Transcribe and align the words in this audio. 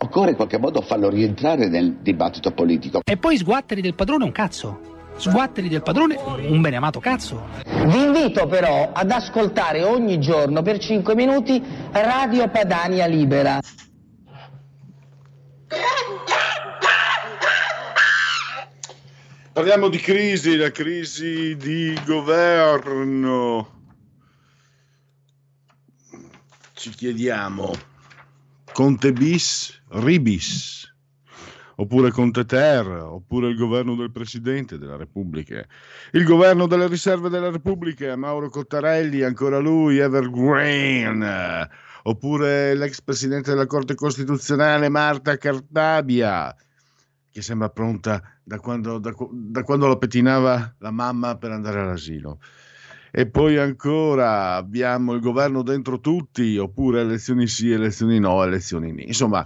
Occorre 0.00 0.30
in 0.30 0.36
qualche 0.36 0.58
modo 0.58 0.80
farlo 0.80 1.08
rientrare 1.08 1.68
nel 1.68 1.96
dibattito 2.00 2.52
politico. 2.52 3.00
E 3.04 3.16
poi 3.16 3.36
sguatteri 3.36 3.80
del 3.80 3.94
padrone 3.94 4.24
un 4.24 4.32
cazzo. 4.32 4.96
Sguatteri 5.16 5.68
del 5.68 5.82
padrone 5.82 6.16
un 6.16 6.60
beneamato 6.60 7.00
cazzo. 7.00 7.48
Vi 7.64 8.02
invito 8.04 8.46
però 8.46 8.92
ad 8.92 9.10
ascoltare 9.10 9.82
ogni 9.82 10.20
giorno 10.20 10.62
per 10.62 10.78
5 10.78 11.14
minuti 11.16 11.60
Radio 11.90 12.48
Padania 12.48 13.06
Libera. 13.06 13.58
Parliamo 19.52 19.88
di 19.88 19.98
crisi, 19.98 20.56
la 20.56 20.70
crisi 20.70 21.56
di 21.56 21.98
governo. 22.06 23.76
Ci 26.74 26.90
chiediamo 26.90 27.74
Conte 28.72 29.12
bis, 29.12 29.77
ribis, 29.90 30.92
oppure 31.76 32.10
Conte 32.10 32.44
ter, 32.44 32.86
oppure 32.86 33.48
il 33.48 33.56
governo 33.56 33.94
del 33.94 34.10
Presidente 34.10 34.78
della 34.78 34.96
Repubblica, 34.96 35.64
il 36.12 36.24
governo 36.24 36.66
delle 36.66 36.88
riserve 36.88 37.28
della 37.28 37.50
Repubblica, 37.50 38.16
Mauro 38.16 38.48
Cottarelli, 38.48 39.22
ancora 39.22 39.58
lui, 39.58 39.98
Evergreen, 39.98 41.68
oppure 42.02 42.74
l'ex 42.74 43.00
Presidente 43.00 43.50
della 43.50 43.66
Corte 43.66 43.94
Costituzionale 43.94 44.88
Marta 44.88 45.36
Cartabia, 45.36 46.54
che 47.30 47.42
sembra 47.42 47.68
pronta 47.68 48.22
da 48.42 48.58
quando, 48.58 48.98
da, 48.98 49.14
da 49.30 49.62
quando 49.62 49.86
lo 49.86 49.98
pettinava 49.98 50.74
la 50.78 50.90
mamma 50.90 51.36
per 51.36 51.52
andare 51.52 51.80
all'asilo. 51.80 52.40
E 53.10 53.26
poi 53.26 53.56
ancora 53.56 54.54
abbiamo 54.54 55.14
il 55.14 55.20
governo 55.20 55.62
dentro 55.62 56.00
tutti, 56.00 56.58
oppure 56.58 57.00
elezioni 57.00 57.46
sì, 57.46 57.70
elezioni 57.70 58.18
no, 58.18 58.42
elezioni 58.42 58.92
ni. 58.92 59.06
Insomma, 59.06 59.44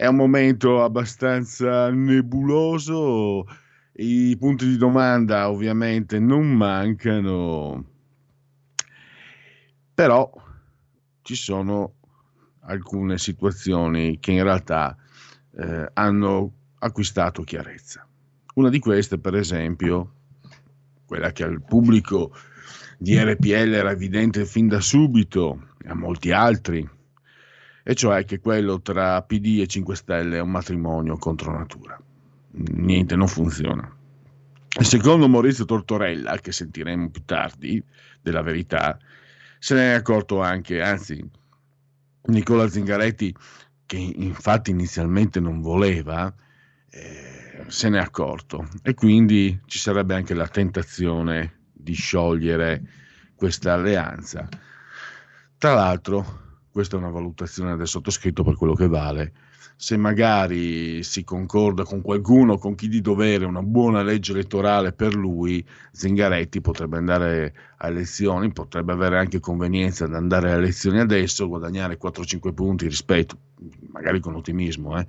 è 0.00 0.06
un 0.06 0.16
momento 0.16 0.82
abbastanza 0.82 1.90
nebuloso. 1.90 3.46
I 3.92 4.34
punti 4.38 4.66
di 4.66 4.78
domanda 4.78 5.50
ovviamente 5.50 6.18
non 6.18 6.50
mancano, 6.56 7.84
però 9.92 10.32
ci 11.20 11.34
sono 11.34 11.96
alcune 12.60 13.18
situazioni 13.18 14.18
che 14.20 14.32
in 14.32 14.42
realtà 14.42 14.96
eh, 15.58 15.90
hanno 15.92 16.52
acquistato 16.78 17.42
chiarezza. 17.42 18.08
Una 18.54 18.70
di 18.70 18.78
queste, 18.78 19.18
per 19.18 19.34
esempio, 19.34 20.12
quella 21.04 21.30
che 21.32 21.44
al 21.44 21.62
pubblico 21.62 22.34
di 22.96 23.18
RPL 23.18 23.74
era 23.74 23.90
evidente 23.90 24.46
fin 24.46 24.66
da 24.66 24.80
subito, 24.80 25.74
e 25.84 25.90
a 25.90 25.94
molti 25.94 26.32
altri, 26.32 26.88
e 27.82 27.94
cioè 27.94 28.24
che 28.24 28.40
quello 28.40 28.80
tra 28.80 29.22
PD 29.22 29.60
e 29.60 29.66
5 29.66 29.96
Stelle 29.96 30.36
è 30.36 30.40
un 30.40 30.50
matrimonio 30.50 31.16
contro 31.16 31.56
natura. 31.56 32.00
Niente, 32.52 33.16
non 33.16 33.28
funziona. 33.28 33.96
Secondo 34.80 35.28
Maurizio 35.28 35.64
Tortorella, 35.64 36.36
che 36.38 36.52
sentiremo 36.52 37.10
più 37.10 37.22
tardi, 37.24 37.82
della 38.22 38.42
verità, 38.42 38.98
se 39.58 39.74
ne 39.74 39.92
è 39.92 39.94
accorto 39.94 40.40
anche, 40.40 40.80
anzi, 40.80 41.22
Nicola 42.26 42.68
Zingaretti, 42.68 43.34
che 43.86 43.96
infatti 43.96 44.70
inizialmente 44.70 45.40
non 45.40 45.60
voleva, 45.60 46.32
eh, 46.90 47.64
se 47.66 47.88
ne 47.88 47.98
è 47.98 48.02
accorto 48.02 48.68
e 48.82 48.94
quindi 48.94 49.60
ci 49.66 49.78
sarebbe 49.78 50.14
anche 50.14 50.34
la 50.34 50.48
tentazione 50.48 51.58
di 51.72 51.94
sciogliere 51.94 52.82
questa 53.34 53.72
alleanza. 53.72 54.48
Tra 55.58 55.74
l'altro, 55.74 56.49
questa 56.72 56.96
è 56.96 56.98
una 56.98 57.10
valutazione 57.10 57.76
del 57.76 57.88
sottoscritto 57.88 58.44
per 58.44 58.54
quello 58.54 58.74
che 58.74 58.86
vale. 58.86 59.32
Se 59.76 59.96
magari 59.96 61.02
si 61.02 61.24
concorda 61.24 61.84
con 61.84 62.02
qualcuno, 62.02 62.58
con 62.58 62.74
chi 62.74 62.86
di 62.88 63.00
dovere 63.00 63.46
una 63.46 63.62
buona 63.62 64.02
legge 64.02 64.32
elettorale 64.32 64.92
per 64.92 65.14
lui, 65.14 65.66
Zingaretti 65.92 66.60
potrebbe 66.60 66.98
andare 66.98 67.54
a 67.78 67.88
elezioni, 67.88 68.52
potrebbe 68.52 68.92
avere 68.92 69.18
anche 69.18 69.40
convenienza 69.40 70.04
ad 70.04 70.14
andare 70.14 70.52
a 70.52 70.56
elezioni 70.56 70.98
adesso, 70.98 71.48
guadagnare 71.48 71.98
4-5 71.98 72.52
punti 72.52 72.86
rispetto, 72.86 73.38
magari 73.90 74.20
con 74.20 74.34
ottimismo, 74.34 74.98
eh, 74.98 75.06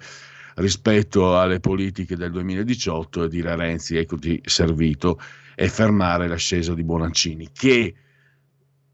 rispetto 0.56 1.38
alle 1.38 1.60
politiche 1.60 2.16
del 2.16 2.32
2018 2.32 3.26
e 3.26 3.30
dire 3.30 3.52
a 3.52 3.56
Renzi 3.56 3.98
eccoti 3.98 4.42
servito 4.46 5.20
e 5.54 5.68
fermare 5.68 6.28
l'ascesa 6.28 6.74
di 6.74 6.84
Bonaccini, 6.84 7.50
che 7.52 7.94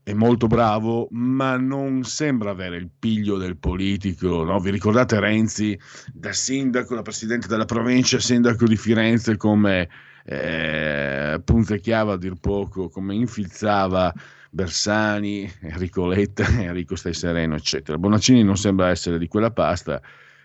è 0.07 0.13
molto 0.13 0.47
bravo, 0.47 1.09
ma 1.11 1.57
non 1.57 2.05
sembra 2.05 2.51
avere 2.51 2.77
il 2.77 2.89
piglio 2.97 3.35
del 3.35 3.57
politico. 3.57 4.45
No? 4.45 4.57
Vi 4.57 4.71
ricordate 4.71 5.19
Renzi 5.19 5.77
da 6.13 6.31
sindaco, 6.31 6.95
da 6.95 7.01
presidente 7.01 7.49
della 7.49 7.65
provincia, 7.65 8.17
sindaco 8.17 8.65
di 8.65 8.77
Firenze, 8.77 9.35
come 9.35 9.89
eh, 10.23 11.41
punzecchiava 11.43 12.13
a 12.13 12.17
dir 12.17 12.35
poco, 12.39 12.87
come 12.87 13.15
infilzava 13.15 14.13
Bersani, 14.49 15.51
Enrico 15.59 16.07
Letta, 16.07 16.47
Enrico 16.57 16.95
Stai 16.95 17.13
Sereno, 17.13 17.55
eccetera. 17.55 17.97
Bonaccini 17.97 18.43
non 18.43 18.55
sembra 18.55 18.87
essere 18.87 19.17
di 19.17 19.27
quella 19.27 19.51
pasta 19.51 20.01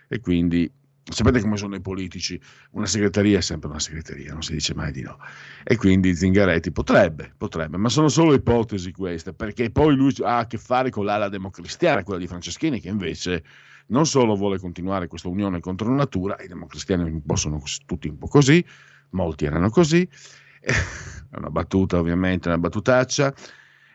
e 0.09 0.19
quindi 0.19 0.69
Sapete 1.05 1.41
come 1.41 1.57
sono 1.57 1.75
i 1.75 1.81
politici? 1.81 2.39
Una 2.71 2.85
segreteria 2.85 3.39
è 3.39 3.41
sempre 3.41 3.69
una 3.69 3.79
segreteria, 3.79 4.31
non 4.31 4.41
si 4.41 4.53
dice 4.53 4.73
mai 4.73 4.91
di 4.91 5.01
no. 5.01 5.17
E 5.63 5.75
quindi 5.75 6.15
Zingaretti 6.15 6.71
potrebbe, 6.71 7.33
potrebbe, 7.37 7.75
ma 7.75 7.89
sono 7.89 8.07
solo 8.07 8.33
ipotesi 8.33 8.91
queste, 8.93 9.33
perché 9.33 9.69
poi 9.69 9.95
lui 9.95 10.13
ha 10.21 10.39
a 10.39 10.47
che 10.47 10.57
fare 10.57 10.89
con 10.89 11.03
l'ala 11.03 11.27
democristiana, 11.27 12.03
quella 12.03 12.19
di 12.19 12.27
Franceschini, 12.27 12.79
che 12.79 12.87
invece 12.87 13.43
non 13.87 14.05
solo 14.05 14.35
vuole 14.35 14.57
continuare 14.59 15.07
questa 15.07 15.27
unione 15.27 15.59
contro 15.59 15.89
la 15.89 15.95
natura, 15.95 16.37
i 16.41 16.47
democristiani 16.47 17.21
sono 17.33 17.61
tutti 17.85 18.07
un 18.07 18.17
po' 18.17 18.27
così, 18.27 18.65
molti 19.09 19.43
erano 19.43 19.69
così, 19.69 20.07
è 20.61 21.35
una 21.35 21.49
battuta 21.49 21.97
ovviamente, 21.97 22.47
una 22.47 22.57
battutaccia, 22.57 23.33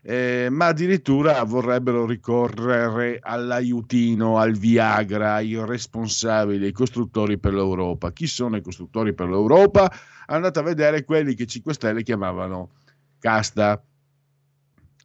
eh, 0.02 0.48
ma 0.50 0.66
addirittura 0.66 1.42
vorrebbero 1.44 2.06
ricorrere 2.06 3.18
all'aiutino, 3.20 4.38
al 4.38 4.52
Viagra, 4.52 5.34
ai 5.34 5.54
responsabili, 5.64 6.66
ai 6.66 6.72
costruttori 6.72 7.38
per 7.38 7.54
l'Europa. 7.54 8.12
Chi 8.12 8.26
sono 8.26 8.56
i 8.56 8.62
costruttori 8.62 9.14
per 9.14 9.28
l'Europa? 9.28 9.90
Andate 10.26 10.58
a 10.58 10.62
vedere 10.62 11.04
quelli 11.04 11.34
che 11.34 11.46
5 11.46 11.74
Stelle 11.74 12.02
chiamavano 12.02 12.70
casta. 13.18 13.82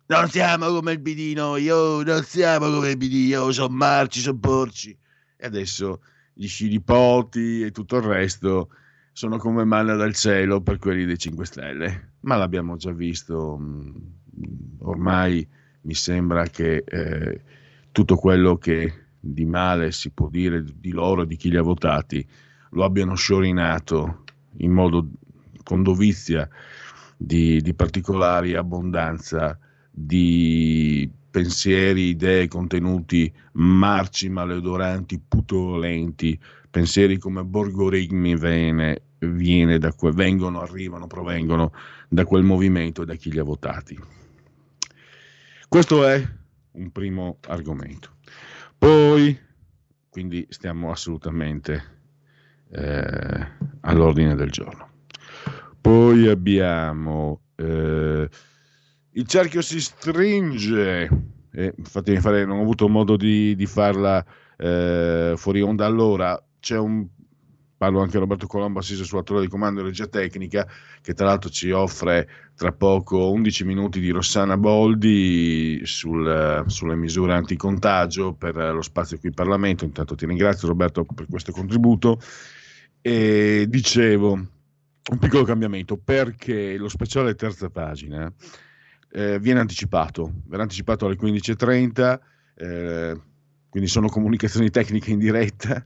Non 0.06 0.30
siamo 0.30 0.68
come 0.68 0.92
il 0.92 1.00
bidino, 1.00 1.56
io 1.58 2.04
non 2.04 2.24
siamo 2.24 2.70
come 2.70 2.92
il 2.92 2.98
bidino, 2.98 3.52
sono 3.52 3.74
marci, 3.74 4.20
sono 4.20 4.38
porci. 4.38 4.96
E 5.36 5.46
adesso 5.46 6.02
gli 6.34 6.48
sciripoti 6.48 7.62
e 7.64 7.72
tutto 7.72 7.98
il 7.98 8.04
resto 8.04 8.70
sono 9.12 9.38
come 9.38 9.64
manna 9.64 9.96
dal 9.96 10.16
cielo 10.16 10.62
per 10.62 10.78
quelli 10.78 11.06
dei 11.06 11.18
5 11.18 11.46
Stelle. 11.46 12.14
Ma 12.22 12.36
l'abbiamo 12.36 12.76
già 12.76 12.92
visto 12.92 13.58
mm, 13.60 13.96
ormai 14.80 15.48
mi 15.82 15.94
sembra 15.94 16.44
che 16.46 16.84
eh, 16.86 17.42
tutto 17.92 18.16
quello 18.16 18.58
che 18.58 18.94
di 19.20 19.46
male 19.46 19.92
si 19.92 20.12
può 20.12 20.28
dire 20.28 20.64
di 20.76 20.92
loro 20.92 21.24
e 21.24 21.28
di 21.28 21.36
chi 21.36 21.50
li 21.50 21.58
ha 21.58 21.62
votati 21.62 22.26
lo 22.72 22.84
abbiano 22.84 23.16
sciorinato 23.16 24.24
in 24.58 24.72
modo 24.72 25.08
con 25.64 25.84
dovizia 25.84 26.48
di, 27.16 27.62
di 27.62 27.74
particolari 27.74 28.56
abbondanza 28.56 29.58
di 29.90 31.10
pensieri, 31.30 32.10
idee, 32.10 32.48
contenuti 32.48 33.32
marci, 33.54 34.30
maleodoranti, 34.30 35.20
putolenti, 35.28 36.40
pensieri 36.70 37.18
come 37.18 37.44
Borgorigmi 37.44 38.36
viene, 38.36 39.02
viene 39.20 39.78
da 39.78 39.94
que- 39.94 40.12
vengono, 40.12 40.62
arrivano, 40.62 41.08
provengono 41.08 41.72
da 42.08 42.26
quel 42.26 42.44
movimento 42.44 43.02
e 43.02 43.06
da 43.06 43.16
chi 43.16 43.32
li 43.32 43.40
ha 43.40 43.44
votati. 43.44 43.98
Questo 45.74 46.06
è 46.06 46.24
un 46.74 46.92
primo 46.92 47.40
argomento. 47.48 48.18
Poi, 48.78 49.36
quindi 50.08 50.46
stiamo 50.52 50.92
assolutamente 50.92 51.84
eh, 52.70 53.48
all'ordine 53.82 54.36
del 54.36 54.52
giorno. 54.52 54.88
Poi 55.82 56.28
abbiamo 56.28 57.42
eh, 57.56 58.30
il 59.14 59.26
cerchio 59.26 59.64
si 59.64 59.82
stringe. 59.82 61.10
Eh, 61.52 61.74
fatemi 61.82 62.20
fare, 62.20 62.46
non 62.46 62.60
ho 62.60 62.62
avuto 62.62 62.88
modo 62.88 63.18
di, 63.18 63.56
di 63.56 63.66
farla 63.66 64.24
eh, 64.56 65.34
fuori 65.36 65.62
onda 65.64 65.88
allora. 65.88 66.40
C'è 66.60 66.78
un 66.78 67.08
parlo 67.84 68.00
anche 68.00 68.16
a 68.16 68.22
Roberto 68.22 68.48
Colombo, 68.48 68.80
assiso 68.80 69.04
sulla 69.04 69.24
torre 69.24 69.42
di 69.42 69.50
comando 69.50 69.82
e 69.82 69.84
regia 69.84 70.08
tecnica, 70.08 70.66
che 71.02 71.14
tra 71.14 71.26
l'altro 71.26 71.50
ci 71.50 71.70
offre 71.72 72.30
tra 72.56 72.72
poco 72.72 73.30
11 73.32 73.66
minuti 73.66 74.00
di 74.00 74.10
Rossana 74.10 74.56
Boldi 74.56 75.82
sul, 75.84 76.64
sulle 76.68 76.96
misure 76.96 77.34
anticontagio 77.34 78.36
per 78.36 78.56
lo 78.56 78.82
spazio 78.82 79.18
qui 79.20 79.28
in 79.28 79.36
Parlamento. 79.36 79.84
Intanto 79.84 80.16
ti 80.16 80.26
ringrazio 80.26 80.70
Roberto 80.70 81.04
per 81.04 81.26
questo 81.30 81.52
contributo. 81.52 82.22
E 83.02 83.66
dicevo, 83.68 84.32
un 84.32 85.20
piccolo 85.20 85.44
cambiamento 85.44 85.98
perché 85.98 86.78
lo 86.78 86.88
speciale 86.88 87.36
terza 87.36 87.70
pagina 87.70 88.32
eh, 89.12 89.40
viene 89.40 89.60
anticipato, 89.60 90.32
verrà 90.46 90.62
anticipato 90.62 91.06
alle 91.06 91.18
15.30, 91.18 92.20
eh, 92.56 93.22
quindi 93.70 93.90
sono 93.90 94.08
comunicazioni 94.08 94.70
tecniche 94.70 95.12
in 95.12 95.20
diretta 95.20 95.86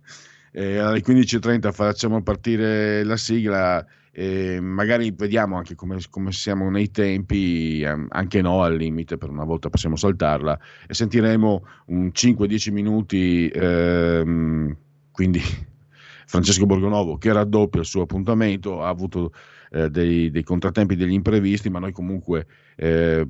eh, 0.52 0.78
alle 0.78 1.02
15.30 1.02 1.72
facciamo 1.72 2.22
partire 2.22 3.04
la 3.04 3.18
sigla 3.18 3.86
e 4.20 4.60
magari 4.60 5.14
vediamo 5.16 5.58
anche 5.58 5.76
come, 5.76 6.00
come 6.10 6.32
siamo 6.32 6.72
nei 6.72 6.90
tempi, 6.90 7.84
ehm, 7.84 8.08
anche 8.10 8.42
no 8.42 8.64
al 8.64 8.76
limite, 8.76 9.16
per 9.16 9.30
una 9.30 9.44
volta 9.44 9.70
possiamo 9.70 9.96
saltarla 9.96 10.60
e 10.88 10.94
sentiremo 10.96 11.66
un 11.88 12.10
5-10 12.12 12.72
minuti, 12.72 13.48
ehm, 13.48 14.76
quindi 15.12 15.40
Francesco 16.26 16.66
Borgonovo 16.66 17.20
che 17.20 17.32
raddoppia 17.32 17.82
il 17.82 17.86
suo 17.86 18.02
appuntamento, 18.02 18.82
ha 18.82 18.88
avuto 18.88 19.34
eh, 19.70 19.92
dei, 19.92 20.32
dei, 20.32 20.44
contrattempi, 20.44 20.96
degli 20.96 21.14
imprevisti, 21.14 21.70
ma 21.70 21.78
noi 21.78 21.92
comunque 21.92 22.48
eh, 22.76 23.24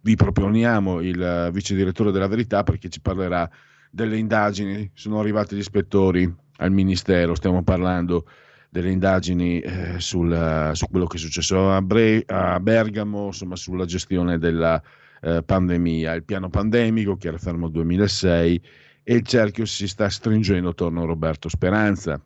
vi 0.00 0.16
proponiamo 0.16 1.00
il 1.00 1.50
vice 1.52 1.74
direttore 1.74 2.10
della 2.10 2.26
verità 2.26 2.62
perché 2.62 2.88
ci 2.88 3.02
parlerà 3.02 3.48
delle 3.94 4.16
indagini, 4.16 4.90
sono 4.94 5.20
arrivati 5.20 5.54
gli 5.54 5.58
ispettori 5.58 6.34
al 6.56 6.72
Ministero, 6.72 7.34
stiamo 7.34 7.62
parlando 7.62 8.24
delle 8.70 8.90
indagini 8.90 9.60
eh, 9.60 10.00
sul, 10.00 10.70
su 10.72 10.86
quello 10.88 11.06
che 11.06 11.18
è 11.18 11.20
successo 11.20 11.70
a, 11.70 11.82
Bre- 11.82 12.24
a 12.26 12.58
Bergamo, 12.58 13.26
insomma 13.26 13.54
sulla 13.54 13.84
gestione 13.84 14.38
della 14.38 14.82
eh, 15.20 15.42
pandemia, 15.42 16.14
il 16.14 16.24
piano 16.24 16.48
pandemico 16.48 17.16
che 17.16 17.28
era 17.28 17.36
fermo 17.36 17.64
nel 17.66 17.72
2006 17.72 18.62
e 19.02 19.14
il 19.14 19.26
cerchio 19.26 19.66
si 19.66 19.86
sta 19.86 20.08
stringendo 20.08 20.70
attorno 20.70 21.02
a 21.02 21.06
Roberto 21.06 21.50
Speranza, 21.50 22.18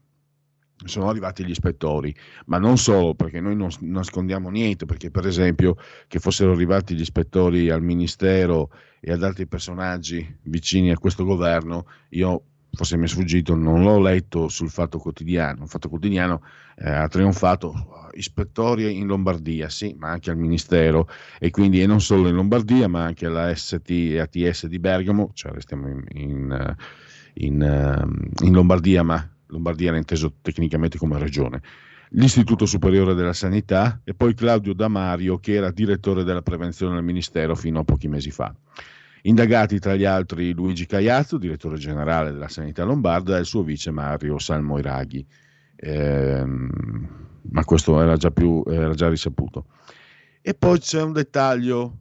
sono 0.84 1.08
arrivati 1.08 1.44
gli 1.44 1.50
ispettori, 1.50 2.14
ma 2.46 2.58
non 2.58 2.76
solo 2.76 3.14
perché 3.14 3.40
noi 3.40 3.56
non 3.56 3.70
nascondiamo 3.80 4.50
niente, 4.50 4.84
perché 4.84 5.10
per 5.10 5.26
esempio 5.26 5.76
che 6.06 6.18
fossero 6.18 6.52
arrivati 6.52 6.94
gli 6.94 7.00
ispettori 7.00 7.70
al 7.70 7.82
Ministero 7.82 8.70
e 9.00 9.12
ad 9.12 9.22
altri 9.22 9.46
personaggi 9.46 10.38
vicini 10.42 10.90
a 10.90 10.98
questo 10.98 11.24
governo, 11.24 11.86
io 12.10 12.42
forse 12.72 12.98
mi 12.98 13.04
è 13.04 13.08
sfuggito, 13.08 13.54
non 13.54 13.82
l'ho 13.82 13.98
letto 13.98 14.48
sul 14.48 14.68
Fatto 14.68 14.98
Quotidiano, 14.98 15.62
il 15.62 15.68
Fatto 15.68 15.88
Quotidiano 15.88 16.42
eh, 16.76 16.90
ha 16.90 17.08
trionfato 17.08 18.10
ispettori 18.12 18.96
in 18.96 19.06
Lombardia, 19.06 19.70
sì, 19.70 19.94
ma 19.98 20.10
anche 20.10 20.30
al 20.30 20.36
Ministero 20.36 21.08
e 21.38 21.50
quindi 21.50 21.80
e 21.80 21.86
non 21.86 22.02
solo 22.02 22.28
in 22.28 22.34
Lombardia, 22.34 22.86
ma 22.86 23.02
anche 23.02 23.26
alla 23.26 23.54
ST 23.54 23.90
e 23.90 24.20
ATS 24.20 24.66
di 24.66 24.78
Bergamo, 24.78 25.30
cioè 25.32 25.52
restiamo 25.52 25.88
in, 25.88 26.04
in, 26.10 26.76
in, 27.34 27.62
ehm, 27.62 28.28
in 28.42 28.52
Lombardia, 28.52 29.02
ma 29.02 29.35
Lombardia 29.48 29.88
era 29.88 29.96
inteso 29.96 30.34
tecnicamente 30.42 30.98
come 30.98 31.18
regione, 31.18 31.60
l'Istituto 32.10 32.66
Superiore 32.66 33.14
della 33.14 33.32
Sanità 33.32 34.00
e 34.04 34.14
poi 34.14 34.34
Claudio 34.34 34.72
Damario 34.72 35.38
che 35.38 35.54
era 35.54 35.70
direttore 35.70 36.24
della 36.24 36.42
prevenzione 36.42 36.94
del 36.94 37.04
Ministero 37.04 37.54
fino 37.54 37.80
a 37.80 37.84
pochi 37.84 38.08
mesi 38.08 38.30
fa. 38.30 38.54
Indagati 39.22 39.80
tra 39.80 39.96
gli 39.96 40.04
altri 40.04 40.52
Luigi 40.52 40.86
Caiazzo, 40.86 41.36
direttore 41.36 41.78
generale 41.78 42.30
della 42.30 42.48
Sanità 42.48 42.84
Lombarda, 42.84 43.36
e 43.36 43.40
il 43.40 43.46
suo 43.46 43.64
vice 43.64 43.90
Mario 43.90 44.38
Salmoiraghi, 44.38 45.26
eh, 45.74 46.44
ma 46.44 47.64
questo 47.64 48.00
era 48.00 48.16
già, 48.16 48.30
più, 48.30 48.62
era 48.66 48.94
già 48.94 49.08
risaputo. 49.08 49.66
E 50.40 50.54
poi 50.54 50.78
c'è 50.78 51.02
un 51.02 51.12
dettaglio, 51.12 51.98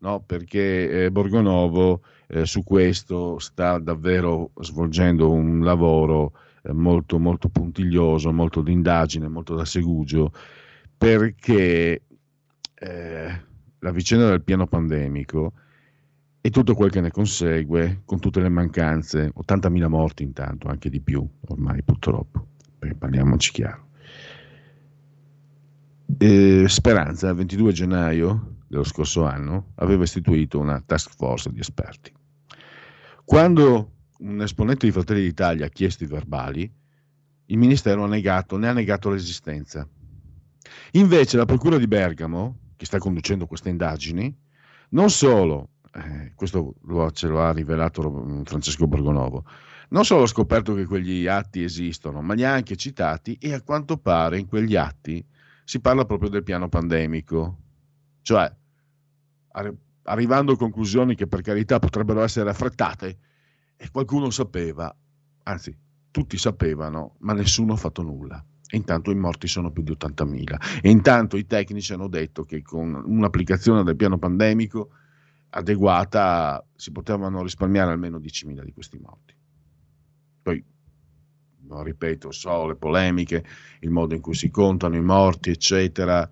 no, 0.00 0.20
perché 0.20 1.04
eh, 1.04 1.10
Borgonovo 1.10 2.02
eh, 2.26 2.44
su 2.44 2.62
questo 2.62 3.38
sta 3.38 3.78
davvero 3.78 4.50
svolgendo 4.60 5.30
un 5.30 5.60
lavoro 5.64 6.32
molto, 6.72 7.18
molto 7.18 7.48
puntiglioso, 7.48 8.32
molto 8.32 8.62
d'indagine, 8.62 9.28
molto 9.28 9.54
da 9.54 9.64
segugio, 9.64 10.32
perché 10.96 12.02
eh, 12.74 13.40
la 13.78 13.90
vicenda 13.90 14.28
del 14.28 14.42
piano 14.42 14.66
pandemico 14.66 15.52
e 16.40 16.50
tutto 16.50 16.74
quel 16.74 16.90
che 16.90 17.00
ne 17.00 17.10
consegue, 17.10 18.02
con 18.04 18.20
tutte 18.20 18.40
le 18.40 18.48
mancanze, 18.48 19.32
80.000 19.36 19.88
morti 19.88 20.22
intanto, 20.22 20.68
anche 20.68 20.88
di 20.88 21.00
più, 21.00 21.28
ormai 21.48 21.82
purtroppo, 21.82 22.46
parliamoci 22.96 23.50
chiaro. 23.50 23.84
Eh, 26.18 26.64
Speranza, 26.68 27.30
il 27.30 27.34
22 27.34 27.72
gennaio 27.72 28.58
dello 28.68 28.84
scorso 28.84 29.24
anno, 29.24 29.72
aveva 29.76 30.04
istituito 30.04 30.60
una 30.60 30.80
task 30.86 31.16
force 31.16 31.50
di 31.50 31.58
esperti. 31.58 32.12
Quando 33.24 33.95
un 34.18 34.40
esponente 34.40 34.86
di 34.86 34.92
Fratelli 34.92 35.22
d'Italia 35.22 35.66
ha 35.66 35.70
chiesto 35.70 36.04
i 36.04 36.08
verbali, 36.08 36.70
il 37.46 37.58
Ministero 37.58 38.04
ha 38.04 38.08
negato, 38.08 38.56
ne 38.56 38.68
ha 38.68 38.72
negato 38.72 39.10
l'esistenza. 39.10 39.86
Invece 40.92 41.36
la 41.36 41.44
Procura 41.44 41.78
di 41.78 41.86
Bergamo, 41.86 42.58
che 42.76 42.86
sta 42.86 42.98
conducendo 42.98 43.46
queste 43.46 43.68
indagini, 43.68 44.34
non 44.90 45.10
solo, 45.10 45.70
eh, 45.92 46.32
questo 46.34 46.74
lo, 46.82 47.10
ce 47.10 47.28
lo 47.28 47.42
ha 47.42 47.52
rivelato 47.52 48.42
Francesco 48.44 48.86
Borgonovo, 48.86 49.44
non 49.88 50.04
solo 50.04 50.24
ha 50.24 50.26
scoperto 50.26 50.74
che 50.74 50.86
quegli 50.86 51.26
atti 51.26 51.62
esistono, 51.62 52.20
ma 52.20 52.34
li 52.34 52.44
ha 52.44 52.52
anche 52.52 52.76
citati 52.76 53.38
e 53.40 53.52
a 53.52 53.62
quanto 53.62 53.96
pare 53.98 54.38
in 54.38 54.46
quegli 54.46 54.74
atti 54.74 55.24
si 55.64 55.80
parla 55.80 56.04
proprio 56.04 56.28
del 56.28 56.42
piano 56.42 56.68
pandemico. 56.68 57.58
Cioè, 58.22 58.52
arrivando 60.02 60.52
a 60.52 60.56
conclusioni 60.56 61.14
che 61.14 61.28
per 61.28 61.42
carità 61.42 61.78
potrebbero 61.78 62.22
essere 62.22 62.50
affrettate, 62.50 63.18
e 63.76 63.90
qualcuno 63.90 64.30
sapeva, 64.30 64.94
anzi 65.44 65.76
tutti 66.10 66.38
sapevano, 66.38 67.16
ma 67.18 67.34
nessuno 67.34 67.74
ha 67.74 67.76
fatto 67.76 68.02
nulla. 68.02 68.42
E 68.68 68.76
intanto 68.76 69.10
i 69.10 69.14
morti 69.14 69.46
sono 69.46 69.70
più 69.70 69.82
di 69.82 69.92
80.000. 69.92 70.80
E 70.82 70.90
intanto 70.90 71.36
i 71.36 71.46
tecnici 71.46 71.92
hanno 71.92 72.08
detto 72.08 72.44
che 72.44 72.62
con 72.62 72.94
un'applicazione 73.06 73.84
del 73.84 73.96
piano 73.96 74.18
pandemico 74.18 74.90
adeguata 75.50 76.64
si 76.74 76.90
potevano 76.90 77.42
risparmiare 77.42 77.92
almeno 77.92 78.18
10.000 78.18 78.64
di 78.64 78.72
questi 78.72 78.98
morti. 78.98 79.34
Poi, 80.42 80.64
non 81.68 81.84
ripeto, 81.84 82.32
so 82.32 82.66
le 82.66 82.76
polemiche, 82.76 83.44
il 83.80 83.90
modo 83.90 84.14
in 84.14 84.20
cui 84.20 84.34
si 84.34 84.50
contano 84.50 84.96
i 84.96 85.02
morti, 85.02 85.50
eccetera, 85.50 86.28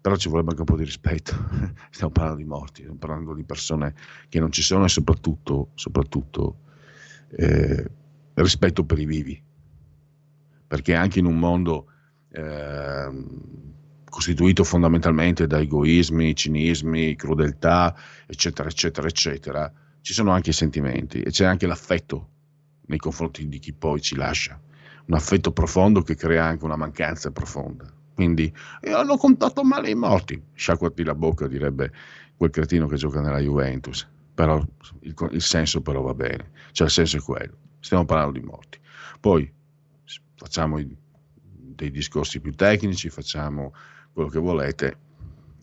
però 0.00 0.16
ci 0.16 0.28
vorrebbe 0.28 0.50
anche 0.50 0.62
un 0.62 0.66
po' 0.66 0.76
di 0.76 0.84
rispetto. 0.84 1.32
stiamo 1.90 2.12
parlando 2.12 2.42
di 2.42 2.48
morti, 2.48 2.80
stiamo 2.80 2.98
parlando 2.98 3.34
di 3.34 3.44
persone 3.44 3.94
che 4.28 4.40
non 4.40 4.50
ci 4.50 4.62
sono 4.62 4.84
e 4.84 4.88
soprattutto, 4.88 5.70
soprattutto 5.74 6.56
eh, 7.36 7.90
rispetto 8.34 8.84
per 8.84 8.98
i 8.98 9.06
vivi, 9.06 9.42
perché 10.66 10.94
anche 10.94 11.18
in 11.18 11.26
un 11.26 11.38
mondo 11.38 11.86
eh, 12.30 13.10
costituito 14.08 14.64
fondamentalmente 14.64 15.46
da 15.46 15.58
egoismi, 15.58 16.34
cinismi, 16.34 17.16
crudeltà, 17.16 17.94
eccetera, 18.26 18.68
eccetera, 18.68 19.06
eccetera, 19.06 19.72
ci 20.00 20.12
sono 20.12 20.32
anche 20.32 20.50
i 20.50 20.54
sentimenti 20.54 21.22
e 21.22 21.30
c'è 21.30 21.44
anche 21.44 21.66
l'affetto 21.66 22.28
nei 22.86 22.98
confronti 22.98 23.48
di 23.48 23.58
chi 23.58 23.72
poi 23.72 24.00
ci 24.00 24.16
lascia, 24.16 24.60
un 25.06 25.14
affetto 25.14 25.52
profondo 25.52 26.02
che 26.02 26.14
crea 26.14 26.44
anche 26.44 26.64
una 26.64 26.76
mancanza 26.76 27.30
profonda. 27.30 27.90
Quindi 28.14 28.52
eh, 28.80 28.92
hanno 28.92 29.16
contato 29.16 29.62
male 29.62 29.90
i 29.90 29.94
morti, 29.94 30.40
sciacquati 30.52 31.02
la 31.02 31.14
bocca, 31.14 31.46
direbbe 31.46 31.90
quel 32.36 32.50
cretino 32.50 32.86
che 32.86 32.96
gioca 32.96 33.20
nella 33.20 33.38
Juventus 33.38 34.06
però 34.34 34.62
il, 35.00 35.14
il, 35.30 35.42
senso 35.42 35.80
però 35.82 36.00
va 36.00 36.14
bene, 36.14 36.50
cioè 36.72 36.86
il 36.86 36.92
senso 36.92 37.18
è 37.18 37.20
quello, 37.20 37.56
stiamo 37.80 38.04
parlando 38.04 38.38
di 38.38 38.44
morti. 38.44 38.78
Poi 39.20 39.50
facciamo 40.34 40.78
i, 40.78 40.96
dei 41.42 41.90
discorsi 41.90 42.40
più 42.40 42.52
tecnici, 42.54 43.08
facciamo 43.08 43.74
quello 44.12 44.28
che 44.28 44.38
volete, 44.38 44.98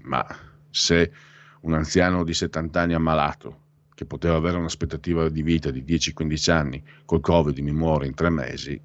ma 0.03 0.25
se 0.69 1.11
un 1.61 1.73
anziano 1.73 2.23
di 2.23 2.33
70 2.33 2.79
anni 2.79 2.93
ammalato, 2.93 3.67
che 3.93 4.05
poteva 4.05 4.35
avere 4.35 4.57
un'aspettativa 4.57 5.27
di 5.27 5.43
vita 5.43 5.71
di 5.71 5.83
10-15 5.83 6.51
anni, 6.51 6.83
col 7.05 7.19
Covid 7.19 7.57
mi 7.59 7.73
muore 7.73 8.07
in 8.07 8.13
tre 8.13 8.29
mesi, 8.29 8.79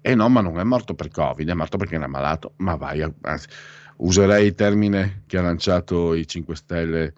e 0.00 0.14
no, 0.14 0.28
ma 0.28 0.40
non 0.40 0.58
è 0.58 0.64
morto 0.64 0.94
per 0.94 1.08
Covid, 1.08 1.48
è 1.48 1.54
morto 1.54 1.76
perché 1.78 1.94
era 1.94 2.06
malato, 2.06 2.54
ma 2.56 2.76
vai, 2.76 3.02
anzi, 3.22 3.48
userei 3.98 4.46
il 4.46 4.54
termine 4.54 5.22
che 5.26 5.38
ha 5.38 5.42
lanciato 5.42 6.14
i 6.14 6.26
5 6.26 6.56
Stelle 6.56 7.14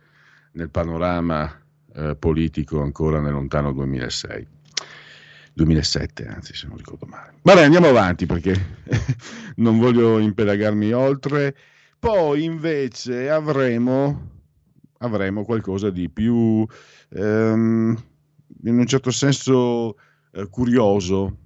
nel 0.53 0.71
panorama 0.71 1.64
eh, 1.95 2.17
politico 2.17 2.83
ancora 2.83 3.21
nel 3.21 3.33
lontano 3.33 3.73
2006. 3.73 4.47
2007, 5.55 6.27
anzi, 6.27 6.55
se 6.55 6.67
non 6.67 6.77
ricordo 6.77 7.07
male. 7.07 7.35
Vabbè, 7.43 7.63
andiamo 7.63 7.87
avanti 7.87 8.27
perché 8.27 8.55
non 9.57 9.79
voglio 9.79 10.19
impelagarmi 10.19 10.93
oltre. 10.93 11.55
Poi 11.99 12.45
invece 12.45 13.31
avremo, 13.31 14.31
avremo 14.99 15.45
qualcosa 15.45 15.91
di 15.91 16.11
più, 16.11 16.67
ehm, 17.11 18.05
in 18.65 18.79
un 18.79 18.87
certo 18.87 19.11
senso, 19.11 19.97
eh, 20.33 20.49
curioso, 20.51 21.39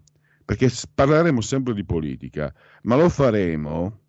perché 0.45 0.73
parleremo 0.95 1.43
sempre 1.43 1.75
di 1.75 1.85
politica, 1.85 2.53
ma 2.83 2.97
lo 2.97 3.11
faremo 3.11 4.01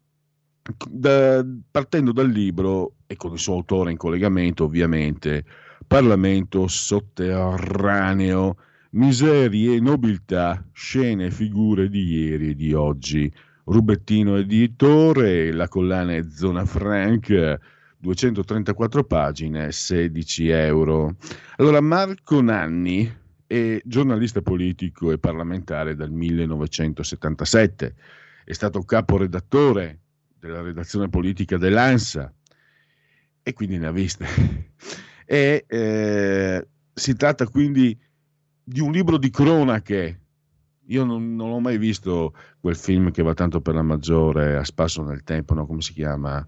da, 0.89 1.45
partendo 1.69 2.11
dal 2.13 2.29
libro 2.29 2.95
e 3.07 3.15
con 3.15 3.33
il 3.33 3.39
suo 3.39 3.55
autore 3.55 3.91
in 3.91 3.97
collegamento, 3.97 4.63
ovviamente, 4.63 5.43
Parlamento 5.87 6.67
sotterraneo, 6.67 8.57
miserie 8.91 9.79
nobiltà, 9.79 10.63
scene 10.71 11.27
e 11.27 11.31
figure 11.31 11.89
di 11.89 12.03
ieri 12.03 12.49
e 12.49 12.55
di 12.55 12.73
oggi. 12.73 13.31
Rubettino 13.65 14.37
editore, 14.37 15.51
la 15.51 15.67
collana 15.67 16.15
è 16.15 16.23
Zona 16.23 16.65
Franca, 16.65 17.59
234 17.97 19.03
pagine, 19.03 19.71
16 19.71 20.49
euro. 20.49 21.17
Allora, 21.57 21.81
Marco 21.81 22.41
Nanni 22.41 23.11
è 23.45 23.81
giornalista 23.83 24.41
politico 24.41 25.11
e 25.11 25.17
parlamentare 25.19 25.95
dal 25.95 26.11
1977, 26.11 27.95
è 28.45 28.53
stato 28.53 28.83
caporedattore 28.83 29.99
della 30.39 30.61
redazione 30.61 31.09
politica 31.09 31.57
dell'ANSA 31.57 32.31
e 33.43 33.53
quindi 33.53 33.77
ne 33.77 33.87
ha 33.87 33.91
viste. 33.91 34.25
E 35.31 35.63
eh, 35.67 36.67
si 36.91 37.15
tratta 37.15 37.47
quindi 37.47 37.95
di 38.63 38.79
un 38.79 38.91
libro 38.91 39.19
di 39.19 39.29
cronache. 39.29 40.21
Io 40.87 41.03
non, 41.03 41.35
non, 41.35 41.51
ho 41.51 41.59
mai 41.59 41.77
visto 41.77 42.33
quel 42.59 42.75
film 42.75 43.11
che 43.11 43.21
va 43.21 43.35
tanto 43.35 43.61
per 43.61 43.75
la 43.75 43.83
maggiore, 43.83 44.57
a 44.57 44.63
spasso 44.63 45.03
nel 45.03 45.21
tempo, 45.21 45.53
no? 45.53 45.67
come 45.67 45.81
si 45.81 45.93
chiama? 45.93 46.43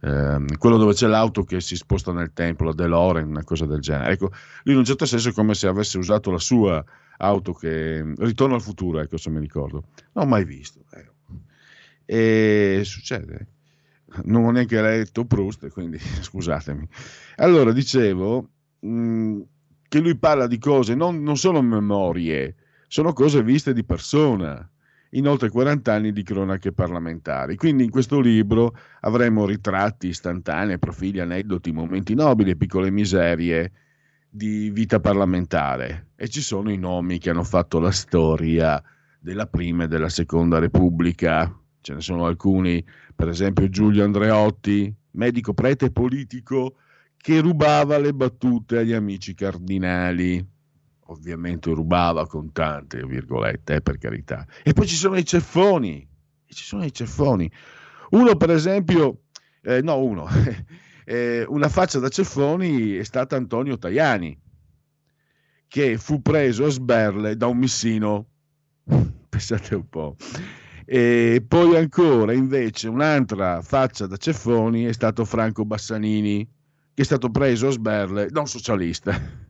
Eh, 0.00 0.44
quello 0.58 0.76
dove 0.76 0.92
c'è 0.92 1.06
l'auto 1.06 1.44
che 1.44 1.62
si 1.62 1.76
sposta 1.76 2.12
nel 2.12 2.34
tempo, 2.34 2.64
la 2.64 2.74
DeLorean, 2.74 3.26
una 3.26 3.42
cosa 3.42 3.64
del 3.64 3.80
genere. 3.80 4.12
Ecco, 4.12 4.30
lui 4.64 4.74
in 4.74 4.80
un 4.80 4.84
certo 4.84 5.06
senso 5.06 5.30
è 5.30 5.32
come 5.32 5.54
se 5.54 5.66
avesse 5.66 5.96
usato 5.96 6.30
la 6.30 6.38
sua 6.38 6.84
auto 7.16 7.54
che... 7.54 8.04
Ritorno 8.18 8.54
al 8.54 8.60
futuro, 8.62 9.00
ecco 9.00 9.16
se 9.16 9.30
mi 9.30 9.40
ricordo. 9.40 9.84
Non 10.12 10.26
ho 10.26 10.28
mai 10.28 10.44
visto. 10.44 10.84
Eh. 10.92 11.10
E 12.04 12.82
succede. 12.84 13.46
Non 14.24 14.44
ho 14.44 14.50
neanche 14.50 14.80
letto 14.80 15.24
Proust, 15.24 15.68
quindi 15.68 15.98
scusatemi. 16.20 16.86
Allora, 17.36 17.72
dicevo 17.72 18.48
mh, 18.80 18.88
mm, 18.88 19.40
che 19.88 20.00
lui 20.00 20.16
parla 20.16 20.46
di 20.46 20.58
cose, 20.58 20.94
non, 20.94 21.22
non 21.22 21.36
sono 21.36 21.62
memorie, 21.62 22.54
sono 22.88 23.12
cose 23.12 23.42
viste 23.42 23.72
di 23.72 23.84
persona 23.84 24.68
in 25.10 25.26
oltre 25.28 25.48
40 25.48 25.92
anni 25.92 26.12
di 26.12 26.22
cronache 26.22 26.72
parlamentari. 26.72 27.56
Quindi 27.56 27.84
in 27.84 27.90
questo 27.90 28.20
libro 28.20 28.76
avremo 29.00 29.46
ritratti 29.46 30.08
istantanei, 30.08 30.78
profili, 30.78 31.20
aneddoti, 31.20 31.72
momenti 31.72 32.14
nobili 32.14 32.56
piccole 32.56 32.90
miserie 32.90 33.72
di 34.28 34.70
vita 34.70 35.00
parlamentare 35.00 36.08
e 36.16 36.28
ci 36.28 36.42
sono 36.42 36.70
i 36.70 36.76
nomi 36.76 37.18
che 37.18 37.30
hanno 37.30 37.44
fatto 37.44 37.78
la 37.78 37.90
storia 37.90 38.82
della 39.18 39.46
prima 39.46 39.84
e 39.84 39.88
della 39.88 40.10
seconda 40.10 40.58
repubblica 40.58 41.50
ce 41.86 41.94
ne 41.94 42.00
sono 42.00 42.26
alcuni, 42.26 42.84
per 43.14 43.28
esempio 43.28 43.68
Giulio 43.68 44.02
Andreotti, 44.02 44.92
medico 45.12 45.54
prete 45.54 45.92
politico 45.92 46.78
che 47.16 47.38
rubava 47.38 47.96
le 47.98 48.12
battute 48.12 48.78
agli 48.78 48.92
amici 48.92 49.34
cardinali. 49.34 50.44
Ovviamente 51.08 51.70
rubava 51.70 52.26
con 52.26 52.50
tante 52.50 53.06
virgolette, 53.06 53.76
eh, 53.76 53.80
per 53.82 53.98
carità. 53.98 54.44
E 54.64 54.72
poi 54.72 54.88
ci 54.88 54.96
sono 54.96 55.16
i 55.16 55.24
ceffoni, 55.24 56.04
ci 56.48 56.64
sono 56.64 56.84
i 56.84 56.92
ceffoni. 56.92 57.48
Uno, 58.10 58.34
per 58.34 58.50
esempio, 58.50 59.20
eh, 59.62 59.80
no, 59.80 60.02
uno, 60.02 60.26
eh, 61.06 61.44
una 61.46 61.68
faccia 61.68 62.00
da 62.00 62.08
ceffoni 62.08 62.94
è 62.94 63.04
stata 63.04 63.36
Antonio 63.36 63.78
Tajani, 63.78 64.36
che 65.68 65.98
fu 65.98 66.20
preso 66.20 66.64
a 66.64 66.70
sberle 66.70 67.36
da 67.36 67.46
un 67.46 67.58
missino. 67.58 68.26
Pensate 69.28 69.76
un 69.76 69.88
po'. 69.88 70.16
E 70.88 71.44
poi 71.46 71.76
ancora, 71.76 72.32
invece, 72.32 72.86
un'altra 72.86 73.60
faccia 73.60 74.06
da 74.06 74.16
ceffoni 74.16 74.84
è 74.84 74.92
stato 74.92 75.24
Franco 75.24 75.64
Bassanini, 75.64 76.48
che 76.94 77.02
è 77.02 77.04
stato 77.04 77.28
preso 77.28 77.66
a 77.66 77.70
sberle 77.72 78.28
da 78.30 78.38
un 78.38 78.46
socialista. 78.46 79.44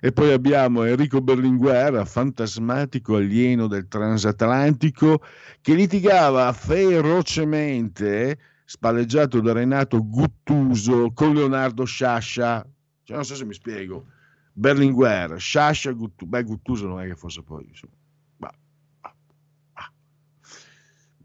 E 0.00 0.10
poi 0.10 0.32
abbiamo 0.32 0.84
Enrico 0.84 1.20
Berlinguer, 1.20 2.06
fantasmatico 2.06 3.16
alieno 3.16 3.66
del 3.66 3.86
transatlantico, 3.88 5.22
che 5.60 5.74
litigava 5.74 6.50
ferocemente, 6.54 8.38
spalleggiato 8.64 9.38
da 9.40 9.52
Renato 9.52 10.02
Guttuso, 10.02 11.12
con 11.12 11.34
Leonardo 11.34 11.84
Sciascia. 11.84 12.66
Cioè, 13.02 13.16
non 13.16 13.26
so 13.26 13.34
se 13.34 13.44
mi 13.44 13.52
spiego. 13.52 14.06
Berlinguer, 14.54 15.38
Sciascia, 15.38 15.92
Guttuso. 15.92 16.30
Beh, 16.30 16.42
Guttuso 16.42 16.88
non 16.88 17.02
è 17.02 17.06
che 17.06 17.16
fosse 17.16 17.42
poi... 17.42 17.66
Insomma 17.68 18.00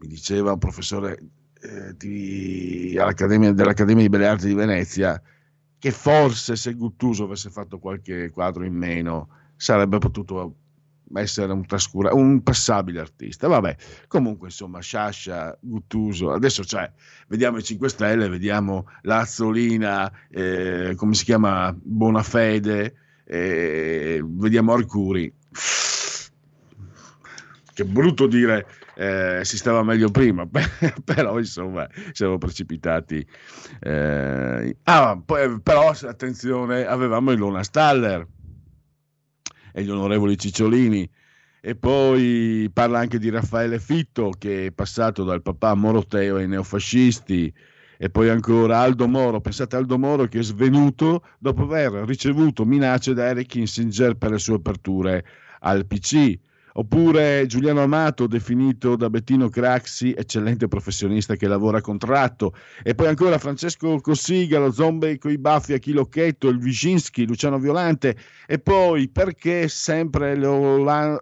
mi 0.00 0.06
diceva 0.06 0.52
un 0.52 0.58
professore 0.58 1.18
eh, 1.60 1.94
di, 1.96 2.92
dell'Accademia 2.92 4.02
di 4.02 4.08
Belle 4.08 4.26
Arti 4.26 4.46
di 4.46 4.54
Venezia 4.54 5.20
che 5.78 5.90
forse 5.92 6.56
se 6.56 6.74
Guttuso 6.74 7.24
avesse 7.24 7.50
fatto 7.50 7.78
qualche 7.78 8.30
quadro 8.30 8.64
in 8.64 8.74
meno 8.74 9.28
sarebbe 9.56 9.98
potuto 9.98 10.54
essere 11.14 11.52
un, 11.52 11.64
trascura- 11.66 12.12
un 12.12 12.42
passabile 12.42 13.00
artista. 13.00 13.48
Vabbè, 13.48 13.76
comunque 14.08 14.48
insomma, 14.48 14.80
Sciascia, 14.80 15.56
Guttuso, 15.60 16.32
adesso 16.32 16.62
c'è, 16.62 16.90
vediamo 17.28 17.58
i 17.58 17.62
5 17.62 17.88
Stelle, 17.88 18.28
vediamo 18.28 18.88
Lazzolina, 19.02 20.10
eh, 20.28 20.94
come 20.96 21.14
si 21.14 21.24
chiama, 21.24 21.74
Bonafede, 21.80 22.94
eh, 23.24 24.22
vediamo 24.24 24.72
Arcuri. 24.72 25.32
Che 27.72 27.84
brutto 27.84 28.26
dire 28.26 28.66
eh, 29.00 29.44
si 29.44 29.56
stava 29.56 29.84
meglio 29.84 30.10
prima, 30.10 30.44
però 31.04 31.38
insomma 31.38 31.88
siamo 32.10 32.36
precipitati. 32.36 33.24
Eh, 33.78 34.76
ah, 34.82 35.22
poi, 35.24 35.60
però 35.60 35.90
attenzione, 35.90 36.84
avevamo 36.84 37.30
Ilona 37.30 37.62
Staller 37.62 38.26
e 39.72 39.82
gli 39.84 39.90
onorevoli 39.90 40.36
Cicciolini. 40.36 41.08
E 41.60 41.76
poi 41.76 42.68
parla 42.72 42.98
anche 42.98 43.18
di 43.18 43.30
Raffaele 43.30 43.78
Fitto 43.78 44.32
che 44.36 44.66
è 44.66 44.72
passato 44.72 45.22
dal 45.22 45.42
papà 45.42 45.74
Moroteo 45.74 46.36
ai 46.36 46.48
neofascisti 46.48 47.52
e 47.98 48.10
poi 48.10 48.28
ancora 48.28 48.78
Aldo 48.78 49.08
Moro, 49.08 49.40
pensate 49.40 49.76
a 49.76 49.80
Aldo 49.80 49.98
Moro 49.98 50.26
che 50.26 50.38
è 50.38 50.42
svenuto 50.42 51.24
dopo 51.38 51.62
aver 51.62 52.04
ricevuto 52.06 52.64
minacce 52.64 53.12
da 53.12 53.26
Eric 53.26 53.48
Kissinger 53.48 54.14
per 54.14 54.30
le 54.30 54.38
sue 54.38 54.54
aperture 54.56 55.24
al 55.60 55.84
PC 55.86 56.38
Oppure 56.74 57.46
Giuliano 57.46 57.82
Amato, 57.82 58.26
definito 58.26 58.96
da 58.96 59.10
Bettino 59.10 59.48
Craxi, 59.48 60.14
eccellente 60.16 60.68
professionista 60.68 61.34
che 61.34 61.48
lavora 61.48 61.78
a 61.78 61.80
contratto. 61.80 62.54
E 62.82 62.94
poi 62.94 63.08
ancora 63.08 63.38
Francesco 63.38 64.00
Cossiga, 64.00 64.58
lo 64.58 64.70
zombie 64.70 65.18
con 65.18 65.30
i 65.30 65.38
baffi 65.38 65.72
a 65.72 65.78
Chilocchetto, 65.78 66.48
il 66.48 66.58
Viginski, 66.58 67.26
Luciano 67.26 67.58
Violante. 67.58 68.16
E 68.46 68.58
poi 68.58 69.08
perché 69.08 69.68
sempre 69.68 70.36
Leola... 70.36 71.20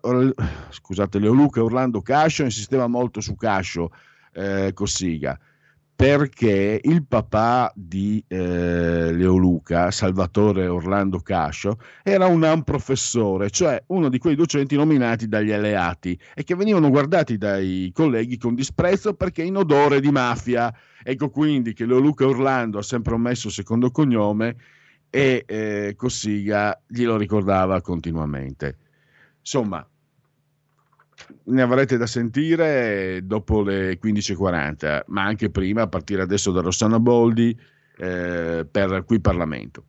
Scusate, 0.71 1.19
Leoluca 1.19 1.62
Orlando 1.62 2.03
Cascio 2.03 2.43
insisteva 2.43 2.87
molto 2.87 3.21
su 3.21 3.35
Cascio 3.37 3.91
eh, 4.33 4.73
Cossiga 4.75 5.38
perché 5.97 6.79
il 6.85 7.07
papà 7.07 7.73
di 7.75 8.23
eh, 8.29 9.12
Leo 9.15 9.37
Luca, 9.37 9.91
Salvatore 9.91 10.67
Orlando 10.67 11.21
Cascio, 11.21 11.79
era 12.03 12.26
un 12.26 12.62
professore, 12.65 13.49
cioè 13.49 13.83
uno 13.87 14.11
di 14.11 14.19
quei 14.19 14.35
docenti 14.35 14.76
nominati 14.76 15.26
dagli 15.26 15.53
alleati 15.53 16.19
e 16.35 16.45
che 16.45 16.55
venivano 16.55 16.91
guardati 16.91 17.38
dai 17.38 17.91
colleghi 17.95 18.37
con 18.37 18.55
disprezzo 18.55 19.15
perché 19.15 19.43
in 19.43 19.57
odore 19.57 20.00
di 20.00 20.11
mafia. 20.11 20.73
Ecco 21.03 21.31
quindi 21.31 21.73
che 21.73 21.87
Leo 21.87 21.99
Luca 21.99 22.26
Orlando 22.26 22.76
ha 22.76 22.83
sempre 22.83 23.15
omesso 23.15 23.49
secondo 23.49 23.91
cognome 23.91 24.57
e 25.09 25.45
eh, 25.47 25.95
Cossiga 25.97 26.79
glielo 26.87 27.17
ricordava 27.17 27.81
continuamente. 27.81 28.76
Insomma, 29.38 29.87
ne 31.44 31.62
avrete 31.62 31.96
da 31.96 32.06
sentire 32.06 33.20
dopo 33.25 33.62
le 33.62 33.99
15.40, 33.99 35.04
ma 35.08 35.25
anche 35.25 35.50
prima, 35.50 35.82
a 35.82 35.88
partire 35.88 36.23
adesso 36.23 36.52
da 36.52 36.61
Rossana 36.61 36.99
Boldi, 37.00 37.58
eh, 37.99 38.66
per 38.70 39.04
qui 39.04 39.20
Parlamento. 39.20 39.85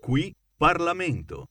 Qui 0.00 0.34
Parlamento. 0.56 1.48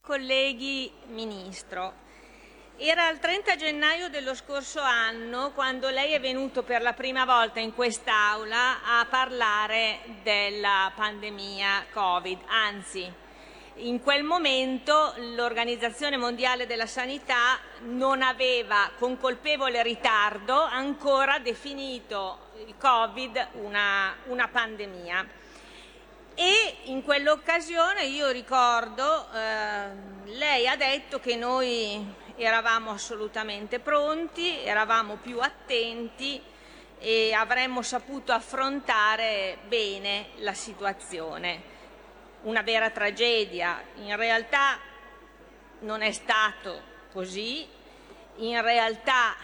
Colleghi, 0.00 0.90
Ministro, 1.14 1.94
era 2.84 3.08
il 3.10 3.20
30 3.20 3.54
gennaio 3.54 4.08
dello 4.08 4.34
scorso 4.34 4.80
anno 4.80 5.52
quando 5.52 5.88
lei 5.88 6.14
è 6.14 6.20
venuto 6.20 6.64
per 6.64 6.82
la 6.82 6.92
prima 6.92 7.24
volta 7.24 7.60
in 7.60 7.74
quest'Aula 7.74 8.82
a 8.82 9.06
parlare 9.08 10.00
della 10.24 10.90
pandemia 10.94 11.86
Covid, 11.92 12.40
anzi 12.48 13.20
in 13.76 14.02
quel 14.02 14.24
momento 14.24 15.14
l'Organizzazione 15.16 16.16
Mondiale 16.16 16.66
della 16.66 16.86
Sanità 16.86 17.58
non 17.82 18.20
aveva, 18.20 18.90
con 18.98 19.16
colpevole 19.16 19.82
ritardo, 19.82 20.60
ancora 20.60 21.38
definito 21.38 22.50
il 22.66 22.74
Covid 22.76 23.48
una, 23.62 24.14
una 24.26 24.48
pandemia. 24.48 25.26
E 26.34 26.76
in 26.84 27.02
quell'occasione 27.02 28.04
io 28.04 28.30
ricordo 28.30 29.26
eh, 29.32 30.30
lei 30.32 30.66
ha 30.66 30.76
detto 30.76 31.20
che 31.20 31.36
noi 31.36 32.04
eravamo 32.42 32.90
assolutamente 32.90 33.78
pronti, 33.78 34.62
eravamo 34.62 35.16
più 35.16 35.40
attenti 35.40 36.42
e 36.98 37.32
avremmo 37.32 37.82
saputo 37.82 38.32
affrontare 38.32 39.58
bene 39.66 40.28
la 40.38 40.54
situazione. 40.54 41.70
Una 42.42 42.62
vera 42.62 42.90
tragedia. 42.90 43.82
In 43.96 44.16
realtà 44.16 44.78
non 45.80 46.02
è 46.02 46.12
stato 46.12 46.82
così. 47.12 47.66
In 48.36 48.60
realtà 48.60 49.36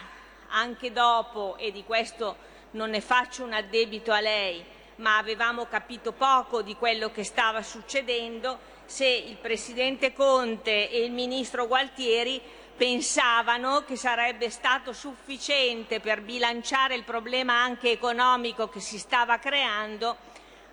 anche 0.48 0.92
dopo, 0.92 1.56
e 1.56 1.70
di 1.72 1.84
questo 1.84 2.36
non 2.72 2.90
ne 2.90 3.00
faccio 3.00 3.44
un 3.44 3.52
addebito 3.52 4.12
a 4.12 4.20
lei, 4.20 4.64
ma 4.96 5.18
avevamo 5.18 5.66
capito 5.66 6.12
poco 6.12 6.62
di 6.62 6.74
quello 6.74 7.10
che 7.10 7.22
stava 7.22 7.62
succedendo 7.62 8.76
se 8.84 9.06
il 9.06 9.36
Presidente 9.36 10.12
Conte 10.12 10.90
e 10.90 11.04
il 11.04 11.12
Ministro 11.12 11.66
Gualtieri 11.66 12.40
pensavano 12.78 13.82
che 13.85 13.97
sarebbe 13.97 14.50
stato 14.50 14.92
sufficiente 14.92 15.99
per 15.99 16.23
bilanciare 16.23 16.94
il 16.94 17.02
problema 17.02 17.54
anche 17.61 17.90
economico 17.90 18.68
che 18.68 18.78
si 18.78 18.99
stava 18.99 19.38
creando 19.38 20.16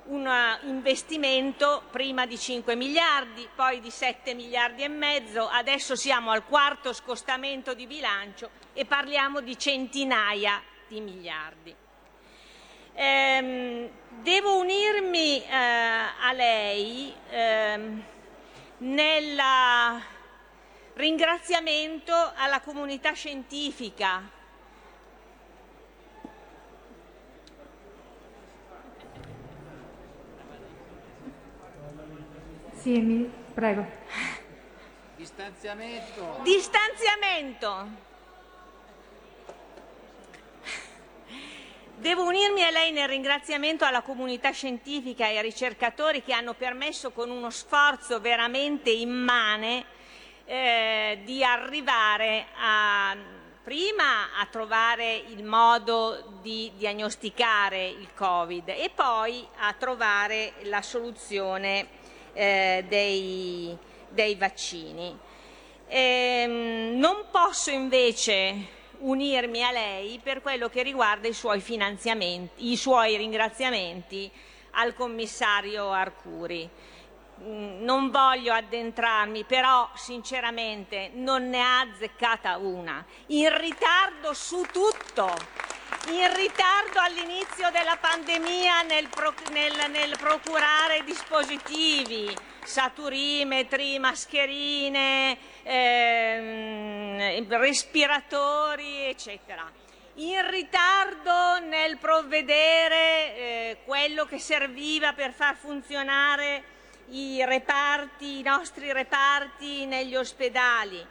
un 0.06 0.30
investimento 0.66 1.82
prima 1.90 2.28
di 2.28 2.38
5 2.38 2.76
miliardi, 2.76 3.50
poi 3.56 3.80
di 3.80 3.90
7 3.90 4.36
miliardi 4.36 4.84
e 4.84 4.88
mezzo, 4.88 5.48
adesso 5.48 5.96
siamo 5.96 6.30
al 6.30 6.46
quarto 6.46 6.94
scostamento 6.94 7.74
di 7.74 7.88
bilancio 7.88 8.52
e 8.74 8.86
parliamo 8.86 9.42
di 9.42 9.58
centinaia 9.58 10.62
di 10.88 11.02
miliardi. 11.02 11.76
Ehm, 12.94 13.90
devo 14.22 14.60
unirmi 14.60 15.44
eh, 15.44 15.56
a 15.56 16.32
lei 16.34 17.12
ehm, 17.32 18.04
nel 18.78 19.42
ringraziamento 20.96 22.14
alla 22.36 22.62
comunità 22.62 23.12
scientifica. 23.14 24.30
Sì, 32.74 33.00
mi... 33.00 33.30
prego. 33.54 33.86
Distanziamento. 35.16 36.40
Distanziamento. 36.44 38.14
Devo 41.98 42.26
unirmi 42.26 42.64
a 42.64 42.70
lei 42.70 42.92
nel 42.92 43.08
ringraziamento 43.08 43.86
alla 43.86 44.02
comunità 44.02 44.52
scientifica 44.52 45.28
e 45.28 45.38
ai 45.38 45.42
ricercatori 45.42 46.22
che 46.22 46.34
hanno 46.34 46.54
permesso 46.54 47.12
con 47.12 47.30
uno 47.32 47.50
sforzo 47.50 48.20
veramente 48.20 48.92
immane 48.92 49.95
eh, 50.46 51.20
di 51.24 51.44
arrivare 51.44 52.46
a, 52.58 53.16
prima 53.64 54.38
a 54.40 54.46
trovare 54.46 55.16
il 55.16 55.44
modo 55.44 56.40
di 56.42 56.72
diagnosticare 56.76 57.88
il 57.88 58.10
Covid 58.14 58.70
e 58.70 58.92
poi 58.94 59.46
a 59.58 59.74
trovare 59.74 60.54
la 60.64 60.82
soluzione 60.82 61.88
eh, 62.34 62.86
dei, 62.88 63.76
dei, 64.10 64.36
vaccini. 64.36 65.18
Eh, 65.88 66.94
non 66.96 67.26
posso 67.32 67.72
invece 67.72 68.74
unirmi 69.00 69.64
a 69.64 69.72
lei 69.72 70.20
per 70.22 70.42
quello 70.42 70.70
che 70.70 70.84
riguarda 70.84 71.28
i 71.28 71.34
suoi, 71.34 71.64
i 72.56 72.78
suoi 72.78 73.18
ringraziamenti 73.18 74.32
al 74.72 74.94
commissario 74.94 75.92
Arcuri. 75.92 76.70
Mm, 77.42 77.84
non 77.84 78.12
voglio 78.12 78.54
addentrarmi, 78.54 79.44
però 79.44 79.90
sinceramente 79.96 81.12
non 81.16 81.50
ne 81.50 81.62
ha 81.62 81.82
azzeccata 81.82 82.56
una. 82.56 83.06
In 83.28 83.58
ritardo 83.58 84.34
su 84.34 84.66
tutto, 84.72 85.36
in 86.08 86.34
ritardo 86.34 87.00
all'inizio 87.00 87.70
della 87.72 87.98
pandemia 88.00 88.84
nel, 88.84 89.10
pro, 89.10 89.34
nel, 89.52 89.74
nel 89.92 90.16
procurare 90.18 91.04
dispositivi, 91.04 92.34
saturimetri, 92.64 94.00
mascherine, 94.00 95.38
ehm, 95.64 97.48
respiratori, 97.50 99.08
eccetera. 99.08 99.70
In 100.20 100.50
ritardo 100.50 101.60
nel 101.68 101.98
provvedere 101.98 103.36
eh, 103.36 103.78
quello 103.84 104.24
che 104.24 104.40
serviva 104.40 105.12
per 105.12 105.34
far 105.34 105.58
funzionare 105.58 106.75
i 107.10 107.44
reparti, 107.46 108.40
i 108.40 108.44
nostri 108.44 108.92
reparti 108.92 109.86
negli 109.86 110.16
ospedali. 110.16 111.06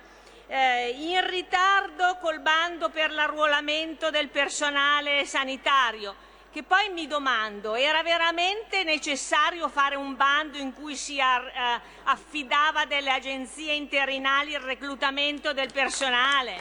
Eh, 0.47 0.91
in 0.91 1.27
ritardo 1.29 2.19
col 2.21 2.41
bando 2.41 2.91
per 2.91 3.11
l'arruolamento 3.11 4.11
del 4.11 4.29
personale 4.29 5.25
sanitario 5.25 6.15
che 6.55 6.63
poi 6.63 6.89
mi 6.91 7.09
domando, 7.09 7.75
era 7.75 8.05
veramente 8.05 8.85
necessario 8.85 9.69
fare 9.69 9.97
un 9.97 10.15
bando 10.15 10.57
in 10.57 10.73
cui 10.73 10.95
si 10.95 11.19
eh, 11.19 11.81
affidava 12.05 12.85
delle 12.85 13.11
agenzie 13.11 13.73
interinali 13.73 14.53
il 14.53 14.61
reclutamento 14.61 15.53
del 15.53 15.73
personale, 15.73 16.57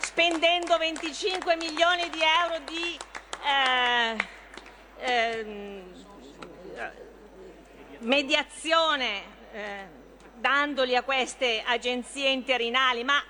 spendendo 0.00 0.78
25 0.78 1.54
milioni 1.56 2.08
di 2.08 2.20
euro 2.22 2.58
di 2.64 2.98
eh, 3.44 4.16
eh, 5.00 6.03
mediazione, 8.04 9.22
eh, 9.52 9.88
dandoli 10.36 10.96
a 10.96 11.02
queste 11.02 11.62
agenzie 11.64 12.30
interinali, 12.30 13.04
ma 13.04 13.22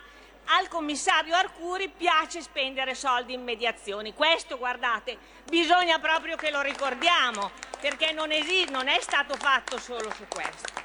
al 0.46 0.68
commissario 0.68 1.34
Arcuri 1.34 1.88
piace 1.88 2.42
spendere 2.42 2.94
soldi 2.94 3.32
in 3.32 3.42
mediazioni. 3.42 4.12
Questo, 4.12 4.58
guardate, 4.58 5.16
bisogna 5.44 5.98
proprio 5.98 6.36
che 6.36 6.50
lo 6.50 6.60
ricordiamo, 6.60 7.50
perché 7.80 8.12
non, 8.12 8.30
esiste, 8.30 8.70
non 8.70 8.88
è 8.88 9.00
stato 9.00 9.34
fatto 9.34 9.78
solo 9.78 10.12
su 10.12 10.26
questo. 10.28 10.82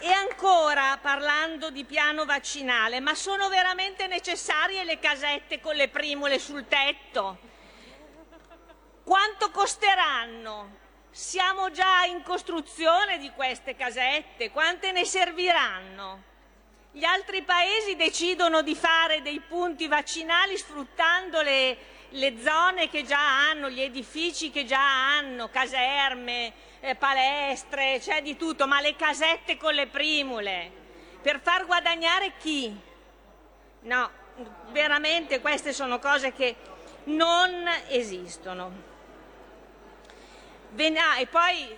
E 0.00 0.10
ancora, 0.10 0.98
parlando 1.00 1.70
di 1.70 1.84
piano 1.84 2.24
vaccinale, 2.26 3.00
ma 3.00 3.14
sono 3.14 3.48
veramente 3.48 4.06
necessarie 4.06 4.84
le 4.84 4.98
casette 4.98 5.60
con 5.60 5.76
le 5.76 5.88
primule 5.88 6.38
sul 6.38 6.66
tetto? 6.68 7.38
Quanto 9.02 9.50
costeranno? 9.50 10.82
Siamo 11.14 11.70
già 11.70 12.02
in 12.06 12.24
costruzione 12.24 13.18
di 13.18 13.30
queste 13.30 13.76
casette, 13.76 14.50
quante 14.50 14.90
ne 14.90 15.04
serviranno? 15.04 16.22
Gli 16.90 17.04
altri 17.04 17.42
paesi 17.42 17.94
decidono 17.94 18.62
di 18.62 18.74
fare 18.74 19.22
dei 19.22 19.38
punti 19.38 19.86
vaccinali 19.86 20.56
sfruttando 20.56 21.40
le, 21.40 21.76
le 22.08 22.34
zone 22.42 22.88
che 22.88 23.04
già 23.04 23.46
hanno, 23.48 23.70
gli 23.70 23.80
edifici 23.80 24.50
che 24.50 24.64
già 24.64 25.14
hanno, 25.14 25.50
caserme, 25.50 26.52
eh, 26.80 26.96
palestre, 26.96 28.00
c'è 28.00 28.20
di 28.20 28.36
tutto, 28.36 28.66
ma 28.66 28.80
le 28.80 28.96
casette 28.96 29.56
con 29.56 29.72
le 29.72 29.86
primule, 29.86 30.68
per 31.22 31.38
far 31.40 31.64
guadagnare 31.64 32.32
chi? 32.40 32.76
No, 33.82 34.10
veramente 34.72 35.40
queste 35.40 35.72
sono 35.72 36.00
cose 36.00 36.32
che 36.32 36.56
non 37.04 37.70
esistono. 37.86 38.93
Ah, 40.76 41.20
e 41.20 41.26
poi 41.26 41.76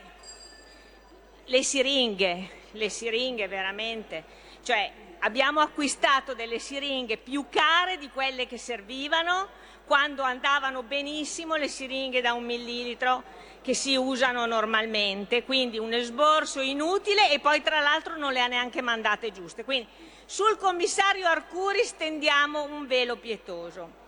le 1.44 1.62
siringhe, 1.62 2.50
le 2.72 2.88
siringhe 2.88 3.46
veramente 3.46 4.24
Cioè 4.62 4.90
abbiamo 5.20 5.60
acquistato 5.60 6.34
delle 6.34 6.58
siringhe 6.58 7.18
più 7.18 7.46
care 7.50 7.98
di 7.98 8.08
quelle 8.08 8.46
che 8.46 8.58
servivano 8.58 9.48
quando 9.84 10.22
andavano 10.22 10.82
benissimo 10.82 11.56
le 11.56 11.68
siringhe 11.68 12.20
da 12.20 12.32
un 12.32 12.44
millilitro 12.44 13.22
che 13.62 13.74
si 13.74 13.94
usano 13.96 14.46
normalmente, 14.46 15.44
quindi 15.44 15.78
un 15.78 15.92
esborso 15.92 16.60
inutile 16.60 17.30
e 17.30 17.38
poi 17.38 17.62
tra 17.62 17.80
l'altro 17.80 18.16
non 18.16 18.32
le 18.32 18.40
ha 18.40 18.46
neanche 18.46 18.80
mandate 18.80 19.30
giuste. 19.30 19.64
Quindi 19.64 19.86
sul 20.24 20.56
commissario 20.56 21.28
Arcuri 21.28 21.84
stendiamo 21.84 22.64
un 22.64 22.86
velo 22.86 23.16
pietoso. 23.16 24.04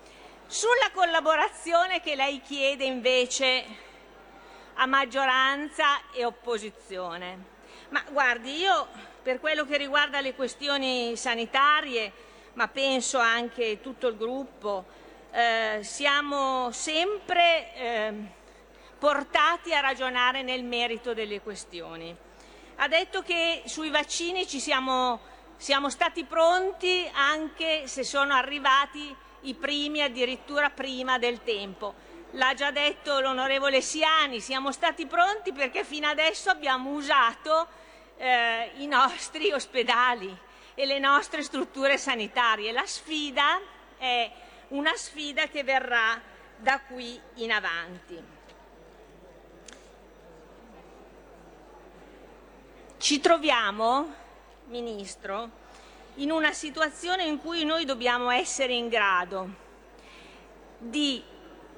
Sulla 0.46 0.90
collaborazione 0.92 2.00
che 2.00 2.16
lei 2.16 2.40
chiede 2.40 2.84
invece 2.84 3.86
a 4.80 4.86
maggioranza 4.86 6.10
e 6.12 6.24
opposizione. 6.24 7.56
Ma 7.90 8.04
guardi, 8.10 8.56
io 8.58 8.86
per 9.22 9.40
quello 9.40 9.64
che 9.64 9.76
riguarda 9.76 10.20
le 10.20 10.34
questioni 10.34 11.16
sanitarie, 11.16 12.12
ma 12.54 12.68
penso 12.68 13.18
anche 13.18 13.80
tutto 13.80 14.06
il 14.06 14.16
gruppo, 14.16 14.84
eh, 15.32 15.80
siamo 15.82 16.70
sempre 16.70 17.74
eh, 17.74 18.12
portati 18.98 19.74
a 19.74 19.80
ragionare 19.80 20.42
nel 20.42 20.62
merito 20.64 21.12
delle 21.12 21.40
questioni. 21.40 22.16
Ha 22.76 22.88
detto 22.88 23.22
che 23.22 23.62
sui 23.66 23.90
vaccini 23.90 24.46
ci 24.46 24.60
siamo, 24.60 25.20
siamo 25.56 25.90
stati 25.90 26.24
pronti 26.24 27.08
anche 27.14 27.88
se 27.88 28.04
sono 28.04 28.32
arrivati 28.32 29.14
i 29.42 29.54
primi 29.54 30.02
addirittura 30.02 30.70
prima 30.70 31.18
del 31.18 31.42
tempo. 31.42 31.94
L'ha 32.32 32.52
già 32.52 32.70
detto 32.70 33.20
l'onorevole 33.20 33.80
Siani, 33.80 34.40
siamo 34.40 34.70
stati 34.70 35.06
pronti 35.06 35.52
perché 35.52 35.82
fino 35.82 36.06
adesso 36.08 36.50
abbiamo 36.50 36.90
usato 36.90 37.66
eh, 38.18 38.72
i 38.76 38.86
nostri 38.86 39.50
ospedali 39.50 40.36
e 40.74 40.84
le 40.84 40.98
nostre 40.98 41.42
strutture 41.42 41.96
sanitarie. 41.96 42.70
La 42.70 42.84
sfida 42.84 43.58
è 43.96 44.30
una 44.68 44.94
sfida 44.94 45.46
che 45.46 45.64
verrà 45.64 46.20
da 46.56 46.80
qui 46.80 47.18
in 47.36 47.50
avanti. 47.50 48.22
Ci 52.98 53.20
troviamo, 53.20 54.14
Ministro, 54.66 55.50
in 56.16 56.30
una 56.30 56.52
situazione 56.52 57.24
in 57.24 57.38
cui 57.40 57.64
noi 57.64 57.86
dobbiamo 57.86 58.28
essere 58.28 58.74
in 58.74 58.88
grado 58.88 59.66
di 60.76 61.22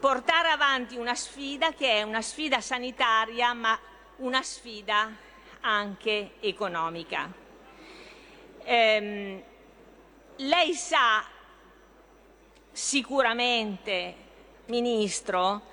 portare 0.01 0.49
avanti 0.49 0.97
una 0.97 1.15
sfida 1.15 1.73
che 1.75 1.99
è 1.99 2.03
una 2.03 2.23
sfida 2.23 2.63
sanitaria 2.63 3.53
ma 3.53 3.79
una 4.17 4.43
sfida 4.43 5.15
anche 5.61 6.33
economica. 6.41 7.31
Ehm, 8.65 9.43
lei 10.37 10.75
sa 10.75 11.23
sicuramente, 12.73 14.15
Ministro, 14.67 15.69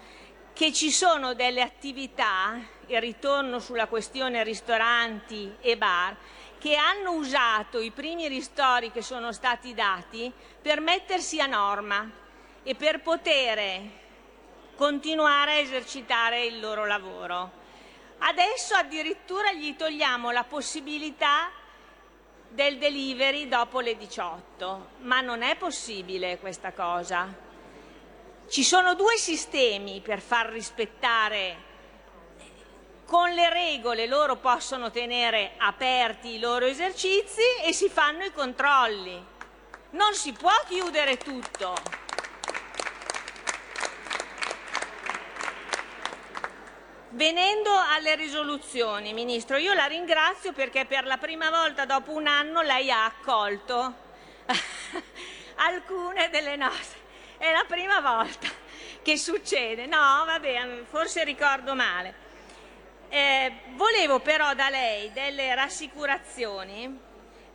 che 0.52 0.74
ci 0.74 0.92
sono 0.92 1.34
delle 1.34 1.62
attività, 1.62 2.60
e 2.88 3.00
ritorno 3.02 3.60
sulla 3.60 3.88
questione 3.88 4.44
ristoranti 4.44 5.56
e 5.60 5.78
bar, 5.78 6.16
che 6.58 6.76
hanno 6.76 7.12
usato 7.12 7.80
i 7.80 7.92
primi 7.92 8.28
ristori 8.28 8.92
che 8.92 9.02
sono 9.02 9.32
stati 9.32 9.74
dati 9.74 10.32
per 10.62 10.80
mettersi 10.80 11.40
a 11.40 11.46
norma 11.46 12.10
e 12.64 12.76
per 12.76 13.02
poter 13.02 14.06
continuare 14.78 15.54
a 15.54 15.58
esercitare 15.58 16.46
il 16.46 16.62
loro 16.62 16.86
lavoro. 16.86 17.52
Adesso 18.20 18.76
addirittura 18.76 19.52
gli 19.52 19.76
togliamo 19.76 20.32
la 20.32 20.44
possibilità 20.44 21.52
del 22.48 22.78
delivery 22.78 23.48
dopo 23.48 23.80
le 23.82 23.98
18, 23.98 24.90
ma 25.00 25.20
non 25.20 25.42
è 25.42 25.58
possibile 25.58 26.38
questa 26.38 26.72
cosa. 26.72 27.28
Ci 28.48 28.64
sono 28.64 28.94
due 28.94 29.18
sistemi 29.18 30.00
per 30.00 30.22
far 30.22 30.50
rispettare 30.50 31.66
con 33.08 33.32
le 33.32 33.50
regole 33.50 34.06
loro 34.06 34.36
possono 34.36 34.92
tenere 34.92 35.54
aperti 35.60 36.36
i 36.36 36.40
loro 36.40 36.66
esercizi 36.66 37.42
e 37.64 37.72
si 37.72 37.88
fanno 37.88 38.26
i 38.26 38.34
controlli. 38.34 39.26
Non 39.92 40.14
si 40.14 40.34
può 40.34 40.52
chiudere 40.68 41.16
tutto. 41.16 42.07
Venendo 47.12 47.70
alle 47.74 48.16
risoluzioni, 48.16 49.14
Ministro, 49.14 49.56
io 49.56 49.74
la 49.74 49.86
ringrazio 49.86 50.52
perché 50.52 50.86
per 50.86 51.06
la 51.06 51.18
prima 51.18 51.50
volta 51.50 51.86
dopo 51.86 52.12
un 52.12 52.28
anno 52.28 52.62
lei 52.62 52.92
ha 52.92 53.06
accolto 53.06 53.96
alcune 55.56 56.30
delle 56.30 56.58
nostre. 56.58 57.00
È 57.38 57.50
la 57.50 57.64
prima 57.66 58.02
volta 58.02 58.50
che 59.02 59.18
succede. 59.18 59.86
No, 59.86 60.24
vabbè, 60.26 60.84
forse 60.90 61.24
ricordo 61.24 61.76
male. 61.76 62.26
Eh, 63.08 63.54
volevo 63.76 64.20
però 64.20 64.54
da 64.54 64.70
lei 64.70 65.14
delle 65.14 65.56
rassicurazioni 65.56 67.00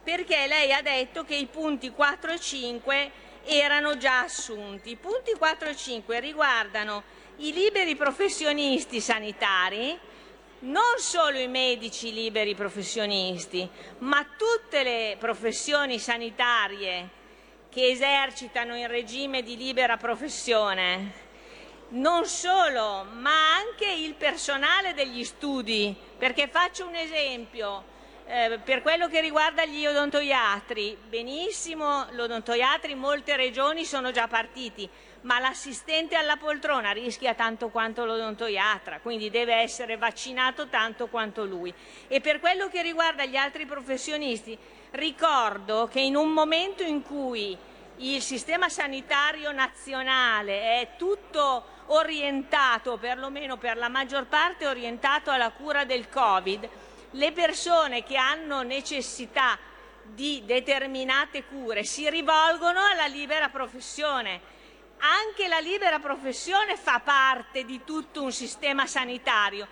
perché 0.02 0.46
lei 0.46 0.72
ha 0.72 0.80
detto 0.80 1.24
che 1.24 1.34
i 1.34 1.44
punti 1.44 1.90
4 1.90 2.32
e 2.32 2.40
5 2.40 3.10
erano 3.44 3.98
già 3.98 4.20
assunti. 4.20 4.92
I 4.92 4.96
punti 4.96 5.32
4 5.32 5.68
e 5.68 5.76
5 5.76 6.20
riguardano 6.20 7.02
i 7.42 7.52
liberi 7.52 7.96
professionisti 7.96 9.00
sanitari, 9.00 9.98
non 10.60 10.98
solo 10.98 11.38
i 11.38 11.48
medici 11.48 12.12
liberi 12.12 12.54
professionisti, 12.54 13.68
ma 13.98 14.24
tutte 14.36 14.84
le 14.84 15.16
professioni 15.18 15.98
sanitarie 15.98 17.20
che 17.68 17.88
esercitano 17.88 18.76
in 18.76 18.86
regime 18.86 19.42
di 19.42 19.56
libera 19.56 19.96
professione, 19.96 21.30
non 21.90 22.26
solo, 22.26 23.06
ma 23.10 23.56
anche 23.56 23.90
il 23.90 24.14
personale 24.14 24.94
degli 24.94 25.24
studi, 25.24 25.96
perché 26.16 26.46
faccio 26.46 26.86
un 26.86 26.94
esempio, 26.94 27.90
eh, 28.24 28.60
per 28.62 28.82
quello 28.82 29.08
che 29.08 29.20
riguarda 29.20 29.64
gli 29.64 29.84
odontoiatri, 29.84 30.96
benissimo, 31.08 32.06
l'odontoiatri 32.12 32.92
in 32.92 32.98
molte 32.98 33.34
regioni 33.34 33.84
sono 33.84 34.12
già 34.12 34.28
partiti, 34.28 34.88
ma 35.22 35.38
l'assistente 35.38 36.16
alla 36.16 36.36
poltrona 36.36 36.90
rischia 36.90 37.34
tanto 37.34 37.68
quanto 37.68 38.04
l'odontoiatra, 38.04 39.00
quindi 39.00 39.30
deve 39.30 39.54
essere 39.54 39.96
vaccinato 39.96 40.68
tanto 40.68 41.08
quanto 41.08 41.44
lui. 41.44 41.72
E 42.08 42.20
per 42.20 42.40
quello 42.40 42.68
che 42.68 42.82
riguarda 42.82 43.24
gli 43.24 43.36
altri 43.36 43.66
professionisti, 43.66 44.56
ricordo 44.92 45.88
che 45.90 46.00
in 46.00 46.16
un 46.16 46.30
momento 46.30 46.82
in 46.82 47.02
cui 47.02 47.56
il 47.96 48.22
sistema 48.22 48.68
sanitario 48.68 49.52
nazionale 49.52 50.80
è 50.80 50.88
tutto 50.96 51.66
orientato, 51.86 52.96
perlomeno 52.96 53.56
per 53.58 53.76
la 53.76 53.88
maggior 53.88 54.26
parte 54.26 54.66
orientato 54.66 55.30
alla 55.30 55.50
cura 55.50 55.84
del 55.84 56.08
Covid, 56.08 56.68
le 57.10 57.32
persone 57.32 58.02
che 58.02 58.16
hanno 58.16 58.62
necessità 58.62 59.58
di 60.04 60.42
determinate 60.44 61.44
cure 61.44 61.84
si 61.84 62.08
rivolgono 62.10 62.80
alla 62.80 63.06
libera 63.06 63.48
professione 63.50 64.51
anche 65.02 65.48
la 65.48 65.58
libera 65.58 65.98
professione 65.98 66.76
fa 66.76 67.00
parte 67.00 67.64
di 67.64 67.82
tutto 67.84 68.22
un 68.22 68.32
sistema 68.32 68.86
sanitario. 68.86 69.66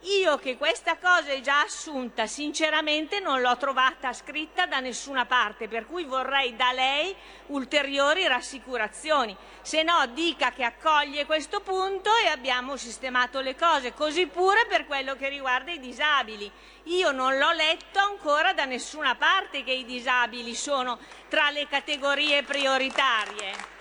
Io 0.00 0.36
che 0.36 0.58
questa 0.58 0.98
cosa 0.98 1.32
è 1.32 1.40
già 1.40 1.62
assunta, 1.62 2.26
sinceramente 2.26 3.18
non 3.18 3.40
l'ho 3.40 3.56
trovata 3.56 4.12
scritta 4.12 4.66
da 4.66 4.78
nessuna 4.78 5.24
parte, 5.24 5.66
per 5.66 5.86
cui 5.86 6.04
vorrei 6.04 6.54
da 6.54 6.72
lei 6.72 7.16
ulteriori 7.46 8.28
rassicurazioni. 8.28 9.34
Se 9.62 9.82
no 9.82 10.06
dica 10.12 10.52
che 10.52 10.62
accoglie 10.62 11.24
questo 11.24 11.60
punto 11.60 12.10
e 12.22 12.28
abbiamo 12.28 12.76
sistemato 12.76 13.40
le 13.40 13.56
cose, 13.56 13.94
così 13.94 14.26
pure 14.26 14.66
per 14.68 14.86
quello 14.86 15.16
che 15.16 15.30
riguarda 15.30 15.72
i 15.72 15.80
disabili. 15.80 16.48
Io 16.84 17.10
non 17.10 17.38
l'ho 17.38 17.52
letto 17.52 17.98
ancora 17.98 18.52
da 18.52 18.66
nessuna 18.66 19.14
parte 19.14 19.64
che 19.64 19.72
i 19.72 19.86
disabili 19.86 20.54
sono 20.54 20.98
tra 21.28 21.50
le 21.50 21.66
categorie 21.66 22.42
prioritarie 22.42 23.75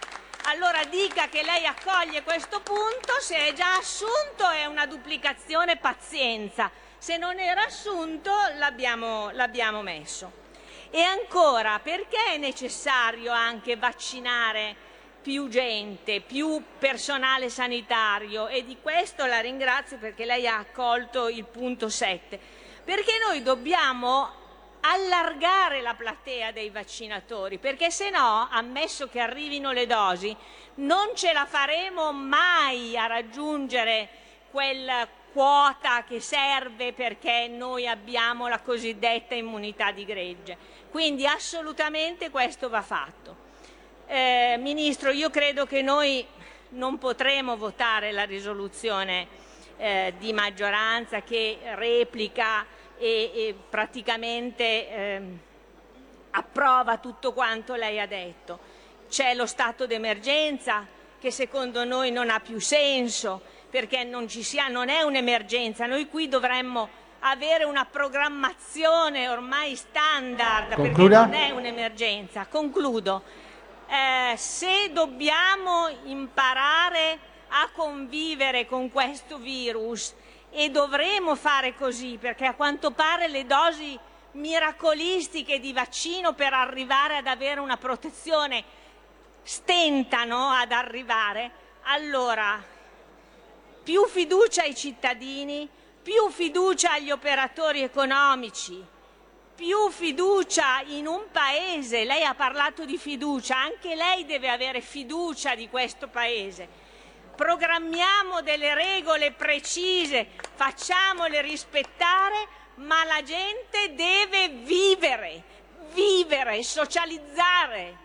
allora 0.46 0.84
dica 0.86 1.28
che 1.28 1.44
lei 1.44 1.66
accoglie 1.66 2.24
questo 2.24 2.62
punto, 2.62 3.20
se 3.20 3.36
è 3.48 3.54
già 3.54 3.78
assunto 3.78 4.48
è 4.50 4.66
una 4.66 4.86
duplicazione 4.86 5.78
pazienza, 5.78 6.70
se 6.98 7.18
non 7.18 7.40
era 7.40 7.64
assunto 7.66 8.32
l'abbiamo, 8.58 9.32
l'abbiamo 9.32 9.82
messo. 9.82 10.44
E 10.92 11.02
ancora, 11.02 11.80
perché 11.80 12.34
è 12.34 12.38
necessario 12.38 13.32
anche 13.32 13.76
vaccinare 13.76 14.76
più 15.22 15.48
gente, 15.48 16.22
più 16.22 16.64
personale 16.78 17.50
sanitario? 17.50 18.48
E 18.48 18.64
di 18.64 18.78
questo 18.82 19.26
la 19.26 19.40
ringrazio 19.40 19.98
perché 19.98 20.26
lei 20.26 20.48
ha 20.48 20.58
accolto 20.58 21.28
il 21.28 21.44
punto 21.44 21.90
7. 21.90 22.40
Perché 22.84 23.14
noi 23.28 23.42
dobbiamo 23.42 24.45
allargare 24.94 25.82
la 25.82 25.96
platea 25.96 26.52
dei 26.52 26.70
vaccinatori, 26.70 27.58
perché 27.58 27.90
se 27.90 28.10
no, 28.10 28.48
ammesso 28.52 29.08
che 29.08 29.20
arrivino 29.20 29.72
le 29.72 29.88
dosi, 29.88 30.36
non 30.76 31.16
ce 31.16 31.34
la 31.34 31.46
faremo 31.46 32.12
mai 32.12 32.98
a 32.98 33.08
raggiungere 33.08 34.10
quel 34.52 35.08
quota 35.32 36.06
che 36.08 36.22
serve 36.22 36.94
perché 36.94 37.48
noi 37.50 37.88
abbiamo 37.88 38.48
la 38.48 38.60
cosiddetta 38.60 39.36
immunità 39.36 39.92
di 39.92 40.06
gregge. 40.06 40.58
Quindi 40.90 41.26
assolutamente 41.28 42.30
questo 42.30 42.70
va 42.70 42.82
fatto. 42.82 43.44
Eh, 44.08 44.56
Ministro, 44.60 45.10
io 45.10 45.30
credo 45.30 45.66
che 45.66 45.82
noi 45.82 46.26
non 46.70 46.98
potremo 46.98 47.58
votare 47.58 48.12
la 48.12 48.24
risoluzione 48.24 49.28
eh, 49.78 50.14
di 50.18 50.32
maggioranza 50.32 51.22
che 51.22 51.58
replica 51.74 52.66
e, 52.98 53.32
e 53.34 53.56
praticamente 53.70 54.64
eh, 54.64 55.22
approva 56.32 56.98
tutto 56.98 57.34
quanto 57.34 57.76
lei 57.76 58.00
ha 58.00 58.08
detto. 58.08 58.60
C'è 59.10 59.34
lo 59.34 59.46
stato 59.46 59.86
d'emergenza 59.86 60.86
che 61.20 61.32
secondo 61.32 61.84
noi 61.84 62.12
non 62.12 62.30
ha 62.30 62.40
più 62.40 62.60
senso 62.60 63.42
perché 63.70 64.04
non, 64.04 64.28
ci 64.28 64.44
sia, 64.44 64.68
non 64.68 64.90
è 64.90 65.02
un'emergenza. 65.02 65.86
Noi 65.86 66.08
qui 66.08 66.28
dovremmo 66.28 66.88
avere 67.20 67.64
una 67.64 67.86
programmazione 67.86 69.28
ormai 69.28 69.76
standard 69.76 70.76
Concluda. 70.76 71.26
perché 71.26 71.38
non 71.38 71.48
è 71.48 71.52
un'emergenza. 71.52 72.46
Concludo. 72.48 73.24
Eh, 73.88 74.38
se 74.38 74.92
dobbiamo 74.92 75.88
imparare 76.06 77.20
a 77.50 77.70
convivere 77.74 78.66
con 78.66 78.92
questo 78.92 79.38
virus 79.38 80.14
e 80.58 80.70
dovremo 80.70 81.36
fare 81.36 81.76
così 81.76 82.18
perché 82.18 82.46
a 82.46 82.54
quanto 82.54 82.92
pare 82.92 83.28
le 83.28 83.46
dosi 83.46 84.00
miracolistiche 84.32 85.60
di 85.60 85.74
vaccino 85.74 86.34
per 86.34 86.54
arrivare 86.54 87.18
ad 87.18 87.28
avere 87.28 87.60
una 87.60 87.76
protezione 87.76 88.64
stentano 89.44 90.50
ad 90.50 90.72
arrivare, 90.72 91.52
allora 91.84 92.64
più 93.84 94.06
fiducia 94.08 94.62
ai 94.62 94.74
cittadini, 94.74 95.68
più 96.02 96.30
fiducia 96.30 96.94
agli 96.94 97.12
operatori 97.12 97.82
economici, 97.82 98.82
più 99.54 99.90
fiducia 99.90 100.82
in 100.88 101.06
un 101.06 101.26
paese. 101.32 102.06
Lei 102.06 102.24
ha 102.24 102.34
parlato 102.34 102.86
di 102.86 102.98
fiducia, 102.98 103.58
anche 103.58 103.94
lei 103.94 104.26
deve 104.26 104.50
avere 104.50 104.80
fiducia 104.80 105.54
di 105.54 105.68
questo 105.70 106.08
paese. 106.08 106.85
Programmiamo 107.36 108.42
delle 108.42 108.74
regole 108.74 109.34
precise, 109.34 110.28
facciamole 110.56 111.42
rispettare, 111.42 112.48
ma 112.76 113.04
la 113.04 113.22
gente 113.24 113.94
deve 113.94 114.50
vivere, 114.64 115.44
vivere, 115.94 116.64
socializzare, 116.64 117.98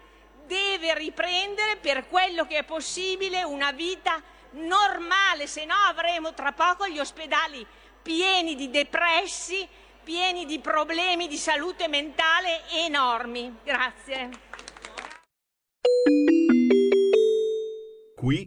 deve 0.46 0.94
riprendere 0.94 1.76
per 1.76 2.08
quello 2.08 2.44
che 2.44 2.58
è 2.58 2.64
possibile 2.64 3.44
una 3.44 3.70
vita 3.70 4.20
normale, 4.52 5.46
se 5.46 5.64
no 5.64 5.74
avremo 5.74 6.34
tra 6.34 6.50
poco 6.50 6.88
gli 6.88 6.98
ospedali 6.98 7.64
pieni 8.02 8.56
di 8.56 8.68
depressi, 8.68 9.66
pieni 10.02 10.44
di 10.44 10.58
problemi 10.58 11.28
di 11.28 11.36
salute 11.36 11.86
mentale 11.86 12.62
enormi. 12.70 13.58
Grazie. 13.62 14.30
Qui 18.16 18.46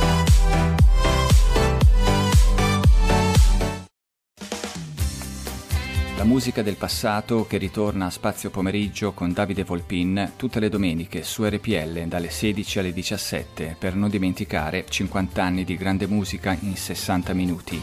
La 6.21 6.27
musica 6.27 6.61
del 6.61 6.75
passato 6.75 7.47
che 7.47 7.57
ritorna 7.57 8.05
a 8.05 8.09
Spazio 8.11 8.51
Pomeriggio 8.51 9.11
con 9.11 9.33
Davide 9.33 9.63
Volpin 9.63 10.33
tutte 10.35 10.59
le 10.59 10.69
domeniche 10.69 11.23
su 11.23 11.43
RPL 11.43 12.03
dalle 12.05 12.29
16 12.29 12.77
alle 12.77 12.93
17 12.93 13.75
per 13.79 13.95
non 13.95 14.07
dimenticare 14.07 14.85
50 14.87 15.43
anni 15.43 15.63
di 15.63 15.75
grande 15.75 16.05
musica 16.05 16.55
in 16.59 16.75
60 16.75 17.33
minuti. 17.33 17.81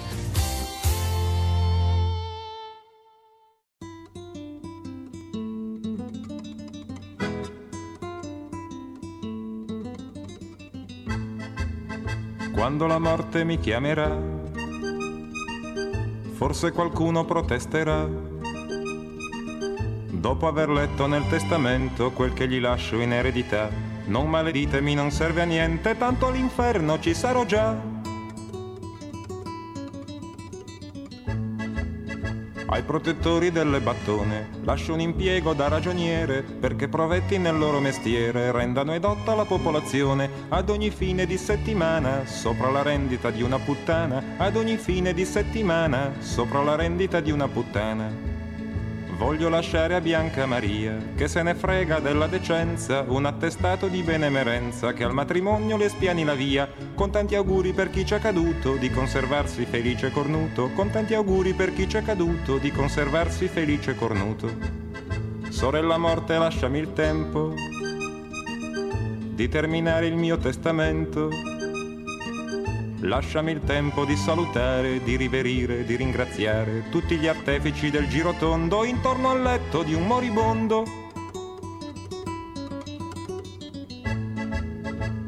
Quando 12.52 12.86
la 12.86 13.00
morte 13.00 13.42
mi 13.42 13.58
chiamerà, 13.58 14.16
forse 16.34 16.70
qualcuno 16.70 17.24
protesterà. 17.24 18.27
Dopo 20.10 20.46
aver 20.46 20.70
letto 20.70 21.06
nel 21.06 21.28
testamento 21.28 22.12
quel 22.12 22.32
che 22.32 22.48
gli 22.48 22.58
lascio 22.60 22.98
in 22.98 23.12
eredità, 23.12 23.70
non 24.06 24.28
maleditemi, 24.30 24.94
non 24.94 25.10
serve 25.10 25.42
a 25.42 25.44
niente, 25.44 25.96
tanto 25.98 26.26
all'inferno 26.26 26.98
ci 26.98 27.12
sarò 27.12 27.44
già. 27.44 27.96
Ai 32.70 32.82
protettori 32.82 33.50
delle 33.50 33.80
battone 33.80 34.48
lascio 34.62 34.92
un 34.92 35.00
impiego 35.00 35.52
da 35.52 35.68
ragioniere 35.68 36.42
perché 36.42 36.88
provetti 36.88 37.38
nel 37.38 37.56
loro 37.56 37.80
mestiere 37.80 38.52
rendano 38.52 38.92
edotta 38.94 39.34
la 39.34 39.44
popolazione 39.44 40.30
ad 40.48 40.68
ogni 40.68 40.90
fine 40.90 41.26
di 41.26 41.38
settimana 41.38 42.26
sopra 42.26 42.70
la 42.70 42.82
rendita 42.82 43.30
di 43.30 43.42
una 43.42 43.58
puttana 43.58 44.36
ad 44.36 44.56
ogni 44.56 44.76
fine 44.76 45.12
di 45.12 45.24
settimana 45.24 46.14
sopra 46.18 46.62
la 46.62 46.76
rendita 46.76 47.20
di 47.20 47.30
una 47.30 47.48
puttana. 47.48 48.27
Voglio 49.18 49.48
lasciare 49.48 49.96
a 49.96 50.00
Bianca 50.00 50.46
Maria, 50.46 50.96
che 51.16 51.26
se 51.26 51.42
ne 51.42 51.56
frega 51.56 51.98
della 51.98 52.28
decenza, 52.28 53.04
un 53.08 53.26
attestato 53.26 53.88
di 53.88 54.04
benemerenza 54.04 54.92
che 54.92 55.02
al 55.02 55.12
matrimonio 55.12 55.76
le 55.76 55.88
spiani 55.88 56.22
la 56.22 56.34
via, 56.34 56.70
con 56.94 57.10
tanti 57.10 57.34
auguri 57.34 57.72
per 57.72 57.90
chi 57.90 58.06
ci 58.06 58.14
è 58.14 58.20
caduto 58.20 58.76
di 58.76 58.88
conservarsi 58.90 59.64
felice 59.64 60.06
e 60.06 60.10
cornuto, 60.12 60.70
con 60.70 60.90
tanti 60.90 61.14
auguri 61.14 61.52
per 61.52 61.72
chi 61.72 61.88
ci 61.88 61.96
è 61.96 62.02
caduto 62.02 62.58
di 62.58 62.70
conservarsi 62.70 63.48
felice 63.48 63.90
e 63.90 63.94
cornuto. 63.96 64.56
Sorella 65.48 65.98
morte, 65.98 66.38
lasciami 66.38 66.78
il 66.78 66.92
tempo 66.92 67.54
di 69.34 69.48
terminare 69.48 70.06
il 70.06 70.14
mio 70.14 70.38
testamento. 70.38 71.47
Lasciami 73.00 73.52
il 73.52 73.60
tempo 73.60 74.04
di 74.04 74.16
salutare, 74.16 75.00
di 75.04 75.14
riverire, 75.14 75.84
di 75.84 75.94
ringraziare 75.94 76.88
tutti 76.90 77.16
gli 77.16 77.28
artefici 77.28 77.90
del 77.90 78.08
girotondo 78.08 78.82
intorno 78.82 79.30
al 79.30 79.40
letto 79.40 79.84
di 79.84 79.94
un 79.94 80.04
moribondo. 80.04 80.84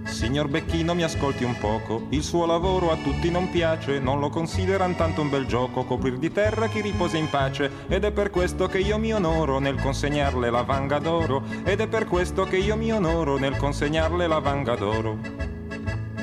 Signor 0.02 0.48
Becchino 0.48 0.94
mi 0.94 1.04
ascolti 1.04 1.44
un 1.44 1.56
poco, 1.58 2.06
il 2.10 2.24
suo 2.24 2.44
lavoro 2.44 2.90
a 2.90 2.96
tutti 2.96 3.30
non 3.30 3.48
piace, 3.50 4.00
non 4.00 4.18
lo 4.18 4.30
consideran 4.30 4.96
tanto 4.96 5.22
un 5.22 5.30
bel 5.30 5.46
gioco, 5.46 5.84
coprir 5.84 6.18
di 6.18 6.32
terra 6.32 6.66
chi 6.66 6.80
riposa 6.80 7.16
in 7.16 7.30
pace, 7.30 7.70
ed 7.88 8.04
è 8.04 8.10
per 8.10 8.30
questo 8.30 8.66
che 8.66 8.78
io 8.78 8.98
mi 8.98 9.14
onoro 9.14 9.60
nel 9.60 9.80
consegnarle 9.80 10.50
la 10.50 10.62
vanga 10.62 10.98
d'oro, 10.98 11.44
ed 11.64 11.80
è 11.80 11.86
per 11.86 12.06
questo 12.06 12.44
che 12.44 12.58
io 12.58 12.76
mi 12.76 12.92
onoro 12.92 13.38
nel 13.38 13.56
consegnarle 13.56 14.26
la 14.26 14.40
vanga 14.40 14.74
d'oro 14.74 15.49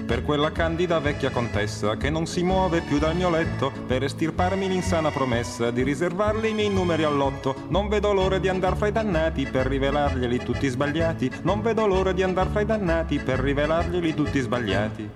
per 0.07 0.23
quella 0.23 0.53
candida 0.53 0.99
vecchia 0.99 1.29
contessa 1.29 1.97
che 1.97 2.09
non 2.09 2.25
si 2.25 2.41
muove 2.41 2.79
più 2.79 2.97
dal 2.97 3.13
mio 3.13 3.29
letto 3.29 3.73
per 3.85 4.03
estirparmi 4.03 4.69
l'insana 4.69 5.11
promessa 5.11 5.69
di 5.69 5.83
riservarle 5.83 6.47
i 6.47 6.53
miei 6.53 6.69
numeri 6.69 7.03
all'otto. 7.03 7.65
Non 7.67 7.89
vedo 7.89 8.13
l'ora 8.13 8.37
di 8.37 8.47
andar 8.47 8.77
fra 8.77 8.87
i 8.87 8.93
dannati 8.93 9.45
per 9.45 9.65
rivelarglieli 9.65 10.37
tutti 10.39 10.69
sbagliati. 10.69 11.29
Non 11.41 11.61
vedo 11.61 11.85
l'ora 11.85 12.13
di 12.13 12.23
andar 12.23 12.47
fra 12.47 12.61
i 12.61 12.65
dannati 12.65 13.19
per 13.19 13.39
rivelarglieli 13.39 14.13
tutti 14.13 14.39
sbagliati. 14.39 15.09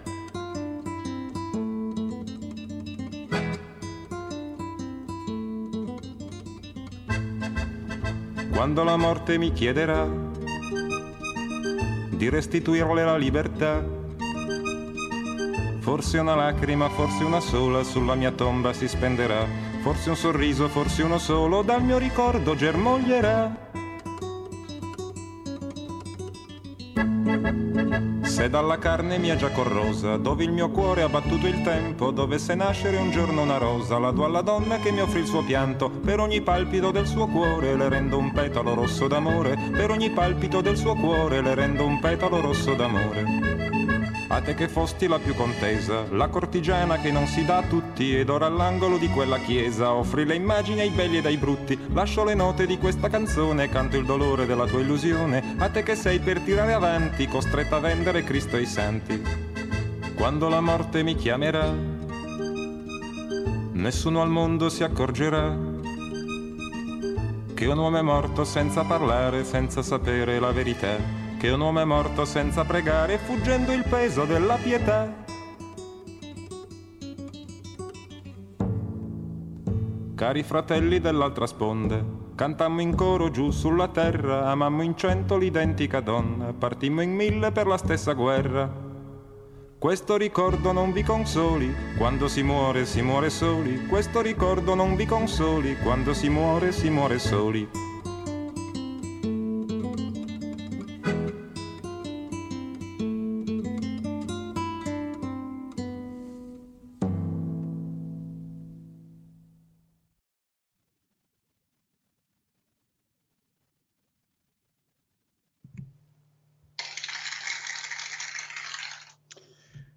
quando 8.62 8.84
la 8.84 8.96
morte 8.96 9.40
mi 9.40 9.52
chiederà 9.54 10.08
di 12.10 12.30
restituirle 12.30 13.04
la 13.04 13.18
libertà 13.18 14.01
Forse 15.82 16.20
una 16.20 16.36
lacrima, 16.36 16.90
forse 16.90 17.24
una 17.24 17.40
sola 17.40 17.84
sulla 17.84 18.14
mia 18.14 18.32
tomba 18.32 18.72
si 18.72 18.88
spenderà, 18.88 19.48
forse 19.82 20.10
un 20.10 20.16
sorriso, 20.16 20.68
forse 20.68 21.02
uno 21.02 21.18
solo 21.18 21.64
dal 21.64 21.84
mio 21.84 21.98
ricordo 21.98 22.56
germoglierà. 22.56 23.70
Se 28.22 28.48
dalla 28.48 28.78
carne 28.78 29.18
mia 29.18 29.36
già 29.36 29.50
corrosa, 29.50 30.18
dove 30.18 30.44
il 30.44 30.52
mio 30.52 30.70
cuore 30.70 31.02
ha 31.02 31.10
battuto 31.10 31.48
il 31.48 31.64
tempo, 31.64 32.12
dovesse 32.12 32.54
nascere 32.54 32.98
un 32.98 33.10
giorno 33.10 33.42
una 33.42 33.58
rosa, 33.58 33.98
la 33.98 34.12
do 34.12 34.24
alla 34.24 34.42
donna 34.42 34.78
che 34.78 34.92
mi 34.92 35.02
offrì 35.02 35.22
il 35.22 35.26
suo 35.28 35.44
pianto, 35.44 35.90
per 35.90 36.20
ogni 36.20 36.42
palpito 36.42 36.92
del 36.92 37.08
suo 37.08 37.26
cuore 37.26 37.76
le 37.76 37.90
rendo 37.90 38.20
un 38.20 38.32
petalo 38.32 38.76
rosso 38.76 39.08
d'amore, 39.08 39.58
per 39.72 39.90
ogni 39.90 40.12
palpito 40.12 40.62
del 40.62 40.78
suo 40.78 40.94
cuore 40.94 41.42
le 41.42 41.56
rendo 41.56 41.86
un 41.86 42.00
petalo 42.00 42.40
rosso 42.40 42.76
d'amore. 42.76 44.01
A 44.32 44.40
te 44.40 44.54
che 44.54 44.70
fosti 44.70 45.08
la 45.08 45.20
più 45.20 45.36
contesa, 45.36 46.06
la 46.12 46.30
cortigiana 46.30 47.00
che 47.00 47.12
non 47.12 47.28
si 47.28 47.44
dà 47.44 47.58
a 47.58 47.64
tutti, 47.64 48.16
ed 48.18 48.30
ora 48.30 48.46
all'angolo 48.46 48.98
di 48.98 49.10
quella 49.10 49.38
chiesa 49.38 49.92
offri 49.92 50.26
le 50.26 50.36
immagini 50.36 50.80
ai 50.80 50.90
belli 50.90 51.18
ed 51.18 51.26
ai 51.26 51.36
brutti, 51.36 51.78
lascio 51.92 52.24
le 52.24 52.34
note 52.34 52.66
di 52.66 52.78
questa 52.78 53.10
canzone, 53.10 53.68
canto 53.68 53.98
il 53.98 54.06
dolore 54.06 54.46
della 54.46 54.66
tua 54.66 54.80
illusione, 54.80 55.56
a 55.58 55.68
te 55.68 55.84
che 55.84 55.96
sei 55.96 56.20
per 56.20 56.40
tirare 56.40 56.72
avanti, 56.72 57.28
costretta 57.28 57.76
a 57.76 57.80
vendere 57.80 58.24
Cristo 58.24 58.56
e 58.56 58.62
i 58.62 58.66
santi. 58.66 59.22
Quando 60.16 60.48
la 60.48 60.62
morte 60.62 61.04
mi 61.04 61.16
chiamerà, 61.16 61.76
nessuno 63.74 64.22
al 64.22 64.30
mondo 64.30 64.70
si 64.70 64.84
accorgerà 64.84 65.58
che 67.54 67.66
un 67.66 67.78
uomo 67.78 67.98
è 67.98 68.02
morto 68.02 68.46
senza 68.46 68.86
parlare, 68.86 69.44
senza 69.44 69.82
sapere 69.82 70.40
la 70.40 70.52
verità 70.52 71.21
che 71.42 71.50
un 71.50 71.60
uomo 71.60 71.80
è 71.80 71.86
morto 71.86 72.24
senza 72.24 72.64
pregare, 72.66 73.18
fuggendo 73.18 73.72
il 73.72 73.84
peso 73.90 74.26
della 74.26 74.58
pietà. 74.58 75.12
Cari 80.14 80.44
fratelli 80.44 81.00
dell'altra 81.00 81.48
sponda, 81.48 82.06
cantammo 82.36 82.82
in 82.82 82.94
coro 82.94 83.32
giù 83.32 83.50
sulla 83.50 83.88
terra, 83.88 84.52
amammo 84.52 84.84
in 84.84 84.96
cento 84.96 85.36
l'identica 85.36 86.00
donna, 86.00 86.54
partimmo 86.54 87.02
in 87.02 87.16
mille 87.16 87.52
per 87.52 87.66
la 87.66 87.78
stessa 87.78 88.14
guerra. 88.14 88.72
Questo 89.80 90.18
ricordo 90.18 90.72
non 90.72 90.92
vi 90.92 91.02
consoli, 91.02 91.74
quando 91.98 92.28
si 92.28 92.44
muore 92.44 92.86
si 92.86 93.02
muore 93.02 93.32
soli, 93.32 93.88
questo 93.88 94.22
ricordo 94.22 94.76
non 94.76 94.96
vi 94.96 95.08
consoli, 95.08 95.76
quando 95.82 96.14
si 96.14 96.30
muore 96.30 96.72
si 96.72 96.92
muore 96.92 97.18
soli. 97.18 97.91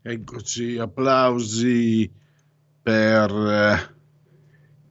Eccoci, 0.06 0.76
applausi 0.76 2.12
per 2.82 3.30
eh, 3.30 3.94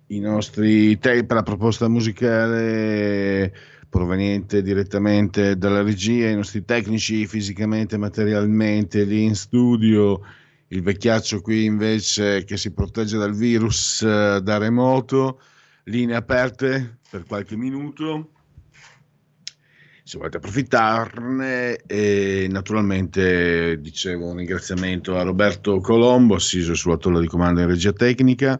i 0.07 0.19
nostri 0.19 0.97
per 0.97 1.27
la 1.29 1.43
proposta 1.43 1.87
musicale 1.87 3.53
proveniente 3.89 4.63
direttamente 4.63 5.55
dalla 5.55 5.83
regia, 5.83 6.29
i 6.29 6.35
nostri 6.35 6.65
tecnici 6.65 7.27
fisicamente, 7.27 7.95
materialmente 7.95 9.03
lì 9.03 9.21
in 9.21 9.35
studio, 9.35 10.19
il 10.69 10.81
vecchiaccio 10.81 11.41
qui 11.41 11.65
invece 11.65 12.43
che 12.43 12.57
si 12.57 12.71
protegge 12.73 13.19
dal 13.19 13.35
virus 13.35 14.01
eh, 14.01 14.39
da 14.41 14.57
remoto, 14.57 15.39
linee 15.83 16.15
aperte 16.15 16.97
per 17.07 17.23
qualche 17.25 17.55
minuto 17.55 18.31
se 20.13 20.17
volete 20.17 20.37
approfittarne. 20.37 21.77
E 21.87 22.47
naturalmente 22.49 23.79
dicevo 23.79 24.27
un 24.27 24.37
ringraziamento 24.37 25.17
a 25.17 25.23
Roberto 25.23 25.79
Colombo 25.79 26.35
assiso 26.35 26.75
sulla 26.75 26.97
tolla 26.97 27.19
di 27.19 27.27
comando 27.27 27.61
in 27.61 27.67
regia 27.67 27.93
tecnica. 27.93 28.59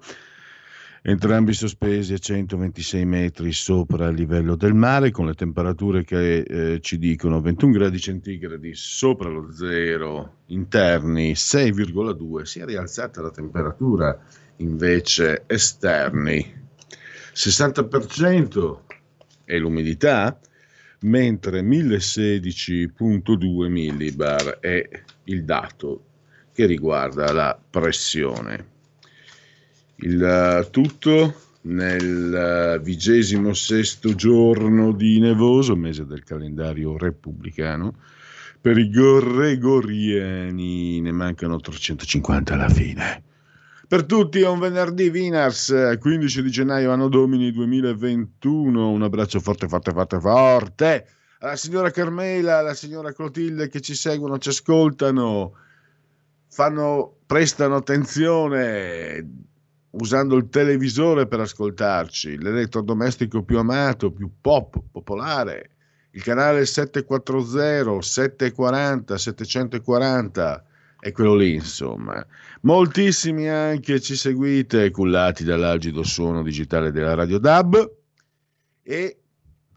Entrambi 1.05 1.53
sospesi 1.53 2.13
a 2.13 2.17
126 2.17 3.05
metri 3.05 3.51
sopra 3.51 4.07
il 4.07 4.15
livello 4.15 4.55
del 4.55 4.73
mare 4.73 5.11
con 5.11 5.25
le 5.25 5.33
temperature 5.33 6.05
che 6.05 6.39
eh, 6.39 6.79
ci 6.79 6.97
dicono 6.97 7.41
21 7.41 7.73
gradi 7.73 7.99
centigradi 7.99 8.73
sopra 8.73 9.27
lo 9.27 9.51
zero 9.51 10.37
interni 10.45 11.33
6,2 11.33 12.43
si 12.43 12.61
è 12.61 12.65
rialzata 12.65 13.21
la 13.21 13.31
temperatura 13.31 14.17
invece 14.57 15.43
esterni. 15.45 16.61
60% 17.33 18.79
è 19.43 19.57
l'umidità 19.57 20.39
mentre 21.03 21.61
1016.2 21.61 23.69
millibar 23.69 24.57
è 24.59 24.89
il 25.25 25.43
dato 25.43 26.05
che 26.53 26.65
riguarda 26.65 27.31
la 27.31 27.55
pressione. 27.69 28.71
Il 29.97 30.19
eh, 30.21 30.67
tutto 30.69 31.35
nel 31.61 32.33
eh, 32.33 32.79
vigesimo 32.83 33.53
sesto 33.53 34.15
giorno 34.15 34.91
di 34.91 35.19
nevoso, 35.19 35.75
mese 35.75 36.05
del 36.05 36.23
calendario 36.23 36.97
repubblicano, 36.97 37.95
per 38.59 38.77
i 38.77 38.89
gregoriani 38.89 40.99
ne 41.01 41.11
mancano 41.11 41.59
350 41.59 42.53
alla 42.53 42.69
fine. 42.69 43.23
Per 43.85 44.05
tutti 44.05 44.39
è 44.39 44.47
un 44.47 44.59
venerdì 44.59 45.09
Vinars, 45.09 45.97
15 45.99 46.41
di 46.41 46.49
gennaio 46.49 46.91
anno 46.91 47.09
domini 47.09 47.51
2021. 47.51 48.89
Un 48.89 49.03
abbraccio 49.03 49.41
forte, 49.41 49.67
forte, 49.67 49.91
forte, 49.91 50.19
forte. 50.21 51.07
Alla 51.39 51.57
signora 51.57 51.91
Carmela, 51.91 52.59
alla 52.59 52.73
signora 52.75 53.11
Clotilde 53.11 53.67
che 53.67 53.81
ci 53.81 53.93
seguono, 53.93 54.37
ci 54.37 54.49
ascoltano, 54.49 55.53
fanno, 56.47 57.17
prestano 57.25 57.75
attenzione 57.75 59.49
usando 59.91 60.37
il 60.37 60.47
televisore 60.47 61.27
per 61.27 61.41
ascoltarci, 61.41 62.41
l'elettrodomestico 62.41 63.43
più 63.43 63.57
amato, 63.57 64.11
più 64.11 64.31
pop, 64.39 64.81
popolare, 64.91 65.71
il 66.11 66.23
canale 66.23 66.65
740, 66.65 68.01
740, 68.01 69.17
740 69.17 70.65
è 71.03 71.11
quello 71.11 71.35
lì, 71.35 71.55
insomma. 71.55 72.25
Moltissimi 72.61 73.49
anche 73.49 73.99
ci 73.99 74.15
seguite, 74.15 74.89
cullati 74.89 75.43
dall'algido 75.43 76.01
suono 76.01 76.41
digitale 76.41 76.93
della 76.93 77.13
Radio 77.13 77.39
DAB 77.39 77.91
e 78.81 79.17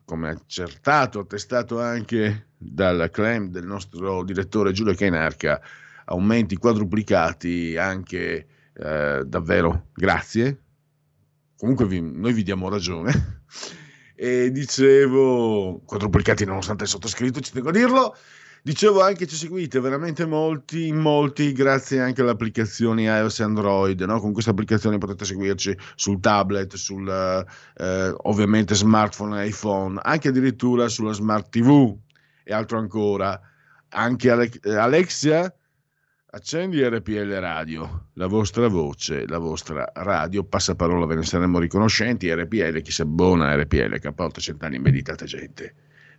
come 0.04 0.28
accertato, 0.28 1.18
attestato 1.18 1.80
anche 1.80 2.50
dal 2.56 3.10
claim 3.10 3.48
del 3.48 3.66
nostro 3.66 4.22
direttore 4.22 4.70
Giulio 4.70 4.94
Cainarca, 4.94 5.60
aumenti 6.04 6.56
quadruplicati 6.58 7.76
anche 7.76 8.46
eh, 8.72 9.22
davvero 9.26 9.88
grazie. 9.94 10.60
Comunque 11.56 11.86
vi, 11.86 12.00
noi 12.00 12.34
vi 12.34 12.44
diamo 12.44 12.68
ragione. 12.68 13.42
e 14.14 14.52
dicevo, 14.52 15.82
quadruplicati 15.84 16.44
nonostante 16.44 16.84
il 16.84 16.88
sottoscritto, 16.88 17.40
ci 17.40 17.50
tengo 17.50 17.70
a 17.70 17.72
dirlo. 17.72 18.16
Dicevo 18.66 19.00
anche 19.00 19.28
ci 19.28 19.36
seguite 19.36 19.78
veramente 19.78 20.26
molti, 20.26 20.90
molti, 20.90 21.52
grazie 21.52 22.00
anche 22.00 22.22
alle 22.22 22.32
applicazioni 22.32 23.04
iOS 23.04 23.38
e 23.38 23.44
Android. 23.44 24.00
No? 24.00 24.18
Con 24.18 24.32
queste 24.32 24.50
applicazioni 24.50 24.98
potete 24.98 25.24
seguirci 25.24 25.78
sul 25.94 26.18
tablet, 26.18 26.74
sul 26.74 27.08
eh, 27.08 28.14
ovviamente 28.24 28.74
smartphone 28.74 29.40
e 29.40 29.46
iPhone, 29.46 30.00
anche 30.02 30.30
addirittura 30.30 30.88
sulla 30.88 31.12
smart 31.12 31.48
TV 31.48 31.96
e 32.42 32.52
altro 32.52 32.78
ancora. 32.78 33.40
Anche 33.90 34.30
Ale- 34.32 34.50
Alexia, 34.64 35.54
accendi 36.30 36.82
RPL 36.82 37.38
Radio, 37.38 38.08
la 38.14 38.26
vostra 38.26 38.66
voce, 38.66 39.28
la 39.28 39.38
vostra 39.38 39.88
radio, 39.94 40.42
passaparola, 40.42 41.06
ve 41.06 41.14
ne 41.14 41.22
saremo 41.22 41.60
riconoscenti. 41.60 42.34
RPL, 42.34 42.82
chi 42.82 42.90
si 42.90 43.02
abbona 43.02 43.46
a 43.46 43.54
RPL, 43.54 44.00
che 44.00 44.08
a 44.08 44.12
800 44.16 44.64
anni 44.64 44.80
meditate 44.80 45.24
gente 45.24 45.74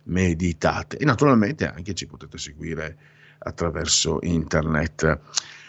meditate 0.08 0.96
e 0.98 1.04
naturalmente 1.04 1.66
anche 1.66 1.94
ci 1.94 2.06
potete 2.06 2.38
seguire 2.38 2.96
attraverso 3.38 4.18
internet. 4.22 5.20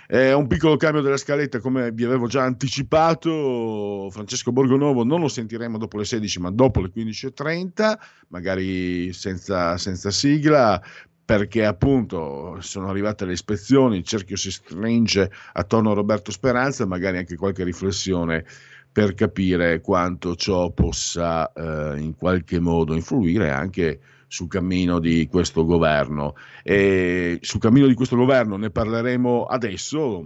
È 0.08 0.32
un 0.32 0.48
piccolo 0.48 0.76
cambio 0.76 1.02
della 1.02 1.18
scaletta, 1.18 1.60
come 1.60 1.92
vi 1.92 2.04
avevo 2.04 2.26
già 2.26 2.42
anticipato. 2.42 4.10
Francesco 4.10 4.52
Borgonovo 4.52 5.04
non 5.04 5.22
lo 5.22 5.28
sentiremo 5.28 5.78
dopo 5.78 6.00
le 6.00 6.06
16, 6.06 6.40
ma 6.40 6.50
dopo 6.50 6.82
le 6.82 6.92
15.30, 6.92 7.96
magari 8.30 9.14
senza, 9.14 9.78
senza 9.78 10.10
sigla, 10.10 10.82
perché 11.24 11.64
appunto 11.64 12.58
sono 12.60 12.90
arrivate 12.90 13.26
le 13.26 13.34
ispezioni, 13.34 13.98
il 13.98 14.04
cerchio 14.04 14.36
si 14.36 14.50
stringe 14.50 15.32
attorno 15.54 15.92
a 15.92 15.94
Roberto 15.94 16.32
Speranza, 16.32 16.88
magari 16.88 17.20
anche 17.20 17.36
qualche 17.36 17.64
riflessione 17.64 18.44
per 18.92 19.14
capire 19.14 19.80
quanto 19.80 20.36
ciò 20.36 20.72
possa 20.72 21.54
eh, 21.54 22.00
in 22.00 22.16
qualche 22.16 22.60
modo 22.60 22.96
influire 22.96 23.52
anche 23.52 24.00
sul 24.30 24.48
cammino 24.48 25.00
di 25.00 25.28
questo 25.30 25.66
governo. 25.66 26.36
E 26.64 27.40
sul 27.42 27.60
cammino 27.60 27.88
di 27.88 27.96
questo 27.96 28.16
governo 28.16 28.56
ne 28.56 28.70
parleremo 28.70 29.46
adesso. 29.46 30.26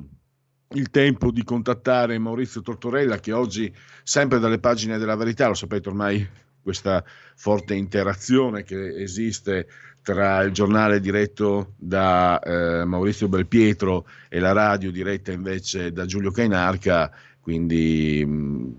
Il 0.76 0.90
tempo 0.90 1.32
di 1.32 1.44
contattare 1.44 2.18
Maurizio 2.18 2.62
Tortorella, 2.62 3.20
che 3.20 3.32
oggi, 3.32 3.74
sempre 4.04 4.40
dalle 4.40 4.60
pagine 4.60 4.98
della 4.98 5.16
verità, 5.16 5.48
lo 5.48 5.54
sapete 5.54 5.90
ormai 5.90 6.28
questa 6.62 7.04
forte 7.36 7.76
interazione 7.76 8.64
che 8.64 9.02
esiste 9.02 9.68
tra 10.02 10.42
il 10.42 10.52
giornale 10.52 11.00
diretto 11.00 11.74
da 11.78 12.40
eh, 12.40 12.86
Maurizio 12.86 13.30
Belpietro 13.30 14.08
e 14.30 14.40
la 14.40 14.52
radio 14.52 14.92
diretta 14.92 15.32
invece 15.32 15.94
da 15.94 16.06
Giulio 16.06 16.32
Cainarca, 16.32 17.12
quindi 17.40 18.24
mh, 18.26 18.32
mm, 18.32 18.72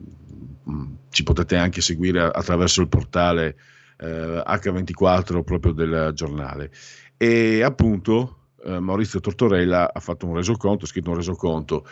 mh, 0.64 0.98
ci 1.10 1.22
potete 1.22 1.56
anche 1.56 1.80
seguire 1.80 2.22
attraverso 2.22 2.80
il 2.82 2.88
portale 2.88 3.56
eh, 3.98 4.42
H24 4.46 5.42
proprio 5.42 5.72
del 5.72 6.12
giornale. 6.14 6.70
E 7.16 7.62
appunto 7.62 8.38
eh, 8.64 8.78
Maurizio 8.78 9.20
Tortorella 9.20 9.92
ha 9.92 10.00
fatto 10.00 10.26
un 10.26 10.36
resoconto, 10.36 10.84
ha 10.84 10.88
scritto 10.88 11.10
un 11.10 11.16
resoconto 11.16 11.86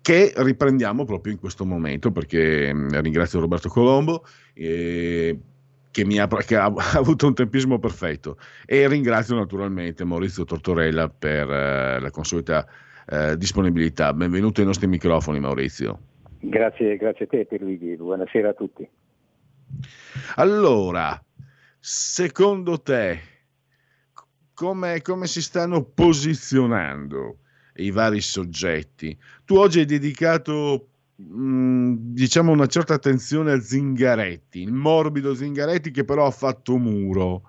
che 0.00 0.32
riprendiamo 0.34 1.04
proprio 1.04 1.32
in 1.32 1.38
questo 1.38 1.64
momento 1.64 2.10
perché 2.10 2.72
mh, 2.72 2.78
mm, 2.78 3.00
ringrazio 3.00 3.40
Roberto 3.40 3.68
Colombo 3.68 4.24
eh, 4.54 5.38
che, 5.90 6.02
ha, 6.18 6.26
che 6.26 6.56
ha, 6.56 6.64
ha, 6.64 6.98
avuto 6.98 7.26
un 7.26 7.34
tempismo 7.34 7.78
perfetto 7.78 8.38
e 8.64 8.88
ringrazio 8.88 9.34
naturalmente 9.36 10.04
Maurizio 10.04 10.44
Tortorella 10.44 11.08
per 11.08 11.50
eh, 11.50 12.00
la 12.00 12.10
consueta 12.10 12.66
eh, 13.08 13.36
disponibilità. 13.36 14.12
Benvenuto 14.14 14.60
ai 14.60 14.66
nostri 14.66 14.86
microfoni 14.86 15.40
Maurizio. 15.40 15.98
Grazie, 16.40 16.96
grazie 16.96 17.26
a 17.26 17.28
te 17.28 17.44
per 17.44 17.60
Luigi, 17.60 17.96
buonasera 17.96 18.48
a 18.48 18.54
tutti. 18.54 18.88
Allora, 20.36 21.22
secondo 21.78 22.80
te, 22.80 23.20
come, 24.54 25.00
come 25.02 25.26
si 25.26 25.42
stanno 25.42 25.84
posizionando 25.84 27.38
i 27.76 27.90
vari 27.90 28.20
soggetti? 28.20 29.18
Tu 29.44 29.56
oggi 29.56 29.80
hai 29.80 29.86
dedicato 29.86 30.88
mm, 31.20 31.94
diciamo 31.96 32.52
una 32.52 32.66
certa 32.66 32.94
attenzione 32.94 33.52
a 33.52 33.60
Zingaretti, 33.60 34.60
il 34.60 34.72
morbido 34.72 35.34
Zingaretti 35.34 35.90
che 35.90 36.04
però 36.04 36.26
ha 36.26 36.30
fatto 36.30 36.76
muro. 36.76 37.42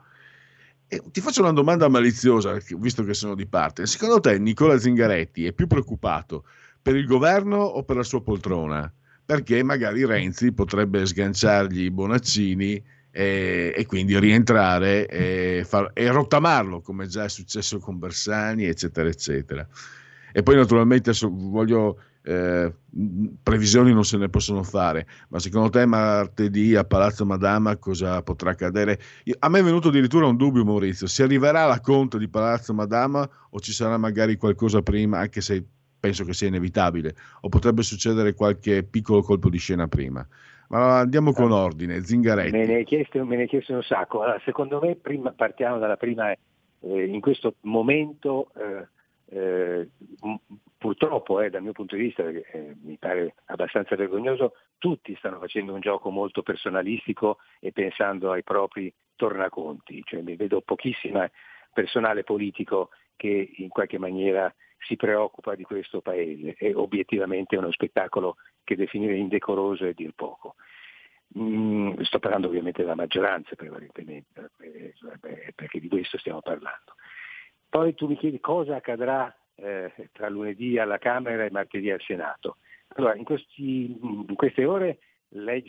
E 0.87 1.01
ti 1.11 1.21
faccio 1.21 1.41
una 1.41 1.53
domanda 1.53 1.87
maliziosa, 1.87 2.57
visto 2.77 3.03
che 3.03 3.13
sono 3.13 3.35
di 3.35 3.47
parte. 3.47 3.85
Secondo 3.85 4.19
te 4.19 4.37
Nicola 4.37 4.77
Zingaretti 4.77 5.45
è 5.45 5.53
più 5.53 5.67
preoccupato 5.67 6.45
per 6.81 6.95
il 6.95 7.05
governo 7.05 7.57
o 7.57 7.83
per 7.83 7.95
la 7.95 8.03
sua 8.03 8.21
poltrona? 8.21 8.93
Perché 9.25 9.63
magari 9.63 10.05
Renzi 10.05 10.51
potrebbe 10.51 11.05
sganciargli 11.05 11.83
i 11.83 11.91
Bonaccini 11.91 12.83
e, 13.11 13.73
e 13.75 13.85
quindi 13.85 14.17
rientrare 14.17 15.05
e, 15.07 15.63
far, 15.65 15.91
e, 15.93 16.09
rottamarlo 16.09 16.81
come 16.81 17.07
già 17.07 17.25
è 17.25 17.29
successo 17.29 17.77
con 17.79 17.99
Bersani 17.99 18.65
eccetera 18.65 19.09
eccetera. 19.09 19.67
E 20.33 20.43
poi 20.43 20.55
naturalmente 20.55 21.11
voglio 21.29 21.99
eh, 22.23 22.73
previsioni 23.43 23.91
non 23.93 24.05
se 24.05 24.15
ne 24.15 24.29
possono 24.29 24.63
fare 24.63 25.07
ma 25.29 25.39
secondo 25.39 25.69
te 25.69 25.85
martedì 25.85 26.75
a 26.75 26.83
Palazzo 26.83 27.25
Madama 27.25 27.75
cosa 27.77 28.21
potrà 28.21 28.51
accadere? 28.51 28.99
Io, 29.25 29.35
a 29.39 29.49
me 29.49 29.59
è 29.59 29.63
venuto 29.63 29.89
addirittura 29.89 30.27
un 30.27 30.37
dubbio 30.37 30.63
Maurizio 30.63 31.07
si 31.07 31.21
arriverà 31.21 31.63
alla 31.63 31.81
conta 31.81 32.17
di 32.17 32.29
Palazzo 32.29 32.73
Madama 32.73 33.29
o 33.49 33.59
ci 33.59 33.73
sarà 33.73 33.97
magari 33.97 34.37
qualcosa 34.37 34.81
prima 34.81 35.19
anche 35.19 35.41
se 35.41 35.65
penso 36.01 36.25
che 36.25 36.33
sia 36.33 36.47
inevitabile, 36.47 37.15
o 37.41 37.49
potrebbe 37.49 37.83
succedere 37.83 38.33
qualche 38.33 38.83
piccolo 38.83 39.21
colpo 39.21 39.49
di 39.49 39.59
scena 39.59 39.87
prima. 39.87 40.27
Ma 40.69 40.99
andiamo 40.99 41.31
con 41.31 41.51
ordine, 41.51 42.01
Zingaretti. 42.03 42.51
Me 42.51 42.65
ne 42.65 42.75
hai 42.75 42.85
chiesto, 42.85 43.23
me 43.25 43.35
ne 43.35 43.43
hai 43.43 43.47
chiesto 43.47 43.73
un 43.73 43.83
sacco. 43.83 44.21
Allora, 44.21 44.41
secondo 44.43 44.79
me 44.81 44.95
prima, 44.95 45.31
partiamo 45.31 45.77
dalla 45.77 45.97
prima, 45.97 46.31
eh, 46.31 46.37
in 47.05 47.19
questo 47.21 47.55
momento 47.61 48.47
eh, 48.55 48.87
eh, 49.33 49.89
purtroppo 50.77 51.39
eh, 51.41 51.49
dal 51.49 51.61
mio 51.61 51.73
punto 51.73 51.95
di 51.95 52.03
vista, 52.03 52.23
perché 52.23 52.49
eh, 52.51 52.75
mi 52.83 52.97
pare 52.97 53.35
abbastanza 53.45 53.95
vergognoso, 53.95 54.53
tutti 54.77 55.15
stanno 55.17 55.39
facendo 55.39 55.73
un 55.73 55.81
gioco 55.81 56.09
molto 56.09 56.41
personalistico 56.41 57.37
e 57.59 57.71
pensando 57.71 58.31
ai 58.31 58.43
propri 58.43 58.91
tornaconti, 59.15 60.01
cioè 60.05 60.21
mi 60.21 60.35
vedo 60.35 60.61
pochissima 60.61 61.29
personale 61.71 62.23
politico 62.23 62.89
che 63.15 63.51
in 63.57 63.69
qualche 63.69 63.99
maniera 63.99 64.51
si 64.85 64.95
preoccupa 64.95 65.55
di 65.55 65.63
questo 65.63 66.01
paese. 66.01 66.55
È 66.57 66.73
obiettivamente 66.75 67.55
uno 67.55 67.71
spettacolo 67.71 68.37
che 68.63 68.75
definire 68.75 69.15
indecoroso 69.15 69.85
è 69.85 69.93
dir 69.93 70.13
poco. 70.15 70.55
Mm, 71.37 72.01
sto 72.01 72.19
parlando 72.19 72.47
ovviamente 72.47 72.81
della 72.81 72.95
maggioranza 72.95 73.55
prevalentemente, 73.55 74.51
eh, 74.59 75.53
perché 75.55 75.79
di 75.79 75.87
questo 75.87 76.17
stiamo 76.17 76.41
parlando. 76.41 76.95
Poi 77.69 77.93
tu 77.93 78.07
mi 78.07 78.17
chiedi 78.17 78.39
cosa 78.41 78.75
accadrà 78.75 79.33
eh, 79.55 79.93
tra 80.11 80.27
lunedì 80.27 80.77
alla 80.77 80.97
Camera 80.97 81.45
e 81.45 81.51
martedì 81.51 81.89
al 81.89 82.01
Senato. 82.01 82.57
Allora, 82.95 83.15
in, 83.15 83.23
questi, 83.23 83.97
in 84.01 84.35
queste 84.35 84.65
ore 84.65 84.99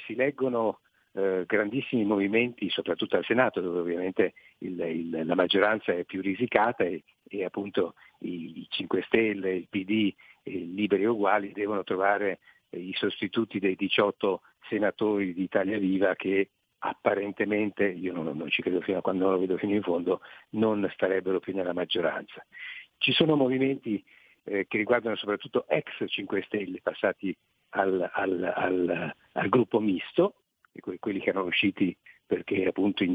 si 0.05 0.15
leggono 0.17 0.81
eh, 1.15 1.45
grandissimi 1.47 2.05
movimenti, 2.05 2.71
soprattutto 2.71 3.17
al 3.17 3.25
Senato, 3.25 3.61
dove 3.61 3.81
ovviamente 3.81 4.35
il, 4.59 4.81
il, 4.81 5.27
la 5.27 5.35
maggioranza 5.35 5.93
è 5.93 6.05
più 6.05 6.21
risicata 6.21 6.85
e, 6.85 7.03
e 7.29 7.45
appunto 7.45 7.95
i, 8.21 8.61
i, 8.61 8.67
5 8.69 9.03
Stelle, 9.07 9.55
il 9.55 9.69
PD 9.69 10.15
e 10.43 10.51
i 10.51 10.75
Liberi 10.75 11.05
Uguali 11.05 11.53
devono 11.53 11.85
trovare 11.85 12.39
eh, 12.71 12.79
i 12.79 12.93
sostituti 12.95 13.59
dei 13.59 13.77
18 13.77 14.41
senatori 14.69 15.35
di 15.35 15.43
Italia 15.43 15.79
Viva 15.79 16.15
che 16.15 16.51
apparentemente, 16.85 17.85
io 17.85 18.13
non, 18.13 18.37
non, 18.37 18.49
ci 18.49 18.63
credo 18.63 18.81
fino 18.81 18.99
a 18.99 19.03
quando 19.03 19.25
non 19.25 19.35
lo 19.35 19.41
vedo 19.41 19.57
fino 19.57 19.75
in 19.75 19.83
fondo, 19.83 20.21
non 20.51 20.89
starebbero 20.95 21.39
più 21.39 21.55
nella 21.55 21.73
maggioranza. 21.73 22.45
Ci 22.99 23.13
sono 23.13 23.37
movimenti 23.37 24.03
eh, 24.45 24.67
che 24.67 24.79
riguardano 24.79 25.17
soprattutto 25.17 25.67
ex 25.69 26.05
5 26.05 26.43
Stelle 26.43 26.81
passati 26.83 27.37
al, 27.71 28.11
al, 28.13 28.53
al, 28.55 29.15
al 29.33 29.49
gruppo 29.49 29.79
misto, 29.79 30.35
quelli 30.81 31.21
che 31.21 31.31
erano 31.31 31.47
usciti 31.47 31.97
perché 32.33 32.65
appunto 32.65 33.05
in, 33.05 33.15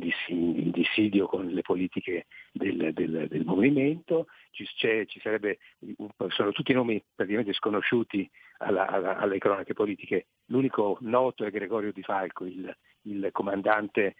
dissidio 0.70 1.26
con 1.26 1.48
le 1.48 1.62
politiche 1.62 2.28
del, 2.52 2.94
del, 2.94 3.28
del 3.28 3.46
movimento, 3.46 4.28
ci, 4.52 4.64
ci, 4.76 5.20
sarebbe, 5.20 5.58
sono 6.28 6.52
tutti 6.52 6.72
nomi 6.72 7.04
praticamente 7.16 7.54
sconosciuti 7.54 8.30
alla, 8.60 8.86
alla, 8.88 9.18
alle 9.18 9.40
cronache 9.40 9.74
politiche, 9.74 10.28
l'unico 10.46 11.00
noto 11.02 11.46
è 11.46 11.50
Gregorio 11.50 11.92
Di 11.92 12.04
Falco, 12.04 12.46
il, 12.46 12.72
il 13.04 13.30
comandante 13.32 14.16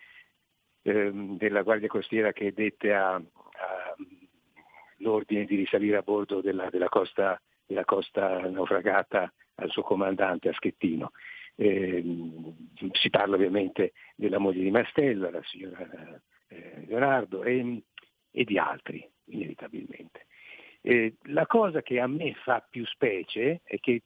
ehm, 0.82 1.38
della 1.38 1.62
Guardia 1.62 1.88
Costiera 1.88 2.32
che 2.32 2.52
dette 2.52 2.94
a, 2.94 3.14
a, 3.14 3.22
l'ordine 4.98 5.46
di 5.46 5.58
risalire 5.58 5.98
a 5.98 6.02
bordo 6.02 6.42
della, 6.42 6.70
della, 6.72 6.90
costa, 6.90 7.40
della 7.68 7.86
costa 7.86 8.50
naufragata 8.50 9.32
al 9.56 9.70
suo 9.70 9.84
comandante 9.84 10.50
a 10.50 10.54
Schettino. 10.54 11.12
Eh, 11.60 12.04
si 12.92 13.10
parla 13.10 13.36
ovviamente 13.36 13.94
della 14.16 14.38
moglie 14.38 14.62
di 14.62 14.70
Mastella, 14.70 15.32
la 15.32 15.42
signora 15.44 16.22
eh, 16.50 16.86
Leonardo 16.86 17.44
e, 17.44 17.82
e, 18.32 18.44
di 18.44 18.58
altri, 18.60 19.08
inevitabilmente. 19.26 20.28
Eh, 20.82 21.16
la 21.24 21.48
cosa 21.48 21.82
che 21.82 22.00
a 22.00 22.08
me 22.08 22.34
fa 22.44 22.66
più 22.70 22.86
specie 22.86 23.62
è 23.64 23.80
che 23.80 24.04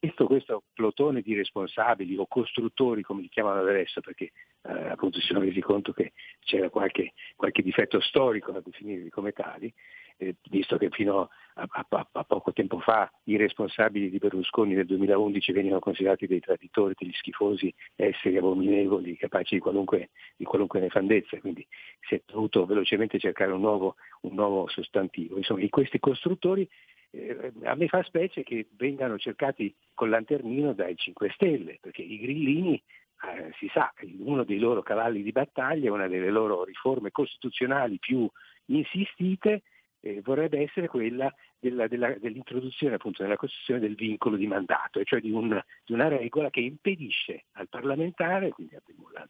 visto 0.00 0.26
questo 0.26 0.64
plotone 0.72 1.20
di 1.20 1.34
responsabili 1.34 2.16
o 2.16 2.26
costruttori, 2.26 3.02
come 3.02 3.20
li 3.20 3.28
chiamano 3.28 3.60
adesso, 3.60 4.00
perché 4.00 4.32
eh, 4.62 4.88
appunto 4.88 5.20
si 5.20 5.26
sono 5.26 5.40
resi 5.40 5.60
conto 5.60 5.92
che 5.92 6.14
c'era 6.40 6.70
qualche, 6.70 7.12
qualche 7.36 7.62
difetto 7.62 8.00
storico 8.00 8.50
da 8.50 8.60
definirli 8.60 9.10
come 9.10 9.32
tali, 9.32 9.72
eh, 10.16 10.36
visto 10.50 10.78
che 10.78 10.88
fino 10.90 11.28
a, 11.58 11.86
a, 11.88 12.08
a, 12.12 12.24
poco 12.24 12.52
tempo 12.52 12.78
fa 12.80 13.10
i 13.24 13.36
responsabili 13.36 14.10
di 14.10 14.18
Berlusconi 14.18 14.74
nel 14.74 14.84
2011 14.84 15.52
venivano 15.52 15.80
considerati 15.80 16.26
dei 16.26 16.40
traditori, 16.40 16.94
degli 16.96 17.12
schifosi 17.14 17.72
esseri 17.94 18.36
abominevoli, 18.36 19.16
capaci 19.16 19.54
di 19.54 19.60
qualunque, 19.60 20.10
di 20.36 20.44
qualunque 20.44 20.80
nefandezza, 20.80 21.38
quindi 21.38 21.66
si 22.00 22.16
è 22.16 22.22
dovuto 22.26 22.66
velocemente 22.66 23.18
cercare 23.18 23.52
un 23.52 23.60
nuovo, 23.60 23.96
un 24.22 24.34
nuovo 24.34 24.68
sostantivo. 24.68 25.38
Insomma, 25.38 25.66
questi 25.70 25.98
costruttori 25.98 26.68
eh, 27.10 27.52
a 27.64 27.74
me 27.74 27.88
fa 27.88 28.02
specie 28.02 28.42
che 28.42 28.68
vengano 28.76 29.16
cercati 29.16 29.74
col 29.94 30.10
lanternino 30.10 30.74
dai 30.74 30.94
5 30.94 31.30
Stelle, 31.30 31.78
perché 31.80 32.02
i 32.02 32.18
grillini 32.18 32.74
eh, 32.74 33.50
si 33.58 33.70
sa, 33.72 33.92
uno 34.18 34.44
dei 34.44 34.58
loro 34.58 34.82
cavalli 34.82 35.22
di 35.22 35.32
battaglia, 35.32 35.90
una 35.90 36.06
delle 36.06 36.30
loro 36.30 36.64
riforme 36.64 37.10
costituzionali 37.10 37.98
più 37.98 38.28
insistite 38.66 39.62
eh, 40.06 40.20
vorrebbe 40.22 40.60
essere 40.60 40.86
quella 40.86 41.32
della, 41.58 41.88
della, 41.88 42.14
dell'introduzione 42.18 42.94
appunto 42.94 43.22
nella 43.22 43.36
Costituzione 43.36 43.80
del 43.80 43.96
vincolo 43.96 44.36
di 44.36 44.46
mandato, 44.46 45.02
cioè 45.02 45.20
di, 45.20 45.30
un, 45.30 45.60
di, 45.84 45.92
una 45.92 46.08
regola 46.08 46.48
che 46.50 46.60
impedisce 46.60 47.46
al 47.52 47.68
parlamentare, 47.68 48.50
quindi 48.50 48.76
al 48.76 48.82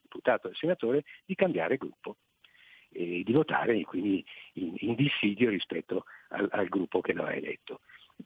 deputato 0.02 0.46
e 0.46 0.50
al 0.50 0.56
senatore, 0.56 1.04
di 1.24 1.34
cambiare 1.34 1.78
gruppo 1.78 2.16
e 2.90 3.22
di 3.24 3.32
votare 3.32 3.82
quindi 3.82 4.24
in, 4.54 4.74
in 4.78 4.94
dissidio 4.94 5.50
rispetto 5.50 6.04
al, 6.28 6.48
al, 6.50 6.68
gruppo 6.68 7.00
che 7.00 7.14
lo 7.14 7.24
ha 7.24 7.32
eletto. 7.32 7.80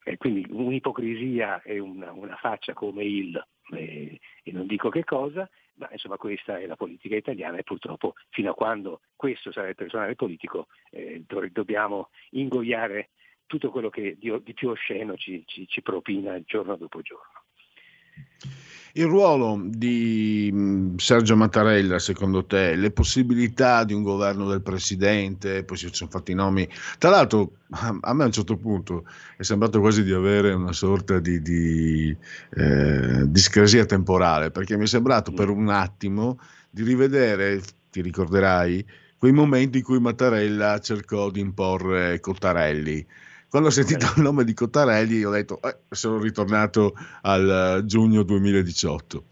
E 0.05 0.17
quindi 0.17 0.47
un'ipocrisia 0.49 1.63
e 1.63 1.79
una, 1.79 2.13
una 2.13 2.37
faccia 2.37 2.73
come 2.73 3.05
il 3.05 3.45
eh, 3.73 4.19
e 4.43 4.53
non 4.53 4.67
dico 4.67 4.89
che 4.89 5.05
cosa, 5.05 5.49
ma 5.81 5.89
insomma 5.91 6.17
questa 6.17 6.59
è 6.59 6.67
la 6.67 6.77
politica 6.77 7.17
italiana 7.17 7.57
e 7.57 7.63
purtroppo 7.63 8.15
fino 8.29 8.51
a 8.51 8.55
quando 8.55 9.01
questo 9.17 9.51
sarà 9.51 9.69
il 9.69 9.75
personale 9.75 10.15
politico 10.15 10.67
eh, 10.91 11.25
dobbiamo 11.51 12.11
ingoiare 12.31 13.11
tutto 13.47 13.71
quello 13.71 13.89
che 13.89 14.17
di, 14.19 14.31
più 14.55 14.69
osceno 14.69 15.17
ci, 15.17 15.43
ci, 15.47 15.67
ci 15.67 15.83
propina 15.83 16.41
giorno 16.43 16.77
dopo 16.77 17.01
giorno. 17.01 17.40
Il 18.95 19.07
ruolo 19.07 19.61
di 19.65 20.51
mm, 20.53 20.97
Sergio 20.97 21.37
Mattarella, 21.37 22.01
secondo 22.01 22.45
te, 22.45 22.75
le 22.75 22.91
possibilità 22.91 23.85
di 23.85 23.93
un 23.93 24.03
governo 24.03 24.49
del 24.49 24.63
presidente, 24.63 25.63
poi 25.63 25.77
si 25.77 25.89
sono 25.93 26.11
fatti 26.11 26.33
i 26.33 26.35
nomi. 26.35 26.69
Tra 26.99 27.11
l'altro, 27.11 27.53
a 27.71 28.13
me 28.13 28.23
a 28.25 28.27
un 28.27 28.33
certo 28.33 28.57
punto 28.57 29.05
è 29.37 29.43
sembrato 29.45 29.79
quasi 29.79 30.03
di 30.03 30.13
avere 30.13 30.53
una 30.53 30.73
sorta 30.73 31.21
di, 31.21 31.41
di 31.41 32.17
eh, 32.57 33.29
discrasia 33.29 33.85
temporale, 33.85 34.51
perché 34.51 34.77
mi 34.77 34.85
è 34.85 34.89
sembrato 34.89 35.31
per 35.33 35.51
un 35.51 35.69
attimo 35.69 36.41
di 36.69 36.83
rivedere, 36.83 37.63
ti 37.91 38.01
ricorderai, 38.01 38.85
quei 39.17 39.33
momenti 39.33 39.79
in 39.79 39.85
cui 39.85 40.01
Mattarella 40.01 40.81
cercò 40.81 41.31
di 41.31 41.41
imporre 41.41 42.19
Cottarelli 42.21 43.07
quando 43.51 43.69
ho 43.69 43.73
sentito 43.73 44.07
il 44.17 44.23
nome 44.23 44.45
di 44.45 44.55
Cottarelli 44.55 45.25
ho 45.25 45.31
detto, 45.31 45.61
eh, 45.61 45.77
sono 45.91 46.19
ritornato 46.19 46.95
al 47.23 47.83
giugno 47.85 48.23
2018. 48.23 49.25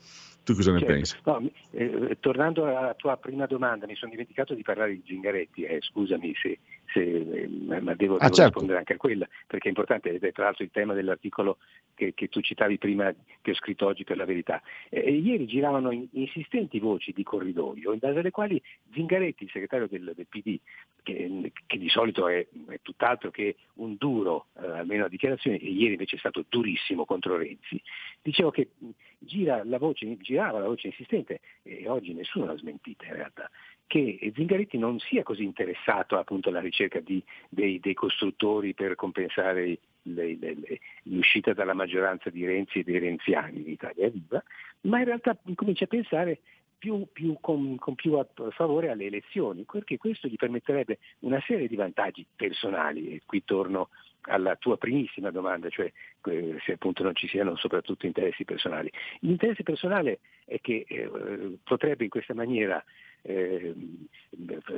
Tu 0.43 0.55
cosa 0.55 0.73
ne 0.73 0.79
certo. 0.79 0.93
pensi? 0.95 1.17
No, 1.25 1.51
eh, 1.73 2.17
tornando 2.21 2.65
alla 2.65 2.95
tua 2.95 3.17
prima 3.17 3.47
domanda, 3.47 3.87
mi 3.87 3.95
sono 3.95 4.11
dimenticato 4.11 4.55
di 4.55 4.63
parlare 4.63 4.93
di 4.93 5.03
Zingaretti, 5.07 5.63
eh, 5.63 5.79
scusami 5.81 6.35
se, 6.41 6.59
se 6.93 7.49
ma 7.49 7.79
devo, 7.81 7.85
ah, 7.91 7.95
devo 7.95 8.17
certo. 8.19 8.43
rispondere 8.43 8.79
anche 8.79 8.95
a 8.95 8.97
quella, 8.97 9.29
perché 9.47 9.67
è 9.67 9.69
importante, 9.69 10.11
ed 10.11 10.23
è 10.23 10.33
tra 10.33 10.45
l'altro 10.45 10.65
il 10.65 10.71
tema 10.71 10.95
dell'articolo 10.95 11.59
che, 11.95 12.15
che, 12.15 12.29
tu 12.29 12.41
citavi 12.41 12.79
prima, 12.79 13.13
che 13.43 13.51
ho 13.51 13.55
scritto 13.55 13.87
oggi 13.87 14.05
per 14.05 14.17
la 14.17 14.25
verità. 14.25 14.63
Eh, 14.89 15.13
ieri 15.13 15.47
giravano 15.47 15.91
in, 15.91 16.07
insistenti 16.13 16.79
voci 16.79 17.13
di 17.13 17.23
corridoio, 17.23 17.93
in 17.93 17.99
base 17.99 18.21
alle 18.21 18.31
quali 18.31 18.63
Zingaretti, 18.93 19.45
il 19.45 19.51
segretario 19.51 19.89
del, 19.89 20.13
del 20.15 20.27
PD, 20.27 20.59
che, 21.03 21.53
che, 21.67 21.79
di 21.79 21.89
solito 21.89 22.29
è, 22.29 22.47
è, 22.69 22.79
tutt'altro 22.83 23.31
che 23.31 23.57
un 23.75 23.97
duro, 23.97 24.47
eh, 24.61 24.67
almeno 24.67 25.07
a 25.07 25.09
dichiarazioni, 25.09 25.59
e 25.59 25.71
ieri 25.71 25.93
invece 25.93 26.17
è 26.17 26.19
stato 26.19 26.45
durissimo 26.49 27.05
contro 27.05 27.37
Renzi, 27.37 27.81
dicevo 28.23 28.51
che 28.51 28.71
gira 29.19 29.63
la 29.65 29.79
voce, 29.79 30.17
girava 30.19 30.61
la 30.61 30.69
voce 30.69 30.89
insistente, 30.89 31.41
e 31.63 31.89
oggi 31.89 32.15
nessuno 32.15 32.47
l'ha 32.47 32.57
smentita 32.57 33.07
in 33.07 33.15
realtà, 33.15 33.51
che 33.89 34.33
Zingaretti 34.37 34.79
non 34.79 35.01
sia 35.01 35.25
così 35.25 35.43
interessato 35.43 36.17
appunto 36.17 36.51
alla 36.51 36.61
ricerca 36.61 37.01
di, 37.01 37.25
dei, 37.49 37.81
dei, 37.81 37.95
costruttori 37.95 38.75
per 38.75 38.95
compensare 38.95 39.79
le, 40.03 40.37
le, 40.39 40.55
le, 40.55 40.79
l'uscita 41.05 41.55
dalla 41.55 41.73
maggioranza 41.73 42.31
di 42.31 42.45
Renzi 42.45 42.81
e 42.81 42.85
dei 42.85 42.99
renziani 42.99 43.63
in 43.63 43.71
Italia 43.71 44.11
Viva, 44.11 44.43
ma 44.83 44.99
in 44.99 45.07
realtà 45.07 45.37
comincia 45.55 45.85
a 45.85 45.89
pensare 45.89 46.41
più, 46.79 47.07
più 47.13 47.39
con, 47.41 47.77
con, 47.77 47.95
più 47.95 48.15
a 48.15 48.27
favore 48.51 48.91
alle 48.91 49.07
elezioni, 49.07 49.65
perché 49.65 49.97
questo 49.97 50.29
gli 50.29 50.37
permetterebbe 50.37 50.99
una 51.21 51.43
serie 51.45 51.67
di 51.67 51.75
vantaggi 51.75 52.25
personali, 52.37 53.15
e 53.15 53.23
qui 53.25 53.43
torno 53.45 53.89
alla 54.23 54.57
tua 54.57 54.77
primissima 54.77 55.31
domanda, 55.31 55.69
cioè 55.71 55.91
eh, 56.27 56.57
se 56.65 56.73
appunto 56.73 57.03
non 57.03 57.15
ci 57.15 57.27
siano 57.27 57.57
soprattutto 57.57 58.07
interessi 58.07 58.45
personali. 58.45 58.93
L'interesse 59.21 59.63
personale 59.63 60.21
è 60.45 60.61
che 60.61 60.85
eh, 60.87 61.59
potrebbe 61.65 62.05
in 62.05 62.11
questa 62.11 62.35
maniera 62.35 62.83
eh, 63.23 63.75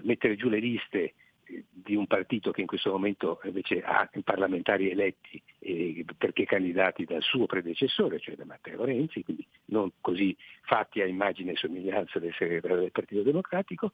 mettere 0.03 0.37
giù 0.37 0.49
le 0.49 0.59
liste 0.59 1.15
di 1.69 1.95
un 1.97 2.07
partito 2.07 2.53
che 2.53 2.61
in 2.61 2.67
questo 2.67 2.91
momento 2.91 3.41
invece 3.45 3.83
ha 3.83 4.09
parlamentari 4.23 4.91
eletti 4.91 5.43
eh, 5.59 6.05
perché 6.17 6.45
candidati 6.45 7.05
dal 7.05 7.23
suo 7.23 7.47
predecessore, 7.47 8.21
cioè 8.21 8.37
da 8.37 8.45
Matteo 8.45 8.85
Renzi, 8.85 9.25
quindi 9.25 9.47
non 9.67 9.91
così 10.01 10.37
fatti 10.63 11.01
a 11.01 11.07
immagine 11.07 11.53
e 11.53 11.57
somiglianza 11.57 12.19
del 12.19 12.35
del 12.39 12.91
Partito 12.93 13.23
Democratico, 13.23 13.93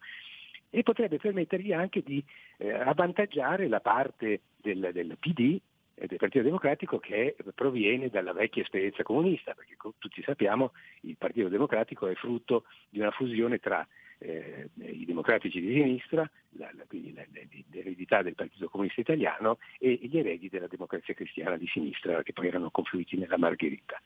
e 0.69 0.83
potrebbe 0.83 1.19
permettergli 1.19 1.73
anche 1.73 2.03
di 2.03 2.23
eh, 2.59 2.71
avvantaggiare 2.71 3.69
la 3.69 3.81
parte 3.81 4.43
del, 4.57 4.91
del 4.93 5.17
PD 5.19 5.59
e 5.95 6.07
del 6.07 6.19
Partito 6.19 6.45
Democratico 6.45 6.99
che 6.99 7.35
proviene 7.55 8.11
dalla 8.11 8.33
vecchia 8.33 8.63
esperienza 8.63 9.03
comunista, 9.03 9.55
perché 9.55 9.77
tutti 9.99 10.23
sappiamo 10.23 10.73
il 11.03 11.17
Partito 11.17 11.49
Democratico 11.49 12.07
è 12.09 12.15
frutto 12.15 12.65
di 12.91 13.01
una 13.01 13.11
fusione 13.11 13.59
tra 13.59 13.87
eh, 14.19 14.71
i 14.77 15.05
democratici 15.05 15.61
di 15.61 15.73
sinistra, 15.73 16.29
la, 16.53 16.71
la, 16.75 16.85
quindi 16.87 17.12
la, 17.12 17.25
l'eredità 17.71 18.23
del 18.23 18.35
Partito 18.35 18.69
Comunista 18.69 19.01
Italiano 19.01 19.59
e 19.79 19.99
gli 20.03 20.19
eredi 20.19 20.49
della 20.49 20.69
democrazia 20.69 21.14
cristiana 21.14 21.57
di 21.57 21.67
sinistra 21.67 22.23
che 22.23 22.33
poi 22.33 22.49
erano 22.49 22.71
confluiti 22.71 23.17
nella 23.17 23.39
Margherita. 23.39 24.01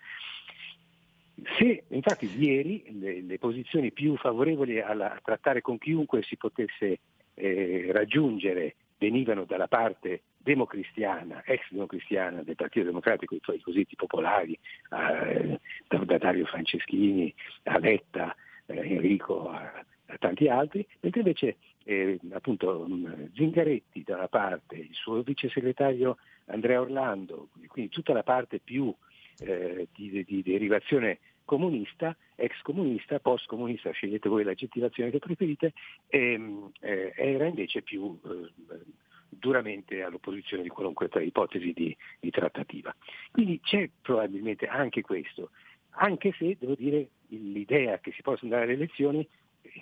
Se 1.58 1.84
infatti 1.88 2.30
ieri 2.38 2.84
le, 2.98 3.22
le 3.22 3.38
posizioni 3.38 3.92
più 3.92 4.16
favorevoli 4.16 4.80
alla, 4.80 5.12
a 5.12 5.20
trattare 5.22 5.62
con 5.62 5.78
chiunque 5.78 6.22
si 6.22 6.36
potesse 6.36 7.00
eh, 7.34 7.88
raggiungere 7.92 8.76
venivano 8.98 9.44
dalla 9.44 9.66
parte 9.66 10.24
democristiana, 10.36 11.42
ex 11.44 11.62
democristiana 11.70 12.42
del 12.42 12.56
Partito 12.56 12.84
Democratico, 12.84 13.34
i 13.34 13.40
cosiddetti 13.40 13.96
popolari, 13.96 14.52
eh, 14.52 15.58
da, 15.88 15.98
da, 16.04 16.18
Dario 16.18 16.44
Franceschini 16.44 17.32
a 17.64 17.78
Letta, 17.78 18.36
eh, 18.66 18.76
Enrico, 18.76 19.48
a, 19.48 19.84
tanti 20.18 20.48
altri, 20.48 20.86
mentre 21.00 21.20
invece 21.20 21.56
eh, 21.84 22.18
appunto 22.32 22.86
Zingaretti 23.34 24.02
da 24.02 24.16
una 24.16 24.28
parte, 24.28 24.76
il 24.76 24.94
suo 24.94 25.22
vice 25.22 25.48
segretario 25.48 26.16
Andrea 26.46 26.80
Orlando, 26.80 27.48
quindi 27.66 27.90
tutta 27.90 28.12
la 28.12 28.22
parte 28.22 28.58
più 28.58 28.94
eh, 29.40 29.88
di, 29.94 30.24
di, 30.24 30.42
derivazione 30.42 31.18
comunista, 31.44 32.16
ex 32.36 32.60
comunista, 32.62 33.18
post 33.18 33.46
comunista, 33.46 33.90
scegliete 33.90 34.28
voi 34.28 34.44
l'aggettivazione 34.44 35.10
che 35.10 35.18
preferite, 35.18 35.72
ehm, 36.08 36.70
eh, 36.80 37.12
era 37.16 37.46
invece 37.46 37.82
più 37.82 38.18
eh, 38.24 38.80
duramente 39.28 40.02
all'opposizione 40.02 40.62
di 40.62 40.68
qualunque 40.68 41.08
ipotesi 41.24 41.72
di, 41.72 41.96
di, 42.20 42.30
trattativa. 42.30 42.94
Quindi 43.30 43.60
c'è 43.60 43.88
probabilmente 44.00 44.66
anche 44.66 45.00
questo, 45.00 45.50
anche 45.90 46.32
se 46.36 46.56
devo 46.58 46.74
dire 46.74 47.08
l'idea 47.28 47.98
che 47.98 48.12
si 48.12 48.22
possa 48.22 48.44
andare 48.44 48.64
alle 48.64 48.74
elezioni 48.74 49.26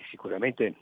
sicuramente 0.09 0.75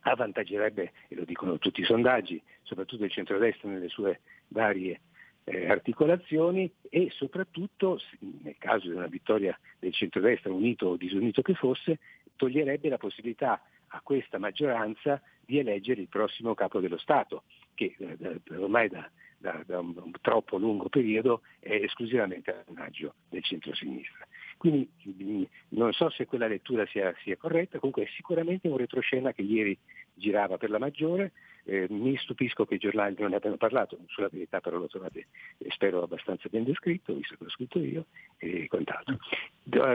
avvantaggerebbe, 0.00 0.92
e 1.08 1.14
lo 1.14 1.24
dicono 1.24 1.58
tutti 1.58 1.80
i 1.80 1.84
sondaggi, 1.84 2.40
soprattutto 2.62 3.04
il 3.04 3.10
centrodestra 3.10 3.68
nelle 3.68 3.88
sue 3.88 4.20
varie 4.48 5.00
eh, 5.44 5.68
articolazioni 5.68 6.70
e 6.88 7.10
soprattutto, 7.10 8.00
nel 8.42 8.56
caso 8.58 8.88
di 8.88 8.94
una 8.94 9.06
vittoria 9.06 9.58
del 9.78 9.92
centrodestra 9.92 10.52
unito 10.52 10.86
o 10.88 10.96
disunito 10.96 11.42
che 11.42 11.54
fosse, 11.54 11.98
toglierebbe 12.36 12.88
la 12.88 12.96
possibilità 12.96 13.62
a 13.88 14.00
questa 14.02 14.38
maggioranza 14.38 15.20
di 15.44 15.58
eleggere 15.58 16.00
il 16.00 16.08
prossimo 16.08 16.54
capo 16.54 16.80
dello 16.80 16.98
Stato, 16.98 17.42
che 17.74 17.94
eh, 17.98 18.40
ormai 18.56 18.88
da, 18.88 19.10
da, 19.36 19.62
da, 19.66 19.80
un, 19.80 20.12
troppo 20.20 20.56
lungo 20.56 20.88
periodo 20.88 21.42
è 21.58 21.72
esclusivamente 21.72 22.50
a 22.50 22.62
vantaggio 22.64 23.14
del 23.28 23.42
centro-sinistra. 23.42 24.26
Quindi 24.60 25.48
non 25.68 25.90
so 25.94 26.10
se 26.10 26.26
quella 26.26 26.46
lettura 26.46 26.84
sia, 26.84 27.14
sia, 27.22 27.34
corretta, 27.38 27.78
comunque 27.78 28.02
è 28.02 28.08
sicuramente 28.14 28.68
un 28.68 28.76
retroscena 28.76 29.32
che 29.32 29.40
ieri 29.40 29.74
girava 30.12 30.58
per 30.58 30.68
la 30.68 30.78
maggiore, 30.78 31.32
eh, 31.64 31.86
mi 31.88 32.14
stupisco 32.18 32.66
che 32.66 32.74
i 32.74 32.78
giornali 32.78 33.16
non 33.18 33.30
ne 33.30 33.36
abbiano 33.36 33.56
parlato, 33.56 33.96
sulla 34.08 34.28
verità 34.30 34.60
però 34.60 34.76
lo 34.76 34.86
trovate, 34.86 35.28
eh, 35.56 35.70
spero, 35.70 36.02
abbastanza 36.02 36.50
ben 36.50 36.64
descritto, 36.64 37.14
visto 37.14 37.36
che 37.38 37.44
l'ho 37.44 37.48
scritto 37.48 37.78
io 37.78 38.04
e 38.36 38.66
quant'altro. 38.68 39.16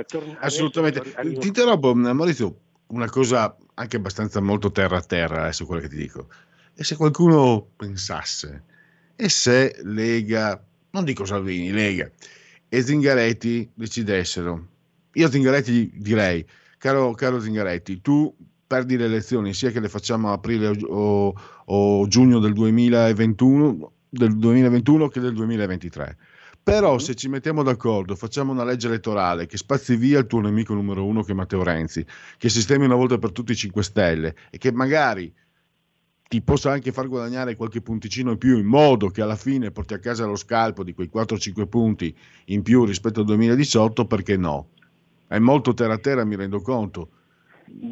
Torn- 0.07 0.35
Assolutamente. 0.39 1.13
Arrivo... 1.13 1.41
Ti 1.41 1.47
interrompo, 1.47 1.93
Maurizio, 1.93 2.57
una 2.87 3.07
cosa 3.07 3.55
anche 3.75 3.97
abbastanza 3.97 4.41
molto 4.41 4.71
terra 4.71 4.97
a 4.97 5.03
terra 5.03 5.43
adesso 5.43 5.67
quello 5.67 5.81
che 5.81 5.89
ti 5.89 5.97
dico. 5.97 6.27
E 6.73 6.83
se 6.83 6.95
qualcuno 6.95 7.67
pensasse, 7.75 8.63
e 9.15 9.29
se 9.29 9.79
Lega, 9.83 10.59
non 10.89 11.03
dico 11.03 11.23
Salvini, 11.23 11.69
Lega 11.69 12.11
e 12.75 12.81
Zingaretti 12.81 13.71
decidessero, 13.73 14.67
io 15.13 15.29
Zingaretti 15.29 15.93
direi, 15.95 16.45
caro, 16.77 17.13
caro 17.13 17.39
Zingaretti, 17.39 18.01
tu 18.01 18.35
perdi 18.67 18.97
le 18.97 19.05
elezioni 19.05 19.53
sia 19.53 19.71
che 19.71 19.79
le 19.79 19.87
facciamo 19.87 20.27
a 20.27 20.33
aprile 20.33 20.77
o, 20.83 21.33
o 21.63 22.07
giugno 22.07 22.39
del 22.39 22.51
2021, 22.51 23.91
del 24.09 24.37
2021 24.37 25.07
che 25.07 25.21
del 25.21 25.33
2023. 25.33 26.17
Però 26.61 26.89
mm-hmm. 26.89 26.97
se 26.97 27.15
ci 27.15 27.29
mettiamo 27.29 27.63
d'accordo, 27.63 28.13
facciamo 28.13 28.51
una 28.51 28.65
legge 28.65 28.87
elettorale 28.87 29.45
che 29.45 29.55
spazi 29.55 29.95
via 29.95 30.19
il 30.19 30.27
tuo 30.27 30.41
nemico 30.41 30.73
numero 30.73 31.05
uno 31.05 31.23
che 31.23 31.31
è 31.31 31.35
Matteo 31.35 31.63
Renzi, 31.63 32.05
che 32.37 32.49
sistemi 32.49 32.83
una 32.83 32.95
volta 32.95 33.17
per 33.17 33.31
tutti 33.31 33.53
i 33.53 33.55
5 33.55 33.83
Stelle 33.83 34.35
e 34.49 34.57
che 34.57 34.73
magari 34.73 35.33
ti 36.27 36.41
possa 36.41 36.71
anche 36.71 36.91
far 36.91 37.07
guadagnare 37.07 37.55
qualche 37.55 37.81
punticino 37.81 38.31
in 38.31 38.37
più 38.37 38.57
in 38.57 38.65
modo 38.65 39.09
che 39.09 39.21
alla 39.21 39.35
fine 39.35 39.71
porti 39.71 39.93
a 39.93 39.99
casa 39.99 40.25
lo 40.25 40.35
scalpo 40.35 40.83
di 40.83 40.93
quei 40.93 41.09
4-5 41.13 41.67
punti 41.67 42.15
in 42.45 42.63
più 42.63 42.83
rispetto 42.83 43.19
al 43.19 43.25
2018, 43.27 44.05
perché 44.05 44.35
no? 44.37 44.69
È 45.27 45.37
molto 45.39 45.73
terra 45.73 45.97
terra, 45.97 46.25
mi 46.25 46.35
rendo 46.35 46.61
conto, 46.61 47.09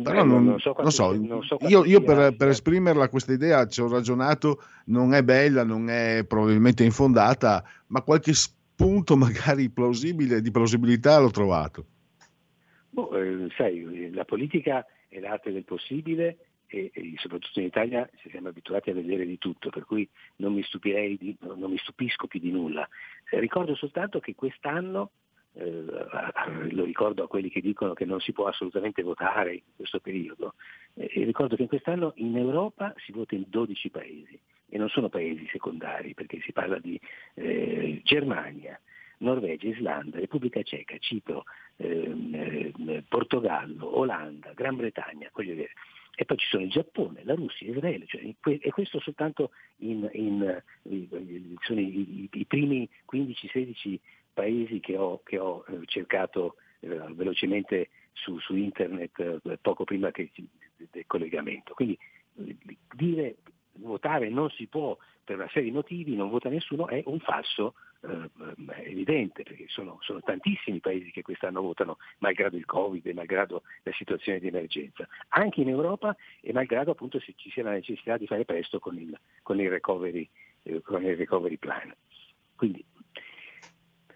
però 0.03 0.23
non, 0.23 0.45
non, 0.45 0.59
so, 0.59 0.75
non 0.77 0.91
so, 0.91 1.13
non 1.13 1.43
so 1.43 1.57
io, 1.61 1.83
io 1.83 2.01
per, 2.01 2.35
per, 2.35 2.49
esprimerla 2.49 3.09
questa 3.09 3.33
idea 3.33 3.65
ci 3.67 3.81
ho 3.81 3.87
ragionato, 3.87 4.61
non 4.85 5.13
è 5.13 5.23
bella, 5.23 5.63
non 5.63 5.89
è 5.89 6.23
probabilmente 6.27 6.83
infondata, 6.83 7.63
ma 7.87 8.01
qualche 8.01 8.33
spunto 8.33 9.15
magari 9.17 9.69
plausibile 9.69 10.41
di 10.41 10.51
plausibilità 10.51 11.19
l'ho 11.19 11.31
trovato. 11.31 11.85
Boh, 12.89 13.17
eh, 13.17 13.47
sai, 13.57 14.11
la 14.13 14.25
politica 14.25 14.85
è 15.07 15.19
l'arte 15.19 15.51
del 15.51 15.63
possibile 15.63 16.37
e, 16.73 16.89
e, 16.91 17.13
soprattutto 17.17 17.59
in 17.59 17.67
Italia 17.67 18.09
ci 18.17 18.31
siamo 18.31 18.47
abituati 18.47 18.89
a 18.89 18.95
vedere 18.95 19.25
di 19.25 19.37
tutto, 19.37 19.69
per 19.69 19.85
cui 19.85 20.09
non 20.37 20.53
mi, 20.53 20.65
di, 21.19 21.37
non 21.41 21.69
mi 21.69 21.77
stupisco 21.77 22.25
più 22.25 22.39
di 22.39 22.51
nulla. 22.51 22.87
Eh, 23.29 23.39
ricordo 23.39 23.75
soltanto 23.75 24.19
che 24.19 24.33
quest'anno, 24.33 25.11
eh, 25.53 25.85
lo 26.71 26.83
ricordo 26.83 27.23
a 27.23 27.27
quelli 27.27 27.49
che 27.49 27.61
dicono 27.61 27.93
che 27.93 28.05
non 28.05 28.19
si 28.19 28.31
può 28.31 28.47
assolutamente 28.47 29.03
votare 29.03 29.53
in 29.53 29.61
questo 29.75 29.99
periodo, 29.99 30.55
eh, 30.95 31.09
ricordo 31.23 31.55
che 31.55 31.67
quest'anno 31.67 32.13
in 32.15 32.35
Europa 32.35 32.91
si 32.97 33.11
vota 33.11 33.35
in 33.35 33.43
12 33.47 33.89
paesi 33.91 34.39
e 34.67 34.77
non 34.79 34.89
sono 34.89 35.09
paesi 35.09 35.47
secondari 35.51 36.15
perché 36.15 36.41
si 36.41 36.51
parla 36.53 36.79
di 36.79 36.99
eh, 37.35 38.01
Germania, 38.03 38.79
Norvegia, 39.19 39.69
Islanda, 39.69 40.17
Repubblica 40.17 40.63
Ceca, 40.63 40.97
Cipro, 40.97 41.43
ehm, 41.77 42.33
eh, 42.87 43.03
Portogallo, 43.07 43.99
Olanda, 43.99 44.53
Gran 44.53 44.75
Bretagna, 44.75 45.29
e 46.15 46.25
poi 46.25 46.37
ci 46.37 46.47
sono 46.47 46.63
il 46.63 46.69
Giappone, 46.69 47.23
la 47.23 47.33
Russia, 47.33 47.67
Israele, 47.67 48.05
cioè, 48.05 48.21
e 48.21 48.69
questo 48.71 48.99
soltanto 48.99 49.51
in, 49.77 50.07
in, 50.13 50.61
in, 50.83 51.55
sono 51.61 51.79
i, 51.79 52.29
i, 52.31 52.45
primi 52.45 52.87
15-16 53.11 53.97
paesi 54.31 54.79
che 54.79 54.95
ho, 54.95 55.21
che 55.23 55.39
ho 55.39 55.65
eh, 55.67 55.79
cercato 55.85 56.55
eh, 56.81 56.99
velocemente 57.13 57.89
su, 58.11 58.37
su 58.39 58.55
internet 58.55 59.39
eh, 59.43 59.57
poco 59.59 59.85
prima 59.85 60.11
che, 60.11 60.31
del 60.91 61.05
collegamento. 61.07 61.73
Quindi 61.73 61.97
dire 62.95 63.37
votare 63.79 64.29
non 64.29 64.49
si 64.49 64.67
può 64.67 64.97
per 65.23 65.37
una 65.37 65.47
serie 65.47 65.69
di 65.69 65.75
motivi, 65.75 66.15
non 66.15 66.29
vota 66.29 66.49
nessuno, 66.49 66.87
è 66.87 67.01
un 67.05 67.19
falso 67.19 67.75
eh, 68.01 68.29
evidente, 68.83 69.43
perché 69.43 69.65
sono, 69.69 69.97
sono, 70.01 70.19
tantissimi 70.21 70.79
paesi 70.79 71.11
che 71.11 71.21
quest'anno 71.21 71.61
votano, 71.61 71.97
malgrado 72.19 72.57
il 72.57 72.65
Covid 72.65 73.05
e 73.05 73.13
malgrado 73.13 73.63
la 73.83 73.93
situazione 73.93 74.39
di 74.39 74.47
emergenza, 74.47 75.07
anche 75.29 75.61
in 75.61 75.69
Europa 75.69 76.15
e 76.41 76.51
malgrado 76.51 76.91
appunto 76.91 77.19
se 77.19 77.33
ci 77.37 77.49
sia 77.51 77.63
la 77.63 77.71
necessità 77.71 78.17
di 78.17 78.27
fare 78.27 78.43
presto 78.43 78.79
con 78.79 78.97
il, 78.97 79.17
con 79.41 79.59
il, 79.59 79.69
recovery, 79.69 80.27
eh, 80.63 80.81
con 80.81 81.03
il 81.03 81.15
recovery, 81.15 81.57
plan. 81.57 81.93
Quindi 82.55 82.83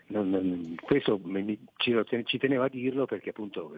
non, 0.08 0.30
non, 0.30 0.76
questo 0.82 1.20
mi, 1.24 1.60
ci, 1.78 1.94
ci, 2.26 2.38
tenevo 2.38 2.64
a 2.64 2.70
dirlo 2.70 3.06
perché 3.06 3.30
appunto 3.30 3.74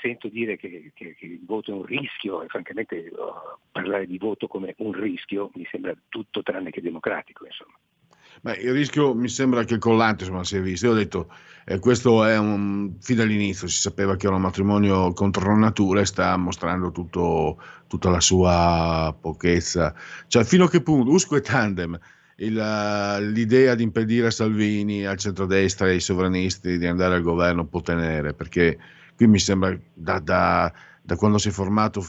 sento 0.00 0.28
dire 0.28 0.56
che, 0.56 0.92
che, 0.94 1.14
che 1.14 1.26
il 1.26 1.44
voto 1.44 1.70
è 1.70 1.74
un 1.74 1.84
rischio 1.84 2.42
e 2.42 2.48
francamente 2.48 3.10
oh, 3.16 3.60
parlare 3.72 4.06
di 4.06 4.18
voto 4.18 4.46
come 4.46 4.74
un 4.78 4.92
rischio 4.92 5.50
mi 5.54 5.66
sembra 5.70 5.94
tutto 6.08 6.42
tranne 6.42 6.70
che 6.70 6.82
democratico. 6.82 7.46
Insomma. 7.46 7.76
Beh, 8.42 8.56
il 8.56 8.72
rischio 8.72 9.14
mi 9.14 9.28
sembra 9.28 9.64
che 9.64 9.78
collante 9.78 10.24
insomma, 10.24 10.44
si 10.44 10.56
è 10.56 10.60
visto. 10.60 10.86
Io 10.86 10.92
ho 10.92 10.96
detto, 10.96 11.32
eh, 11.64 11.78
questo 11.78 12.24
è 12.24 12.38
un, 12.38 12.96
fin 13.00 13.16
dall'inizio 13.16 13.66
si 13.66 13.80
sapeva 13.80 14.16
che 14.16 14.26
era 14.26 14.36
un 14.36 14.42
matrimonio 14.42 15.12
contro 15.12 15.56
natura 15.56 16.00
e 16.00 16.06
sta 16.06 16.36
mostrando 16.36 16.90
tutto, 16.90 17.60
tutta 17.86 18.10
la 18.10 18.20
sua 18.20 19.14
pochezza. 19.18 19.94
Cioè, 20.26 20.44
fino 20.44 20.64
a 20.64 20.70
che 20.70 20.82
punto, 20.82 21.10
Usco 21.10 21.36
e 21.36 21.40
Tandem, 21.40 21.98
il, 22.40 23.32
l'idea 23.32 23.74
di 23.74 23.82
impedire 23.82 24.28
a 24.28 24.30
Salvini, 24.30 25.04
al 25.04 25.18
centrodestra 25.18 25.88
e 25.88 25.92
ai 25.92 26.00
sovranisti 26.00 26.78
di 26.78 26.86
andare 26.86 27.14
al 27.16 27.22
governo 27.22 27.66
può 27.66 27.80
tenere, 27.80 28.34
perché 28.34 28.78
qui 29.16 29.26
mi 29.26 29.38
sembra 29.38 29.78
da, 29.92 30.18
da, 30.20 30.72
da 31.02 31.16
quando 31.16 31.38
si 31.38 31.48
è 31.48 31.52
formato, 31.52 32.04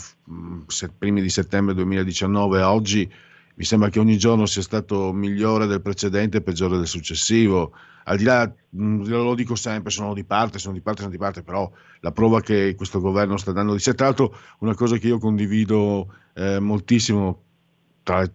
se, 0.67 0.89
primi 0.97 1.21
di 1.21 1.29
settembre 1.29 1.73
2019 1.73 2.61
a 2.61 2.73
oggi, 2.73 3.11
mi 3.55 3.63
sembra 3.65 3.89
che 3.89 3.99
ogni 3.99 4.17
giorno 4.17 4.45
sia 4.45 4.61
stato 4.61 5.11
migliore 5.11 5.67
del 5.67 5.81
precedente 5.81 6.37
e 6.37 6.41
peggiore 6.41 6.77
del 6.77 6.87
successivo. 6.87 7.73
Al 8.05 8.17
di 8.17 8.23
là, 8.23 8.51
lo 8.71 9.35
dico 9.35 9.55
sempre, 9.55 9.91
sono 9.91 10.13
di 10.13 10.23
parte, 10.23 10.57
sono 10.57 10.73
di 10.73 10.81
parte, 10.81 11.01
sono 11.01 11.11
di 11.11 11.19
parte, 11.19 11.43
però 11.43 11.69
la 11.99 12.11
prova 12.11 12.41
che 12.41 12.73
questo 12.75 12.99
governo 13.01 13.37
sta 13.37 13.51
dando 13.51 13.73
di 13.73 13.79
sé. 13.79 13.93
Tra 13.93 14.05
l'altro, 14.05 14.35
una 14.59 14.73
cosa 14.73 14.97
che 14.97 15.07
io 15.07 15.19
condivido 15.19 16.11
eh, 16.33 16.59
moltissimo 16.59 17.43
tra 18.01 18.21
le 18.21 18.33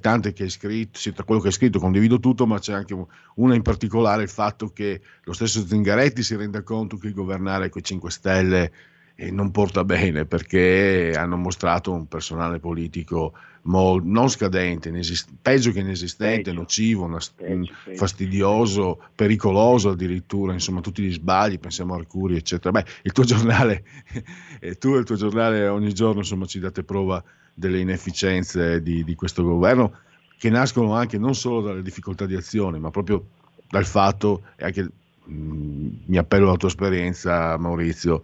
tante 0.00 0.32
che 0.32 0.44
hai 0.44 0.50
scritto, 0.50 0.98
sì, 0.98 1.12
tra 1.12 1.24
quello 1.24 1.40
che 1.40 1.48
hai 1.48 1.52
scritto 1.52 1.78
condivido 1.78 2.18
tutto, 2.18 2.46
ma 2.46 2.58
c'è 2.58 2.72
anche 2.72 2.96
una 3.36 3.54
in 3.54 3.62
particolare, 3.62 4.22
il 4.22 4.28
fatto 4.28 4.68
che 4.68 5.02
lo 5.22 5.32
stesso 5.32 5.66
Zingaretti 5.66 6.22
si 6.22 6.34
renda 6.36 6.62
conto 6.62 6.96
che 6.96 7.12
governare 7.12 7.68
con 7.68 7.80
i 7.80 7.84
5 7.84 8.10
Stelle 8.10 8.72
eh, 9.16 9.30
non 9.30 9.50
porta 9.50 9.84
bene 9.84 10.26
perché 10.26 11.12
hanno 11.16 11.36
mostrato 11.36 11.92
un 11.92 12.06
personale 12.06 12.58
politico 12.58 13.32
mo- 13.62 13.98
non 14.02 14.28
scadente, 14.28 14.90
inesist- 14.90 15.30
peggio 15.40 15.72
che 15.72 15.80
inesistente, 15.80 16.50
peggio. 16.50 16.60
nocivo, 16.60 17.06
nas- 17.06 17.30
peggio, 17.30 17.72
peggio. 17.84 17.96
fastidioso, 17.98 19.02
pericoloso 19.14 19.90
addirittura, 19.90 20.52
insomma 20.52 20.80
tutti 20.80 21.02
gli 21.02 21.12
sbagli, 21.12 21.58
pensiamo 21.58 21.94
a 21.94 21.96
Arcuri 21.98 22.36
eccetera. 22.36 22.70
Beh, 22.70 22.84
il 23.02 23.12
tuo 23.12 23.24
giornale, 23.24 23.84
tu 24.78 24.94
e 24.94 24.98
il 24.98 25.04
tuo 25.04 25.16
giornale 25.16 25.66
ogni 25.66 25.92
giorno 25.94 26.20
insomma 26.20 26.44
ci 26.46 26.58
date 26.58 26.82
prova 26.84 27.22
delle 27.54 27.78
inefficienze 27.80 28.82
di, 28.82 29.02
di 29.02 29.14
questo 29.14 29.42
governo 29.42 30.00
che 30.38 30.50
nascono 30.50 30.92
anche 30.94 31.16
non 31.18 31.34
solo 31.34 31.62
dalle 31.62 31.82
difficoltà 31.82 32.26
di 32.26 32.34
azione, 32.34 32.78
ma 32.78 32.90
proprio 32.90 33.24
dal 33.68 33.86
fatto, 33.86 34.42
e 34.56 34.64
anche 34.66 34.82
mh, 35.24 35.88
mi 36.06 36.16
appello 36.18 36.48
alla 36.48 36.56
tua 36.56 36.68
esperienza 36.68 37.56
Maurizio, 37.56 38.22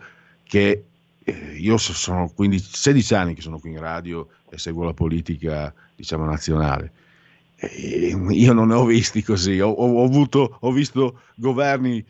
che 0.53 0.85
eh, 1.25 1.57
io 1.57 1.79
sono 1.79 2.29
15, 2.29 2.69
16 2.77 3.15
anni 3.15 3.35
che 3.35 3.41
sono 3.41 3.59
qui 3.59 3.71
in 3.71 3.81
radio 3.81 4.29
e 4.51 4.59
seguo 4.59 4.85
la 4.85 4.93
politica 4.93 5.73
diciamo 5.97 6.27
nazionale. 6.27 6.93
E 7.57 8.15
io 8.29 8.53
non 8.53 8.69
ne 8.69 8.75
ho 8.75 8.85
visti 8.85 9.23
così, 9.23 9.61
ho, 9.61 9.71
ho, 9.71 10.05
avuto, 10.05 10.59
ho 10.61 10.71
visto 10.71 11.23
governi 11.37 12.05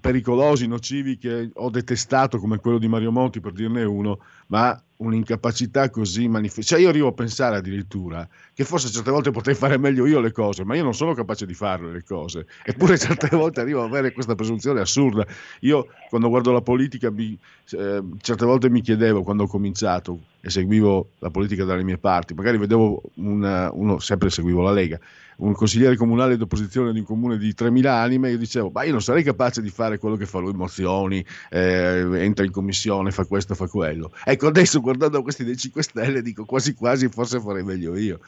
pericolosi, 0.00 0.68
nocivi 0.68 1.18
che 1.18 1.50
ho 1.52 1.68
detestato 1.68 2.38
come 2.38 2.58
quello 2.58 2.78
di 2.78 2.86
Mario 2.86 3.10
Monti 3.10 3.40
per 3.40 3.54
dirne 3.54 3.82
uno, 3.82 4.20
ma 4.46 4.80
un'incapacità 5.00 5.90
così 5.90 6.28
manifesta. 6.28 6.74
Cioè 6.74 6.84
io 6.84 6.88
arrivo 6.88 7.08
a 7.08 7.12
pensare 7.12 7.56
addirittura 7.56 8.26
che 8.52 8.64
forse 8.64 8.88
certe 8.88 9.10
volte 9.10 9.30
potrei 9.30 9.54
fare 9.54 9.78
meglio 9.78 10.06
io 10.06 10.20
le 10.20 10.32
cose, 10.32 10.64
ma 10.64 10.74
io 10.74 10.82
non 10.82 10.94
sono 10.94 11.14
capace 11.14 11.46
di 11.46 11.54
farle 11.54 11.90
le 11.92 12.04
cose. 12.04 12.46
Eppure 12.62 12.98
certe 12.98 13.28
volte 13.36 13.60
arrivo 13.60 13.80
ad 13.80 13.88
avere 13.88 14.12
questa 14.12 14.34
presunzione 14.34 14.80
assurda. 14.80 15.26
Io 15.60 15.86
quando 16.08 16.28
guardo 16.28 16.52
la 16.52 16.60
politica 16.60 17.10
mi, 17.10 17.36
eh, 17.70 18.02
certe 18.20 18.44
volte 18.44 18.68
mi 18.68 18.80
chiedevo 18.80 19.22
quando 19.22 19.44
ho 19.44 19.46
cominciato 19.46 20.18
e 20.40 20.50
seguivo 20.50 21.10
la 21.18 21.30
politica 21.30 21.64
dalle 21.64 21.82
mie 21.82 21.98
parti, 21.98 22.34
magari 22.34 22.56
vedevo 22.58 23.02
una, 23.16 23.70
uno, 23.72 23.98
sempre 23.98 24.30
seguivo 24.30 24.62
la 24.62 24.72
Lega, 24.72 24.98
un 25.40 25.52
consigliere 25.52 25.96
comunale 25.96 26.36
d'opposizione 26.36 26.92
di 26.92 27.00
un 27.00 27.04
comune 27.04 27.38
di 27.38 27.50
3.000 27.50 27.86
anime, 27.86 28.30
io 28.30 28.38
dicevo, 28.38 28.70
ma 28.70 28.84
io 28.84 28.92
non 28.92 29.02
sarei 29.02 29.22
capace 29.22 29.62
di 29.62 29.70
fare 29.70 29.98
quello 29.98 30.16
che 30.16 30.26
fa 30.26 30.38
lui, 30.38 30.52
mozioni, 30.52 31.24
eh, 31.50 32.06
entra 32.24 32.44
in 32.44 32.50
commissione, 32.50 33.10
fa 33.10 33.24
questo, 33.24 33.54
fa 33.54 33.66
quello. 33.66 34.12
Ecco, 34.24 34.46
adesso 34.46 34.80
guardando 34.80 35.22
questi 35.22 35.44
dei 35.44 35.56
5 35.56 35.82
Stelle 35.82 36.22
dico 36.22 36.44
quasi 36.44 36.74
quasi 36.74 37.08
forse 37.08 37.40
farei 37.40 37.64
meglio 37.64 37.96
io. 37.96 38.20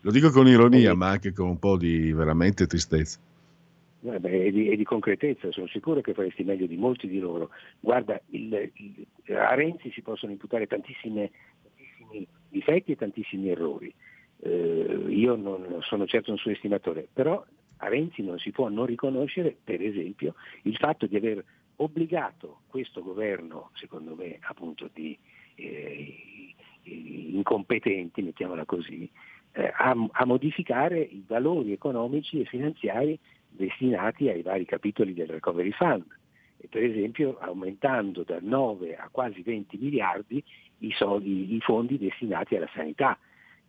Lo 0.00 0.10
dico 0.10 0.30
con 0.30 0.46
ironia, 0.46 0.94
ma 0.94 1.08
anche 1.08 1.32
con 1.32 1.48
un 1.48 1.58
po' 1.58 1.76
di 1.76 2.12
veramente 2.12 2.66
tristezza. 2.66 3.18
Eh 4.06 4.20
beh, 4.20 4.44
e, 4.44 4.50
di, 4.50 4.68
e, 4.68 4.76
di, 4.76 4.84
concretezza, 4.84 5.50
sono 5.50 5.66
sicuro 5.66 6.02
che 6.02 6.12
faresti 6.12 6.44
meglio 6.44 6.66
di 6.66 6.76
molti 6.76 7.08
di 7.08 7.18
loro. 7.18 7.48
Guarda, 7.80 8.20
il, 8.30 8.70
il, 8.74 9.06
a 9.34 9.54
Renzi 9.54 9.90
si 9.92 10.02
possono 10.02 10.32
imputare 10.32 10.66
tantissimi 10.66 11.30
difetti 12.50 12.92
e 12.92 12.96
tantissimi 12.96 13.48
errori. 13.48 13.92
Eh, 14.44 15.04
io 15.08 15.36
non 15.36 15.78
sono 15.80 16.06
certo 16.06 16.30
un 16.30 16.36
suo 16.36 16.50
estimatore, 16.50 17.08
però 17.10 17.42
a 17.78 17.88
Renzi 17.88 18.22
non 18.22 18.38
si 18.38 18.50
può 18.50 18.68
non 18.68 18.84
riconoscere, 18.84 19.56
per 19.64 19.80
esempio, 19.80 20.34
il 20.62 20.76
fatto 20.76 21.06
di 21.06 21.16
aver 21.16 21.42
obbligato 21.76 22.60
questo 22.68 23.02
governo, 23.02 23.70
secondo 23.74 24.14
me, 24.14 24.38
appunto 24.42 24.90
di 24.92 25.16
eh, 25.54 26.14
incompetenti, 26.82 28.20
mettiamola 28.20 28.66
così, 28.66 29.10
eh, 29.52 29.72
a, 29.74 29.94
a, 30.12 30.26
modificare 30.26 31.00
i 31.00 31.24
valori 31.26 31.72
economici 31.72 32.40
e 32.40 32.44
finanziari 32.44 33.18
destinati 33.48 34.28
ai 34.28 34.42
vari 34.42 34.66
capitoli 34.66 35.14
del 35.14 35.28
Recovery 35.28 35.70
Fund, 35.70 36.04
per 36.68 36.82
esempio 36.82 37.38
aumentando 37.38 38.24
da 38.24 38.38
9 38.40 38.96
a 38.96 39.08
quasi 39.10 39.40
20 39.40 39.78
miliardi 39.78 40.42
i, 40.78 40.92
soldi, 40.92 41.54
i 41.54 41.60
fondi 41.60 41.96
destinati 41.96 42.56
alla 42.56 42.70
sanità. 42.74 43.18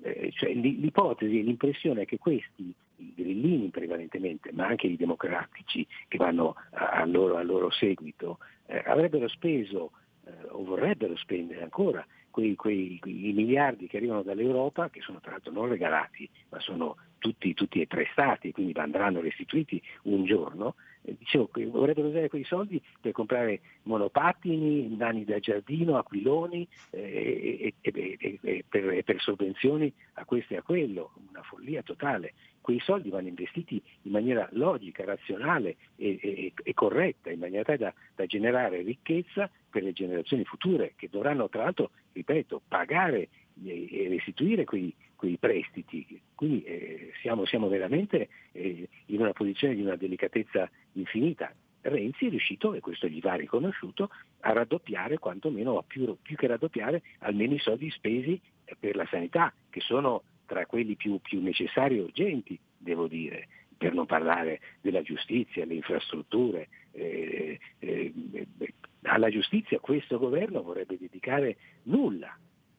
Eh, 0.01 0.31
cioè, 0.33 0.53
l'ipotesi 0.53 1.39
e 1.39 1.43
l'impressione 1.43 2.01
è 2.03 2.05
che 2.05 2.17
questi, 2.17 2.73
i 2.97 3.13
grillini 3.15 3.69
prevalentemente, 3.69 4.51
ma 4.51 4.67
anche 4.67 4.87
i 4.87 4.97
democratici 4.97 5.85
che 6.07 6.17
vanno 6.17 6.55
a, 6.71 6.91
a, 6.91 7.05
loro, 7.05 7.41
loro, 7.43 7.71
seguito, 7.71 8.39
eh, 8.67 8.83
avrebbero 8.85 9.27
speso 9.27 9.91
eh, 10.25 10.31
o 10.49 10.63
vorrebbero 10.63 11.15
spendere 11.17 11.63
ancora 11.63 12.05
quei, 12.29 12.55
quei, 12.55 12.97
quei, 12.99 13.31
miliardi 13.33 13.87
che 13.87 13.97
arrivano 13.97 14.21
dall'Europa, 14.21 14.89
che 14.89 14.99
sono 15.01 15.19
tra 15.21 15.31
l'altro 15.31 15.53
non 15.53 15.69
regalati, 15.69 16.29
ma 16.49 16.59
sono 16.59 16.97
tutti, 17.17 17.53
tutti 17.53 17.85
prestati, 17.87 18.51
quindi 18.51 18.77
andranno 18.77 19.21
restituiti 19.21 19.81
un 20.03 20.25
giorno, 20.25 20.75
dicevo, 21.17 21.49
vorrebbero 21.69 22.07
usare 22.07 22.29
quei 22.29 22.43
soldi 22.43 22.81
per 22.99 23.11
comprare 23.11 23.59
monopattini, 23.83 24.95
nani 24.95 25.23
da 25.23 25.39
giardino, 25.39 25.97
aquiloni 25.97 26.67
eh, 26.91 27.73
e, 27.81 27.91
e, 27.91 28.17
e, 28.19 28.39
e 28.41 28.65
per, 28.67 29.03
per, 29.03 29.21
sovvenzioni 29.21 29.91
a 30.13 30.25
questo 30.25 30.53
e 30.53 30.57
a 30.57 30.61
quello, 30.61 31.13
una 31.29 31.43
follia 31.43 31.83
totale. 31.83 32.33
Quei 32.61 32.79
soldi 32.79 33.09
vanno 33.09 33.27
investiti 33.27 33.81
in 34.03 34.11
maniera 34.11 34.49
logica, 34.53 35.03
razionale 35.05 35.75
e, 35.95 36.51
corretta, 36.73 37.29
in 37.29 37.39
maniera 37.39 37.63
tale 37.63 37.77
da, 37.77 37.93
da 38.15 38.25
generare 38.25 38.81
ricchezza 38.81 39.49
per 39.69 39.83
le 39.83 39.93
generazioni 39.93 40.43
future, 40.45 40.93
che 40.95 41.09
dovranno 41.11 41.47
tra 41.47 41.63
l'altro, 41.63 41.91
ripeto, 42.13 42.61
pagare 42.67 43.29
e 43.63 44.07
restituire 44.09 44.65
quei, 44.65 44.93
quei 45.25 45.37
prestiti. 45.37 46.21
Quindi 46.35 46.63
eh, 46.63 47.11
siamo, 47.21 47.45
siamo, 47.45 47.67
veramente 47.67 48.29
eh, 48.51 48.87
in 49.07 49.21
una 49.21 49.33
posizione 49.33 49.73
di 49.73 49.81
una 49.81 49.95
delicatezza 49.95 50.69
infinita. 50.93 51.51
Renzi 51.81 52.27
è 52.27 52.29
riuscito, 52.29 52.73
e 52.73 52.79
questo 52.79 53.07
gli 53.07 53.19
va 53.19 53.33
riconosciuto, 53.33 54.09
a 54.41 54.53
raddoppiare, 54.53 55.17
quantomeno, 55.17 55.83
più, 55.85 56.15
più 56.21 56.35
che 56.35 56.47
raddoppiare, 56.47 57.01
almeno 57.19 57.55
i 57.55 57.59
soldi 57.59 57.89
spesi 57.89 58.39
per 58.79 58.95
la 58.95 59.07
sanità, 59.09 59.51
che 59.69 59.81
sono 59.81 60.23
tra 60.45 60.65
quelli 60.67 60.95
più, 60.95 61.19
più 61.21 61.41
necessari 61.41 61.97
e 61.97 62.01
urgenti, 62.01 62.57
devo 62.77 63.07
dire, 63.07 63.47
per 63.77 63.93
non 63.93 64.05
parlare 64.05 64.59
della 64.81 65.01
giustizia, 65.01 65.63
delle 65.63 65.77
infrastrutture. 65.77 66.67
Eh, 66.91 67.59
eh, 67.79 68.13
eh, 68.31 68.73
alla 69.03 69.29
giustizia 69.29 69.79
questo 69.79 70.17
governo 70.17 70.61
vorrebbe 70.61 70.97
dedicare 70.97 71.57
nulla, 71.83 72.35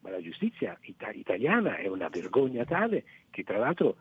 ma 0.07 0.13
la 0.13 0.23
giustizia 0.23 0.79
it- 0.83 1.11
italiana 1.15 1.77
è 1.79 1.89
una 1.89 2.09
vergogna 2.09 2.65
tale 2.65 3.05
che 3.31 3.43
tra 3.43 3.59
l'altro 3.59 3.97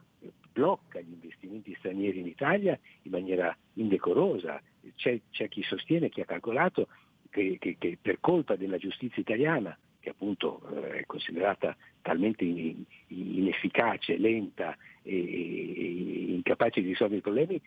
blocca 0.51 0.99
gli 0.99 1.11
investimenti 1.11 1.75
stranieri 1.79 2.19
in 2.19 2.27
Italia 2.27 2.79
in 3.01 3.11
maniera 3.11 3.55
indecorosa. 3.73 4.61
C'è, 4.95 5.19
c'è 5.31 5.49
chi 5.49 5.63
sostiene, 5.63 6.09
chi 6.09 6.21
ha 6.21 6.25
calcolato 6.25 6.87
che, 7.31 7.57
che, 7.59 7.75
che, 7.79 7.97
per 7.99 8.19
colpa 8.19 8.55
della 8.55 8.77
giustizia 8.77 9.21
italiana, 9.21 9.77
che 9.99 10.11
appunto 10.11 10.61
eh, 10.69 10.99
è 10.99 11.05
considerata 11.07 11.75
talmente 12.03 12.43
in, 12.43 12.83
inefficace, 13.07 14.17
lenta 14.17 14.77
e, 15.01 15.11
e, 15.11 16.31
incapace 16.33 16.81
di 16.81 16.89
risolvere 16.89 17.19
i 17.19 17.23
problemi, 17.23 17.59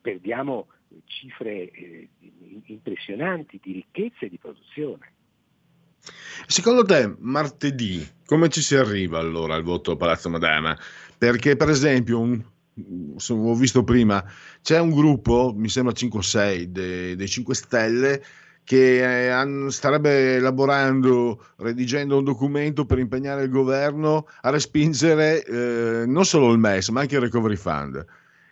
perdiamo 0.00 0.68
cifre 1.06 1.68
eh, 1.70 2.08
impressionanti 2.66 3.58
di 3.60 3.72
ricchezza 3.72 4.24
e 4.24 4.28
di 4.28 4.38
produzione. 4.38 5.12
Secondo 6.46 6.84
te, 6.84 7.14
martedì, 7.18 8.06
come 8.26 8.48
ci 8.48 8.60
si 8.60 8.74
arriva 8.76 9.18
allora 9.18 9.54
al 9.54 9.62
voto 9.62 9.96
Palazzo 9.96 10.28
Madama? 10.28 10.76
Perché, 11.16 11.56
per 11.56 11.70
esempio, 11.70 12.18
un, 12.18 12.42
ho 13.28 13.54
visto 13.54 13.84
prima, 13.84 14.22
c'è 14.60 14.78
un 14.78 14.90
gruppo, 14.90 15.54
mi 15.56 15.68
sembra 15.68 15.94
5 15.94 16.18
o 16.18 16.22
6, 16.22 16.70
dei, 16.72 17.16
dei 17.16 17.28
5 17.28 17.54
Stelle, 17.54 18.24
che 18.64 19.30
eh, 19.30 19.70
starebbe 19.70 20.36
elaborando, 20.36 21.42
redigendo 21.56 22.18
un 22.18 22.24
documento 22.24 22.84
per 22.84 22.98
impegnare 22.98 23.44
il 23.44 23.50
governo 23.50 24.26
a 24.42 24.50
respingere 24.50 25.44
eh, 25.44 26.04
non 26.06 26.24
solo 26.24 26.52
il 26.52 26.58
MES, 26.58 26.88
ma 26.88 27.00
anche 27.00 27.14
il 27.14 27.22
Recovery 27.22 27.56
Fund 27.56 28.04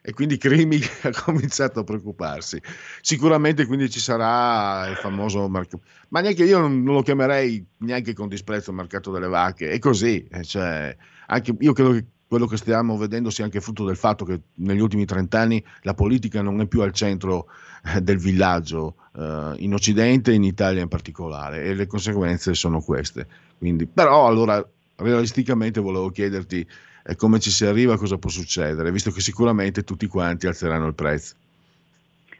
e 0.02 0.12
quindi 0.12 0.36
Crimi 0.36 0.80
ha 1.02 1.10
cominciato 1.24 1.80
a 1.80 1.84
preoccuparsi. 1.84 2.60
Sicuramente 3.00 3.66
quindi 3.66 3.90
ci 3.90 4.00
sarà 4.00 4.88
il 4.88 4.96
famoso 4.96 5.48
mercato, 5.48 5.82
ma 6.08 6.20
neanche 6.20 6.44
io 6.44 6.58
non, 6.58 6.82
lo 6.84 7.02
chiamerei 7.02 7.64
neanche 7.78 8.14
con 8.14 8.28
disprezzo 8.28 8.72
mercato 8.72 9.10
delle 9.10 9.28
vacche, 9.28 9.70
è 9.70 9.78
così, 9.78 10.26
eh, 10.30 10.44
cioè, 10.44 10.96
anche, 11.26 11.54
io 11.58 11.72
credo 11.72 11.92
che 11.92 12.04
quello 12.30 12.46
che 12.46 12.56
stiamo 12.56 12.96
vedendo 12.96 13.28
sia 13.28 13.42
anche 13.42 13.60
frutto 13.60 13.84
del 13.84 13.96
fatto 13.96 14.24
che 14.24 14.40
negli 14.54 14.78
ultimi 14.78 15.04
trent'anni 15.04 15.64
la 15.82 15.94
politica 15.94 16.40
non 16.42 16.60
è 16.60 16.66
più 16.66 16.80
al 16.80 16.92
centro 16.92 17.46
eh, 17.92 18.00
del 18.00 18.18
villaggio, 18.18 18.94
eh, 19.16 19.54
in 19.56 19.74
Occidente 19.74 20.30
e 20.30 20.34
in 20.34 20.44
Italia 20.44 20.80
in 20.80 20.88
particolare, 20.88 21.64
e 21.64 21.74
le 21.74 21.88
conseguenze 21.88 22.54
sono 22.54 22.80
queste. 22.80 23.26
Quindi, 23.58 23.86
però 23.86 24.28
allora 24.28 24.64
realisticamente 24.96 25.80
volevo 25.80 26.10
chiederti 26.10 26.64
e 27.10 27.16
come 27.16 27.40
ci 27.40 27.50
si 27.50 27.64
arriva, 27.64 27.98
cosa 27.98 28.18
può 28.18 28.30
succedere, 28.30 28.92
visto 28.92 29.10
che 29.10 29.20
sicuramente 29.20 29.82
tutti 29.82 30.06
quanti 30.06 30.46
alzeranno 30.46 30.86
il 30.86 30.94
prezzo. 30.94 31.34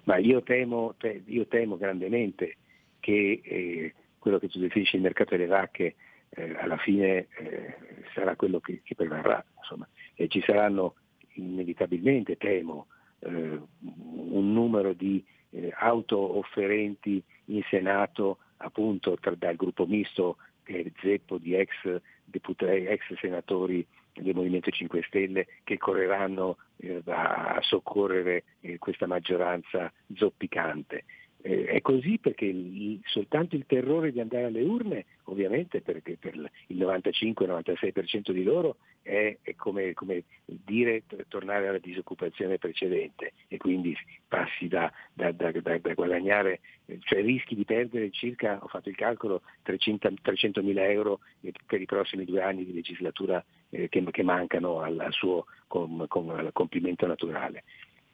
Ma 0.04 0.16
io 0.16 0.44
temo, 0.44 0.94
io 1.26 1.46
temo 1.48 1.76
grandemente 1.76 2.56
che 3.00 3.40
eh, 3.42 3.94
quello 4.16 4.38
che 4.38 4.48
tu 4.48 4.60
definisci 4.60 4.94
il 4.94 5.02
mercato 5.02 5.36
delle 5.36 5.48
vacche 5.48 5.96
eh, 6.28 6.54
alla 6.56 6.76
fine 6.76 7.26
eh, 7.36 7.74
sarà 8.14 8.36
quello 8.36 8.60
che, 8.60 8.82
che 8.84 8.94
prevarrà. 8.94 9.44
Insomma. 9.58 9.88
E 10.14 10.28
ci 10.28 10.40
saranno 10.46 10.94
inevitabilmente, 11.32 12.36
temo, 12.36 12.86
eh, 13.18 13.28
un 13.28 14.52
numero 14.52 14.92
di 14.92 15.24
eh, 15.50 15.74
auto 15.78 16.38
offerenti 16.38 17.20
in 17.46 17.62
Senato 17.68 18.38
appunto 18.58 19.16
tra, 19.20 19.34
dal 19.34 19.56
gruppo 19.56 19.84
misto 19.84 20.36
che 20.62 20.92
zeppo 21.00 21.38
di 21.38 21.56
ex, 21.56 22.00
deputati, 22.24 22.84
ex 22.84 23.00
senatori 23.18 23.84
del 24.20 24.34
Movimento 24.34 24.70
5 24.70 25.02
Stelle 25.06 25.46
che 25.64 25.78
correranno 25.78 26.58
eh, 26.78 27.02
a, 27.06 27.58
soccorrere 27.60 28.44
eh, 28.60 28.78
questa 28.78 29.06
maggioranza 29.06 29.92
zoppicante. 30.14 31.04
Eh, 31.42 31.64
è 31.64 31.80
così 31.80 32.18
perché 32.18 32.44
il, 32.44 33.00
soltanto 33.04 33.56
il 33.56 33.64
terrore 33.66 34.12
di 34.12 34.20
andare 34.20 34.44
alle 34.44 34.62
urne, 34.62 35.06
ovviamente 35.24 35.80
perché 35.80 36.16
per 36.18 36.34
il 36.34 36.76
95-96% 36.76 38.30
di 38.30 38.42
loro 38.42 38.76
è, 39.02 39.38
è 39.40 39.54
come, 39.54 39.94
come, 39.94 40.24
dire 40.44 41.02
tornare 41.28 41.68
alla 41.68 41.78
disoccupazione 41.78 42.58
precedente 42.58 43.32
e 43.48 43.56
quindi 43.56 43.96
passi 44.28 44.68
da, 44.68 44.92
da, 45.14 45.32
da, 45.32 45.50
da, 45.50 45.78
guadagnare, 45.94 46.60
cioè 47.00 47.22
rischi 47.22 47.54
di 47.54 47.64
perdere 47.64 48.10
circa, 48.10 48.58
ho 48.60 48.68
fatto 48.68 48.90
il 48.90 48.96
calcolo, 48.96 49.42
300 49.62 50.62
mila 50.62 50.86
euro 50.86 51.20
per 51.66 51.80
i 51.80 51.86
prossimi 51.86 52.24
due 52.24 52.42
anni 52.42 52.66
di 52.66 52.74
legislatura 52.74 53.42
eh, 53.70 53.88
che, 53.88 54.04
che, 54.10 54.22
mancano 54.22 54.80
al, 54.80 54.98
al 54.98 55.12
suo 55.12 55.46
com, 55.66 56.06
com, 56.06 56.28
al 56.30 56.50
compimento 56.52 57.06
naturale. 57.06 57.64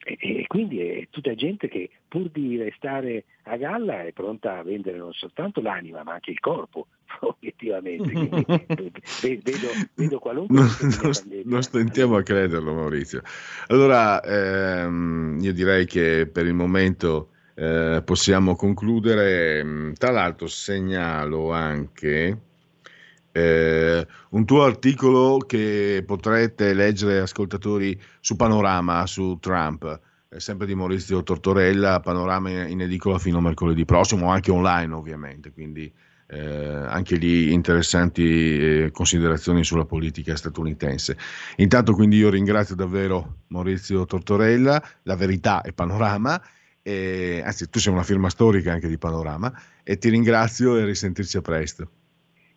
E, 0.09 0.17
e, 0.21 0.45
quindi 0.47 0.81
è 0.81 1.09
tutta 1.11 1.35
gente 1.35 1.67
che 1.67 1.91
pur 2.07 2.31
di 2.31 2.57
restare 2.57 3.25
a 3.45 3.57
galla 3.57 4.05
è 4.05 4.13
pronta 4.13 4.59
a 4.59 4.63
vendere 4.63 4.99
non 4.99 5.13
soltanto 5.13 5.61
l'anima 5.61 6.05
ma 6.05 6.13
anche 6.13 6.31
il 6.31 6.39
corpo, 6.39 6.87
obiettivamente. 7.23 8.13
Quindi, 8.13 8.47
vedo, 9.21 9.51
vedo, 9.95 10.19
qualunque... 10.21 10.55
Non, 10.55 11.13
non, 11.45 11.63
stentiamo 11.63 12.15
a 12.15 12.23
crederlo 12.23 12.73
Maurizio. 12.73 13.23
Allora 13.67 14.23
ehm, 14.23 15.39
io 15.41 15.53
direi 15.53 15.87
che 15.87 16.31
per 16.33 16.47
il 16.47 16.55
momento 16.55 17.31
eh, 17.57 18.01
possiamo 18.05 18.55
concludere. 18.55 19.93
Tra 19.99 20.13
l'altro 20.13 20.47
segnalo 20.47 21.51
anche 21.51 22.39
eh, 23.37 24.07
un 24.31 24.47
tuo 24.47 24.65
articolo 24.65 25.37
che 25.37 26.03
potrete 26.07 26.73
leggere 26.73 27.19
ascoltatori 27.19 28.01
su 28.19 28.35
Panorama, 28.35 29.07
su 29.07 29.37
Trump, 29.41 30.01
eh, 30.31 30.41
sempre 30.41 30.67
di 30.67 30.75
Maurizio 30.75 31.23
Tortorella, 31.23 32.01
Panorama 32.01 32.67
in 32.67 32.81
edicola 32.81 33.19
fino 33.19 33.37
a 33.37 33.43
mercoledì 33.43 33.85
prossimo, 33.85 34.31
anche 34.31 34.51
online 34.51 34.95
ovviamente, 34.95 35.53
quindi 35.53 35.93
eh, 36.29 36.39
anche 36.39 37.17
lì 37.17 37.53
interessanti 37.53 38.25
eh, 38.25 38.91
considerazioni 38.91 39.65
sulla 39.65 39.85
politica 39.85 40.35
statunitense. 40.35 41.19
Intanto 41.57 41.93
quindi 41.93 42.17
io 42.17 42.31
ringrazio 42.31 42.75
davvero 42.75 43.41
Maurizio 43.49 44.07
Tortorella, 44.07 44.83
La 45.03 45.15
Verità 45.15 45.61
e 45.61 45.75
Panorama, 45.75 46.43
e, 46.81 47.43
anzi 47.45 47.69
tu 47.69 47.81
sei 47.81 47.93
una 47.93 48.03
firma 48.03 48.31
storica 48.31 48.73
anche 48.73 48.89
di 48.89 48.97
Panorama, 48.97 49.53
e 49.83 49.99
ti 49.99 50.09
ringrazio 50.09 50.79
e 50.79 50.87
risentirci 50.87 51.37
a 51.37 51.43
presto. 51.43 51.91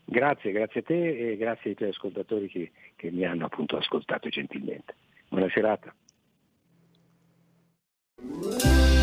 Grazie, 0.10 0.52
grazie 0.52 0.80
a 0.80 0.84
te 0.84 1.32
e 1.32 1.38
grazie 1.38 1.70
ai 1.70 1.76
tuoi 1.76 1.90
ascoltatori 1.90 2.48
che, 2.50 2.72
che 2.96 3.12
mi 3.12 3.26
hanno 3.26 3.46
appunto 3.46 3.78
ascoltato 3.78 4.28
gentilmente. 4.28 4.96
Buona 5.30 5.48
serata. 5.54 5.94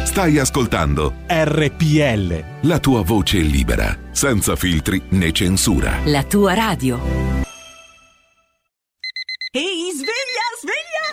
Stai 0.04 0.38
ascoltando 0.38 1.12
RPL. 1.28 2.68
La 2.68 2.80
tua 2.80 3.02
voce 3.02 3.38
libera, 3.38 3.96
senza 4.11 4.57
filtri 4.57 5.00
né 5.11 5.30
censura. 5.30 6.00
La 6.07 6.24
tua 6.24 6.54
radio. 6.54 6.98
Ehi, 9.52 9.92
sveglia, 9.92 9.94
sveglia! 9.94 10.26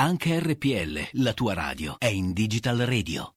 Anche 0.00 0.40
RPL, 0.40 1.08
la 1.22 1.34
tua 1.34 1.52
radio, 1.52 1.96
è 1.98 2.06
in 2.06 2.32
Digital 2.32 2.78
Radio. 2.78 3.34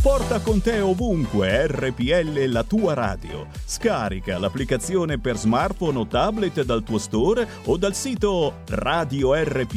Porta 0.00 0.40
con 0.40 0.62
te 0.62 0.80
ovunque 0.80 1.66
RPL 1.66 2.46
la 2.46 2.64
tua 2.64 2.94
radio. 2.94 3.48
Scarica 3.66 4.38
l'applicazione 4.38 5.20
per 5.20 5.36
smartphone 5.36 5.98
o 5.98 6.06
tablet 6.06 6.62
dal 6.62 6.82
tuo 6.84 6.96
store 6.96 7.46
o 7.64 7.76
dal 7.76 7.94
sito 7.94 8.62
radiorpl.it. 8.66 9.74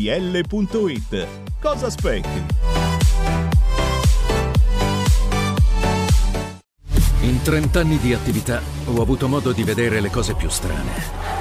Cosa 1.59 1.87
aspetti? 1.87 2.45
In 7.23 7.41
30 7.41 7.79
anni 7.81 7.97
di 7.97 8.13
attività 8.13 8.61
ho 8.85 9.01
avuto 9.01 9.27
modo 9.27 9.51
di 9.51 9.63
vedere 9.63 9.99
le 9.99 10.09
cose 10.09 10.35
più 10.35 10.47
strane. 10.47 11.40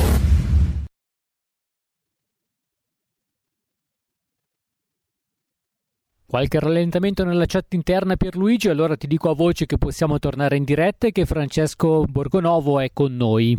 Qualche 6.31 6.61
rallentamento 6.61 7.25
nella 7.25 7.45
chat 7.45 7.73
interna 7.73 8.15
per 8.15 8.37
Luigi, 8.37 8.69
allora 8.69 8.95
ti 8.95 9.05
dico 9.05 9.29
a 9.29 9.35
voce 9.35 9.65
che 9.65 9.77
possiamo 9.77 10.17
tornare 10.17 10.55
in 10.55 10.63
diretta 10.63 11.07
e 11.07 11.11
che 11.11 11.25
Francesco 11.25 12.05
Borgonovo 12.05 12.79
è 12.79 12.91
con 12.93 13.13
noi. 13.17 13.57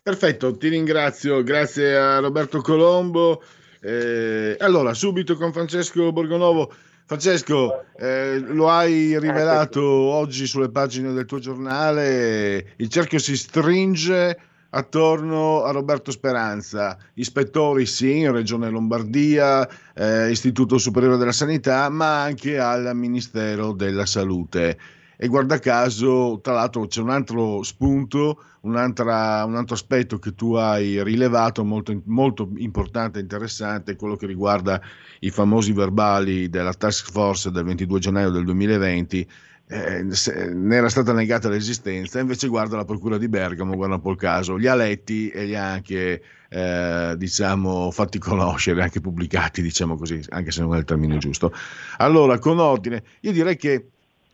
Perfetto, 0.00 0.56
ti 0.56 0.68
ringrazio, 0.68 1.42
grazie 1.42 1.96
a 1.96 2.20
Roberto 2.20 2.60
Colombo. 2.60 3.42
Eh, 3.80 4.54
allora, 4.60 4.94
subito 4.94 5.34
con 5.34 5.52
Francesco 5.52 6.12
Borgonovo. 6.12 6.72
Francesco, 7.04 7.82
eh, 7.98 8.38
lo 8.38 8.70
hai 8.70 9.18
rivelato 9.18 9.82
oggi 9.82 10.46
sulle 10.46 10.70
pagine 10.70 11.12
del 11.14 11.24
tuo 11.24 11.40
giornale, 11.40 12.74
il 12.76 12.88
cerchio 12.90 13.18
si 13.18 13.36
stringe 13.36 14.38
attorno 14.74 15.62
a 15.62 15.70
Roberto 15.70 16.10
Speranza, 16.10 16.98
ispettori 17.14 17.86
sì 17.86 18.18
in 18.18 18.32
Regione 18.32 18.68
Lombardia, 18.68 19.68
eh, 19.94 20.30
Istituto 20.30 20.78
Superiore 20.78 21.16
della 21.16 21.32
Sanità, 21.32 21.88
ma 21.88 22.22
anche 22.22 22.58
al 22.58 22.90
Ministero 22.94 23.72
della 23.72 24.06
Salute. 24.06 24.78
E 25.16 25.28
guarda 25.28 25.60
caso, 25.60 26.40
tra 26.42 26.54
l'altro 26.54 26.86
c'è 26.88 27.00
un 27.00 27.10
altro 27.10 27.62
spunto, 27.62 28.42
un, 28.62 28.76
altro 28.76 29.74
aspetto 29.74 30.18
che 30.18 30.34
tu 30.34 30.54
hai 30.54 31.02
rilevato 31.04 31.62
molto, 31.64 32.02
molto 32.06 32.50
importante 32.56 33.20
e 33.20 33.22
interessante, 33.22 33.94
quello 33.94 34.16
che 34.16 34.26
riguarda 34.26 34.80
i 35.20 35.30
famosi 35.30 35.72
verbali 35.72 36.48
della 36.48 36.74
task 36.74 37.12
force 37.12 37.52
del 37.52 37.64
22 37.64 37.98
gennaio 38.00 38.30
del 38.30 38.44
2020 38.44 39.28
eh, 39.74 40.52
ne 40.52 40.76
era 40.76 40.88
stata 40.88 41.12
negata 41.12 41.48
l'esistenza, 41.48 42.20
invece 42.20 42.46
guarda 42.46 42.76
la 42.76 42.84
procura 42.84 43.18
di 43.18 43.28
Bergamo, 43.28 43.74
guarda 43.74 43.96
un 43.96 44.00
po' 44.00 44.12
il 44.12 44.16
caso, 44.16 44.54
li 44.54 44.68
ha 44.68 44.74
letti 44.76 45.30
e 45.30 45.46
li 45.46 45.56
ha 45.56 45.72
anche 45.72 46.22
eh, 46.48 47.14
diciamo, 47.16 47.90
fatti 47.90 48.18
conoscere, 48.18 48.82
anche 48.82 49.00
pubblicati, 49.00 49.62
diciamo 49.62 49.96
così, 49.96 50.22
anche 50.28 50.52
se 50.52 50.60
non 50.60 50.74
è 50.76 50.78
il 50.78 50.84
termine 50.84 51.18
giusto. 51.18 51.52
Allora, 51.96 52.38
con 52.38 52.60
ordine, 52.60 53.02
io 53.20 53.32
direi 53.32 53.56
che 53.56 53.88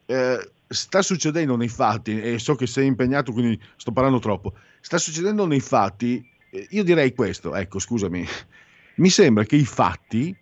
eh, 0.04 0.50
sta 0.68 1.00
succedendo 1.00 1.56
nei 1.56 1.68
fatti, 1.68 2.20
e 2.20 2.38
so 2.38 2.54
che 2.54 2.66
sei 2.66 2.86
impegnato, 2.86 3.32
quindi 3.32 3.58
sto 3.76 3.92
parlando 3.92 4.18
troppo, 4.18 4.52
sta 4.80 4.98
succedendo 4.98 5.46
nei 5.46 5.60
fatti, 5.60 6.22
eh, 6.50 6.66
io 6.70 6.84
direi 6.84 7.14
questo, 7.14 7.54
ecco, 7.54 7.78
scusami, 7.78 8.26
mi 8.96 9.08
sembra 9.08 9.44
che 9.44 9.56
i 9.56 9.64
fatti 9.64 10.36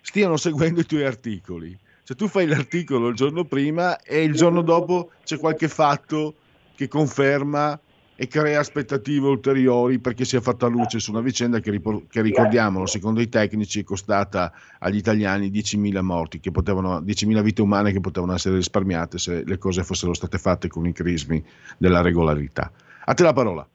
stiano 0.00 0.36
seguendo 0.36 0.80
i 0.80 0.86
tuoi 0.86 1.04
articoli 1.04 1.76
cioè 2.06 2.16
tu 2.16 2.28
fai 2.28 2.46
l'articolo 2.46 3.08
il 3.08 3.16
giorno 3.16 3.42
prima 3.42 4.00
e 4.00 4.22
il 4.22 4.32
giorno 4.32 4.62
dopo 4.62 5.10
c'è 5.24 5.38
qualche 5.38 5.66
fatto 5.66 6.36
che 6.76 6.86
conferma 6.86 7.80
e 8.14 8.28
crea 8.28 8.60
aspettative 8.60 9.26
ulteriori 9.26 9.98
perché 9.98 10.24
si 10.24 10.36
è 10.36 10.40
fatta 10.40 10.68
luce 10.68 11.00
su 11.00 11.10
una 11.10 11.20
vicenda 11.20 11.58
che, 11.58 11.72
ripor- 11.72 12.06
che 12.08 12.22
ricordiamolo, 12.22 12.86
secondo 12.86 13.20
i 13.20 13.28
tecnici 13.28 13.80
è 13.80 13.82
costata 13.82 14.52
agli 14.78 14.98
italiani 14.98 15.50
10.000 15.50 16.00
morti, 16.00 16.38
che 16.38 16.52
potevano, 16.52 17.00
10.000 17.00 17.42
vite 17.42 17.62
umane 17.62 17.90
che 17.90 17.98
potevano 17.98 18.34
essere 18.34 18.54
risparmiate 18.54 19.18
se 19.18 19.42
le 19.44 19.58
cose 19.58 19.82
fossero 19.82 20.14
state 20.14 20.38
fatte 20.38 20.68
con 20.68 20.86
i 20.86 20.92
crismi 20.92 21.44
della 21.76 22.02
regolarità. 22.02 22.70
A 23.04 23.14
te 23.14 23.22
la 23.24 23.32
parola. 23.32 23.68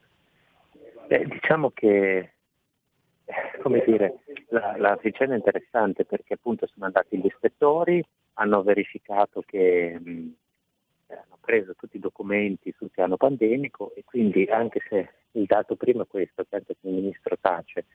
Beh, 1.10 1.26
diciamo 1.26 1.72
che 1.72 2.32
come 3.62 3.84
dire, 3.86 4.20
la, 4.50 4.76
la 4.78 5.00
vicenda 5.02 5.34
è 5.34 5.38
interessante 5.38 6.06
perché 6.06 6.34
appunto 6.34 6.68
sono 6.68 6.86
andati 6.86 7.18
gli 7.18 7.26
ispettori, 7.26 8.04
hanno 8.34 8.64
verificato 8.64 9.42
che 9.46 9.98
mh, 10.00 10.34
hanno 11.08 11.38
preso 11.40 11.76
tutti 11.76 11.98
i 11.98 12.02
documenti 12.02 12.74
sul 12.78 12.90
piano 12.90 13.18
pandemico 13.18 13.94
e 13.96 14.04
quindi 14.04 14.46
anche 14.46 14.82
se 14.88 15.10
il 15.32 15.46
dato 15.46 15.76
primo 15.76 16.04
è 16.04 16.08
questo, 16.08 16.44
che 16.48 16.56
anche 16.56 16.76
se 16.80 16.88
il 16.88 16.94
ministro 16.94 17.38
tace, 17.40 17.86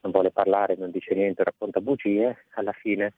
non 0.00 0.12
vuole 0.12 0.30
parlare, 0.30 0.76
non 0.76 0.90
dice 0.90 1.14
niente, 1.14 1.44
racconta 1.44 1.80
bugie, 1.80 2.44
alla 2.54 2.72
fine 2.72 3.12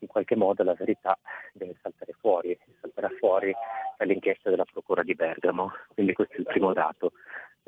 in 0.00 0.08
qualche 0.08 0.36
modo 0.36 0.62
la 0.62 0.74
verità 0.74 1.18
deve 1.52 1.74
saltare 1.80 2.12
fuori, 2.18 2.56
salterà 2.80 3.08
fuori 3.18 3.52
dall'inchiesta 3.96 4.50
della 4.50 4.64
Procura 4.64 5.02
di 5.02 5.14
Bergamo. 5.14 5.72
Quindi 5.94 6.12
questo 6.12 6.34
è 6.34 6.38
il 6.38 6.44
primo 6.44 6.72
dato. 6.72 7.12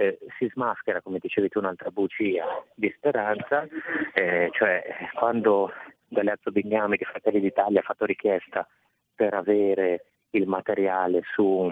Eh, 0.00 0.16
si 0.38 0.48
smaschera, 0.52 1.02
come 1.02 1.18
dicevi 1.20 1.48
tu, 1.48 1.58
un'altra 1.58 1.90
bugia 1.90 2.46
di 2.72 2.88
speranza, 2.96 3.66
eh, 4.14 4.48
cioè 4.52 4.80
quando 5.14 5.72
Galeazzo 6.06 6.52
Bignami 6.52 6.96
di 6.96 7.04
Fratelli 7.04 7.40
d'Italia 7.40 7.80
ha 7.80 7.82
fatto 7.82 8.04
richiesta 8.04 8.64
per 9.12 9.34
avere 9.34 10.04
il 10.30 10.46
materiale 10.46 11.22
su 11.34 11.68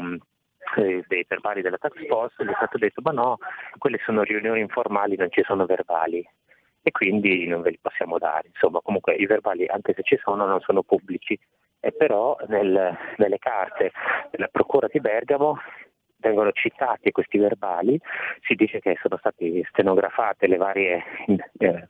eh, 0.77 1.05
dei 1.07 1.25
verbali 1.29 1.63
della 1.63 1.79
tax 1.79 2.05
force, 2.09 2.45
gli 2.45 2.49
è 2.49 2.55
stato 2.57 2.79
detto 2.79 3.01
ma 3.01 3.13
no, 3.13 3.39
quelle 3.79 4.01
sono 4.05 4.23
riunioni 4.23 4.59
informali, 4.59 5.15
non 5.15 5.31
ci 5.31 5.45
sono 5.45 5.65
verbali 5.65 6.29
e 6.83 6.91
quindi 6.91 7.47
non 7.47 7.63
ve 7.63 7.71
li 7.71 7.79
possiamo 7.81 8.19
dare. 8.19 8.49
Insomma, 8.49 8.81
comunque 8.81 9.15
i 9.15 9.27
verbali, 9.27 9.69
anche 9.69 9.93
se 9.95 10.03
ci 10.03 10.19
sono, 10.21 10.47
non 10.47 10.61
sono 10.63 10.83
pubblici. 10.83 11.39
E 11.79 11.93
però 11.93 12.37
nel, 12.49 12.97
nelle 13.19 13.39
carte 13.39 13.93
della 14.31 14.49
Procura 14.49 14.89
di 14.91 14.99
Bergamo 14.99 15.59
vengono 16.19 16.51
citati 16.53 17.13
questi 17.13 17.39
verbali, 17.39 18.01
si 18.43 18.55
dice 18.55 18.81
che 18.81 18.97
sono 19.01 19.17
stati 19.19 19.65
stenografate 19.71 20.47
varie, 20.57 21.03
eh, 21.59 21.89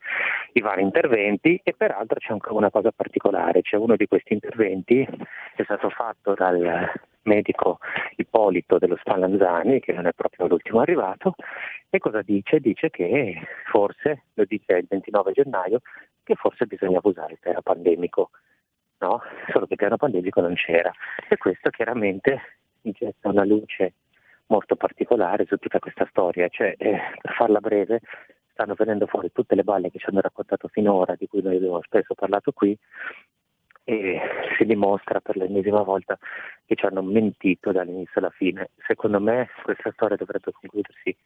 i 0.52 0.60
vari 0.60 0.82
interventi 0.82 1.60
e 1.62 1.74
peraltro 1.74 2.18
c'è 2.18 2.32
anche 2.32 2.52
una 2.52 2.70
cosa 2.70 2.90
particolare, 2.92 3.62
c'è 3.62 3.76
uno 3.76 3.96
di 3.96 4.06
questi 4.06 4.32
interventi 4.32 5.04
che 5.06 5.62
è 5.62 5.64
stato 5.64 5.90
fatto 5.90 6.34
dal 6.34 6.90
medico 7.22 7.78
Ippolito 8.16 8.78
dello 8.78 8.96
Spallanzani, 8.96 9.80
che 9.80 9.92
non 9.92 10.06
è 10.06 10.12
proprio 10.12 10.46
l'ultimo 10.46 10.80
arrivato, 10.80 11.34
e 11.90 11.98
cosa 11.98 12.22
dice? 12.22 12.60
Dice 12.60 12.90
che 12.90 13.40
forse, 13.66 14.24
lo 14.34 14.44
dice 14.44 14.76
il 14.76 14.86
29 14.88 15.32
gennaio, 15.32 15.80
che 16.22 16.34
forse 16.34 16.66
bisognava 16.66 17.08
usare 17.08 17.32
il 17.32 17.38
piano 17.40 17.62
pandemico, 17.62 18.30
no? 18.98 19.22
Solo 19.50 19.66
che 19.66 19.72
il 19.72 19.78
piano 19.78 19.96
pandemico 19.96 20.40
non 20.40 20.54
c'era. 20.54 20.90
E 21.28 21.36
questo 21.36 21.70
chiaramente 21.70 22.40
getta 22.82 23.28
una 23.28 23.44
luce 23.44 23.94
molto 24.46 24.76
particolare 24.76 25.44
su 25.46 25.56
tutta 25.56 25.78
questa 25.78 26.06
storia, 26.10 26.48
cioè 26.48 26.74
eh, 26.78 27.00
per 27.20 27.34
farla 27.34 27.60
breve 27.60 28.00
stanno 28.52 28.74
venendo 28.74 29.06
fuori 29.06 29.30
tutte 29.32 29.54
le 29.54 29.64
balle 29.64 29.90
che 29.90 29.98
ci 29.98 30.06
hanno 30.08 30.20
raccontato 30.20 30.68
finora, 30.68 31.14
di 31.14 31.26
cui 31.26 31.42
noi 31.42 31.56
abbiamo 31.56 31.82
spesso 31.82 32.14
parlato 32.14 32.52
qui, 32.52 32.76
e 33.88 34.20
si 34.56 34.64
dimostra 34.64 35.20
per 35.20 35.36
l'ennesima 35.36 35.82
volta 35.82 36.18
che 36.64 36.74
ci 36.74 36.86
hanno 36.86 37.02
mentito 37.02 37.70
dall'inizio 37.70 38.20
alla 38.20 38.30
fine. 38.30 38.70
Secondo 38.86 39.20
me 39.20 39.48
questa 39.62 39.92
storia 39.92 40.16
dovrebbe 40.16 40.50
concludersi 40.52 41.16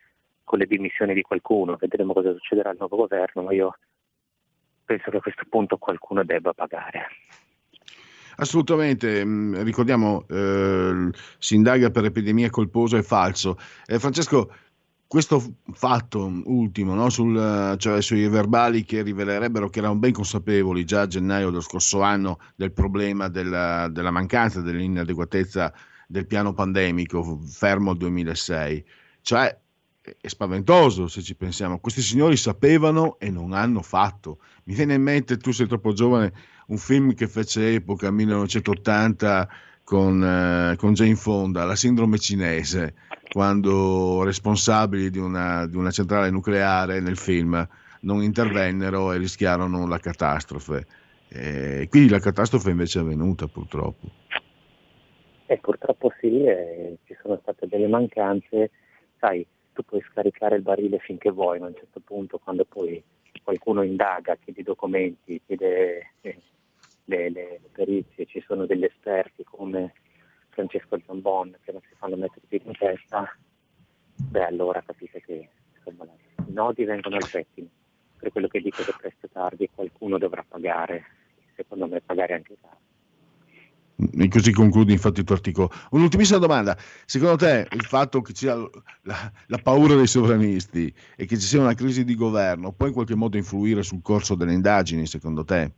con 0.45 0.59
le 0.59 0.66
dimissioni 0.66 1.14
di 1.14 1.23
qualcuno, 1.23 1.77
vedremo 1.79 2.12
cosa 2.12 2.33
succederà 2.33 2.71
al 2.71 2.77
nuovo 2.79 2.97
governo, 2.97 3.43
ma 3.43 3.53
io 3.53 3.79
penso 4.85 5.11
che 5.11 5.18
a 5.18 5.21
questo 5.21 5.45
punto 5.49 5.79
qualcuno 5.79 6.25
debba 6.25 6.53
pagare. 6.53 7.07
Assolutamente, 8.37 9.24
mm, 9.24 9.62
ricordiamo, 9.62 10.24
eh, 10.28 11.11
si 11.39 11.55
indaga 11.55 11.91
per 11.91 12.05
epidemia 12.05 12.51
colposa 12.51 12.97
e 12.97 13.03
falso. 13.03 13.59
Eh, 13.87 13.99
Francesco, 13.99 14.53
questo 15.07 15.57
fatto 15.72 16.33
ultimo, 16.45 16.95
no, 16.95 17.11
sul, 17.11 17.74
cioè 17.78 18.01
sui 18.01 18.28
verbali 18.28 18.85
che 18.85 19.03
rivelerebbero 19.03 19.68
che 19.68 19.81
erano 19.81 19.97
ben 19.97 20.12
consapevoli 20.12 20.85
già 20.85 21.01
a 21.01 21.07
gennaio 21.09 21.51
dello 21.51 21.61
scorso 21.61 22.01
anno 22.03 22.39
del 22.55 22.70
problema 22.72 23.26
della, 23.28 23.89
della 23.89 24.12
mancanza, 24.12 24.61
dell'inadeguatezza 24.61 25.72
del 26.07 26.26
piano 26.26 26.53
pandemico 26.53 27.41
fermo 27.45 27.91
al 27.91 27.97
2006, 27.97 28.85
cioè 29.22 29.59
è 30.01 30.28
spaventoso 30.28 31.09
se 31.09 31.22
ci 31.22 31.35
pensiamo. 31.35 31.78
Questi 31.78 32.03
signori 32.03 32.37
sapevano 32.37 33.18
e 33.18 33.31
non 33.31 33.53
hanno 33.53 33.83
fatto. 33.83 34.39
Mi 34.64 34.74
viene 34.74 34.95
in 34.95 35.03
mente, 35.03 35.37
tu 35.37 35.51
sei 35.53 35.66
troppo 35.66 35.93
giovane, 35.93 36.33
un 36.71 36.77
film 36.77 37.14
che 37.14 37.27
fece 37.27 37.75
epoca 37.75 38.11
1980 38.11 39.49
con, 39.85 40.23
eh, 40.23 40.77
con 40.77 40.93
Jane 40.93 41.16
Fonda, 41.16 41.64
la 41.64 41.75
sindrome 41.75 42.18
cinese, 42.18 42.95
quando 43.33 44.23
responsabili 44.23 45.11
di 45.11 45.18
una, 45.18 45.66
di 45.66 45.77
una 45.77 45.91
centrale 45.91 46.31
nucleare 46.31 47.01
nel 47.01 47.16
film 47.16 47.68
non 48.03 48.23
intervennero 48.23 49.12
e 49.12 49.18
rischiarono 49.18 49.87
la 49.87 49.99
catastrofe. 49.99 50.87
Eh, 51.29 51.87
quindi 51.91 52.09
la 52.09 52.21
catastrofe 52.21 52.71
invece 52.71 53.01
è 53.01 53.03
avvenuta 53.03 53.47
purtroppo. 53.47 54.07
Eh, 55.47 55.59
purtroppo 55.59 56.12
sì, 56.21 56.45
eh, 56.45 56.99
ci 57.05 57.16
sono 57.21 57.39
state 57.43 57.66
delle 57.66 57.89
mancanze, 57.89 58.71
sai, 59.18 59.45
tu 59.73 59.83
puoi 59.83 60.01
scaricare 60.09 60.55
il 60.57 60.62
barile 60.62 60.99
finché 60.99 61.31
vuoi, 61.31 61.59
ma 61.59 61.66
a 61.66 61.71
un 61.71 61.75
certo 61.75 61.99
punto 61.99 62.39
quando 62.39 62.64
poi 62.64 63.03
qualcuno 63.43 63.83
indaga, 63.83 64.37
chiede 64.37 64.62
documenti, 64.62 65.41
chiede 65.45 66.12
eh, 66.21 66.39
le, 67.11 67.31
le, 67.31 67.61
perizie, 67.73 68.27
ci 68.27 68.43
sono 68.47 68.67
degli 68.67 68.85
esperti 68.85 69.45
come 69.45 69.95
Francesco 70.51 70.99
Zambon 71.05 71.57
che 71.65 71.73
non 71.73 71.81
si 71.89 71.95
fanno 71.99 72.17
mettere 72.17 72.43
più 72.47 72.61
in 72.65 72.73
testa, 72.79 73.37
beh 74.15 74.45
allora 74.45 74.83
capite 74.83 75.21
che 75.23 75.49
insomma, 75.77 76.05
i 76.05 76.53
nodi 76.53 76.85
vengono 76.85 77.17
al 77.17 77.29
pettine. 77.31 77.69
Per 78.19 78.31
quello 78.33 78.49
che 78.49 78.61
dico 78.61 78.83
che 78.83 78.95
presto 78.97 79.27
o 79.27 79.31
tardi 79.33 79.71
qualcuno 79.75 80.19
dovrà 80.19 80.45
pagare, 80.47 81.05
secondo 81.57 81.87
me 81.87 82.01
pagare 82.01 82.35
anche 82.35 82.57
tardi. 82.61 82.79
E 84.23 84.29
così 84.29 84.53
concludi 84.53 84.93
infatti 84.93 85.21
il 85.21 85.27
tuo 85.27 85.35
articolo. 85.35 85.71
Un'ultimissima 85.91 86.39
domanda. 86.39 86.77
Secondo 87.05 87.37
te 87.37 87.67
il 87.71 87.85
fatto 87.85 88.23
che 88.23 88.33
ci 88.33 88.47
sia 88.47 88.57
la, 89.03 89.33
la, 89.47 89.59
paura 89.59 89.95
dei 89.95 90.07
sovranisti 90.07 90.93
e 91.17 91.27
che 91.27 91.39
ci 91.39 91.47
sia 91.47 91.61
una 91.61 91.75
crisi 91.75 92.05
di 92.05 92.15
governo 92.15 92.73
può 92.73 92.87
in 92.87 92.93
qualche 92.93 93.15
modo 93.15 93.37
influire 93.37 93.83
sul 93.83 94.01
corso 94.01 94.35
delle 94.35 94.55
indagini, 94.55 95.07
secondo 95.07 95.45
te? 95.45 95.73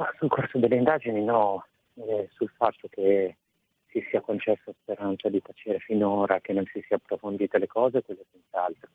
Ma 0.00 0.10
sul 0.16 0.28
corso 0.28 0.58
delle 0.58 0.76
indagini 0.76 1.22
no, 1.22 1.66
eh, 1.94 2.28
sul 2.32 2.48
fatto 2.56 2.88
che 2.88 3.36
si 3.88 4.02
sia 4.08 4.20
concessa 4.20 4.72
speranza 4.80 5.28
di 5.28 5.42
tacere 5.42 5.78
finora, 5.78 6.40
che 6.40 6.54
non 6.54 6.64
si 6.72 6.82
sia 6.86 6.96
approfondite 6.96 7.58
le 7.58 7.66
cose, 7.66 8.02
quello 8.02 8.24
senz'altro. 8.30 8.88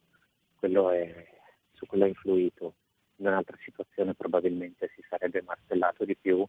Quello 0.57 0.89
è, 0.89 1.27
su 1.73 1.85
quello 1.85 2.05
ha 2.05 2.07
influito. 2.07 2.73
In 3.17 3.27
un'altra 3.27 3.55
situazione 3.63 4.15
probabilmente 4.15 4.89
si 4.95 5.03
sarebbe 5.07 5.43
martellato 5.43 6.05
di 6.05 6.15
più 6.15 6.45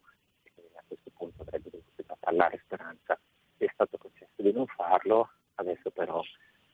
questo 0.86 1.10
punto 1.16 1.42
avrebbe 1.42 1.70
dovuto 1.70 2.16
parlare 2.18 2.60
Speranza. 2.64 3.18
È 3.56 3.68
stato 3.72 3.98
concesso 3.98 4.42
di 4.42 4.52
non 4.52 4.66
farlo, 4.66 5.30
adesso 5.54 5.90
però, 5.90 6.22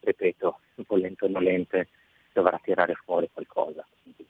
ripeto, 0.01 0.61
volente 0.87 1.25
o 1.25 1.29
nolente, 1.29 1.89
dovrà 2.33 2.59
tirare 2.63 2.95
fuori 2.95 3.29
qualcosa. 3.33 3.87
Quindi, 4.03 4.27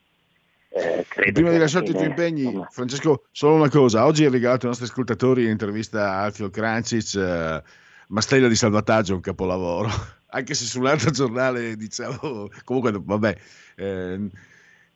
eh, 0.74 1.32
Prima 1.32 1.50
di 1.50 1.58
lasciarti 1.58 1.90
i 1.90 1.94
tuoi 1.94 2.06
impegni, 2.06 2.44
insomma... 2.44 2.68
Francesco, 2.70 3.24
solo 3.30 3.54
una 3.56 3.68
cosa. 3.68 4.06
Oggi 4.06 4.24
hai 4.24 4.30
regalato 4.30 4.62
ai 4.62 4.68
nostri 4.68 4.86
ascoltatori 4.86 5.44
l'intervista 5.44 6.10
a 6.10 6.22
Alfio 6.22 6.50
Krancic, 6.50 7.14
eh, 7.14 7.62
Mastella 8.08 8.48
di 8.48 8.56
salvataggio, 8.56 9.14
un 9.14 9.20
capolavoro. 9.20 9.88
Anche 10.34 10.54
se 10.54 10.64
sull'altro 10.64 11.10
giornale 11.10 11.76
diciamo, 11.76 12.48
comunque 12.64 12.92
vabbè, 12.92 13.36
eh, 13.76 14.30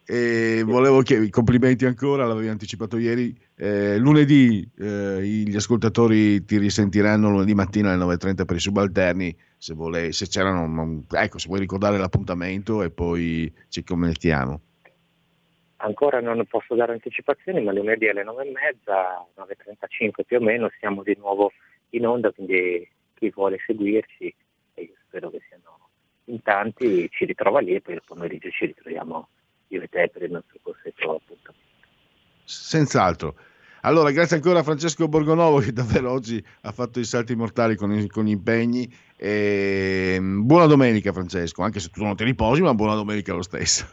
e 0.08 0.62
volevo 0.64 1.02
chiedere, 1.02 1.28
complimenti 1.30 1.84
ancora, 1.84 2.26
l'avevi 2.26 2.46
anticipato 2.46 2.96
ieri. 2.96 3.36
Eh, 3.56 3.98
lunedì 3.98 4.66
eh, 4.78 5.20
gli 5.20 5.56
ascoltatori 5.56 6.44
ti 6.44 6.58
risentiranno 6.58 7.28
lunedì 7.28 7.54
mattina 7.54 7.92
alle 7.92 8.14
9.30 8.14 8.44
per 8.44 8.56
i 8.56 8.60
subalterni. 8.60 9.36
Se, 9.58 9.74
vuole, 9.74 10.12
se 10.12 10.28
c'erano, 10.28 11.02
ecco, 11.10 11.38
se 11.38 11.48
vuoi 11.48 11.58
ricordare 11.58 11.98
l'appuntamento 11.98 12.82
e 12.84 12.90
poi 12.90 13.52
ci 13.68 13.82
commentiamo. 13.82 14.60
Ancora 15.78 16.20
non 16.20 16.44
posso 16.46 16.74
dare 16.74 16.92
anticipazioni, 16.92 17.62
ma 17.62 17.72
lunedì 17.72 18.08
alle 18.08 18.24
9.30, 18.24 18.52
9.35 19.36 20.24
più 20.24 20.38
o 20.38 20.40
meno, 20.40 20.70
siamo 20.78 21.02
di 21.02 21.14
nuovo 21.18 21.52
in 21.90 22.06
onda, 22.06 22.30
quindi 22.32 22.88
chi 23.14 23.30
vuole 23.30 23.58
seguirci, 23.64 24.34
e 24.74 24.82
io 24.82 24.94
spero 25.06 25.30
che 25.30 25.40
siano 25.48 25.88
in 26.24 26.42
tanti, 26.42 27.08
ci 27.10 27.24
ritrova 27.24 27.60
lì 27.60 27.74
e 27.74 27.80
poi 27.80 27.94
il 27.94 28.02
pomeriggio 28.04 28.50
ci 28.50 28.66
ritroviamo 28.66 29.28
io 29.68 29.82
e 29.82 29.88
te 29.88 30.08
per 30.12 30.22
il 30.22 30.30
nostro 30.30 30.58
corsetto 30.62 31.16
appuntamento. 31.16 31.64
Senz'altro. 32.44 33.34
Allora, 33.82 34.10
grazie 34.10 34.36
ancora 34.36 34.60
a 34.60 34.62
Francesco 34.62 35.06
Borgonovo 35.06 35.58
che 35.58 35.72
davvero 35.72 36.10
oggi 36.10 36.44
ha 36.62 36.72
fatto 36.72 36.98
i 36.98 37.04
salti 37.04 37.36
mortali 37.36 37.76
con, 37.76 38.06
con 38.08 38.24
gli 38.24 38.30
impegni. 38.30 38.92
E, 39.16 40.16
mm, 40.18 40.44
buona 40.44 40.66
domenica 40.66 41.12
Francesco, 41.12 41.62
anche 41.62 41.80
se 41.80 41.90
tu 41.90 42.02
non 42.02 42.16
ti 42.16 42.24
riposi, 42.24 42.62
ma 42.62 42.74
buona 42.74 42.94
domenica 42.94 43.32
lo 43.32 43.42
stesso. 43.42 43.86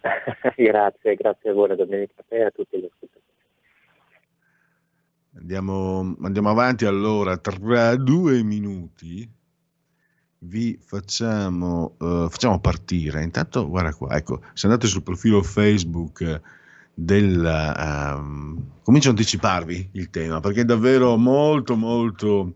grazie, 0.56 1.14
grazie, 1.14 1.52
domenica 1.52 2.14
a 2.16 2.24
te 2.28 2.36
e 2.36 2.44
a 2.44 2.50
tutti 2.50 2.78
gli 2.78 2.84
ascoltatori. 2.84 3.26
Andiamo, 5.36 6.16
andiamo 6.22 6.50
avanti 6.50 6.84
allora, 6.84 7.36
tra 7.36 7.96
due 7.96 8.42
minuti 8.42 9.28
vi 10.40 10.78
facciamo, 10.80 11.96
uh, 11.98 12.28
facciamo 12.28 12.60
partire. 12.60 13.22
Intanto, 13.22 13.68
guarda 13.68 13.94
qua, 13.94 14.16
ecco, 14.16 14.42
se 14.52 14.66
andate 14.66 14.86
sul 14.86 15.02
profilo 15.02 15.42
Facebook 15.42 16.40
del... 16.94 17.74
Um, 17.78 18.70
comincio 18.82 19.08
a 19.08 19.12
anticiparvi 19.12 19.90
il 19.92 20.10
tema 20.10 20.40
perché 20.40 20.62
è 20.62 20.64
davvero 20.64 21.16
molto, 21.16 21.76
molto 21.76 22.54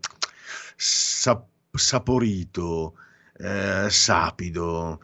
sap- 0.75 1.47
saporito, 1.71 2.95
eh, 3.37 3.85
sapido. 3.89 4.99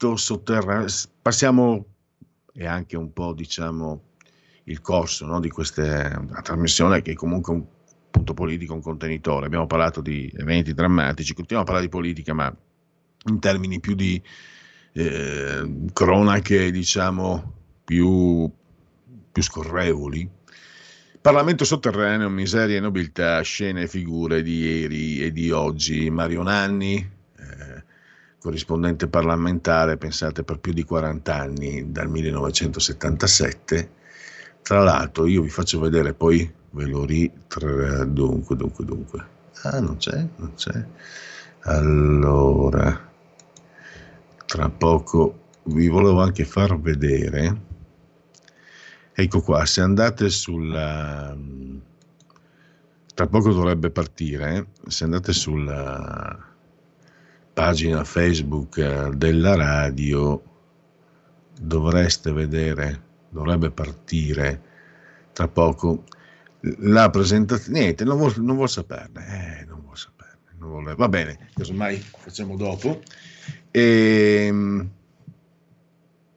Parlamento 0.00 0.16
sotterraneo. 0.16 0.86
Passiamo 1.20 1.84
e 2.54 2.66
anche 2.66 2.96
un 2.96 3.12
po', 3.12 3.34
diciamo, 3.34 4.02
il 4.64 4.80
corso 4.80 5.26
no, 5.26 5.40
di 5.40 5.50
questa 5.50 6.24
trasmissione 6.42 7.02
che 7.02 7.14
comunque 7.14 7.52
un 7.52 7.64
punto 8.10 8.32
politico 8.32 8.72
un 8.72 8.80
contenitore. 8.80 9.44
Abbiamo 9.44 9.66
parlato 9.66 10.00
di 10.00 10.32
eventi 10.34 10.72
drammatici, 10.72 11.34
continuiamo 11.34 11.62
a 11.62 11.70
parlare 11.70 11.86
di 11.86 11.94
politica, 11.94 12.32
ma 12.32 12.54
in 13.26 13.38
termini 13.40 13.78
più 13.78 13.94
di 13.94 14.20
eh, 14.92 15.90
cronache, 15.92 16.70
diciamo, 16.70 17.52
più, 17.84 18.50
più 19.30 19.42
scorrevoli. 19.42 20.28
Parlamento 21.20 21.66
sotterraneo, 21.66 22.30
miseria 22.30 22.78
e 22.78 22.80
nobiltà, 22.80 23.42
scene 23.42 23.82
e 23.82 23.88
figure 23.88 24.42
di 24.42 24.60
ieri 24.60 25.22
e 25.22 25.30
di 25.30 25.50
oggi. 25.50 26.08
Mario 26.08 26.42
Nanni, 26.42 26.96
eh, 26.96 27.84
corrispondente 28.40 29.06
parlamentare, 29.06 29.96
pensate, 29.96 30.42
per 30.42 30.58
più 30.58 30.72
di 30.72 30.82
40 30.84 31.34
anni, 31.34 31.92
dal 31.92 32.08
1977. 32.08 33.90
Tra 34.62 34.82
l'altro, 34.82 35.26
io 35.26 35.42
vi 35.42 35.50
faccio 35.50 35.78
vedere 35.78 36.14
poi 36.14 36.58
ve 36.72 36.86
lo 36.86 37.04
ritrarrò 37.04 38.04
dunque 38.04 38.56
dunque 38.56 38.84
dunque. 38.84 39.26
Ah 39.62 39.80
non 39.80 39.96
c'è 39.96 40.26
non 40.36 40.54
c'è. 40.54 40.86
Allora 41.62 43.08
tra 44.46 44.68
poco 44.70 45.48
vi 45.64 45.88
volevo 45.88 46.22
anche 46.22 46.44
far 46.44 46.78
vedere. 46.80 47.68
Ecco 49.12 49.40
qua 49.42 49.66
se 49.66 49.80
andate 49.80 50.30
sulla 50.30 51.36
tra 53.14 53.26
poco 53.26 53.52
dovrebbe 53.52 53.90
partire 53.90 54.68
se 54.86 55.04
andate 55.04 55.32
sulla 55.32 56.49
pagina 57.52 58.04
facebook 58.04 59.08
della 59.10 59.54
radio 59.54 60.42
dovreste 61.60 62.32
vedere 62.32 63.08
dovrebbe 63.28 63.70
partire 63.70 64.62
tra 65.32 65.48
poco 65.48 66.04
la 66.60 67.08
presentazione, 67.08 67.78
niente, 67.80 68.04
non 68.04 68.18
vuol, 68.18 68.34
non 68.38 68.56
vuol 68.56 68.68
saperne, 68.68 69.60
eh, 69.60 69.64
non 69.64 69.80
vuol 69.82 69.96
saperne, 69.96 70.56
non 70.58 70.68
vuole, 70.68 70.94
va 70.94 71.08
bene, 71.08 71.48
casomai 71.54 71.96
facciamo 71.96 72.56
dopo. 72.56 73.00
E, 73.70 74.46
ehm, 74.46 74.90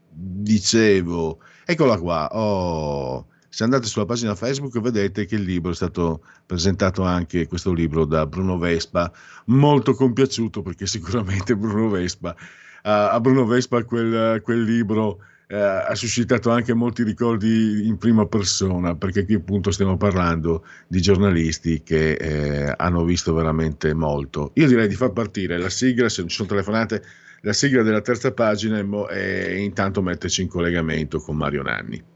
dicevo, 0.09 1.39
eccola 1.65 1.97
qua, 1.97 2.29
oh, 2.31 3.27
se 3.53 3.63
andate 3.63 3.85
sulla 3.85 4.05
pagina 4.05 4.33
Facebook 4.33 4.79
vedete 4.79 5.27
che 5.27 5.35
il 5.35 5.43
libro 5.43 5.69
è 5.69 5.75
stato 5.75 6.23
presentato 6.43 7.03
anche, 7.03 7.45
questo 7.45 7.71
libro 7.71 8.03
da 8.03 8.25
Bruno 8.25 8.57
Vespa, 8.57 9.11
molto 9.45 9.93
compiaciuto 9.93 10.63
perché 10.63 10.87
sicuramente 10.87 11.55
Bruno 11.55 11.87
Vespa, 11.87 12.35
a 12.81 13.19
Bruno 13.19 13.45
Vespa 13.45 13.83
quel, 13.83 14.41
quel 14.41 14.63
libro 14.63 15.19
eh, 15.45 15.55
ha 15.55 15.93
suscitato 15.93 16.49
anche 16.49 16.73
molti 16.73 17.03
ricordi 17.03 17.85
in 17.85 17.99
prima 17.99 18.25
persona, 18.25 18.95
perché 18.95 19.23
qui 19.23 19.35
appunto 19.35 19.69
stiamo 19.69 19.97
parlando 19.97 20.65
di 20.87 20.99
giornalisti 20.99 21.83
che 21.83 22.13
eh, 22.13 22.73
hanno 22.75 23.03
visto 23.03 23.35
veramente 23.35 23.93
molto. 23.93 24.49
Io 24.55 24.65
direi 24.65 24.87
di 24.87 24.95
far 24.95 25.11
partire 25.11 25.59
la 25.59 25.69
sigla, 25.69 26.09
se 26.09 26.21
non 26.21 26.29
ci 26.29 26.37
sono 26.37 26.49
telefonate, 26.49 27.03
la 27.41 27.53
sigla 27.53 27.83
della 27.83 28.01
terza 28.01 28.31
pagina 28.31 28.79
e, 28.79 28.83
mo- 28.83 29.07
e 29.09 29.61
intanto 29.61 30.01
metterci 30.01 30.41
in 30.41 30.47
collegamento 30.47 31.19
con 31.19 31.37
Mario 31.37 31.61
Nanni. 31.61 32.12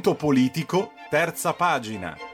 Punto 0.00 0.14
politico, 0.14 0.92
terza 1.10 1.52
pagina. 1.52 2.29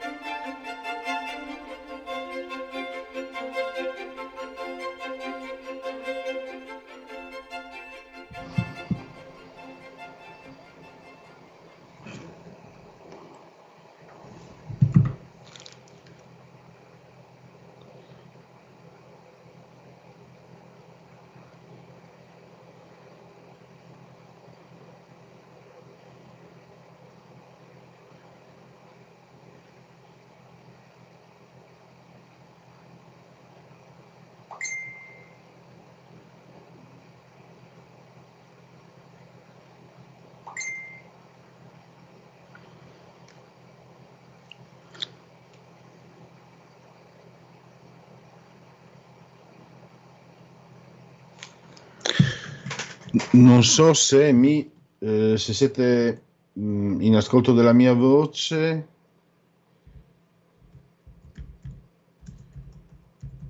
Non 53.37 53.63
so 53.63 53.93
se, 53.93 54.31
mi, 54.31 54.67
eh, 54.99 55.37
se 55.37 55.53
siete 55.53 56.21
mh, 56.53 57.01
in 57.01 57.15
ascolto 57.15 57.53
della 57.53 57.73
mia 57.73 57.93
voce. 57.93 58.87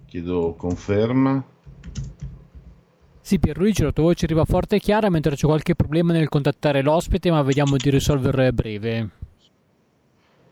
Chiedo 0.07 0.55
conferma. 0.57 1.41
Sì, 3.21 3.39
Pierluigi, 3.39 3.83
la 3.83 3.91
tua 3.91 4.03
voce 4.03 4.25
arriva 4.25 4.45
forte 4.45 4.77
e 4.77 4.79
chiara, 4.79 5.09
mentre 5.09 5.35
c'è 5.35 5.45
qualche 5.45 5.75
problema 5.75 6.13
nel 6.13 6.29
contattare 6.29 6.81
l'ospite, 6.81 7.29
ma 7.29 7.41
vediamo 7.41 7.75
di 7.77 7.89
risolverlo 7.89 8.45
a 8.45 8.51
breve. 8.51 9.09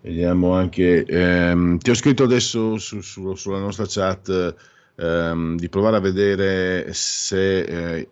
Vediamo 0.01 0.53
anche. 0.53 1.03
ehm, 1.03 1.77
ti 1.77 1.89
ho 1.89 1.93
scritto 1.95 2.23
adesso 2.23 2.77
su- 2.77 3.01
su- 3.01 3.36
sulla 3.36 3.59
nostra 3.59 3.86
chat 3.88 4.55
ehm, 4.97 5.57
di 5.57 5.67
provare 5.69 5.97
a 5.97 5.99
vedere 5.99 6.93
se 6.93 7.59
eh, 7.61 8.07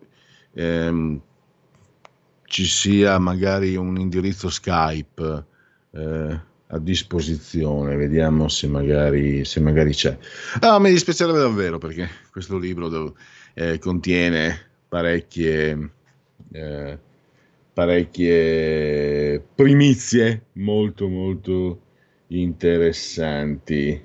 ehm, 0.54 1.20
ci 2.44 2.64
sia 2.66 3.18
magari 3.18 3.76
un 3.76 3.98
indirizzo 3.98 4.48
Skype 4.48 5.44
eh, 5.92 6.40
a 6.66 6.78
disposizione. 6.78 7.96
Vediamo 7.96 8.48
se 8.48 8.66
magari, 8.68 9.44
se 9.44 9.60
magari 9.60 9.92
c'è. 9.92 10.16
Ah, 10.60 10.78
mi 10.78 10.90
dispiacerebbe 10.90 11.38
davvero 11.38 11.78
perché 11.78 12.08
questo 12.30 12.58
libro 12.58 12.88
dov- 12.88 13.14
eh, 13.54 13.78
contiene 13.78 14.70
parecchie. 14.88 15.90
eh, 16.52 16.98
parecchie 17.74 19.42
primizie 19.54 20.46
molto 20.52 21.08
molto 21.08 21.80
interessanti. 22.28 24.00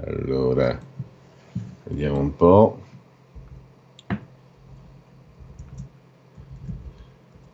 Allora, 0.00 0.80
vediamo 1.84 2.18
un 2.18 2.34
po'. 2.34 2.89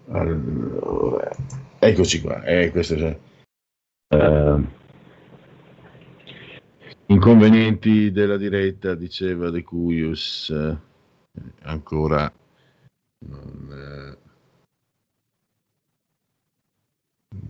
Allora, 0.08 1.30
eccoci 1.78 2.20
qua. 2.20 2.42
Eh, 2.44 2.70
questo 2.70 2.94
c'è. 2.94 3.18
Eh, 4.08 4.60
inconvenienti 7.06 8.12
della 8.12 8.36
diretta, 8.36 8.94
diceva 8.94 9.50
De 9.50 9.62
Cuius. 9.62 10.50
eh, 10.50 10.78
ancora 11.62 12.32
non, 13.18 13.68
eh, 13.72 14.18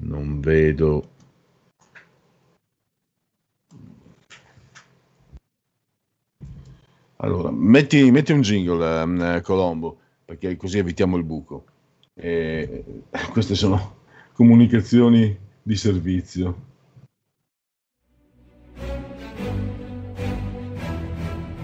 non 0.01 0.41
vedo 0.41 1.11
allora 7.17 7.51
metti, 7.51 8.11
metti 8.11 8.33
un 8.33 8.41
jingle 8.41 9.01
ehm, 9.01 9.41
Colombo 9.43 9.99
perché 10.25 10.57
così 10.57 10.79
evitiamo 10.79 11.17
il 11.17 11.25
buco 11.25 11.65
Eh, 12.19 12.83
queste 13.31 13.55
sono 13.55 13.97
comunicazioni 14.33 15.39
di 15.63 15.77
servizio 15.77 16.65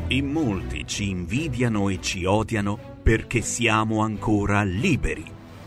In 0.09 0.30
molti 0.30 0.86
ci 0.86 1.09
invidiano 1.09 1.88
e 1.88 1.98
ci 2.03 2.26
odiano 2.26 2.78
perché 3.03 3.40
siamo 3.40 4.03
ancora 4.03 4.62
liberi. 4.62 5.24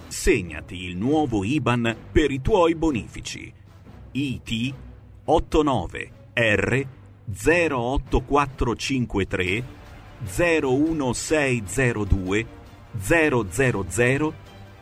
Segnati 0.08 0.84
il 0.84 0.96
nuovo 0.96 1.44
IBAN 1.44 1.96
per 2.12 2.30
i 2.30 2.42
tuoi 2.42 2.76
bonifici. 2.76 3.52
IT 4.12 4.74
89 5.24 6.12
R 6.36 6.88
08453 7.34 9.64
01602 10.38 12.46
000 13.00 14.34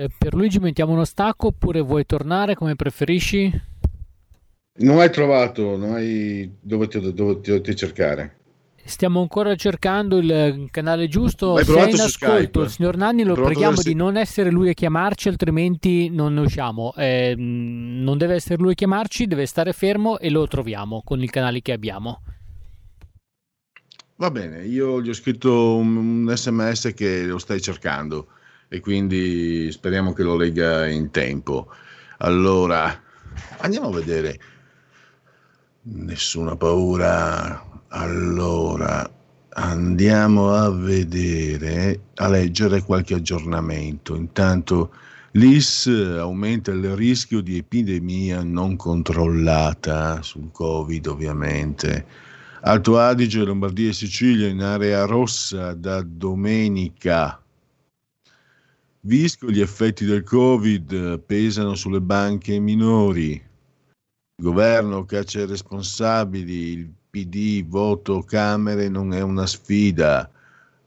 Eh, 0.00 0.08
Pierluigi, 0.16 0.58
mettiamo 0.60 0.92
uno 0.92 1.04
stacco 1.04 1.48
oppure 1.48 1.82
vuoi 1.82 2.06
tornare 2.06 2.54
come 2.54 2.74
preferisci? 2.74 3.52
non 4.80 4.98
hai 4.98 5.10
trovato 5.12 5.76
non 5.76 5.92
hai 5.92 6.50
dove 6.60 6.88
ti, 6.88 6.98
dove 7.12 7.40
ti, 7.40 7.60
ti 7.60 7.76
cercare 7.76 8.38
Stiamo 8.82 9.20
ancora 9.20 9.54
cercando 9.54 10.16
il 10.18 10.68
canale 10.70 11.06
giusto. 11.06 11.54
Hai 11.56 11.64
Se 11.64 11.72
è 11.74 11.90
in 11.90 12.00
ascolto, 12.00 12.60
Skype? 12.60 12.60
il 12.62 12.70
signor 12.70 12.96
Nanni, 12.96 13.22
lo 13.24 13.34
preghiamo 13.34 13.76
da- 13.76 13.82
di 13.82 13.94
non 13.94 14.16
essere 14.16 14.50
lui 14.50 14.70
a 14.70 14.72
chiamarci, 14.72 15.28
altrimenti 15.28 16.08
non 16.08 16.34
ne 16.34 16.40
usciamo. 16.40 16.92
Eh, 16.96 17.34
non 17.36 18.16
deve 18.18 18.34
essere 18.34 18.60
lui 18.60 18.72
a 18.72 18.74
chiamarci, 18.74 19.26
deve 19.26 19.46
stare 19.46 19.72
fermo 19.72 20.18
e 20.18 20.30
lo 20.30 20.48
troviamo 20.48 21.02
con 21.04 21.22
il 21.22 21.30
canale 21.30 21.60
che 21.60 21.72
abbiamo. 21.72 22.22
Va 24.16 24.30
bene, 24.30 24.64
io 24.66 25.00
gli 25.02 25.08
ho 25.08 25.12
scritto 25.12 25.76
un, 25.76 25.96
un 25.96 26.36
sms 26.36 26.92
che 26.94 27.24
lo 27.24 27.38
stai 27.38 27.60
cercando 27.60 28.28
e 28.72 28.78
quindi 28.78 29.70
speriamo 29.72 30.12
che 30.12 30.22
lo 30.22 30.36
legga 30.36 30.86
in 30.86 31.10
tempo. 31.10 31.66
Allora, 32.18 33.02
andiamo 33.58 33.88
a 33.88 33.92
vedere. 33.92 34.38
Nessuna 35.82 36.54
paura. 36.54 37.66
Allora, 37.88 39.10
andiamo 39.54 40.52
a 40.54 40.70
vedere, 40.70 42.00
a 42.14 42.28
leggere 42.28 42.84
qualche 42.84 43.14
aggiornamento. 43.14 44.14
Intanto 44.14 44.94
l'IS 45.32 45.88
aumenta 46.18 46.70
il 46.70 46.94
rischio 46.94 47.40
di 47.40 47.56
epidemia 47.58 48.44
non 48.44 48.76
controllata 48.76 50.22
sul 50.22 50.52
Covid, 50.52 51.06
ovviamente. 51.08 52.06
Alto 52.60 53.00
Adige, 53.00 53.42
Lombardia 53.42 53.88
e 53.88 53.94
Sicilia 53.94 54.46
in 54.46 54.62
area 54.62 55.06
rossa 55.06 55.74
da 55.74 56.02
domenica. 56.02 57.42
Visco, 59.02 59.50
gli 59.50 59.60
effetti 59.60 60.04
del 60.04 60.22
Covid 60.22 61.20
pesano 61.20 61.74
sulle 61.74 62.02
banche 62.02 62.58
minori. 62.58 63.32
Il 63.32 64.44
governo 64.44 65.06
caccia 65.06 65.40
i 65.40 65.46
responsabili, 65.46 66.72
il 66.72 66.92
PD 67.08 67.66
voto 67.66 68.22
Camere 68.22 68.90
non 68.90 69.14
è 69.14 69.22
una 69.22 69.46
sfida. 69.46 70.30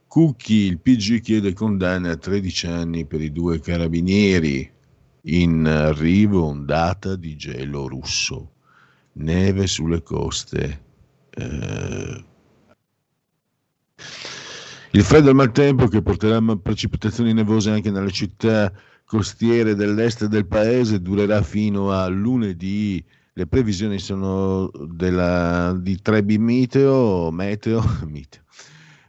Cucchi, 0.06 0.54
il 0.54 0.78
PG 0.78 1.22
chiede 1.22 1.54
condanne 1.54 2.12
a 2.12 2.16
13 2.16 2.68
anni 2.68 3.06
per 3.06 3.20
i 3.20 3.32
due 3.32 3.60
carabinieri. 3.60 4.72
In 5.28 5.66
arrivo 5.66 6.46
ondata 6.46 7.16
di 7.16 7.36
gelo 7.36 7.88
russo. 7.88 8.52
Neve 9.14 9.66
sulle 9.66 10.04
coste. 10.04 10.82
Eh, 11.32 12.24
il 14.96 15.02
freddo 15.02 15.28
e 15.28 15.30
il 15.32 15.36
maltempo 15.36 15.88
che 15.88 16.04
porterà 16.04 16.40
precipitazioni 16.56 17.34
nevose 17.34 17.72
anche 17.72 17.90
nelle 17.90 18.12
città 18.12 18.72
costiere 19.06 19.74
dell'est 19.74 20.26
del 20.26 20.46
paese 20.46 21.02
durerà 21.02 21.42
fino 21.42 21.92
a 21.92 22.08
lunedì. 22.08 23.04
Le 23.34 23.48
previsioni 23.48 23.98
sono 23.98 24.70
della, 24.88 25.76
di 25.80 26.00
3B 26.04 26.38
Meteo, 26.38 27.32
meteo, 27.32 27.82
meteo, 28.06 28.44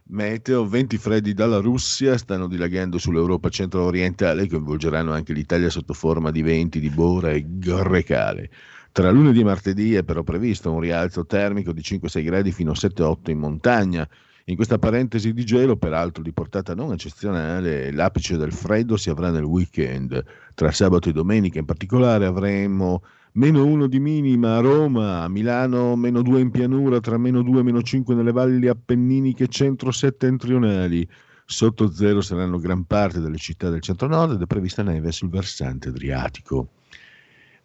meteo, 0.07 0.67
venti 0.67 0.97
freddi 0.97 1.35
dalla 1.35 1.59
Russia 1.59 2.17
stanno 2.17 2.47
dilagando 2.47 2.97
sull'Europa 2.97 3.49
centro-orientale 3.49 4.43
e 4.43 4.49
coinvolgeranno 4.49 5.13
anche 5.13 5.33
l'Italia 5.33 5.69
sotto 5.69 5.93
forma 5.93 6.31
di 6.31 6.41
venti 6.41 6.79
di 6.79 6.89
bora 6.89 7.29
e 7.29 7.45
grecale. 7.47 8.49
Tra 8.91 9.11
lunedì 9.11 9.41
e 9.41 9.43
martedì 9.43 9.93
è 9.93 10.03
però 10.03 10.23
previsto 10.23 10.71
un 10.71 10.79
rialzo 10.79 11.27
termico 11.27 11.71
di 11.71 11.81
5-6 11.81 12.23
gradi 12.23 12.51
fino 12.51 12.71
a 12.71 12.75
7-8 12.75 13.29
in 13.29 13.37
montagna. 13.37 14.09
In 14.47 14.55
questa 14.57 14.77
parentesi 14.77 15.33
di 15.33 15.43
gelo, 15.43 15.75
peraltro 15.75 16.21
di 16.21 16.31
portata 16.31 16.75
non 16.75 16.91
eccezionale, 16.91 17.91
l'apice 17.91 18.37
del 18.37 18.51
freddo 18.53 18.95
si 18.95 19.09
avrà 19.09 19.31
nel 19.31 19.43
weekend. 19.43 20.23
Tra 20.53 20.69
sabato 20.69 21.09
e 21.09 21.13
domenica 21.13 21.57
in 21.57 21.65
particolare 21.65 22.27
avremo 22.27 23.01
meno 23.33 23.65
1 23.65 23.87
di 23.87 23.99
minima 23.99 24.57
a 24.57 24.59
Roma, 24.59 25.23
a 25.23 25.29
Milano 25.29 25.95
meno 25.95 26.21
2 26.21 26.41
in 26.41 26.51
pianura, 26.51 26.99
tra 26.99 27.17
meno 27.17 27.41
2 27.41 27.59
e 27.59 27.63
meno 27.63 27.81
5 27.81 28.13
nelle 28.13 28.31
valli 28.31 28.67
appenniniche 28.67 29.47
centro-settentrionali. 29.47 31.09
Sotto 31.43 31.91
zero 31.91 32.21
saranno 32.21 32.59
gran 32.59 32.85
parte 32.85 33.19
delle 33.19 33.37
città 33.37 33.71
del 33.71 33.81
centro-nord 33.81 34.33
ed 34.33 34.41
è 34.43 34.45
prevista 34.45 34.83
neve 34.83 35.11
sul 35.11 35.29
versante 35.29 35.89
adriatico 35.89 36.69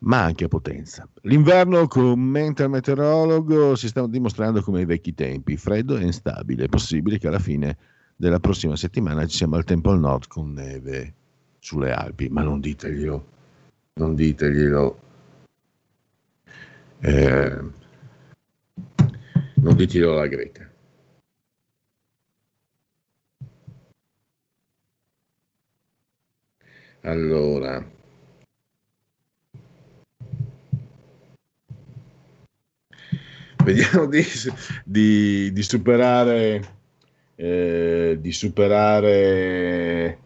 ma 0.00 0.22
anche 0.22 0.44
a 0.44 0.48
Potenza. 0.48 1.08
L'inverno, 1.22 1.86
commenta 1.86 2.64
il 2.64 2.70
meteorologo, 2.70 3.74
si 3.74 3.88
sta 3.88 4.06
dimostrando 4.06 4.62
come 4.62 4.80
ai 4.80 4.86
vecchi 4.86 5.14
tempi, 5.14 5.56
freddo 5.56 5.96
e 5.96 6.04
instabile. 6.04 6.64
È 6.64 6.68
possibile 6.68 7.18
che 7.18 7.28
alla 7.28 7.38
fine 7.38 7.76
della 8.16 8.40
prossima 8.40 8.76
settimana 8.76 9.26
ci 9.26 9.36
sia 9.36 9.48
maltempo 9.48 9.90
al 9.90 10.00
nord 10.00 10.26
con 10.26 10.52
neve 10.52 11.14
sulle 11.58 11.92
Alpi, 11.92 12.28
ma 12.28 12.42
non 12.42 12.60
diteglielo, 12.60 13.26
non 13.94 14.14
diteglielo. 14.14 15.00
Eh, 17.00 17.58
non 19.54 19.76
diteglielo 19.76 20.12
alla 20.12 20.26
greca. 20.26 20.68
Allora, 27.02 27.82
vediamo 33.62 34.06
di, 34.06 34.24
di, 34.84 35.52
di 35.52 35.62
superare, 35.62 36.62
eh, 37.34 38.18
di 38.20 38.32
superare 38.32 40.18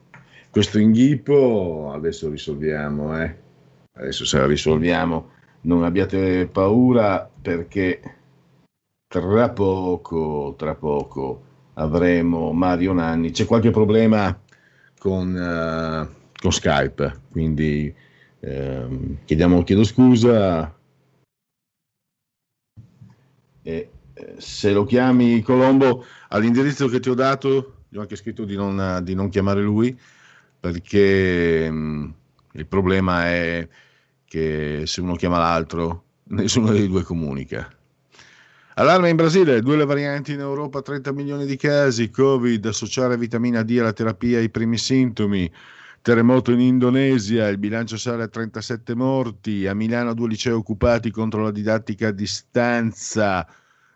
questo 0.50 0.78
inghippo. 0.78 1.92
Adesso 1.94 2.30
risolviamo, 2.30 3.20
eh. 3.20 3.34
adesso 3.94 4.24
se 4.24 4.38
la 4.38 4.46
risolviamo, 4.46 5.30
non 5.62 5.84
abbiate 5.84 6.46
paura 6.46 7.28
perché 7.40 8.00
tra 9.06 9.48
poco, 9.50 10.54
tra 10.56 10.74
poco 10.74 11.42
avremo 11.74 12.52
Mario 12.52 12.92
Nanni. 12.92 13.30
C'è 13.30 13.46
qualche 13.46 13.70
problema 13.70 14.36
con, 14.98 15.34
uh, 15.34 16.08
con 16.40 16.52
Skype, 16.52 17.20
quindi 17.30 17.94
eh, 18.40 18.86
chiediamo, 19.24 19.62
chiedo 19.62 19.84
scusa 19.84 20.74
e 23.64 23.88
eh, 24.12 24.34
se 24.36 24.72
lo 24.72 24.84
chiami 24.84 25.42
Colombo 25.42 26.04
all'indirizzo 26.28 26.86
che 26.86 27.00
ti 27.00 27.08
ho 27.08 27.14
dato, 27.14 27.78
gli 27.88 27.96
ho 27.96 28.02
anche 28.02 28.14
scritto 28.14 28.44
di 28.44 28.54
non, 28.54 29.00
di 29.02 29.14
non 29.14 29.28
chiamare 29.28 29.62
lui, 29.62 29.98
perché 30.60 31.68
mh, 31.68 31.74
mm, 31.74 32.10
il 32.52 32.66
problema 32.66 33.26
è 33.26 33.66
che 34.24 34.82
se 34.84 35.00
uno 35.00 35.16
chiama 35.16 35.38
l'altro, 35.38 36.04
nessuno 36.30 36.70
dei 36.70 36.86
due 36.86 37.02
comunica. 37.02 37.68
Allarme 38.76 39.08
in 39.08 39.16
Brasile, 39.16 39.60
due 39.60 39.76
le 39.76 39.84
varianti 39.84 40.32
in 40.32 40.40
Europa, 40.40 40.82
30 40.82 41.12
milioni 41.12 41.46
di 41.46 41.56
casi, 41.56 42.10
Covid, 42.10 42.66
associare 42.66 43.16
vitamina 43.16 43.62
D 43.62 43.76
alla 43.78 43.92
terapia 43.92 44.38
ai 44.38 44.50
primi 44.50 44.76
sintomi, 44.78 45.50
terremoto 46.04 46.52
in 46.52 46.60
Indonesia, 46.60 47.48
il 47.48 47.56
bilancio 47.56 47.96
sale 47.96 48.24
a 48.24 48.28
37 48.28 48.94
morti, 48.94 49.66
a 49.66 49.72
Milano 49.72 50.12
due 50.12 50.28
licei 50.28 50.52
occupati 50.52 51.10
contro 51.10 51.42
la 51.42 51.50
didattica 51.50 52.08
a 52.08 52.10
distanza, 52.12 53.48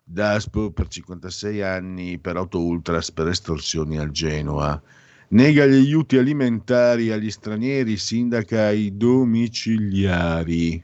Daspo 0.02 0.70
per 0.70 0.88
56 0.88 1.60
anni 1.60 2.18
per 2.18 2.36
auto 2.36 2.64
ultras 2.64 3.12
per 3.12 3.28
estorsioni 3.28 3.98
al 3.98 4.10
Genoa. 4.10 4.80
Nega 5.28 5.66
gli 5.66 5.74
aiuti 5.74 6.16
alimentari 6.16 7.12
agli 7.12 7.30
stranieri, 7.30 7.98
sindaca 7.98 8.70
i 8.70 8.96
domiciliari. 8.96 10.82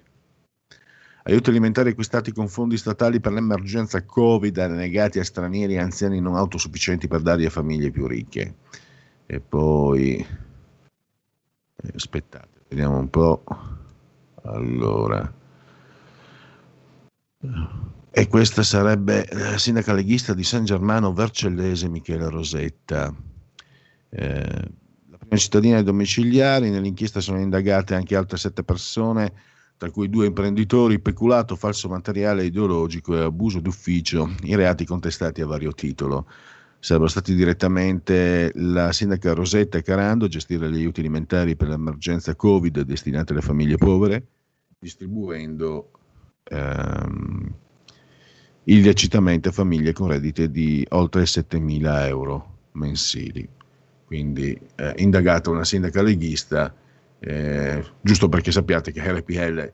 Aiuti 1.22 1.48
alimentari 1.48 1.88
acquistati 1.88 2.32
con 2.32 2.48
fondi 2.48 2.76
statali 2.76 3.18
per 3.20 3.32
l'emergenza 3.32 4.04
Covid 4.04 4.58
negati 4.58 5.18
a 5.20 5.24
stranieri 5.24 5.72
e 5.72 5.78
anziani 5.78 6.20
non 6.20 6.36
autosufficienti 6.36 7.08
per 7.08 7.22
darli 7.22 7.46
a 7.46 7.50
famiglie 7.50 7.90
più 7.90 8.06
ricche. 8.06 8.56
E 9.24 9.40
poi 9.40 10.43
aspettate, 11.94 12.60
vediamo 12.68 12.98
un 12.98 13.10
po'. 13.10 13.44
Allora. 14.42 15.32
E 18.10 18.28
questa 18.28 18.62
sarebbe 18.62 19.26
la 19.32 19.58
sindaca 19.58 19.92
leghista 19.92 20.34
di 20.34 20.44
San 20.44 20.64
Germano 20.64 21.12
Vercellese 21.12 21.88
Michela 21.88 22.28
Rosetta. 22.28 23.14
Eh, 24.10 24.70
la 25.10 25.16
prima 25.18 25.36
cittadina 25.36 25.74
dei 25.76 25.84
domiciliari, 25.84 26.70
nell'inchiesta 26.70 27.20
sono 27.20 27.40
indagate 27.40 27.94
anche 27.94 28.14
altre 28.14 28.36
sette 28.38 28.62
persone, 28.62 29.32
tra 29.76 29.90
cui 29.90 30.08
due 30.08 30.26
imprenditori, 30.26 31.00
peculato, 31.00 31.56
falso 31.56 31.88
materiale 31.88 32.44
ideologico 32.44 33.16
e 33.16 33.22
abuso 33.22 33.60
d'ufficio, 33.60 34.32
i 34.44 34.54
reati 34.54 34.84
contestati 34.84 35.40
a 35.40 35.46
vario 35.46 35.72
titolo. 35.72 36.28
Sarebbero 36.84 37.10
stati 37.10 37.34
direttamente 37.34 38.52
la 38.56 38.92
sindaca 38.92 39.32
Rosetta 39.32 39.80
Carando 39.80 40.26
a 40.26 40.28
gestire 40.28 40.70
gli 40.70 40.74
aiuti 40.74 41.00
alimentari 41.00 41.56
per 41.56 41.68
l'emergenza 41.68 42.34
Covid 42.36 42.82
destinati 42.82 43.32
alle 43.32 43.40
famiglie 43.40 43.78
povere, 43.78 44.26
distribuendo 44.80 45.92
ehm, 46.44 47.54
illecitamente 48.64 49.50
famiglie 49.50 49.94
con 49.94 50.08
redditi 50.08 50.50
di 50.50 50.86
oltre 50.90 51.22
7.000 51.22 52.06
euro 52.06 52.56
mensili. 52.72 53.48
Quindi 54.04 54.60
eh, 54.74 54.92
indagata 54.98 55.48
una 55.48 55.64
sindaca 55.64 56.02
leghista, 56.02 56.70
eh, 57.18 57.82
giusto 58.02 58.28
perché 58.28 58.52
sappiate 58.52 58.92
che 58.92 59.00
RPL, 59.10 59.72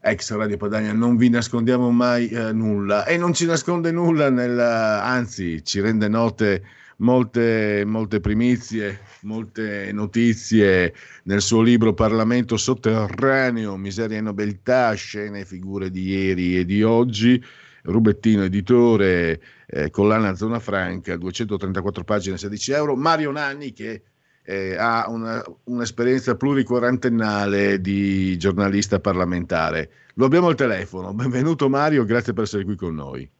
ex 0.00 0.32
Radio 0.34 0.56
Padania, 0.56 0.92
non 0.92 1.16
vi 1.16 1.28
nascondiamo 1.28 1.90
mai 1.90 2.28
eh, 2.28 2.52
nulla. 2.52 3.04
E 3.04 3.16
non 3.16 3.34
ci 3.34 3.46
nasconde 3.46 3.90
nulla, 3.90 4.30
nella, 4.30 5.04
anzi 5.04 5.62
ci 5.64 5.80
rende 5.80 6.08
note 6.08 6.62
molte, 7.00 7.84
molte 7.86 8.20
primizie, 8.20 9.00
molte 9.22 9.92
notizie. 9.92 10.94
Nel 11.24 11.42
suo 11.42 11.62
libro 11.62 11.92
Parlamento 11.92 12.56
sotterraneo, 12.56 13.76
miseria 13.76 14.18
e 14.18 14.22
nobiltà, 14.22 14.92
scene 14.94 15.40
e 15.40 15.44
figure 15.44 15.90
di 15.90 16.08
ieri 16.08 16.58
e 16.58 16.64
di 16.64 16.82
oggi. 16.82 17.42
Rubettino 17.82 18.44
editore, 18.44 19.40
eh, 19.66 19.90
collana 19.90 20.34
Zona 20.34 20.58
Franca, 20.58 21.16
234 21.16 22.04
pagine, 22.04 22.36
16 22.36 22.72
euro. 22.72 22.94
Mario 22.94 23.30
Nanni 23.30 23.72
che 23.72 24.02
eh, 24.50 24.76
ha 24.76 25.08
una, 25.08 25.40
un'esperienza 25.64 26.36
pluriquarantennale 26.36 27.80
di 27.80 28.36
giornalista 28.36 28.98
parlamentare. 28.98 29.90
Lo 30.14 30.24
abbiamo 30.24 30.48
al 30.48 30.56
telefono. 30.56 31.14
Benvenuto 31.14 31.68
Mario, 31.68 32.04
grazie 32.04 32.32
per 32.32 32.42
essere 32.44 32.64
qui 32.64 32.74
con 32.74 32.96
noi. 32.96 33.30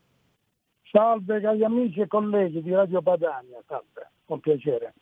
Salve 0.89 1.41
cari 1.41 1.65
amici 1.65 2.01
e 2.01 2.07
colleghi 2.07 2.63
di 2.63 2.71
Radio 2.71 3.03
Padania, 3.03 3.61
salve, 3.67 4.11
con 4.25 4.39
piacere. 4.39 4.95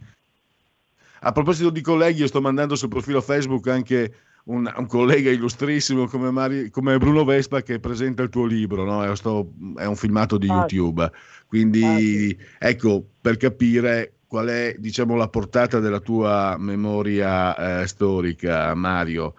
A 1.20 1.32
proposito 1.32 1.68
di 1.68 1.82
colleghi, 1.82 2.20
io 2.20 2.26
sto 2.26 2.40
mandando 2.40 2.74
sul 2.74 2.89
profilo 2.89 3.20
Facebook 3.20 3.68
anche 3.68 4.14
un, 4.44 4.72
un 4.74 4.86
collega 4.86 5.30
illustrissimo 5.30 6.06
come, 6.06 6.30
Mari, 6.30 6.70
come, 6.70 6.97
Bruno 6.97 7.24
Vespa 7.24 7.60
che 7.60 7.80
presenta 7.80 8.22
il 8.22 8.30
tuo 8.30 8.47
libro, 8.47 8.85
no? 8.85 9.05
è, 9.05 9.86
un 9.86 9.97
filmato 9.97 10.39
di 10.39 10.48
ah, 10.48 10.55
YouTube. 10.55 11.10
Quindi 11.47 12.39
ah, 12.60 12.68
ecco, 12.68 13.05
per 13.20 13.36
capire 13.36 14.18
qual 14.28 14.48
è 14.48 14.76
diciamo, 14.78 15.16
la 15.16 15.28
portata 15.28 15.80
della 15.80 16.00
tua 16.00 16.56
memoria 16.59 17.80
eh, 17.80 17.86
storica, 17.88 18.74
Mario. 18.74 19.34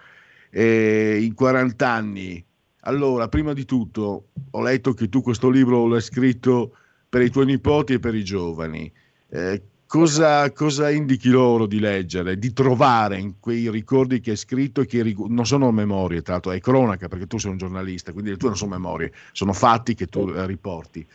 E 0.49 1.19
in 1.21 1.35
40 1.35 1.87
anni, 1.87 2.43
allora, 2.81 3.27
prima 3.29 3.53
di 3.53 3.65
tutto, 3.65 4.29
ho 4.49 4.61
letto 4.61 4.93
che 4.93 5.07
tu 5.07 5.21
questo 5.21 5.49
libro 5.49 5.85
l'hai 5.87 6.01
scritto 6.01 6.75
per 7.07 7.21
i 7.21 7.29
tuoi 7.29 7.45
nipoti 7.45 7.93
e 7.93 7.99
per 7.99 8.15
i 8.15 8.23
giovani. 8.23 8.91
Eh, 9.29 9.61
cosa, 9.85 10.51
cosa, 10.53 10.89
indichi 10.89 11.29
loro 11.29 11.67
di 11.67 11.79
leggere, 11.79 12.39
di 12.39 12.51
trovare 12.51 13.19
in 13.19 13.39
quei 13.39 13.69
ricordi 13.69 14.19
che 14.21 14.31
hai 14.31 14.37
scritto 14.37 14.83
che 14.85 15.03
rig- 15.03 15.27
non 15.27 15.45
sono 15.45 15.71
memorie, 15.71 16.23
tra 16.23 16.33
l'altro 16.33 16.51
è 16.51 16.59
cronaca 16.59 17.07
perché 17.07 17.27
tu 17.27 17.37
sei 17.37 17.51
un 17.51 17.57
giornalista, 17.57 18.11
quindi 18.11 18.31
le 18.31 18.37
tue 18.37 18.47
non 18.49 18.57
sono 18.57 18.71
memorie, 18.71 19.13
sono 19.33 19.53
fatti 19.53 19.93
che 19.93 20.07
tu 20.07 20.29
eh, 20.29 20.47
riporti, 20.47 21.05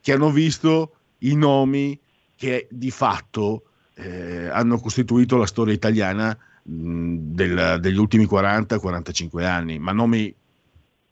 che 0.00 0.12
hanno 0.12 0.30
visto 0.30 0.94
i 1.18 1.34
nomi 1.34 1.98
che 2.38 2.68
di 2.70 2.92
fatto 2.92 3.64
eh, 3.94 4.48
hanno 4.48 4.78
costituito 4.78 5.36
la 5.36 5.46
storia 5.46 5.74
italiana 5.74 6.38
mh, 6.62 7.16
del, 7.34 7.78
degli 7.80 7.96
ultimi 7.96 8.26
40-45 8.26 9.44
anni, 9.44 9.80
ma 9.80 9.90
nomi 9.90 10.32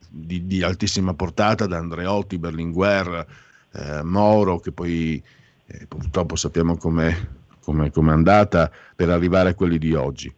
di, 0.09 0.47
di, 0.47 0.63
altissima 0.63 1.15
portata 1.15 1.67
da 1.67 1.79
Andreotti, 1.79 2.39
Berlinguer, 2.39 3.27
eh, 3.73 4.03
Moro, 4.05 4.61
che 4.61 4.71
poi 4.71 5.21
eh, 5.67 5.87
purtroppo 5.89 6.37
sappiamo 6.37 6.77
com'è, 6.77 7.13
com'è, 7.61 7.91
andata 8.13 8.71
per 8.95 9.11
arrivare 9.11 9.49
a 9.49 9.55
quelli 9.55 9.79
di 9.79 9.93
oggi. 9.95 10.33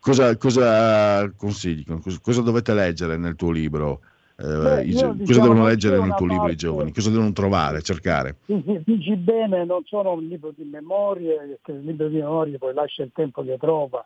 Cosa, 0.00 0.34
cosa 0.38 1.30
consigli? 1.36 1.84
Cosa, 2.22 2.40
dovete 2.40 2.72
leggere 2.72 3.18
nel 3.18 3.36
tuo 3.36 3.50
libro? 3.50 4.00
Eh, 4.42 4.46
Beh, 4.46 4.84
i, 4.84 4.92
cosa 4.92 5.12
diciamo 5.12 5.48
devono 5.48 5.66
leggere 5.66 5.98
nel 5.98 6.14
tuo 6.14 6.26
parte, 6.26 6.32
libro 6.32 6.48
i 6.50 6.56
giovani? 6.56 6.92
Cosa 6.94 7.10
devono 7.10 7.32
trovare, 7.32 7.82
cercare? 7.82 8.38
Dici 8.46 9.14
bene, 9.16 9.66
non 9.66 9.84
sono 9.84 10.12
un 10.12 10.26
libro 10.26 10.52
di 10.56 10.64
memorie, 10.64 11.36
perché 11.36 11.72
il 11.72 11.84
libro 11.84 12.08
di 12.08 12.16
memorie 12.16 12.56
poi 12.56 12.72
lascia 12.72 13.02
il 13.02 13.10
tempo 13.12 13.42
che 13.42 13.58
trova, 13.58 14.02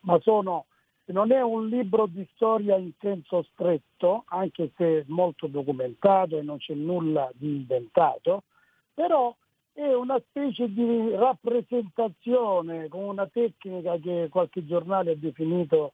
ma 0.00 0.18
sono, 0.22 0.66
non 1.06 1.30
è 1.30 1.40
un 1.40 1.68
libro 1.68 2.06
di 2.06 2.26
storia 2.34 2.76
in 2.76 2.90
senso 3.00 3.46
stretto, 3.52 4.24
anche 4.26 4.72
se 4.76 5.04
molto 5.06 5.46
documentato 5.46 6.36
e 6.36 6.42
non 6.42 6.58
c'è 6.58 6.74
nulla 6.74 7.30
di 7.34 7.54
inventato, 7.54 8.42
però 8.92 9.32
è 9.72 9.92
una 9.92 10.20
specie 10.30 10.72
di 10.72 11.14
rappresentazione 11.14 12.88
con 12.88 13.04
una 13.04 13.28
tecnica 13.28 13.96
che 13.98 14.26
qualche 14.30 14.66
giornale 14.66 15.12
ha 15.12 15.16
definito 15.16 15.92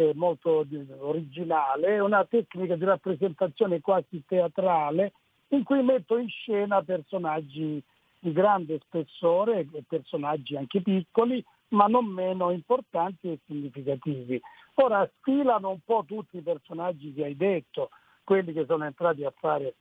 eh, 0.00 0.12
molto 0.14 0.66
originale, 1.00 1.88
è 1.88 2.00
una 2.00 2.24
tecnica 2.24 2.74
di 2.74 2.84
rappresentazione 2.84 3.80
quasi 3.80 4.22
teatrale 4.26 5.12
in 5.48 5.62
cui 5.62 5.82
metto 5.82 6.16
in 6.16 6.28
scena 6.28 6.82
personaggi 6.82 7.82
di 8.18 8.32
grande 8.32 8.78
spessore 8.82 9.66
e 9.72 9.84
personaggi 9.86 10.56
anche 10.56 10.80
piccoli, 10.80 11.44
ma 11.68 11.86
non 11.86 12.06
meno 12.06 12.50
importanti 12.50 13.30
e 13.30 13.40
significativi. 13.46 14.40
Ora 14.74 15.08
sfilano 15.18 15.70
un 15.70 15.80
po' 15.84 16.04
tutti 16.06 16.38
i 16.38 16.42
personaggi 16.42 17.12
che 17.12 17.24
hai 17.24 17.36
detto, 17.36 17.90
quelli 18.24 18.52
che 18.52 18.64
sono 18.66 18.84
entrati 18.84 19.24
a 19.24 19.32
fare 19.36 19.74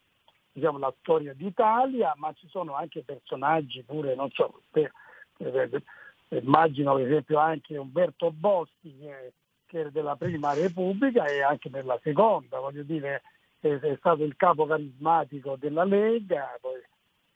diciamo, 0.51 0.79
la 0.79 0.93
storia 0.99 1.33
d'Italia, 1.33 2.13
ma 2.17 2.33
ci 2.33 2.47
sono 2.49 2.73
anche 2.75 3.03
personaggi 3.03 3.83
pure, 3.83 4.15
non 4.15 4.29
so, 4.31 4.61
per, 4.71 4.91
per, 5.37 5.69
per, 5.69 6.43
immagino 6.43 6.95
per 6.95 7.05
esempio 7.05 7.37
anche 7.37 7.77
Umberto 7.77 8.31
Boschi 8.31 8.97
che, 8.97 9.33
era 9.77 9.89
della 9.89 10.15
prima 10.15 10.53
Repubblica 10.53 11.25
e 11.25 11.41
anche 11.41 11.69
per 11.69 11.85
seconda, 12.01 12.59
voglio 12.59 12.83
dire, 12.83 13.21
è, 13.59 13.67
è 13.67 13.95
stato 13.97 14.23
il 14.23 14.35
capo 14.35 14.65
carismatico 14.65 15.55
della 15.57 15.83
Lega, 15.83 16.57
poi, 16.59 16.81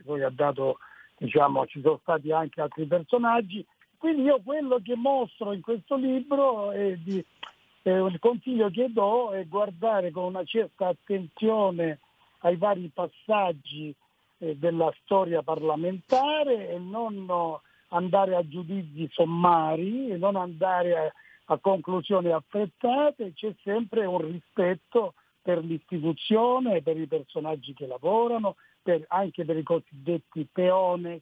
poi 0.03 0.23
ha 0.23 0.29
dato, 0.29 0.77
diciamo, 1.17 1.65
ci 1.67 1.81
sono 1.81 1.99
stati 2.01 2.31
anche 2.31 2.61
altri 2.61 2.85
personaggi. 2.85 3.65
Quindi 3.97 4.23
io 4.23 4.41
quello 4.43 4.79
che 4.83 4.95
mostro 4.95 5.53
in 5.53 5.61
questo 5.61 5.95
libro 5.95 6.71
è 6.71 6.95
di, 6.97 7.23
eh, 7.83 7.91
il 7.91 8.19
consiglio 8.19 8.69
che 8.69 8.91
do 8.91 9.31
è 9.31 9.45
guardare 9.47 10.11
con 10.11 10.25
una 10.25 10.43
certa 10.43 10.87
attenzione 10.87 11.99
ai 12.39 12.57
vari 12.57 12.91
passaggi 12.93 13.95
eh, 14.39 14.57
della 14.57 14.93
storia 15.03 15.41
parlamentare 15.41 16.69
e 16.69 16.79
non 16.79 17.29
andare 17.89 18.35
a 18.35 18.47
giudizi 18.47 19.07
sommari 19.11 20.09
e 20.09 20.17
non 20.17 20.35
andare 20.35 20.97
a, 20.97 21.13
a 21.45 21.57
conclusioni 21.57 22.31
affrettate, 22.31 23.33
c'è 23.33 23.53
sempre 23.63 24.05
un 24.05 24.19
rispetto 24.19 25.13
per 25.41 25.63
l'istituzione, 25.63 26.81
per 26.81 26.97
i 26.97 27.07
personaggi 27.07 27.73
che 27.73 27.85
lavorano, 27.85 28.55
per, 28.81 29.03
anche 29.09 29.43
per 29.43 29.57
i 29.57 29.63
cosiddetti 29.63 30.47
peones, 30.51 31.21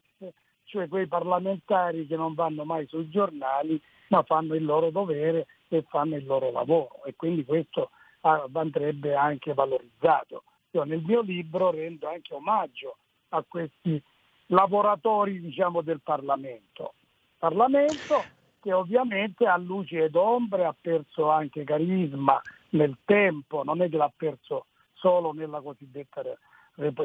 cioè 0.65 0.87
quei 0.87 1.07
parlamentari 1.07 2.05
che 2.07 2.15
non 2.15 2.33
vanno 2.33 2.63
mai 2.63 2.87
sui 2.87 3.09
giornali 3.09 3.81
ma 4.11 4.23
fanno 4.23 4.55
il 4.55 4.63
loro 4.63 4.91
dovere 4.91 5.47
e 5.69 5.83
fanno 5.87 6.15
il 6.15 6.25
loro 6.25 6.51
lavoro 6.51 7.03
e 7.05 7.15
quindi 7.15 7.45
questo 7.45 7.91
ah, 8.21 8.45
andrebbe 8.53 9.15
anche 9.15 9.53
valorizzato. 9.53 10.43
Io 10.71 10.83
nel 10.83 11.01
mio 11.01 11.21
libro 11.21 11.71
rendo 11.71 12.07
anche 12.07 12.33
omaggio 12.33 12.97
a 13.29 13.43
questi 13.47 14.01
lavoratori 14.47 15.39
diciamo, 15.39 15.81
del 15.81 16.01
Parlamento. 16.01 16.93
Parlamento 17.37 18.39
che 18.61 18.71
ovviamente 18.71 19.45
a 19.45 19.57
luce 19.57 20.05
ed 20.05 20.15
ombre 20.15 20.65
ha 20.65 20.75
perso 20.79 21.29
anche 21.29 21.63
carisma 21.63 22.39
nel 22.69 22.97
tempo, 23.05 23.63
non 23.63 23.81
è 23.81 23.89
che 23.89 23.97
l'ha 23.97 24.11
perso 24.15 24.67
solo 24.93 25.31
nella 25.33 25.61
cosiddetta 25.61 26.21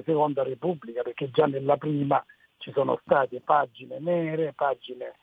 seconda 0.04 0.42
Repubblica, 0.42 1.02
perché 1.02 1.30
già 1.30 1.46
nella 1.46 1.76
prima 1.76 2.24
ci 2.58 2.70
sono 2.72 3.00
state 3.02 3.40
pagine 3.40 3.98
nere, 3.98 4.52
pagine 4.52 5.14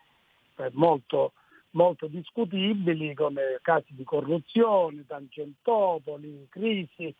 eh, 0.57 0.69
molto, 0.73 1.33
molto 1.71 2.07
discutibili 2.07 3.13
come 3.13 3.59
casi 3.61 3.93
di 3.93 4.03
corruzione, 4.03 5.05
Tangentopoli, 5.05 6.47
crisi 6.49 7.15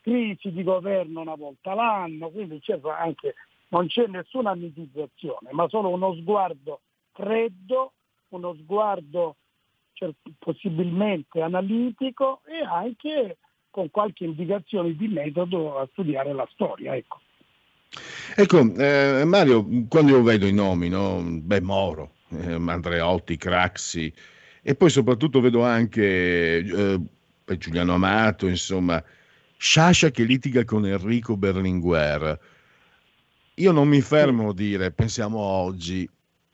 crisi 0.00 0.52
di 0.52 0.62
governo 0.62 1.20
una 1.20 1.34
volta 1.34 1.74
l'anno, 1.74 2.30
quindi 2.30 2.60
c'è 2.60 2.78
anche, 2.82 3.34
non 3.68 3.86
c'è 3.88 4.06
nessuna 4.06 4.54
mitizzazione, 4.54 5.50
ma 5.52 5.68
solo 5.68 5.90
uno 5.90 6.14
sguardo 6.14 6.80
freddo, 7.12 7.92
uno 8.30 8.54
sguardo 8.54 9.36
cioè, 9.92 10.10
possibilmente 10.38 11.40
analitico 11.40 12.40
e 12.46 12.64
anche 12.64 13.38
con 13.70 13.90
qualche 13.90 14.24
indicazione 14.24 14.94
di 14.94 15.08
metodo 15.08 15.78
a 15.78 15.88
studiare 15.92 16.32
la 16.32 16.48
storia. 16.52 16.94
Ecco. 16.94 17.20
Ecco, 18.36 18.74
eh, 18.76 19.24
Mario, 19.24 19.66
quando 19.88 20.12
io 20.12 20.22
vedo 20.22 20.46
i 20.46 20.52
nomi, 20.52 20.88
no? 20.88 21.22
Beh, 21.22 21.60
Moro, 21.60 22.12
eh, 22.30 22.52
Andreotti, 22.52 23.36
Craxi, 23.36 24.12
e 24.62 24.74
poi 24.74 24.90
soprattutto 24.90 25.40
vedo 25.40 25.64
anche 25.64 26.58
eh, 26.58 27.00
Giuliano 27.56 27.94
Amato, 27.94 28.46
insomma, 28.46 29.02
Sciascia 29.56 30.10
che 30.10 30.22
litiga 30.22 30.64
con 30.64 30.86
Enrico 30.86 31.36
Berlinguer. 31.36 32.38
Io 33.54 33.72
non 33.72 33.88
mi 33.88 34.00
fermo 34.00 34.50
a 34.50 34.54
dire, 34.54 34.92
pensiamo 34.92 35.38
oggi, 35.38 36.08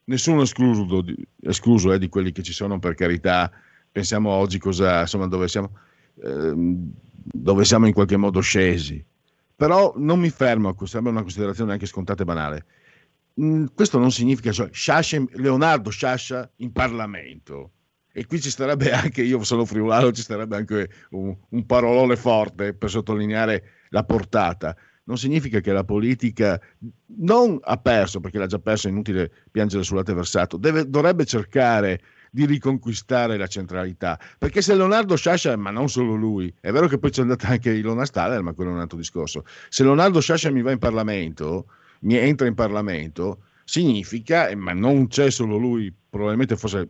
nessuno 0.05 0.43
escluso, 0.43 1.05
escluso 1.40 1.93
eh, 1.93 1.98
di 1.98 2.09
quelli 2.09 2.32
che 2.32 2.43
ci 2.43 2.52
sono 2.52 2.78
per 2.78 2.94
carità, 2.94 3.51
pensiamo 3.90 4.31
oggi 4.31 4.59
cosa, 4.59 5.01
insomma, 5.01 5.26
dove 5.26 5.48
siamo, 5.48 5.70
eh, 6.22 6.52
dove 6.55 7.64
siamo 7.64 7.86
in 7.86 7.93
qualche 7.93 8.16
modo 8.16 8.40
scesi. 8.40 9.05
Però 9.56 9.94
non 9.97 10.18
mi 10.18 10.31
fermo 10.31 10.68
a 10.68 10.74
questa, 10.74 10.98
è 10.98 11.01
una 11.01 11.22
considerazione 11.22 11.72
anche 11.72 11.86
scontata 11.86 12.22
e 12.22 12.26
banale. 12.26 12.66
Mm, 13.40 13.66
questo 13.74 13.98
non 13.98 14.10
significa, 14.10 14.52
cioè, 14.52 14.68
Sciascia, 14.72 15.22
Leonardo 15.32 15.90
Sciascia 15.90 16.51
in 16.56 16.72
Parlamento 16.72 17.70
e 18.12 18.26
qui 18.26 18.40
ci 18.40 18.51
starebbe 18.51 18.93
anche, 18.93 19.22
io 19.22 19.43
sono 19.43 19.64
friulano, 19.64 20.12
ci 20.12 20.22
starebbe 20.22 20.55
anche 20.55 20.89
un, 21.10 21.36
un 21.48 21.66
parolone 21.66 22.14
forte 22.14 22.72
per 22.72 22.89
sottolineare 22.89 23.70
la 23.89 24.05
portata. 24.05 24.76
Non 25.06 25.18
significa 25.18 25.60
che 25.60 25.72
la 25.72 25.85
politica 25.85 26.60
non 27.18 27.59
ha 27.62 27.76
perso, 27.76 28.20
perché 28.20 28.39
l'ha 28.39 28.47
già 28.47 28.59
perso, 28.59 28.89
è 28.89 28.90
inutile 28.90 29.31
piangere 29.51 29.82
sul 29.82 29.97
latte 29.97 30.14
versato, 30.14 30.56
deve, 30.56 30.89
dovrebbe 30.89 31.26
cercare 31.26 32.01
di 32.31 32.47
riconquistare 32.47 33.36
la 33.36 33.47
centralità. 33.47 34.18
Perché 34.39 34.62
se 34.62 34.74
Leonardo 34.74 35.14
Sciascia, 35.14 35.56
ma 35.56 35.70
non 35.70 35.89
solo 35.89 36.14
lui, 36.14 36.52
è 36.59 36.72
vero 36.72 36.89
che 36.89 36.98
poi 36.98 37.10
c'è 37.10 37.20
andata 37.20 37.48
anche 37.48 37.70
Ilona 37.70 38.06
Staller, 38.06 38.43
ma 38.43 38.55
quello 38.55 38.70
è 38.70 38.74
un 38.74 38.81
altro 38.81 38.97
discorso. 38.97 39.44
Se 39.68 39.82
Leonardo 39.82 40.20
Sciascia 40.20 40.51
mi 40.51 40.62
va 40.62 40.72
in 40.72 40.78
Parlamento, 40.78 41.66
mi 42.01 42.16
entra 42.16 42.47
in 42.47 42.55
Parlamento, 42.55 43.43
significa, 43.64 44.51
ma 44.56 44.72
non 44.72 45.06
c'è 45.09 45.31
solo 45.31 45.56
lui, 45.56 45.94
probabilmente 46.10 46.56
forse 46.56 46.89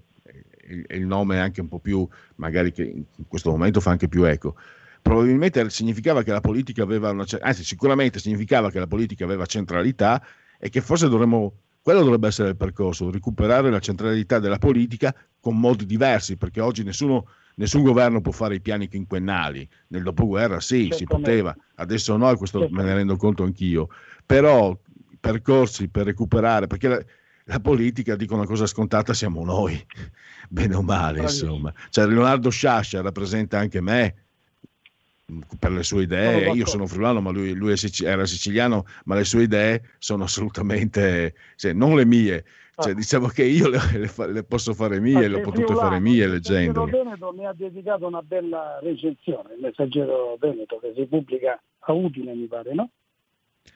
il, 0.68 0.84
il 0.88 1.06
nome 1.06 1.40
anche 1.40 1.60
un 1.60 1.68
po' 1.68 1.78
più, 1.78 2.06
magari 2.36 2.72
che 2.72 2.82
in 2.82 3.28
questo 3.28 3.50
momento 3.50 3.80
fa 3.80 3.90
anche 3.90 4.08
più 4.08 4.24
eco, 4.24 4.56
probabilmente 5.04 5.68
significava 5.68 6.22
che 6.22 6.32
la 6.32 6.40
politica 6.40 6.82
aveva 6.82 7.10
una, 7.10 7.26
anzi 7.42 7.62
sicuramente 7.62 8.18
significava 8.18 8.70
che 8.70 8.78
la 8.78 8.86
politica 8.86 9.24
aveva 9.24 9.44
centralità 9.44 10.24
e 10.58 10.70
che 10.70 10.80
forse 10.80 11.10
dovremmo, 11.10 11.56
quello 11.82 12.02
dovrebbe 12.02 12.28
essere 12.28 12.48
il 12.48 12.56
percorso, 12.56 13.10
recuperare 13.10 13.68
la 13.68 13.80
centralità 13.80 14.38
della 14.38 14.56
politica 14.56 15.14
con 15.40 15.60
modi 15.60 15.84
diversi, 15.84 16.38
perché 16.38 16.62
oggi 16.62 16.84
nessuno 16.84 17.26
nessun 17.56 17.82
governo 17.82 18.22
può 18.22 18.32
fare 18.32 18.54
i 18.54 18.62
piani 18.62 18.88
quinquennali. 18.88 19.68
Nel 19.88 20.04
dopoguerra 20.04 20.58
sì, 20.60 20.88
si 20.90 21.04
poteva, 21.04 21.54
adesso 21.74 22.16
no, 22.16 22.30
e 22.30 22.36
questo 22.36 22.66
me 22.70 22.82
ne 22.82 22.94
rendo 22.94 23.16
conto 23.16 23.42
anch'io. 23.42 23.88
Però 24.24 24.74
percorsi 25.20 25.88
per 25.88 26.06
recuperare, 26.06 26.66
perché 26.66 26.88
la, 26.88 27.04
la 27.44 27.60
politica, 27.60 28.16
dico 28.16 28.34
una 28.34 28.46
cosa 28.46 28.64
scontata, 28.64 29.12
siamo 29.12 29.44
noi, 29.44 29.78
bene 30.48 30.74
o 30.74 30.82
male, 30.82 31.20
insomma. 31.20 31.70
Cioè 31.90 32.06
Leonardo 32.06 32.48
Sciascia 32.48 33.02
rappresenta 33.02 33.58
anche 33.58 33.82
me, 33.82 34.23
per 35.58 35.72
le 35.72 35.82
sue 35.82 36.02
idee, 36.02 36.50
io 36.52 36.66
sono 36.66 36.86
friulano, 36.86 37.20
ma 37.20 37.30
lui, 37.30 37.54
lui 37.54 37.74
era 38.02 38.26
siciliano, 38.26 38.84
ma 39.04 39.14
le 39.14 39.24
sue 39.24 39.44
idee 39.44 39.94
sono 39.98 40.24
assolutamente, 40.24 41.34
cioè, 41.56 41.72
non 41.72 41.96
le 41.96 42.04
mie, 42.04 42.44
cioè, 42.76 42.92
ah. 42.92 42.94
diciamo 42.94 43.28
che 43.28 43.44
io 43.44 43.68
le, 43.68 43.78
le, 43.92 44.32
le 44.32 44.44
posso 44.44 44.74
fare 44.74 45.00
mie, 45.00 45.26
le 45.26 45.36
ho 45.36 45.40
potute 45.40 45.64
friulano, 45.64 45.88
fare 45.88 46.00
mie 46.00 46.26
leggendo. 46.26 46.84
Il 46.84 46.90
Veneto 46.90 47.32
mi 47.32 47.46
ha 47.46 47.54
dedicato 47.54 48.06
una 48.06 48.22
bella 48.22 48.78
recensione, 48.82 49.54
il 49.54 49.60
messaggero 49.60 50.36
Veneto 50.38 50.78
che 50.78 50.92
si 50.94 51.06
pubblica 51.06 51.60
a 51.78 51.92
Udine 51.92 52.34
mi 52.34 52.46
pare, 52.46 52.74
no? 52.74 52.90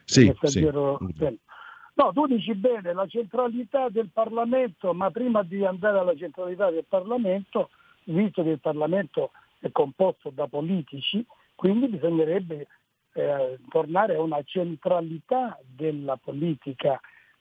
Sì, 0.05 0.31
sì. 0.43 0.61
No, 0.61 2.13
tu 2.13 2.27
dici 2.27 2.53
bene, 2.53 2.93
la 2.93 3.07
centralità 3.07 3.89
del 3.89 4.09
Parlamento, 4.13 4.93
ma 4.93 5.11
prima 5.11 5.43
di 5.43 5.65
andare 5.65 5.97
alla 5.97 6.15
centralità 6.15 6.69
del 6.69 6.85
Parlamento, 6.87 7.71
visto 8.05 8.41
che 8.43 8.49
il 8.51 8.59
Parlamento 8.59 9.31
è 9.59 9.69
composto 9.71 10.29
da 10.29 10.47
politici, 10.47 11.25
quindi 11.59 11.89
bisognerebbe 11.89 12.67
eh, 13.11 13.59
tornare 13.67 14.15
a 14.15 14.21
una 14.21 14.41
centralità 14.45 15.59
della 15.61 16.15
politica. 16.15 16.97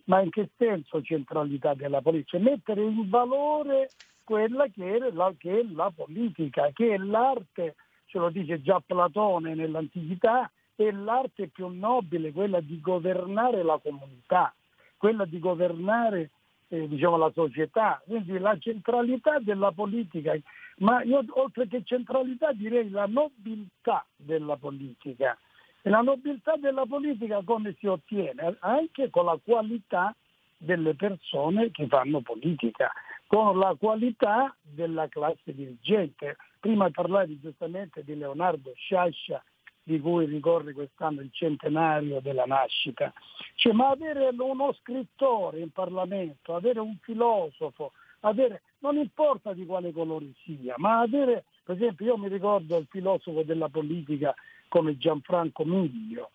Ma 0.06 0.20
in 0.20 0.30
che 0.30 0.50
senso 0.56 1.00
centralità 1.02 1.74
della 1.74 2.00
politica? 2.00 2.42
Mettere 2.42 2.82
in 2.82 3.08
valore 3.08 3.90
quella 4.24 4.66
che 4.66 4.96
è 4.96 4.98
la, 5.12 5.32
che 5.38 5.60
è 5.60 5.62
la 5.72 5.92
politica, 5.94 6.68
che 6.72 6.94
è 6.94 6.96
l'arte, 6.96 7.76
ce 8.06 8.18
lo 8.18 8.30
dice 8.30 8.60
già 8.60 8.82
Platone 8.84 9.54
nell'antichità, 9.54 10.50
è 10.74 10.90
l'arte 10.90 11.46
più 11.46 11.68
nobile, 11.68 12.32
quella 12.32 12.58
di 12.58 12.80
governare 12.80 13.62
la 13.62 13.78
comunità, 13.80 14.52
quella 14.96 15.26
di 15.26 15.38
governare 15.38 16.30
eh, 16.70 16.88
diciamo, 16.88 17.16
la 17.16 17.30
società. 17.32 18.02
Quindi 18.04 18.36
la 18.36 18.58
centralità 18.58 19.38
della 19.38 19.70
politica 19.70 20.34
ma 20.78 21.02
io 21.02 21.24
oltre 21.30 21.66
che 21.66 21.82
centralità 21.84 22.52
direi 22.52 22.90
la 22.90 23.06
nobiltà 23.06 24.04
della 24.16 24.56
politica. 24.56 25.36
E 25.82 25.90
la 25.90 26.00
nobiltà 26.00 26.56
della 26.56 26.86
politica 26.86 27.42
come 27.44 27.74
si 27.78 27.86
ottiene? 27.86 28.56
Anche 28.60 29.10
con 29.10 29.24
la 29.24 29.38
qualità 29.42 30.14
delle 30.56 30.94
persone 30.94 31.70
che 31.70 31.86
fanno 31.86 32.20
politica, 32.20 32.90
con 33.26 33.58
la 33.58 33.74
qualità 33.78 34.54
della 34.60 35.08
classe 35.08 35.54
dirigente. 35.54 36.36
Prima 36.60 36.90
parlavi 36.90 37.38
giustamente 37.40 38.02
di 38.02 38.16
Leonardo 38.16 38.72
Sciascia, 38.74 39.42
di 39.88 40.00
cui 40.00 40.26
ricorre 40.26 40.72
quest'anno 40.72 41.20
il 41.22 41.30
centenario 41.32 42.20
della 42.20 42.44
nascita. 42.44 43.12
Cioè, 43.54 43.72
ma 43.72 43.88
avere 43.88 44.28
uno 44.36 44.72
scrittore 44.80 45.60
in 45.60 45.70
Parlamento, 45.70 46.54
avere 46.54 46.80
un 46.80 46.96
filosofo, 47.00 47.92
avere, 48.20 48.62
non 48.80 48.96
importa 48.96 49.52
di 49.52 49.64
quale 49.66 49.92
colore 49.92 50.32
sia, 50.44 50.74
ma 50.78 51.00
avere, 51.00 51.44
per 51.62 51.76
esempio 51.76 52.06
io 52.06 52.16
mi 52.16 52.28
ricordo 52.28 52.76
il 52.76 52.86
filosofo 52.88 53.42
della 53.42 53.68
politica 53.68 54.34
come 54.68 54.96
Gianfranco 54.96 55.64
Miglio, 55.64 56.30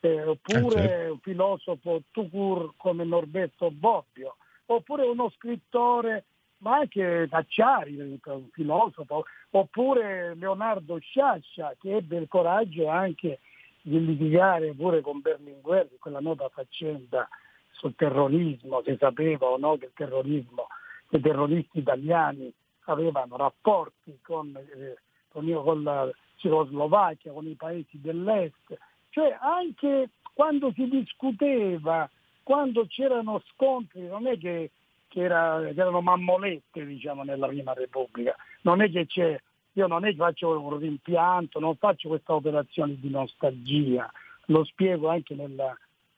eh, 0.00 0.22
oppure 0.22 0.82
eh, 0.82 0.88
certo. 0.88 1.12
un 1.12 1.18
filosofo 1.20 2.02
Tucur 2.10 2.72
come 2.76 3.04
Norberto 3.04 3.70
Bobbio, 3.70 4.36
oppure 4.66 5.06
uno 5.06 5.30
scrittore, 5.30 6.24
ma 6.58 6.78
anche 6.78 7.26
Tacciari, 7.28 7.98
un 7.98 8.48
filosofo, 8.50 9.24
oppure 9.50 10.34
Leonardo 10.34 10.98
Sciascia 10.98 11.74
che 11.78 11.96
ebbe 11.96 12.16
il 12.16 12.28
coraggio 12.28 12.88
anche 12.88 13.40
di 13.82 14.04
litigare 14.04 14.74
pure 14.74 15.00
con 15.00 15.20
Berlinguer, 15.20 15.88
quella 16.00 16.18
nota 16.18 16.48
faccenda 16.48 17.28
sul 17.70 17.94
terrorismo, 17.94 18.82
se 18.82 18.96
sapeva 18.98 19.46
o 19.46 19.58
no 19.58 19.76
che 19.76 19.86
il 19.86 19.92
terrorismo 19.94 20.66
i 21.10 21.20
terroristi 21.20 21.78
italiani 21.78 22.52
avevano 22.84 23.36
rapporti 23.36 24.18
con, 24.22 24.56
eh, 24.56 24.96
con, 25.28 25.50
con 25.62 25.82
la 25.82 26.10
Cecoslovacchia, 26.36 27.32
con 27.32 27.46
i 27.46 27.54
paesi 27.54 28.00
dell'est, 28.00 28.76
cioè 29.10 29.36
anche 29.40 30.10
quando 30.32 30.70
si 30.72 30.86
discuteva, 30.88 32.08
quando 32.42 32.86
c'erano 32.86 33.42
scontri, 33.52 34.06
non 34.06 34.26
è 34.26 34.36
che, 34.38 34.70
che, 35.08 35.20
era, 35.20 35.60
che 35.62 35.80
erano 35.80 36.02
mammolette 36.02 36.84
diciamo, 36.84 37.22
nella 37.22 37.46
Prima 37.48 37.72
Repubblica, 37.72 38.36
non 38.62 38.82
è 38.82 38.90
che 38.90 39.06
c'è, 39.06 39.40
io 39.72 39.86
non 39.86 40.04
è 40.04 40.10
che 40.10 40.16
faccio 40.16 40.60
un 40.60 40.78
rimpianto, 40.78 41.58
non 41.58 41.76
faccio 41.76 42.08
questa 42.08 42.34
operazione 42.34 42.98
di 43.00 43.08
nostalgia, 43.08 44.10
lo 44.46 44.64
spiego 44.64 45.08
anche 45.08 45.34
nella, 45.34 45.74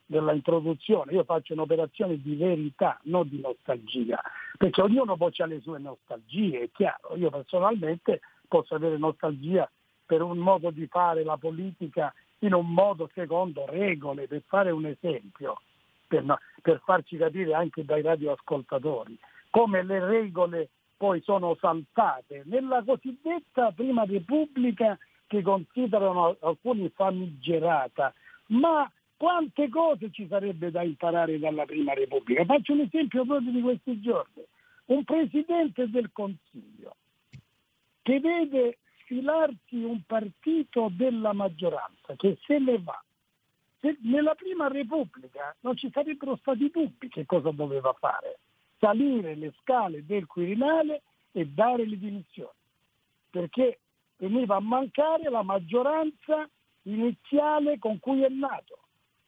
della 0.08 0.32
introduzione, 0.32 1.12
io 1.12 1.22
faccio 1.24 1.52
un'operazione 1.52 2.20
di 2.20 2.34
verità, 2.34 2.98
non 3.04 3.28
di 3.28 3.40
nostalgia, 3.40 4.18
perché 4.56 4.80
ognuno 4.80 5.16
poi 5.16 5.32
ha 5.36 5.46
le 5.46 5.60
sue 5.60 5.78
nostalgie, 5.78 6.62
è 6.62 6.70
chiaro, 6.72 7.14
io 7.14 7.28
personalmente 7.28 8.20
posso 8.48 8.74
avere 8.74 8.96
nostalgia 8.96 9.70
per 10.06 10.22
un 10.22 10.38
modo 10.38 10.70
di 10.70 10.86
fare 10.86 11.24
la 11.24 11.36
politica 11.36 12.12
in 12.38 12.54
un 12.54 12.72
modo 12.72 13.10
secondo 13.12 13.66
regole, 13.66 14.26
per 14.26 14.42
fare 14.46 14.70
un 14.70 14.86
esempio, 14.86 15.60
per, 16.06 16.24
per 16.62 16.80
farci 16.84 17.18
capire 17.18 17.52
anche 17.52 17.84
dai 17.84 18.00
radioascoltatori, 18.00 19.18
come 19.50 19.82
le 19.82 19.98
regole 20.00 20.70
poi 20.96 21.20
sono 21.20 21.54
saltate 21.60 22.44
nella 22.46 22.82
cosiddetta 22.82 23.72
prima 23.72 24.04
repubblica 24.04 24.98
che 25.26 25.42
considerano 25.42 26.34
alcuni 26.40 26.90
famigerata, 26.94 28.14
ma 28.46 28.90
quante 29.18 29.68
cose 29.68 30.10
ci 30.12 30.26
sarebbe 30.28 30.70
da 30.70 30.82
imparare 30.82 31.38
dalla 31.40 31.66
Prima 31.66 31.92
Repubblica. 31.92 32.44
Faccio 32.44 32.72
un 32.72 32.80
esempio 32.80 33.26
proprio 33.26 33.50
di 33.50 33.60
questi 33.60 34.00
giorni. 34.00 34.44
Un 34.86 35.04
Presidente 35.04 35.90
del 35.90 36.10
Consiglio 36.12 36.96
che 38.00 38.20
vede 38.20 38.78
sfilarsi 39.00 39.82
un 39.82 40.00
partito 40.06 40.88
della 40.92 41.32
maggioranza 41.32 42.14
che 42.16 42.38
se 42.46 42.58
ne 42.58 42.78
va. 42.78 43.02
Se 43.80 43.98
nella 44.02 44.34
Prima 44.34 44.68
Repubblica 44.68 45.54
non 45.60 45.76
ci 45.76 45.90
sarebbero 45.92 46.36
stati 46.36 46.70
dubbi 46.70 47.08
che 47.08 47.26
cosa 47.26 47.50
doveva 47.50 47.92
fare. 47.98 48.38
Salire 48.78 49.34
le 49.34 49.52
scale 49.60 50.06
del 50.06 50.26
Quirinale 50.26 51.02
e 51.32 51.44
dare 51.44 51.84
le 51.84 51.98
dimissioni. 51.98 52.56
Perché 53.30 53.80
veniva 54.18 54.56
a 54.56 54.60
mancare 54.60 55.28
la 55.28 55.42
maggioranza 55.42 56.48
iniziale 56.82 57.78
con 57.78 57.98
cui 57.98 58.22
è 58.22 58.28
nato 58.28 58.78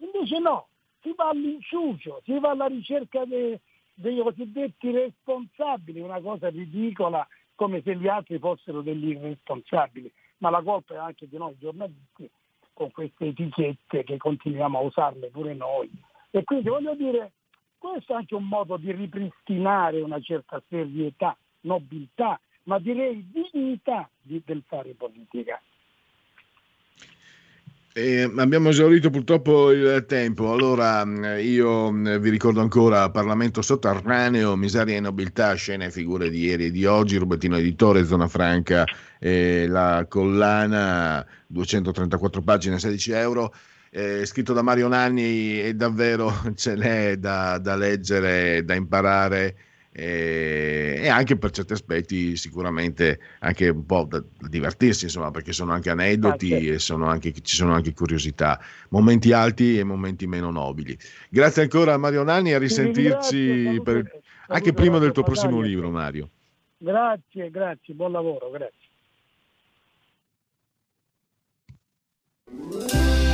Invece 0.00 0.38
no, 0.38 0.68
si 1.02 1.12
va 1.14 1.28
all'inciucio, 1.28 2.20
si 2.24 2.38
va 2.38 2.50
alla 2.50 2.66
ricerca 2.66 3.24
dei, 3.24 3.58
dei 3.94 4.18
cosiddetti 4.20 4.90
responsabili, 4.90 6.00
una 6.00 6.20
cosa 6.20 6.48
ridicola 6.48 7.26
come 7.54 7.82
se 7.82 7.96
gli 7.96 8.08
altri 8.08 8.38
fossero 8.38 8.80
degli 8.80 9.10
irresponsabili, 9.10 10.10
ma 10.38 10.50
la 10.50 10.62
colpa 10.62 10.94
è 10.94 10.98
anche 10.98 11.28
di 11.28 11.36
noi 11.36 11.56
giornalisti 11.58 12.30
con 12.72 12.90
queste 12.90 13.26
etichette 13.26 14.04
che 14.04 14.16
continuiamo 14.16 14.78
a 14.78 14.82
usarle 14.82 15.28
pure 15.28 15.52
noi. 15.52 15.90
E 16.30 16.44
quindi 16.44 16.70
voglio 16.70 16.94
dire, 16.94 17.32
questo 17.76 18.12
è 18.12 18.16
anche 18.16 18.34
un 18.34 18.46
modo 18.46 18.78
di 18.78 18.90
ripristinare 18.92 20.00
una 20.00 20.20
certa 20.20 20.62
serietà, 20.68 21.36
nobiltà, 21.62 22.40
ma 22.64 22.78
direi 22.78 23.28
dignità 23.30 24.08
di, 24.22 24.40
del 24.44 24.62
fare 24.66 24.94
politica. 24.94 25.60
Eh, 27.92 28.22
abbiamo 28.36 28.68
esaurito 28.68 29.10
purtroppo 29.10 29.72
il 29.72 30.04
tempo, 30.06 30.52
allora 30.52 31.02
io 31.38 31.90
vi 31.90 32.30
ricordo 32.30 32.60
ancora 32.60 33.10
Parlamento 33.10 33.62
sotterraneo, 33.62 34.54
miseria 34.54 34.96
e 34.96 35.00
nobiltà, 35.00 35.54
scene 35.54 35.86
e 35.86 35.90
figure 35.90 36.30
di 36.30 36.38
ieri 36.44 36.66
e 36.66 36.70
di 36.70 36.84
oggi, 36.86 37.16
Rubettino 37.16 37.56
Editore, 37.56 38.04
Zona 38.04 38.28
Franca, 38.28 38.84
eh, 39.18 39.66
la 39.66 40.06
collana, 40.08 41.26
234 41.48 42.42
pagine, 42.42 42.78
16 42.78 43.10
euro. 43.10 43.52
Eh, 43.90 44.24
scritto 44.24 44.52
da 44.52 44.62
Mario 44.62 44.86
Nanni 44.86 45.60
e 45.60 45.74
davvero 45.74 46.32
ce 46.54 46.76
n'è 46.76 47.16
da, 47.16 47.58
da 47.58 47.74
leggere, 47.74 48.64
da 48.64 48.74
imparare 48.76 49.56
e, 49.92 51.08
anche 51.08 51.36
per 51.36 51.50
certi 51.50 51.72
aspetti 51.72 52.36
sicuramente 52.36 53.18
anche 53.40 53.68
un 53.68 53.84
po' 53.84 54.04
da, 54.04 54.18
da 54.18 54.48
divertirsi 54.48 55.04
insomma 55.04 55.30
perché 55.30 55.52
sono 55.52 55.72
anche 55.72 55.90
aneddoti 55.90 56.52
ah, 56.54 56.74
e 56.74 56.78
sono 56.78 57.06
anche, 57.06 57.32
ci 57.42 57.56
sono 57.56 57.74
anche 57.74 57.92
curiosità. 57.92 58.60
Momenti 58.90 59.32
alti 59.32 59.78
e 59.78 59.84
momenti 59.84 60.26
meno 60.26 60.50
nobili. 60.50 60.96
Grazie 61.28 61.62
ancora 61.62 61.94
a 61.94 61.98
Mario 61.98 62.22
Nanni 62.22 62.52
a 62.52 62.58
risentirci 62.58 63.80
per, 63.82 64.20
anche 64.48 64.72
prima 64.72 64.98
del 64.98 65.12
tuo 65.12 65.22
prossimo 65.22 65.60
libro 65.60 65.90
Mario. 65.90 66.30
Grazie 66.78 67.50
grazie 67.50 67.92
buon 67.92 68.12
lavoro 68.12 68.50
grazie 68.50 68.88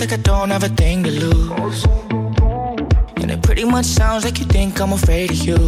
Like 0.00 0.12
I 0.12 0.16
don't 0.16 0.50
have 0.50 0.62
a 0.62 0.68
thing 0.68 1.02
to 1.04 1.10
lose. 1.10 1.84
And 3.16 3.30
it 3.30 3.42
pretty 3.42 3.64
much 3.64 3.86
sounds 3.86 4.24
like 4.24 4.38
you 4.38 4.46
think 4.46 4.80
I'm 4.80 4.92
afraid 4.92 5.30
of 5.30 5.36
you. 5.36 5.58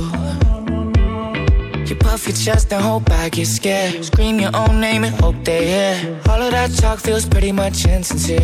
You 1.88 1.96
puff 1.96 2.26
your 2.26 2.36
chest 2.36 2.72
and 2.72 2.82
hope 2.82 3.10
I 3.10 3.28
get 3.28 3.46
scared. 3.46 4.04
Scream 4.04 4.38
your 4.40 4.52
own 4.54 4.80
name 4.80 5.04
and 5.04 5.14
hope 5.20 5.36
they 5.44 5.66
hear. 5.66 6.20
All 6.28 6.40
of 6.40 6.52
that 6.52 6.70
talk 6.76 7.00
feels 7.00 7.26
pretty 7.26 7.52
much 7.52 7.86
insincere. 7.86 8.38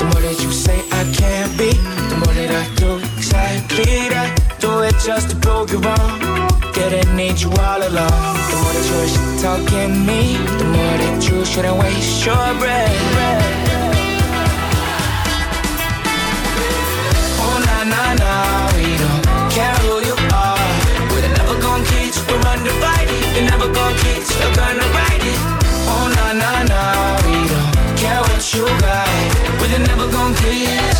The 0.00 0.04
more 0.10 0.22
that 0.26 0.38
you 0.42 0.50
say 0.50 0.78
I 0.90 1.02
can't 1.12 1.52
be, 1.56 1.70
the 2.10 2.16
more 2.24 2.34
that 2.34 2.50
I 2.62 2.64
do 2.76 2.96
exactly 3.16 4.08
that. 4.08 4.56
Do 4.58 4.80
it 4.80 4.96
just 5.04 5.30
to 5.30 5.36
prove 5.36 5.70
you 5.70 5.78
wrong. 5.78 6.18
Didn't 6.72 7.14
need 7.14 7.40
you 7.40 7.50
all 7.50 7.82
along. 7.90 8.34
The 8.50 8.56
more 8.62 8.72
that 8.76 8.86
you're 8.90 9.42
talking 9.46 10.06
me, 10.06 10.38
the 10.58 10.64
more 10.64 10.96
that 11.02 11.28
you 11.28 11.44
shouldn't 11.44 11.78
waste 11.78 12.24
your 12.26 12.54
breath. 12.58 13.75
Oh 17.86 17.88
na 17.88 18.02
na 18.02 18.14
na, 18.14 18.66
we 18.74 18.98
don't 18.98 19.50
care 19.52 19.78
who 19.86 20.02
you 20.02 20.16
are. 20.34 20.58
We're 21.12 21.30
never 21.38 21.54
gonna 21.60 21.84
kiss, 21.84 22.18
we're 22.26 22.42
undivided. 22.42 23.22
You're 23.36 23.48
never 23.48 23.68
gonna 23.72 23.96
kiss, 24.02 24.26
you're 24.40 24.54
gonna 24.56 24.82
ride 24.90 25.22
it. 25.22 25.40
Oh 25.86 26.10
na 26.16 26.32
na 26.32 26.64
na, 26.64 26.80
we 27.22 27.46
don't 27.46 27.96
care 27.96 28.20
what 28.26 28.42
you 28.54 28.66
got. 28.82 29.06
We're 29.60 29.78
never 29.78 30.10
gonna 30.10 30.34
kiss, 30.34 30.98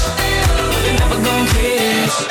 we're 0.84 0.98
never 1.00 1.18
gonna 1.26 1.50
kiss. 1.50 2.25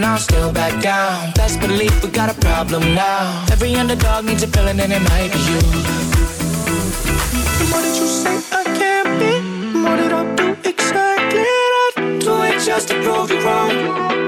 And 0.00 0.06
I'll 0.06 0.18
still 0.18 0.50
back 0.50 0.80
down. 0.80 1.30
Best 1.34 1.60
believe 1.60 1.92
we 2.02 2.08
got 2.08 2.34
a 2.34 2.38
problem 2.40 2.82
now. 2.94 3.44
Every 3.52 3.74
underdog 3.74 4.24
needs 4.24 4.42
a 4.42 4.46
villain 4.46 4.80
and 4.80 4.92
it 4.92 5.02
might 5.12 5.30
be 5.34 5.40
you. 5.50 5.60
More 7.68 7.82
that 7.84 7.94
you 8.00 8.06
say 8.22 8.36
I 8.60 8.62
can't 8.80 9.12
be, 9.20 9.32
more 9.84 9.96
that 10.00 10.12
I'll 10.18 10.36
do 10.36 10.48
exactly 10.72 11.42
that. 11.42 12.18
Do 12.24 12.32
it 12.48 12.58
just 12.64 12.88
to 12.88 12.94
prove 13.02 13.30
you 13.30 13.40
wrong. 13.44 13.72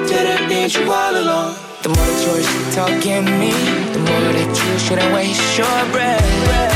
Didn't 0.07 0.49
need 0.51 0.75
you 0.75 0.93
all 0.93 1.15
along. 1.23 1.57
The 1.83 1.89
more 1.89 2.07
that 2.11 2.21
you're 2.27 2.45
talking 2.77 3.25
me, 3.41 3.53
the 3.95 4.01
more 4.09 4.33
that 4.37 4.53
you 4.65 4.79
shouldn't 4.79 5.11
waste 5.15 5.57
your 5.57 5.79
breath. 5.91 6.72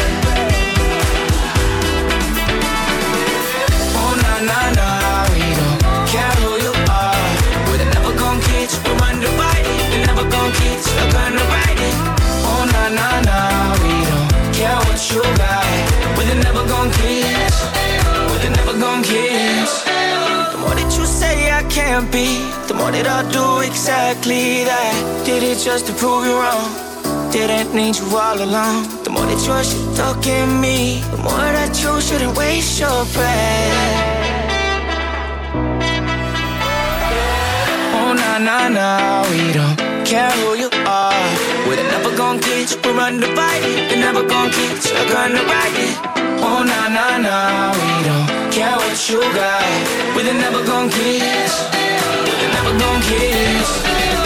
Can't 21.96 22.12
be, 22.12 22.28
the 22.68 22.74
more 22.74 22.92
that 22.92 23.06
I'll 23.08 23.24
do 23.32 23.66
exactly 23.66 24.64
that. 24.68 25.24
Did 25.24 25.42
it 25.42 25.56
just 25.64 25.86
to 25.86 25.92
prove 25.94 26.26
you 26.28 26.36
wrong. 26.36 26.68
Didn't 27.32 27.72
need 27.74 27.96
you 27.96 28.04
all 28.12 28.36
along. 28.36 28.84
The 29.04 29.08
more 29.08 29.24
that 29.24 29.40
you're 29.46 29.64
shit 29.64 29.96
talking 29.96 30.60
me, 30.60 31.00
the 31.12 31.16
more 31.24 31.50
that 31.56 31.72
you 31.80 31.92
shouldn't 32.06 32.36
waste 32.36 32.80
your 32.80 33.00
breath. 33.16 33.76
Oh 37.96 38.12
na 38.20 38.32
na 38.46 38.68
na, 38.76 38.88
we 39.32 39.40
don't 39.56 39.76
care 40.04 40.36
who 40.40 40.52
you 40.62 40.70
are. 40.84 41.28
We're 41.66 41.80
never 41.94 42.12
gonna 42.14 42.44
kiss, 42.44 42.76
we're 42.84 43.00
undivided. 43.08 43.88
You're 43.88 44.04
never 44.04 44.22
gonna 44.32 44.52
kiss, 44.52 44.92
you're 44.92 45.08
gonna 45.08 45.42
ride 45.48 45.78
it. 45.88 45.96
Oh 46.44 46.60
na 46.60 46.80
na 46.96 47.06
na, 47.24 47.36
we 47.80 47.92
don't 48.08 48.52
care 48.52 48.76
what 48.84 49.00
you 49.08 49.20
got. 49.32 49.64
We're 50.14 50.36
never 50.44 50.60
gonna 50.64 50.92
kiss, 50.92 51.85
you're 52.26 52.52
never 52.52 52.78
gonna 52.78 53.02
kiss. 53.04 54.25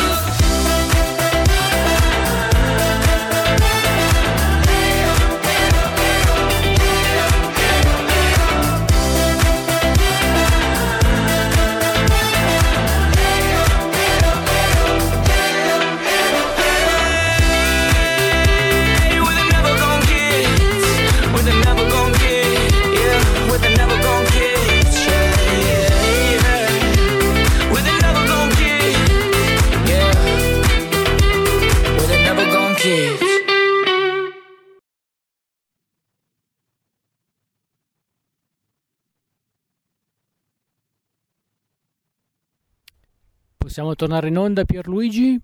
Possiamo 43.70 43.94
tornare 43.94 44.26
in 44.26 44.36
onda, 44.36 44.64
Pierluigi? 44.64 45.40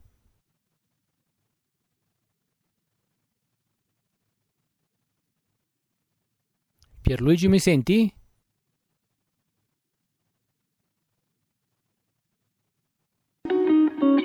Pierluigi, 7.03 7.47
mi 7.47 7.61
senti? 7.61 8.13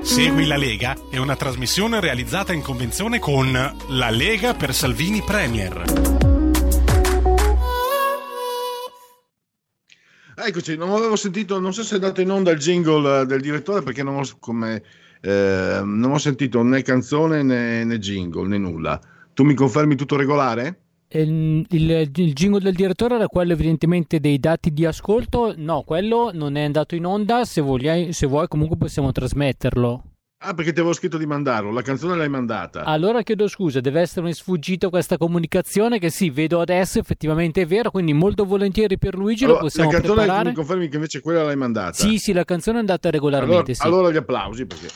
Segui 0.02 0.48
la 0.48 0.58
Lega 0.58 0.98
è 1.12 1.18
una 1.18 1.36
trasmissione 1.36 2.00
realizzata 2.00 2.54
in 2.54 2.64
convenzione 2.64 3.20
con 3.20 3.52
La 3.52 4.10
Lega 4.10 4.56
per 4.56 4.74
Salvini 4.74 5.22
Premier. 5.22 6.21
Eccoci, 10.44 10.76
non 10.76 10.90
avevo 10.90 11.16
sentito, 11.16 11.60
non 11.60 11.72
so 11.72 11.84
se 11.84 11.94
è 11.94 12.00
andato 12.00 12.20
in 12.20 12.32
onda 12.32 12.50
il 12.50 12.58
jingle 12.58 13.22
eh, 13.22 13.26
del 13.26 13.42
direttore 13.42 13.84
perché 13.84 14.02
non 14.02 14.16
ho, 14.16 14.24
come, 14.40 14.82
eh, 15.22 15.82
non 15.84 16.12
ho 16.12 16.18
sentito 16.18 16.64
né 16.64 16.82
canzone 16.82 17.44
né, 17.44 17.84
né 17.84 18.00
jingle 18.00 18.48
né 18.48 18.58
nulla. 18.58 19.00
Tu 19.34 19.44
mi 19.44 19.54
confermi 19.54 19.96
tutto 19.96 20.16
regolare? 20.16 20.80
Il, 21.10 21.66
il, 21.70 22.12
il 22.16 22.34
jingle 22.34 22.60
del 22.60 22.74
direttore 22.74 23.16
era 23.16 23.28
quello 23.28 23.52
evidentemente 23.52 24.20
dei 24.20 24.40
dati 24.40 24.74
di 24.74 24.86
ascolto. 24.86 25.54
No, 25.58 25.84
quello 25.84 26.32
non 26.34 26.56
è 26.56 26.64
andato 26.64 26.96
in 26.96 27.06
onda. 27.06 27.46
Se, 27.46 27.62
voglia, 27.62 28.12
se 28.12 28.26
vuoi, 28.26 28.48
comunque 28.48 28.78
possiamo 28.78 29.12
trasmetterlo. 29.12 30.11
Ah, 30.44 30.56
perché 30.56 30.74
ti 30.74 30.80
avevo 30.80 30.96
scritto 30.96 31.20
di 31.20 31.28
mandarlo, 31.28 31.72
la 31.72 31.84
canzone 31.84 32.16
l'hai 32.16 32.28
mandata. 32.28 32.84
Allora 32.84 33.22
chiedo 33.22 33.48
scusa, 33.48 33.80
deve 33.80 34.02
essermi 34.02 34.34
sfuggita 34.34 34.90
questa 34.90 35.16
comunicazione 35.18 36.00
che 36.00 36.10
sì, 36.10 36.32
vedo 36.32 36.60
adesso, 36.60 36.98
effettivamente 36.98 37.62
è 37.62 37.68
vero, 37.68 37.92
quindi 37.92 38.12
molto 38.14 38.44
volentieri 38.44 38.98
per 38.98 39.16
Luigi 39.16 39.44
Allora, 39.44 39.60
lo 39.60 39.66
possiamo 39.66 39.92
la 39.92 39.98
canzone 39.98 40.22
preparare. 40.22 40.50
mi 40.50 40.56
confermi 40.56 40.88
che 40.88 40.96
invece 40.96 41.22
quella 41.22 41.44
l'hai 41.44 41.56
mandata? 41.56 41.94
Sì, 41.94 42.18
sì, 42.18 42.34
la 42.34 42.44
canzone 42.44 42.78
è 42.78 42.80
andata 42.80 43.12
regolarmente, 43.12 43.54
allora, 43.54 43.74
sì. 43.76 43.82
allora 43.84 44.12
gli 44.12 44.18
applausi 44.18 44.66
perché... 44.66 44.88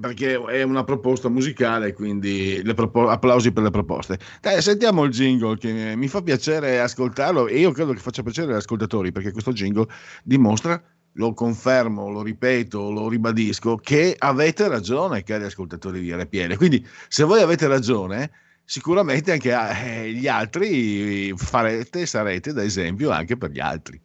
perché 0.00 0.42
è 0.42 0.62
una 0.62 0.82
proposta 0.82 1.28
musicale, 1.28 1.92
quindi 1.92 2.62
propo- 2.74 3.10
applausi 3.10 3.52
per 3.52 3.62
le 3.62 3.70
proposte. 3.70 4.18
Dai, 4.40 4.62
sentiamo 4.62 5.04
il 5.04 5.10
jingle 5.10 5.58
che 5.58 5.92
mi 5.96 6.08
fa 6.08 6.22
piacere 6.22 6.80
ascoltarlo 6.80 7.46
e 7.46 7.58
io 7.58 7.72
credo 7.72 7.92
che 7.92 7.98
faccia 7.98 8.22
piacere 8.22 8.52
agli 8.52 8.58
ascoltatori 8.58 9.12
perché 9.12 9.32
questo 9.32 9.52
jingle 9.52 9.86
dimostra, 10.22 10.82
lo 11.20 11.34
confermo, 11.34 12.08
lo 12.08 12.22
ripeto, 12.22 12.90
lo 12.90 13.06
ribadisco, 13.06 13.76
che 13.76 14.16
avete 14.18 14.66
ragione, 14.68 15.22
cari 15.22 15.44
ascoltatori 15.44 16.00
di 16.00 16.14
RPL. 16.14 16.56
Quindi 16.56 16.84
se 17.08 17.24
voi 17.24 17.42
avete 17.42 17.68
ragione, 17.68 18.30
sicuramente 18.64 19.32
anche 19.32 19.52
eh, 19.52 20.12
gli 20.12 20.26
altri 20.26 21.34
farete, 21.36 22.06
sarete 22.06 22.54
da 22.54 22.64
esempio 22.64 23.10
anche 23.10 23.36
per 23.36 23.50
gli 23.50 23.60
altri. 23.60 24.00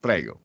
Prego. 0.00 0.40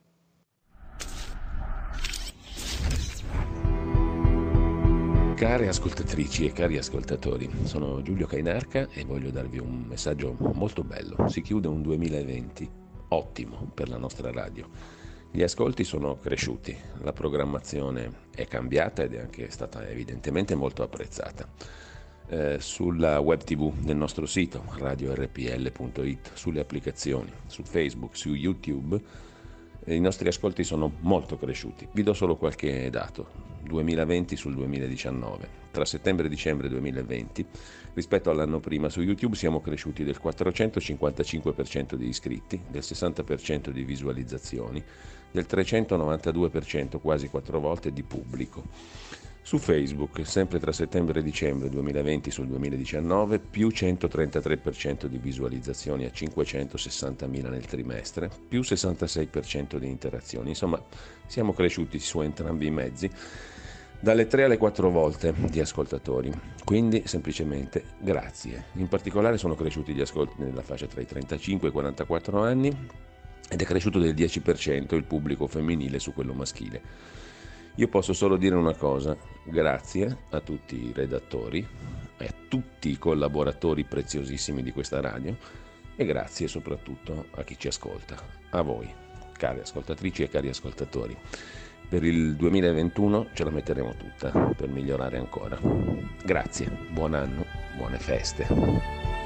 Care 5.35 5.69
ascoltatrici 5.69 6.45
e 6.45 6.51
cari 6.51 6.77
ascoltatori, 6.77 7.49
sono 7.63 8.01
Giulio 8.03 8.27
Cainarca 8.27 8.89
e 8.91 9.05
voglio 9.05 9.31
darvi 9.31 9.57
un 9.57 9.85
messaggio 9.87 10.35
molto 10.53 10.83
bello. 10.83 11.27
Si 11.29 11.41
chiude 11.41 11.67
un 11.67 11.81
2020 11.81 12.69
ottimo 13.09 13.71
per 13.73 13.89
la 13.89 13.97
nostra 13.97 14.31
radio. 14.31 14.98
Gli 15.31 15.43
ascolti 15.43 15.83
sono 15.83 16.17
cresciuti, 16.17 16.75
la 17.01 17.13
programmazione 17.13 18.27
è 18.33 18.47
cambiata 18.47 19.03
ed 19.03 19.13
è 19.13 19.19
anche 19.19 19.51
stata 19.51 19.87
evidentemente 19.87 20.55
molto 20.55 20.81
apprezzata. 20.81 21.47
Eh, 22.29 22.57
sulla 22.59 23.19
web 23.19 23.43
tv 23.43 23.71
del 23.75 23.95
nostro 23.95 24.25
sito 24.25 24.63
radiorpl.it, 24.77 26.31
sulle 26.33 26.59
applicazioni, 26.59 27.31
su 27.45 27.61
Facebook, 27.63 28.17
su 28.17 28.33
YouTube, 28.33 28.99
eh, 29.85 29.93
i 29.93 29.99
nostri 29.99 30.27
ascolti 30.27 30.63
sono 30.63 30.93
molto 31.01 31.37
cresciuti. 31.37 31.87
Vi 31.91 32.01
do 32.01 32.13
solo 32.13 32.35
qualche 32.35 32.89
dato. 32.89 33.49
2020 33.61 34.35
sul 34.35 34.55
2019. 34.55 35.57
Tra 35.71 35.85
settembre 35.85 36.25
e 36.25 36.29
dicembre 36.29 36.69
2020, 36.69 37.45
rispetto 37.93 38.31
all'anno 38.31 38.59
prima 38.59 38.89
su 38.89 39.01
YouTube 39.01 39.35
siamo 39.35 39.61
cresciuti 39.61 40.03
del 40.03 40.19
455% 40.21 41.93
di 41.93 42.07
iscritti, 42.07 42.59
del 42.67 42.81
60% 42.81 43.69
di 43.69 43.83
visualizzazioni, 43.83 44.83
del 45.31 45.45
392%, 45.49 46.99
quasi 46.99 47.27
quattro 47.27 47.59
volte, 47.59 47.91
di 47.91 48.03
pubblico. 48.03 48.63
Su 49.41 49.57
Facebook, 49.57 50.27
sempre 50.27 50.59
tra 50.59 50.71
settembre 50.71 51.21
e 51.21 51.23
dicembre 51.23 51.69
2020 51.69 52.29
sul 52.29 52.45
2019, 52.47 53.39
più 53.39 53.69
133% 53.69 55.05
di 55.05 55.17
visualizzazioni 55.17 56.05
a 56.05 56.11
560.000 56.13 57.49
nel 57.49 57.65
trimestre, 57.65 58.29
più 58.47 58.59
66% 58.59 59.77
di 59.77 59.87
interazioni. 59.87 60.49
Insomma, 60.49 60.79
siamo 61.25 61.53
cresciuti 61.53 61.97
su 61.97 62.21
entrambi 62.21 62.67
i 62.67 62.71
mezzi 62.71 63.09
dalle 63.99 64.27
3 64.27 64.43
alle 64.43 64.57
4 64.57 64.89
volte 64.89 65.33
di 65.49 65.59
ascoltatori. 65.59 66.31
Quindi 66.63 67.03
semplicemente 67.05 67.83
grazie. 67.99 68.65
In 68.73 68.87
particolare 68.87 69.37
sono 69.37 69.55
cresciuti 69.55 69.93
gli 69.93 70.01
ascolti 70.01 70.35
nella 70.37 70.61
fascia 70.61 70.85
tra 70.85 71.01
i 71.01 71.05
35 71.05 71.67
e 71.67 71.69
i 71.71 71.73
44 71.73 72.41
anni 72.41 72.87
ed 73.49 73.61
è 73.61 73.65
cresciuto 73.65 73.99
del 73.99 74.13
10% 74.13 74.95
il 74.95 75.03
pubblico 75.03 75.47
femminile 75.47 75.99
su 75.99 76.13
quello 76.13 76.33
maschile. 76.33 76.81
Io 77.75 77.87
posso 77.87 78.13
solo 78.13 78.37
dire 78.37 78.55
una 78.55 78.75
cosa, 78.75 79.17
grazie 79.43 80.17
a 80.29 80.41
tutti 80.41 80.87
i 80.87 80.91
redattori 80.93 81.67
a 82.25 82.33
tutti 82.47 82.89
i 82.89 82.97
collaboratori 82.97 83.83
preziosissimi 83.83 84.63
di 84.63 84.71
questa 84.71 84.99
radio 84.99 85.35
e 85.95 86.05
grazie 86.05 86.47
soprattutto 86.47 87.27
a 87.31 87.43
chi 87.43 87.57
ci 87.57 87.67
ascolta, 87.67 88.15
a 88.51 88.61
voi, 88.61 88.91
cari 89.37 89.59
ascoltatrici 89.59 90.23
e 90.23 90.29
cari 90.29 90.49
ascoltatori. 90.49 91.15
Per 91.89 92.03
il 92.03 92.35
2021 92.35 93.29
ce 93.33 93.43
la 93.43 93.49
metteremo 93.49 93.95
tutta 93.95 94.29
per 94.55 94.69
migliorare 94.69 95.17
ancora. 95.17 95.59
Grazie, 96.23 96.69
buon 96.91 97.15
anno, 97.15 97.45
buone 97.75 97.97
feste. 97.97 99.18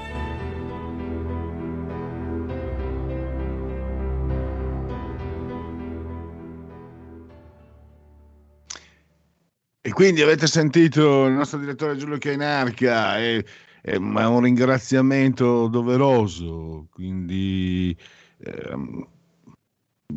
Quindi 9.94 10.22
avete 10.22 10.48
sentito 10.48 11.26
il 11.26 11.34
nostro 11.34 11.60
direttore 11.60 11.96
Giulio 11.96 12.18
Chiainarca, 12.18 13.18
è, 13.18 13.44
è 13.82 13.96
un 13.96 14.42
ringraziamento 14.42 15.68
doveroso, 15.68 16.88
quindi 16.92 17.96
ehm, 18.40 19.08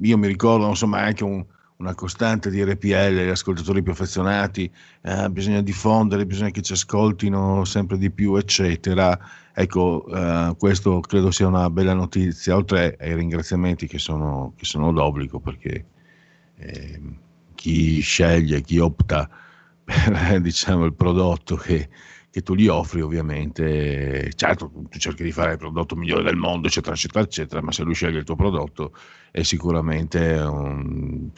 io 0.00 0.18
mi 0.18 0.26
ricordo 0.26 0.68
insomma 0.68 1.00
anche 1.00 1.24
un, 1.24 1.44
una 1.76 1.94
costante 1.94 2.50
di 2.50 2.64
RPL, 2.64 3.24
gli 3.24 3.28
ascoltatori 3.28 3.82
più 3.82 3.92
affezionati, 3.92 4.70
eh, 5.02 5.28
bisogna 5.30 5.60
diffondere, 5.60 6.26
bisogna 6.26 6.50
che 6.50 6.62
ci 6.62 6.72
ascoltino 6.72 7.64
sempre 7.64 7.98
di 7.98 8.10
più, 8.10 8.36
eccetera. 8.36 9.18
Ecco, 9.52 10.06
eh, 10.08 10.54
questo 10.58 11.00
credo 11.00 11.30
sia 11.30 11.46
una 11.46 11.68
bella 11.70 11.94
notizia, 11.94 12.56
oltre 12.56 12.96
ai 13.00 13.14
ringraziamenti 13.14 13.86
che 13.86 13.98
sono, 13.98 14.54
che 14.56 14.64
sono 14.64 14.92
d'obbligo, 14.92 15.38
perché 15.38 15.84
eh, 16.56 17.00
chi 17.54 18.00
sceglie, 18.00 18.62
chi 18.62 18.78
opta 18.78 19.28
diciamo, 20.40 20.84
il 20.84 20.94
prodotto 20.94 21.56
che, 21.56 21.88
che, 22.30 22.42
tu 22.42 22.54
gli 22.54 22.66
offri, 22.66 23.00
ovviamente, 23.00 24.32
certo, 24.34 24.70
tu 24.88 24.98
cerchi 24.98 25.22
di 25.22 25.32
fare 25.32 25.52
il 25.52 25.58
prodotto 25.58 25.94
migliore 25.94 26.24
del 26.24 26.36
mondo, 26.36 26.66
eccetera, 26.66 26.94
eccetera, 26.94 27.24
eccetera, 27.24 27.62
ma 27.62 27.70
se 27.72 27.84
lui 27.84 27.94
sceglie 27.94 28.18
il 28.18 28.24
tuo 28.24 28.34
prodotto 28.34 28.92
è 29.30 29.42
sicuramente 29.42 30.32
un, 30.38 31.30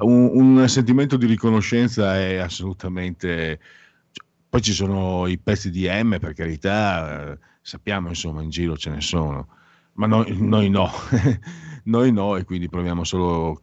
un, 0.00 0.30
un 0.32 0.68
sentimento 0.68 1.16
di 1.16 1.26
riconoscenza 1.26 2.16
è 2.16 2.36
assolutamente... 2.36 3.60
Cioè, 4.12 4.26
poi 4.48 4.62
ci 4.62 4.72
sono 4.72 5.26
i 5.26 5.38
pezzi 5.38 5.70
di 5.70 5.88
M, 5.88 6.18
per 6.18 6.34
carità, 6.34 7.36
sappiamo 7.60 8.08
insomma 8.08 8.42
in 8.42 8.50
giro 8.50 8.76
ce 8.76 8.90
ne 8.90 9.00
sono, 9.00 9.48
ma 9.94 10.06
noi, 10.06 10.36
noi 10.40 10.70
no, 10.70 10.90
noi 11.84 12.12
no 12.12 12.36
e 12.36 12.44
quindi 12.44 12.68
proviamo 12.68 13.04
solo 13.04 13.62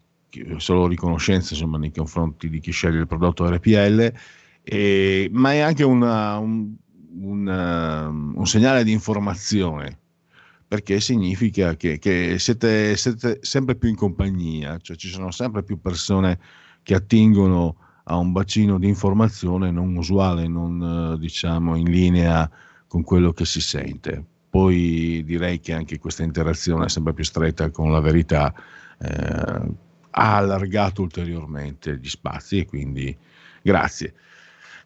solo 0.58 0.88
riconoscenza 0.88 1.54
insomma, 1.54 1.78
nei 1.78 1.92
confronti 1.92 2.50
di 2.50 2.60
chi 2.60 2.72
sceglie 2.72 3.00
il 3.00 3.08
prodotto 3.08 3.50
RPL, 3.50 4.14
e, 4.64 5.30
ma 5.32 5.54
è 5.54 5.60
anche 5.60 5.84
una, 5.84 6.38
un, 6.38 6.74
una, 7.20 8.08
un, 8.08 8.46
segnale 8.48 8.84
di 8.84 8.92
informazione 8.92 10.00
perché 10.68 11.00
significa 11.00 11.76
che, 11.76 12.00
che 12.00 12.38
siete, 12.40 12.98
siete, 12.98 13.40
sempre 13.42 13.76
più 13.76 13.90
in 13.90 13.96
compagnia, 13.96 14.78
cioè 14.82 14.96
ci 14.98 15.10
sono 15.10 15.32
sempre 15.32 15.64
più 15.64 15.80
persone 15.80 16.40
che 16.82 16.96
attingono 16.96 17.76
a 18.06 18.18
un 18.18 18.32
bacino 18.32 18.78
di 18.80 18.88
informazione 18.88 19.72
non 19.72 19.96
usuale, 19.96 20.48
non 20.48 21.16
diciamo 21.20 21.76
in 21.76 21.90
linea 21.90 22.50
con 22.88 23.04
quello 23.04 23.32
che 23.32 23.46
si 23.46 23.62
sente. 23.62 24.24
Poi 24.50 25.24
direi 25.26 25.60
che 25.60 25.74
anche 25.74 26.00
questa 26.00 26.24
interazione 26.24 26.86
è 26.86 26.90
sempre 26.90 27.14
più 27.14 27.24
stretta 27.24 27.70
con 27.70 27.92
la 27.92 28.00
verità. 28.00 28.54
Eh, 29.00 29.84
ha 30.18 30.38
allargato 30.38 31.02
ulteriormente 31.02 31.98
gli 31.98 32.08
spazi 32.08 32.60
e 32.60 32.66
quindi 32.66 33.16
grazie. 33.62 34.14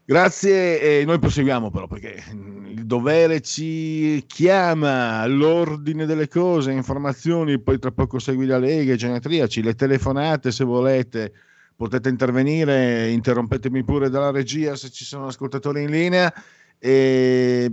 Grazie 0.03 1.01
e 1.01 1.05
noi 1.05 1.19
proseguiamo 1.19 1.69
però 1.69 1.85
perché 1.85 2.23
il 2.31 2.83
dovere 2.87 3.41
ci 3.41 4.23
chiama 4.25 5.19
all'ordine 5.19 6.07
delle 6.07 6.27
cose, 6.27 6.71
informazioni, 6.71 7.59
poi 7.59 7.77
tra 7.77 7.91
poco 7.91 8.17
segui 8.17 8.47
la 8.47 8.57
Lega, 8.57 8.95
genetriaci, 8.95 9.61
le 9.61 9.75
telefonate 9.75 10.51
se 10.51 10.63
volete, 10.63 11.31
potete 11.75 12.09
intervenire, 12.09 13.11
interrompetemi 13.11 13.83
pure 13.83 14.09
dalla 14.09 14.31
regia 14.31 14.75
se 14.75 14.89
ci 14.89 15.05
sono 15.05 15.27
ascoltatori 15.27 15.83
in 15.83 15.91
linea 15.91 16.33
e 16.79 17.71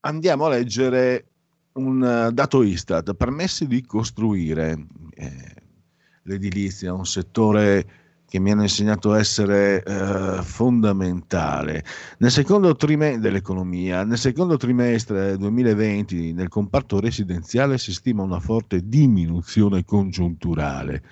andiamo 0.00 0.46
a 0.46 0.48
leggere 0.48 1.26
un 1.72 2.30
dato 2.32 2.62
Istat, 2.62 3.12
permessi 3.12 3.66
di 3.66 3.84
costruire. 3.84 4.86
Eh, 5.14 5.63
l'edilizia, 6.24 6.92
un 6.92 7.06
settore 7.06 7.86
che 8.26 8.40
mi 8.40 8.50
hanno 8.50 8.62
insegnato 8.62 9.14
essere 9.14 9.82
eh, 9.82 10.42
fondamentale. 10.42 11.84
Nel 12.18 12.30
secondo 12.30 12.74
trimestre 12.74 13.20
dell'economia, 13.20 14.04
nel 14.04 14.18
secondo 14.18 14.56
trimestre 14.56 15.36
2020 15.36 16.32
nel 16.32 16.48
comparto 16.48 16.98
residenziale 16.98 17.78
si 17.78 17.92
stima 17.92 18.22
una 18.22 18.40
forte 18.40 18.88
diminuzione 18.88 19.84
congiunturale. 19.84 21.02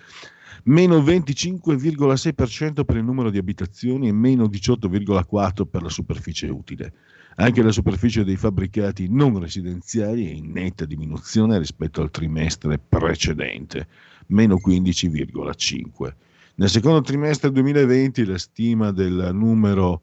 Meno 0.65 0.99
25,6% 0.99 2.85
per 2.85 2.97
il 2.97 3.05
numero 3.05 3.31
di 3.31 3.39
abitazioni 3.39 4.09
e 4.09 4.13
meno 4.13 4.47
18,4% 4.47 5.65
per 5.67 5.83
la 5.83 5.89
superficie 5.89 6.49
utile. 6.49 6.93
Anche 7.37 7.63
la 7.63 7.73
superficie 7.73 8.25
dei 8.25 8.37
fabbricati 8.37 9.09
non 9.09 9.39
residenziali 9.39 10.29
è 10.29 10.33
in 10.33 10.51
netta 10.51 10.85
diminuzione 10.85 11.59
rispetto 11.59 12.01
al 12.01 12.11
trimestre 12.11 12.79
precedente 12.79 13.87
meno 14.29 14.59
15,5. 14.65 16.15
Nel 16.55 16.69
secondo 16.69 17.01
trimestre 17.01 17.51
2020 17.51 18.25
la 18.25 18.39
stima 18.39 18.93
del 18.93 19.31
numero 19.33 20.03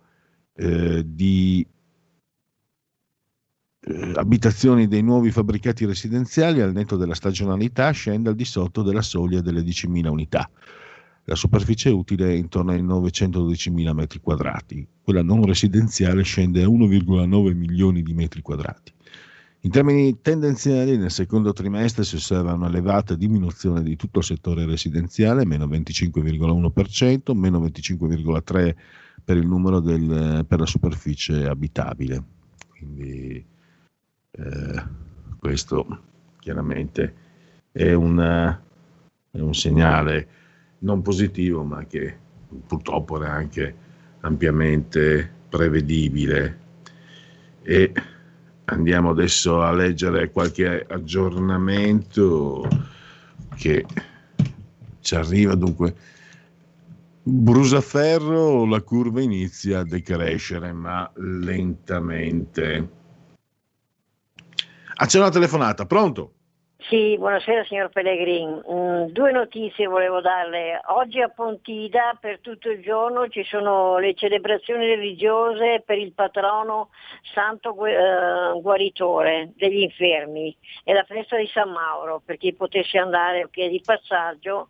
eh, 0.55 1.03
di 1.05 1.65
eh, 3.81 4.11
abitazioni 4.15 4.87
dei 4.87 5.01
nuovi 5.01 5.31
fabbricati 5.31 5.85
residenziali 5.85 6.61
al 6.61 6.73
netto 6.73 6.97
della 6.97 7.15
stagionalità 7.15 7.91
scende 7.91 8.29
al 8.29 8.35
di 8.35 8.45
sotto 8.45 8.81
della 8.81 9.01
soglia 9.01 9.41
delle 9.41 9.61
10.000 9.61 10.07
unità. 10.07 10.49
La 11.23 11.35
superficie 11.35 11.89
utile 11.89 12.29
è 12.29 12.33
intorno 12.33 12.71
ai 12.71 12.83
912.000 12.83 13.93
metri 13.93 14.19
quadrati, 14.19 14.87
quella 15.01 15.21
non 15.21 15.45
residenziale 15.45 16.23
scende 16.23 16.63
a 16.63 16.67
1,9 16.67 17.55
milioni 17.55 18.01
di 18.01 18.13
metri 18.13 18.41
quadrati. 18.41 18.91
In 19.61 19.71
termini 19.71 20.21
tendenziali, 20.21 20.95
nel 20.95 21.11
secondo 21.11 21.51
trimestre 21.51 22.05
si 22.05 22.15
osserva 22.15 22.53
un'elevata 22.53 23.15
diminuzione 23.15 23.83
di 23.83 23.97
tutto 23.97 24.19
il 24.19 24.25
settore 24.25 24.65
residenziale, 24.65 25.45
meno 25.45 25.65
25,1%, 25.65 27.35
meno 27.35 27.59
25,3% 27.59 28.75
per 29.21 29.35
il 29.35 29.45
numero 29.45 29.81
del, 29.81 30.45
per 30.47 30.59
la 30.59 30.65
superficie 30.65 31.45
abitabile. 31.45 32.23
Quindi 32.69 33.45
eh, 34.31 34.83
questo 35.37 36.03
chiaramente 36.39 37.13
è, 37.73 37.91
una, 37.91 38.63
è 39.29 39.39
un 39.39 39.53
segnale 39.53 40.27
non 40.79 41.01
positivo, 41.01 41.65
ma 41.65 41.85
che 41.85 42.17
purtroppo 42.65 43.21
era 43.21 43.33
anche 43.33 43.75
ampiamente 44.21 45.29
prevedibile. 45.49 46.59
E 47.61 47.91
andiamo 48.69 49.09
adesso 49.09 49.61
a 49.61 49.71
leggere 49.71 50.31
qualche 50.31 50.85
aggiornamento 50.87 52.67
che 53.55 53.85
ci 55.01 55.15
arriva 55.15 55.55
dunque. 55.55 55.95
Brusaferro, 57.21 58.65
la 58.65 58.81
curva 58.81 59.21
inizia 59.21 59.79
a 59.79 59.83
decrescere, 59.83 60.71
ma 60.71 61.09
lentamente. 61.15 62.89
Ah, 64.95 65.05
c'è 65.05 65.19
una 65.19 65.29
telefonata, 65.29 65.85
pronto? 65.85 66.33
Sì, 66.87 67.17
buonasera 67.17 67.65
signor 67.65 67.89
Pellegrin. 67.89 68.63
Mm, 68.71 69.03
due 69.11 69.31
notizie 69.31 69.85
volevo 69.85 70.21
darle. 70.21 70.79
Oggi 70.87 71.19
a 71.21 71.27
Pontida 71.27 72.17
per 72.19 72.39
tutto 72.39 72.69
il 72.69 72.81
giorno 72.81 73.27
ci 73.27 73.43
sono 73.43 73.97
le 73.97 74.13
celebrazioni 74.15 74.85
religiose 74.85 75.83
per 75.85 75.97
il 75.97 76.13
patrono 76.13 76.89
Santo 77.33 77.75
eh, 77.85 78.59
Guaritore 78.61 79.51
degli 79.55 79.81
infermi 79.81 80.55
e 80.85 80.93
la 80.93 81.03
festa 81.03 81.35
di 81.35 81.47
San 81.47 81.69
Mauro 81.69 82.21
per 82.25 82.37
chi 82.37 82.53
potesse 82.53 82.97
andare 82.97 83.49
che 83.51 83.65
è 83.65 83.69
di 83.69 83.81
passaggio 83.83 84.69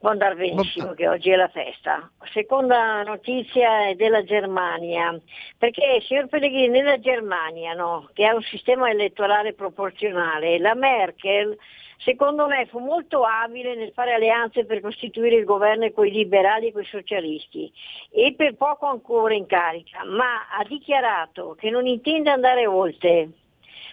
può 0.00 0.08
andare 0.08 0.34
benissimo 0.34 0.94
che 0.94 1.06
oggi 1.06 1.30
è 1.30 1.36
la 1.36 1.48
festa. 1.48 2.10
Seconda 2.32 3.02
notizia 3.02 3.88
è 3.88 3.94
della 3.94 4.24
Germania, 4.24 5.14
perché 5.58 6.00
signor 6.00 6.26
Pellegrini 6.26 6.68
nella 6.68 6.98
Germania 6.98 7.74
no, 7.74 8.08
che 8.14 8.24
ha 8.24 8.34
un 8.34 8.40
sistema 8.40 8.88
elettorale 8.88 9.52
proporzionale, 9.52 10.58
la 10.58 10.74
Merkel 10.74 11.56
secondo 11.98 12.46
me 12.46 12.64
fu 12.64 12.78
molto 12.78 13.24
abile 13.24 13.74
nel 13.74 13.92
fare 13.92 14.14
alleanze 14.14 14.64
per 14.64 14.80
costituire 14.80 15.36
il 15.36 15.44
governo 15.44 15.90
con 15.90 16.06
i 16.06 16.10
liberali 16.10 16.68
e 16.68 16.72
con 16.72 16.80
i 16.80 16.86
socialisti 16.86 17.70
e 18.10 18.32
per 18.34 18.54
poco 18.54 18.86
ancora 18.86 19.34
in 19.34 19.44
carica, 19.44 20.02
ma 20.06 20.48
ha 20.50 20.64
dichiarato 20.66 21.54
che 21.58 21.68
non 21.68 21.86
intende 21.86 22.30
andare 22.30 22.66
oltre. 22.66 23.28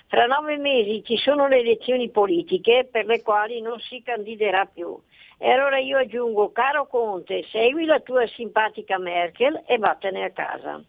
Fra 0.07 0.25
nove 0.25 0.55
mesi 0.55 1.03
ci 1.03 1.17
sono 1.17 1.49
le 1.49 1.59
elezioni 1.59 2.09
politiche 2.09 2.87
per 2.89 3.05
le 3.07 3.21
quali 3.21 3.59
non 3.59 3.77
si 3.81 4.01
candiderà 4.01 4.65
più. 4.65 4.97
E 5.39 5.51
allora 5.51 5.77
io 5.77 5.97
aggiungo, 5.97 6.51
caro 6.51 6.87
Conte, 6.87 7.43
segui 7.51 7.85
la 7.85 7.99
tua 7.99 8.25
simpatica 8.27 8.97
Merkel 8.97 9.63
e 9.67 9.77
vattene 9.77 10.23
a 10.23 10.31
casa. 10.31 10.83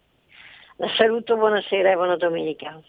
La 0.77 0.89
saluto, 0.97 1.37
buonasera 1.37 1.91
e 1.91 1.95
buona 1.95 2.17
domenica. 2.17 2.81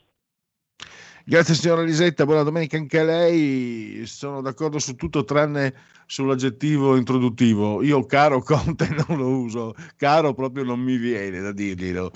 Grazie 1.29 1.53
signora 1.53 1.83
Lisetta, 1.83 2.25
buona 2.25 2.41
domenica 2.41 2.75
anche 2.75 2.97
a 2.97 3.03
lei. 3.03 4.01
Sono 4.07 4.41
d'accordo 4.41 4.79
su 4.79 4.95
tutto 4.95 5.25
tranne 5.25 5.75
sull'aggettivo 6.07 6.95
introduttivo. 6.95 7.83
Io 7.83 8.03
caro 8.07 8.41
Conte 8.41 8.89
non 9.07 9.19
lo 9.19 9.27
uso, 9.27 9.75
caro 9.95 10.33
proprio 10.33 10.63
non 10.63 10.79
mi 10.79 10.97
viene 10.97 11.39
da 11.39 11.51
dirglielo, 11.51 12.11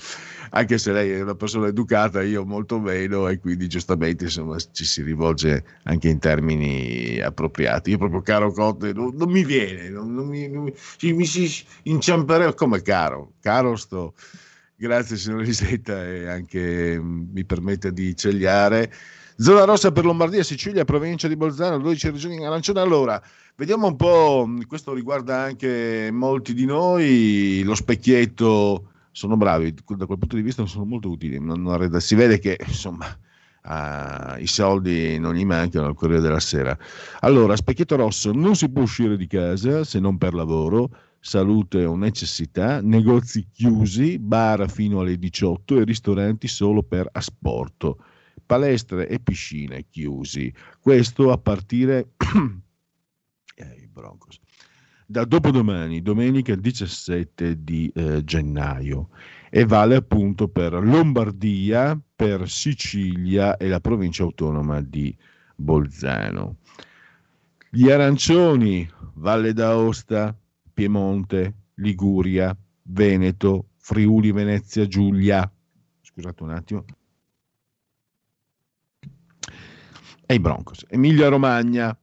anche 0.50 0.78
se 0.78 0.90
lei 0.90 1.12
è 1.12 1.22
una 1.22 1.36
persona 1.36 1.68
educata, 1.68 2.24
io 2.24 2.44
molto 2.44 2.80
meno 2.80 3.28
e 3.28 3.38
quindi 3.38 3.68
giustamente 3.68 4.24
insomma 4.24 4.56
ci 4.72 4.84
si 4.84 5.00
rivolge 5.04 5.64
anche 5.84 6.08
in 6.08 6.18
termini 6.18 7.20
appropriati. 7.20 7.90
Io 7.90 7.98
proprio 7.98 8.20
caro 8.20 8.50
Conte 8.50 8.92
non, 8.92 9.14
non 9.14 9.30
mi 9.30 9.44
viene, 9.44 9.90
non, 9.90 10.12
non 10.12 10.26
mi, 10.26 10.48
mi, 10.48 10.72
mi, 11.12 11.24
si 11.24 11.64
inciamperei 11.84 12.52
come 12.56 12.82
caro, 12.82 13.34
caro 13.40 13.76
sto 13.76 14.14
Grazie 14.76 15.16
signor 15.16 15.42
Lisetta 15.42 16.04
e 16.04 16.28
anche 16.28 16.98
mm, 16.98 17.26
mi 17.32 17.44
permette 17.44 17.92
di 17.92 18.16
cegliare. 18.16 18.92
Zona 19.36 19.64
rossa 19.64 19.92
per 19.92 20.04
Lombardia, 20.04 20.42
Sicilia, 20.42 20.84
provincia 20.84 21.28
di 21.28 21.36
Bolzano, 21.36 21.78
12 21.78 22.10
regioni 22.10 22.34
in 22.36 22.44
arancione. 22.44 22.80
Allora, 22.80 23.22
vediamo 23.54 23.86
un 23.86 23.96
po', 23.96 24.44
mm, 24.46 24.62
questo 24.66 24.92
riguarda 24.92 25.38
anche 25.40 26.10
molti 26.12 26.54
di 26.54 26.64
noi, 26.64 27.62
lo 27.64 27.74
specchietto, 27.76 28.90
sono 29.12 29.36
bravi, 29.36 29.74
da 29.74 30.06
quel 30.06 30.18
punto 30.18 30.34
di 30.34 30.42
vista 30.42 30.66
sono 30.66 30.84
molto 30.84 31.08
utili, 31.08 31.38
non, 31.38 32.00
si 32.00 32.16
vede 32.16 32.40
che 32.40 32.58
insomma 32.66 33.06
uh, 33.62 34.40
i 34.40 34.46
soldi 34.48 35.18
non 35.20 35.34
gli 35.34 35.44
mancano 35.44 35.86
al 35.86 35.94
Corriere 35.94 36.20
della 36.20 36.40
Sera. 36.40 36.76
Allora, 37.20 37.54
specchietto 37.54 37.94
rosso, 37.94 38.32
non 38.32 38.56
si 38.56 38.68
può 38.68 38.82
uscire 38.82 39.16
di 39.16 39.28
casa 39.28 39.84
se 39.84 40.00
non 40.00 40.18
per 40.18 40.34
lavoro, 40.34 40.90
salute 41.24 41.86
o 41.86 41.96
necessità, 41.96 42.82
negozi 42.82 43.48
chiusi, 43.50 44.18
bar 44.18 44.70
fino 44.70 45.00
alle 45.00 45.18
18 45.18 45.80
e 45.80 45.84
ristoranti 45.84 46.46
solo 46.46 46.82
per 46.82 47.08
asporto, 47.12 47.96
palestre 48.44 49.08
e 49.08 49.18
piscine 49.20 49.86
chiusi. 49.88 50.52
Questo 50.78 51.32
a 51.32 51.38
partire 51.38 52.10
eh, 53.56 53.88
da 55.06 55.24
dopodomani, 55.24 56.02
domenica 56.02 56.54
17 56.54 57.64
di 57.64 57.90
eh, 57.94 58.22
gennaio 58.22 59.08
e 59.48 59.64
vale 59.64 59.94
appunto 59.94 60.48
per 60.48 60.74
Lombardia, 60.74 61.98
per 62.14 62.50
Sicilia 62.50 63.56
e 63.56 63.68
la 63.68 63.80
provincia 63.80 64.24
autonoma 64.24 64.82
di 64.82 65.16
Bolzano. 65.56 66.56
Gli 67.70 67.90
arancioni, 67.90 68.86
Valle 69.14 69.54
d'Aosta, 69.54 70.36
Piemonte, 70.74 71.54
Liguria, 71.74 72.54
Veneto, 72.82 73.68
Friuli, 73.76 74.32
Venezia, 74.32 74.86
Giulia. 74.86 75.50
Scusate 76.00 76.42
un 76.42 76.50
attimo. 76.50 76.84
E 80.26 80.34
i 80.34 80.40
Broncos. 80.40 80.84
Emilia 80.88 81.28
Romagna, 81.28 81.96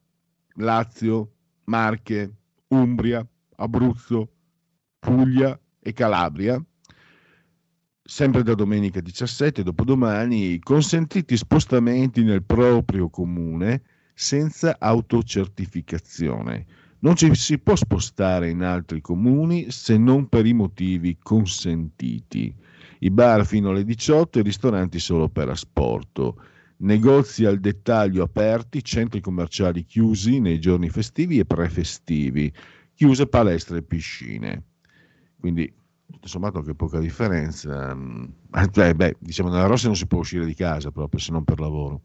Lazio, 0.56 1.34
Marche, 1.66 2.34
Umbria, 2.68 3.28
Abruzzo, 3.58 4.30
Puglia 5.00 5.60
e 5.80 5.94
Calabria. 5.94 6.64
Sempre 8.04 8.44
da 8.44 8.56
domenica 8.56 9.02
17, 9.02 9.64
dopodomani, 9.64 10.60
consentiti 10.60 11.38
spostamenti 11.38 12.24
nel 12.24 12.44
proprio 12.44 13.10
comune 13.10 13.84
senza 14.14 14.78
autocertificazione 14.80 16.66
non 17.02 17.16
ci 17.16 17.34
si 17.36 17.58
può 17.58 17.76
spostare 17.76 18.50
in 18.50 18.62
altri 18.62 19.02
comuni 19.02 19.72
se 19.72 19.98
non 19.98 20.28
per 20.28 20.46
i 20.46 20.54
motivi 20.54 21.18
consentiti. 21.22 22.54
I 23.00 23.10
bar 23.10 23.46
fino 23.46 23.70
alle 23.70 23.84
18 23.84 24.38
e 24.38 24.42
i 24.42 24.44
ristoranti 24.44 25.00
solo 25.00 25.28
per 25.28 25.50
asporto. 25.50 26.42
Negozi 26.78 27.46
al 27.46 27.60
dettaglio 27.60 28.24
aperti, 28.24 28.84
centri 28.84 29.20
commerciali 29.20 29.84
chiusi 29.86 30.40
nei 30.40 30.60
giorni 30.60 30.90
festivi 30.90 31.40
e 31.40 31.46
prefestivi, 31.46 32.52
chiuse 32.94 33.28
palestre 33.28 33.80
e 33.80 33.84
piscine. 33.84 34.64
Quindi, 35.40 35.72
tutto 36.12 36.28
sommato, 36.28 36.62
che 36.62 36.76
poca 36.76 37.00
differenza. 37.00 37.96
Eh, 37.96 38.94
beh, 38.96 39.16
diciamo, 39.18 39.50
nella 39.50 39.66
Rossa 39.66 39.88
non 39.88 39.96
si 39.96 40.06
può 40.06 40.20
uscire 40.20 40.46
di 40.46 40.54
casa 40.54 40.92
proprio 40.92 41.20
se 41.20 41.32
non 41.32 41.44
per 41.44 41.60
lavoro. 41.60 42.02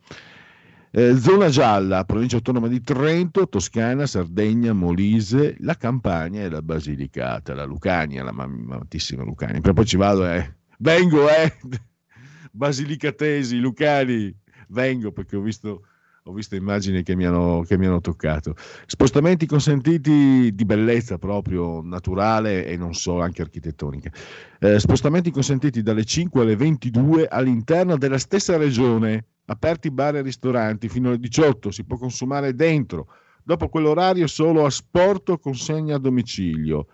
Eh, 0.91 1.17
zona 1.17 1.49
gialla, 1.49 2.05
provincia 2.05 2.37
autonoma 2.37 2.69
di 2.69 2.81
Trento, 2.81 3.49
Toscana, 3.49 4.07
Sardegna, 4.07 4.73
Molise, 4.73 5.57
la 5.61 5.77
Campania 5.77 6.45
e 6.45 6.49
la 6.49 6.63
Basilicata, 6.63 7.55
la 7.55 7.65
Lucania, 7.65 8.23
la 8.23 8.33
mamatissima 8.33 9.23
Lucania. 9.23 9.61
Per 9.61 9.73
poi 9.73 9.85
ci 9.85 9.97
vado, 9.97 10.27
eh. 10.27 10.55
Vengo, 10.79 11.29
eh. 11.29 11.53
Basilicatesi, 12.53 13.59
Lucani, 13.59 14.35
vengo 14.69 15.13
perché 15.13 15.37
ho 15.37 15.43
visto 15.43 15.83
ho 16.29 16.33
visto 16.33 16.57
immagini 16.57 17.05
che 17.05 17.15
mi, 17.15 17.25
hanno, 17.25 17.63
che 17.67 17.79
mi, 17.79 17.87
hanno, 17.87 18.01
toccato. 18.01 18.57
Spostamenti 18.87 19.47
consentiti 19.47 20.53
di 20.53 20.65
bellezza 20.65 21.19
proprio 21.19 21.81
naturale 21.83 22.67
e 22.67 22.77
non 22.77 22.95
solo, 22.95 23.23
anche 23.23 23.43
architettonica. 23.43 24.11
Eh, 24.59 24.81
spostamenti 24.81 25.31
consentiti 25.31 25.83
dalle 25.83 26.05
5 26.05 26.41
alle 26.41 26.57
22 26.57 27.29
all'interno 27.29 27.97
della 27.97 28.19
stessa 28.19 28.57
regione 28.57 29.25
aperti 29.47 29.93
bar 29.93 30.17
e 30.17 30.23
ristoranti 30.23 30.89
fino 30.89 31.09
alle 31.09 31.21
18, 31.21 31.71
si 31.71 31.85
può 31.85 31.97
consumare 31.97 32.55
dentro. 32.55 33.07
Dopo 33.45 33.69
quell'orario 33.69 34.27
solo 34.27 34.65
asporto 34.65 35.39
consegna 35.39 35.95
a 35.95 36.01
domicilio. 36.01 36.89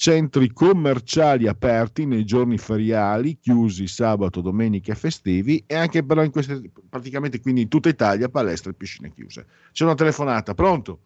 Centri 0.00 0.52
commerciali 0.52 1.48
aperti 1.48 2.06
nei 2.06 2.24
giorni 2.24 2.56
feriali, 2.56 3.36
chiusi 3.36 3.88
sabato, 3.88 4.40
domenica 4.40 4.92
e 4.92 4.94
festivi 4.94 5.64
e 5.66 5.74
anche 5.74 6.04
però 6.04 6.22
in 6.22 6.30
queste, 6.30 6.70
praticamente 6.88 7.40
quindi 7.40 7.62
in 7.62 7.68
tutta 7.68 7.88
Italia 7.88 8.28
palestre 8.28 8.70
e 8.70 8.74
piscine 8.74 9.12
chiuse. 9.12 9.44
C'è 9.72 9.82
una 9.82 9.96
telefonata, 9.96 10.54
pronto? 10.54 11.00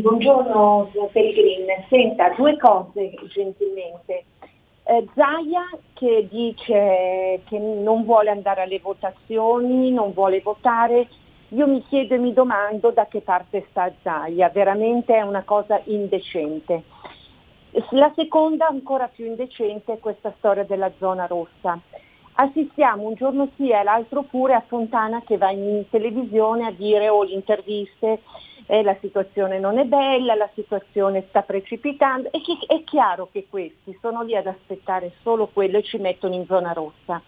Buongiorno 0.00 0.92
Pellegrin, 1.12 1.66
senta 1.90 2.30
due 2.38 2.56
cose 2.56 3.12
gentilmente. 3.28 4.24
Eh, 4.84 5.06
Zaia 5.14 5.68
che 5.92 6.26
dice 6.30 7.42
che 7.44 7.58
non 7.58 8.04
vuole 8.04 8.30
andare 8.30 8.62
alle 8.62 8.80
votazioni, 8.82 9.90
non 9.90 10.14
vuole 10.14 10.40
votare, 10.40 11.06
io 11.48 11.66
mi 11.66 11.84
chiedo 11.86 12.14
e 12.14 12.18
mi 12.18 12.32
domando 12.32 12.92
da 12.92 13.06
che 13.08 13.20
parte 13.20 13.66
sta 13.68 13.92
Zaia, 14.02 14.48
veramente 14.48 15.14
è 15.14 15.20
una 15.20 15.42
cosa 15.42 15.82
indecente. 15.84 16.84
La 17.90 18.12
seconda, 18.14 18.68
ancora 18.68 19.08
più 19.08 19.26
indecente, 19.26 19.94
è 19.94 19.98
questa 19.98 20.32
storia 20.38 20.64
della 20.64 20.92
zona 20.98 21.26
rossa. 21.26 21.78
Assistiamo 22.34 23.06
un 23.06 23.14
giorno 23.14 23.48
sì 23.56 23.70
e 23.70 23.82
l'altro 23.82 24.22
pure 24.22 24.54
a 24.54 24.64
Fontana 24.66 25.22
che 25.22 25.36
va 25.36 25.50
in 25.50 25.84
televisione 25.90 26.66
a 26.66 26.70
dire 26.72 27.08
o 27.08 27.18
oh, 27.18 27.22
le 27.22 27.32
interviste 27.32 28.20
eh, 28.66 28.82
la 28.82 28.96
situazione 29.00 29.58
non 29.58 29.78
è 29.78 29.84
bella, 29.84 30.34
la 30.34 30.48
situazione 30.54 31.26
sta 31.28 31.42
precipitando 31.42 32.30
e 32.32 32.40
chi, 32.40 32.58
è 32.66 32.82
chiaro 32.82 33.28
che 33.30 33.46
questi 33.48 33.96
sono 34.00 34.22
lì 34.22 34.34
ad 34.36 34.46
aspettare 34.46 35.12
solo 35.22 35.48
quello 35.52 35.78
e 35.78 35.82
ci 35.82 35.98
mettono 35.98 36.34
in 36.34 36.46
zona 36.46 36.72
rossa. 36.72 37.20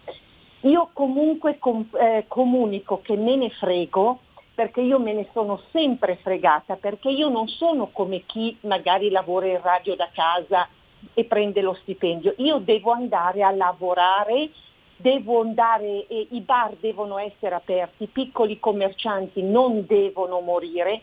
Io 0.61 0.89
comunque 0.93 1.57
com, 1.59 1.87
eh, 1.99 2.25
comunico 2.27 2.99
che 3.01 3.15
me 3.15 3.35
ne 3.35 3.49
frego 3.49 4.19
perché 4.57 4.81
io 4.81 4.97
me 4.97 5.13
ne 5.13 5.27
sono 5.33 5.61
sempre 5.71 6.15
fregata, 6.15 6.77
perché 6.77 7.09
io 7.09 7.29
non 7.29 7.47
sono 7.47 7.89
come 7.91 8.23
chi 8.25 8.57
magari 8.61 9.11
lavora 9.11 9.45
in 9.45 9.61
radio 9.61 9.95
da 9.95 10.09
casa 10.11 10.67
e 11.13 11.25
prende 11.25 11.61
lo 11.61 11.75
stipendio, 11.75 12.33
io 12.37 12.57
devo 12.57 12.89
andare 12.89 13.43
a 13.43 13.51
lavorare, 13.51 14.49
devo 14.95 15.41
andare, 15.41 16.07
eh, 16.07 16.29
i 16.31 16.41
bar 16.41 16.73
devono 16.79 17.19
essere 17.19 17.53
aperti, 17.53 18.05
i 18.05 18.07
piccoli 18.07 18.59
commercianti 18.59 19.43
non 19.43 19.85
devono 19.85 20.39
morire, 20.39 21.01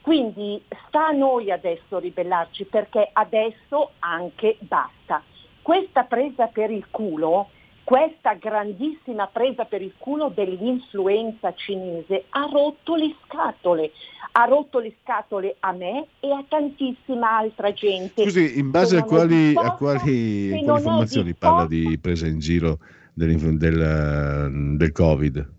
quindi 0.00 0.60
sta 0.88 1.06
a 1.06 1.12
noi 1.12 1.52
adesso 1.52 2.00
ribellarci 2.00 2.64
perché 2.64 3.08
adesso 3.12 3.92
anche 4.00 4.56
basta. 4.58 5.22
Questa 5.62 6.02
presa 6.02 6.48
per 6.48 6.72
il 6.72 6.88
culo 6.90 7.50
questa 7.86 8.34
grandissima 8.34 9.28
presa 9.28 9.64
per 9.64 9.80
il 9.80 9.92
culo 9.96 10.32
dell'influenza 10.34 11.54
cinese 11.54 12.24
ha 12.30 12.48
rotto 12.50 12.96
le 12.96 13.14
scatole, 13.22 13.92
ha 14.32 14.44
rotto 14.46 14.80
le 14.80 14.96
scatole 15.00 15.54
a 15.60 15.70
me 15.70 16.08
e 16.18 16.32
a 16.32 16.44
tantissima 16.48 17.36
altra 17.36 17.72
gente. 17.72 18.24
Scusi, 18.24 18.58
in 18.58 18.72
base 18.72 18.96
a 18.96 19.04
quali, 19.04 19.54
a 19.54 19.76
quali, 19.76 20.48
quali 20.48 20.58
informazioni 20.58 21.26
di 21.26 21.34
parla 21.34 21.66
di 21.68 21.96
presa 22.00 22.26
in 22.26 22.40
giro 22.40 22.80
del, 23.14 23.56
del, 23.56 24.74
del 24.76 24.90
Covid? 24.90 25.50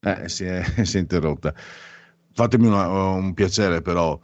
Eh, 0.00 0.28
si 0.28 0.44
è, 0.44 0.60
si 0.82 0.96
è 0.96 1.00
interrotta. 1.00 1.54
Fatemi 2.32 2.66
una, 2.66 2.88
un 2.88 3.32
piacere 3.32 3.80
però 3.80 4.18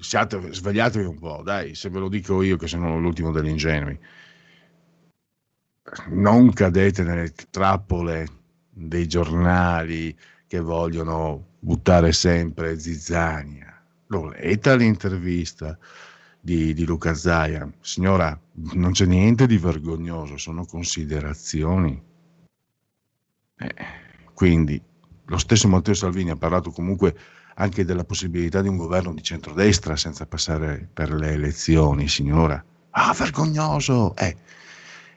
siate, 0.00 0.52
svegliatevi 0.52 1.04
un 1.04 1.18
po', 1.18 1.42
dai, 1.44 1.74
se 1.74 1.88
ve 1.90 1.98
lo 1.98 2.08
dico 2.08 2.42
io 2.42 2.56
che 2.56 2.66
sono 2.66 2.98
l'ultimo 2.98 3.30
degli 3.30 3.48
ingenui. 3.48 3.98
Non 6.08 6.52
cadete 6.52 7.02
nelle 7.02 7.32
trappole 7.50 8.26
dei 8.70 9.06
giornali 9.06 10.16
che 10.46 10.60
vogliono 10.60 11.56
buttare 11.58 12.12
sempre 12.12 12.78
zizzania. 12.78 13.66
L'ho 14.06 14.28
letta 14.30 14.74
l'intervista 14.74 15.78
di, 16.40 16.72
di 16.74 16.84
Luca 16.84 17.14
Zaia. 17.14 17.70
Signora, 17.80 18.38
non 18.72 18.92
c'è 18.92 19.06
niente 19.06 19.46
di 19.46 19.58
vergognoso, 19.58 20.36
sono 20.36 20.64
considerazioni. 20.64 22.02
Eh, 23.56 23.74
quindi, 24.34 24.80
lo 25.26 25.38
stesso 25.38 25.68
Matteo 25.68 25.94
Salvini 25.94 26.30
ha 26.30 26.36
parlato 26.36 26.70
comunque 26.70 27.14
anche 27.54 27.84
della 27.84 28.04
possibilità 28.04 28.62
di 28.62 28.68
un 28.68 28.76
governo 28.76 29.12
di 29.12 29.22
centrodestra 29.22 29.96
senza 29.96 30.26
passare 30.26 30.88
per 30.92 31.12
le 31.12 31.32
elezioni, 31.32 32.08
signora. 32.08 32.62
Ah, 32.90 33.14
vergognoso! 33.16 34.16
Eh, 34.16 34.36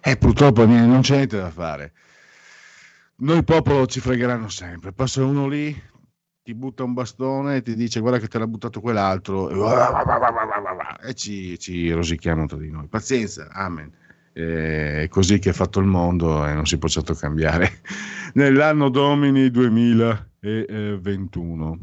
eh 0.01 0.17
purtroppo 0.17 0.65
non 0.65 1.01
c'è 1.01 1.15
niente 1.15 1.37
da 1.37 1.49
fare. 1.49 1.93
Noi 3.17 3.43
popolo 3.43 3.85
ci 3.85 3.99
fregheranno 3.99 4.49
sempre. 4.49 4.91
Passa 4.91 5.23
uno 5.23 5.47
lì, 5.47 5.79
ti 6.43 6.53
butta 6.53 6.83
un 6.83 6.93
bastone 6.93 7.57
e 7.57 7.61
ti 7.61 7.75
dice 7.75 7.99
guarda 8.01 8.19
che 8.19 8.27
te 8.27 8.37
l'ha 8.37 8.47
buttato 8.47 8.81
quell'altro 8.81 9.49
e 11.01 11.13
ci, 11.13 11.57
ci 11.57 11.89
rosichiamo 11.91 12.45
tra 12.47 12.57
di 12.57 12.69
noi. 12.69 12.87
Pazienza, 12.87 13.47
amen. 13.49 13.89
Eh, 14.33 15.03
è 15.03 15.07
così 15.07 15.39
che 15.39 15.51
è 15.51 15.53
fatto 15.53 15.79
il 15.79 15.85
mondo 15.85 16.45
e 16.45 16.53
non 16.53 16.65
si 16.65 16.77
può 16.77 16.89
certo 16.89 17.13
cambiare. 17.13 17.79
Nell'anno 18.35 18.89
domini 18.89 19.49
2021. 19.49 21.79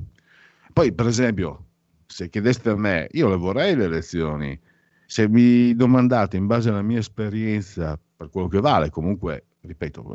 Poi, 0.81 0.95
per 0.95 1.07
esempio, 1.09 1.67
se 2.07 2.31
chiedeste 2.31 2.71
a 2.71 2.75
me, 2.75 3.07
io 3.11 3.29
le 3.29 3.37
vorrei 3.37 3.77
le 3.77 3.85
elezioni. 3.85 4.59
Se 5.05 5.29
mi 5.29 5.75
domandate 5.75 6.39
in 6.39 6.47
base 6.47 6.71
alla 6.71 6.81
mia 6.81 7.01
esperienza, 7.01 8.01
per 8.17 8.31
quello 8.31 8.49
che 8.49 8.61
vale, 8.61 8.89
comunque, 8.89 9.45
ripeto, 9.61 10.11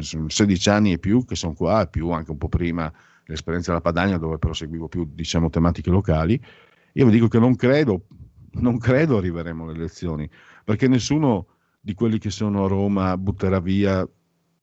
sono 0.00 0.28
16 0.28 0.68
anni 0.68 0.92
e 0.92 0.98
più 0.98 1.24
che 1.24 1.34
sono 1.34 1.54
qua, 1.54 1.86
più 1.86 2.10
anche 2.10 2.30
un 2.30 2.36
po' 2.36 2.50
prima 2.50 2.92
l'esperienza 3.24 3.70
della 3.70 3.80
Padania, 3.80 4.18
dove 4.18 4.36
però 4.36 4.52
seguivo 4.52 4.86
più, 4.86 5.08
diciamo, 5.14 5.48
tematiche 5.48 5.88
locali, 5.88 6.38
io 6.92 7.06
vi 7.06 7.10
dico 7.10 7.28
che 7.28 7.38
non 7.38 7.56
credo, 7.56 8.02
non 8.60 8.76
credo 8.76 9.16
arriveremo 9.16 9.64
alle 9.64 9.72
elezioni, 9.72 10.28
perché 10.62 10.88
nessuno 10.88 11.46
di 11.80 11.94
quelli 11.94 12.18
che 12.18 12.28
sono 12.28 12.66
a 12.66 12.68
Roma 12.68 13.16
butterà 13.16 13.60
via, 13.60 14.06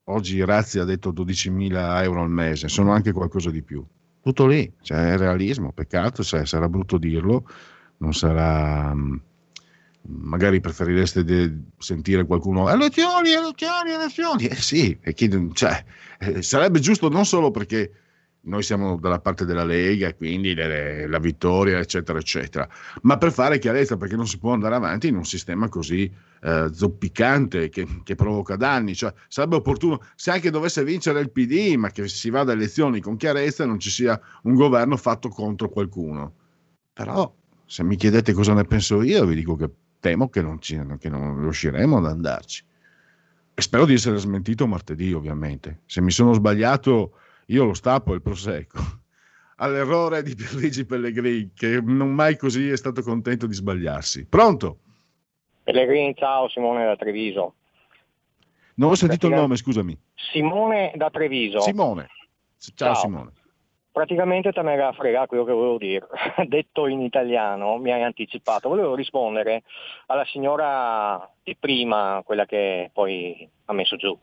oggi 0.04 0.46
Razzi 0.46 0.78
ha 0.78 0.84
detto 0.84 1.12
12.000 1.12 2.04
euro 2.04 2.22
al 2.22 2.30
mese, 2.30 2.68
sono 2.68 2.92
anche 2.92 3.12
qualcosa 3.12 3.50
di 3.50 3.64
più 3.64 3.84
tutto 4.30 4.48
lì, 4.48 4.72
cioè 4.82 5.14
è 5.14 5.18
realismo, 5.18 5.72
peccato, 5.72 6.24
cioè, 6.24 6.46
sarà 6.46 6.70
brutto 6.70 6.98
dirlo, 6.98 7.48
non 7.98 8.14
sarà... 8.14 8.94
Mm, 8.94 9.16
magari 10.02 10.60
preferireste 10.60 11.24
de- 11.24 11.54
sentire 11.78 12.26
qualcuno 12.26 12.70
elezioni, 12.70 13.32
elezioni, 13.32 13.92
elezioni. 13.92 14.46
Eh 14.46 14.56
sì, 14.56 14.98
chi, 15.14 15.50
cioè, 15.54 15.84
eh, 16.20 16.42
sarebbe 16.42 16.80
giusto 16.80 17.10
non 17.10 17.26
solo 17.26 17.52
perché 17.52 17.92
noi 18.42 18.64
siamo 18.64 18.98
dalla 18.98 19.20
parte 19.20 19.46
della 19.46 19.66
Lega 19.66 20.08
e 20.08 20.16
quindi 20.16 20.54
le, 20.54 21.08
la 21.08 21.20
vittoria, 21.20 21.80
eccetera, 21.80 22.20
eccetera, 22.20 22.68
ma 23.02 23.18
per 23.18 23.32
fare 23.32 23.60
chiarezza 23.60 23.98
perché 23.98 24.16
non 24.16 24.28
si 24.28 24.40
può 24.40 24.54
andare 24.54 24.76
avanti 24.76 25.08
in 25.08 25.16
un 25.16 25.26
sistema 25.26 25.68
così 25.68 26.12
eh, 26.42 26.70
zoppicante 26.72 27.70
che, 27.70 27.86
che, 28.04 28.16
provoca 28.16 28.56
danni. 28.56 28.96
Cioè, 28.96 29.14
sarebbe 29.28 29.58
opportuno, 29.58 30.02
se 30.16 30.32
anche 30.32 30.52
dovesse 30.52 30.84
vincere 30.84 31.20
il 31.20 31.32
PD, 31.32 31.76
ma 31.76 31.90
che 31.92 32.08
si 32.08 32.30
vada 32.30 32.54
alle 32.54 32.62
elezioni 32.62 33.02
con 33.02 33.18
chiarezza, 33.18 33.66
non 33.66 33.80
ci 33.80 33.90
sia 33.90 34.20
un 34.44 34.54
governo 34.54 34.96
fatto 34.96 35.30
contro 35.30 35.70
qualcuno. 35.70 36.34
Però, 36.94 37.34
se 37.66 37.84
mi 37.84 37.98
chiedete 37.98 38.34
cosa 38.34 38.54
ne 38.54 38.64
penso 38.64 39.02
io, 39.02 39.26
vi 39.26 39.36
dico 39.36 39.56
che 39.56 39.70
temo 40.00 40.30
che 40.30 40.42
non, 40.42 40.62
ci, 40.62 40.80
che 40.98 41.10
non 41.10 41.40
riusciremo 41.42 41.98
ad 41.98 42.06
andarci. 42.06 42.64
E 43.54 43.62
spero 43.62 43.86
di 43.86 43.94
essere 43.94 44.18
smentito 44.18 44.66
martedì, 44.66 45.12
ovviamente. 45.12 45.82
Se 45.86 46.00
mi 46.00 46.12
sono 46.12 46.32
sbagliato, 46.32 47.12
io 47.50 47.66
lo 47.66 47.74
stappo 47.74 48.14
il 48.14 48.22
prosecco. 48.22 48.80
All'errore 49.62 50.24
di 50.24 50.36
Pierluigi 50.36 50.86
Pellegrini, 50.86 51.52
che 51.54 51.82
non 51.82 52.14
mai 52.14 52.38
così 52.38 52.70
è 52.70 52.78
stato 52.78 53.02
contento 53.02 53.46
di 53.46 53.54
sbagliarsi. 53.54 54.26
Pronto? 54.26 54.78
Pellegrini, 55.64 56.16
ciao, 56.16 56.48
Simone 56.48 56.86
da 56.86 56.96
Treviso. 56.96 57.56
Non 58.76 58.92
ho 58.92 58.96
sentito 58.96 59.28
il 59.28 59.34
nome, 59.34 59.58
scusami. 59.58 60.00
Simone 60.16 60.94
da 60.96 61.10
Treviso. 61.10 61.60
Simone. 61.60 62.08
Ciao, 62.58 62.94
ciao. 62.94 62.96
Simone. 62.96 63.32
Praticamente 63.92 64.54
te 64.54 64.62
ne 64.62 64.74
era 64.74 64.94
fregato 64.94 65.28
quello 65.28 65.44
che 65.44 65.52
volevo 65.52 65.78
dire. 65.78 66.08
Detto 66.48 66.88
in 66.88 67.02
italiano, 67.02 67.78
mi 67.78 67.92
hai 67.92 68.04
anticipato. 68.04 68.70
Volevo 68.70 68.96
rispondere 68.96 69.64
alla 70.06 70.24
signora 70.24 71.30
di 71.44 71.58
prima, 71.60 72.22
quella 72.24 72.46
che 72.46 72.90
poi 72.94 73.50
ha 73.66 73.74
messo 73.74 73.98
giù. 73.98 74.18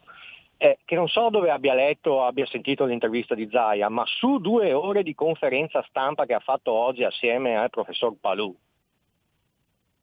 Eh, 0.58 0.78
che 0.86 0.94
non 0.94 1.06
so 1.06 1.28
dove 1.28 1.50
abbia 1.50 1.74
letto 1.74 2.24
abbia 2.24 2.46
sentito 2.46 2.86
l'intervista 2.86 3.34
di 3.34 3.46
Zaia, 3.50 3.90
ma 3.90 4.04
su 4.06 4.38
due 4.38 4.72
ore 4.72 5.02
di 5.02 5.14
conferenza 5.14 5.84
stampa 5.86 6.24
che 6.24 6.32
ha 6.32 6.40
fatto 6.40 6.72
oggi 6.72 7.04
assieme 7.04 7.58
al 7.58 7.68
professor 7.68 8.14
Palù, 8.18 8.56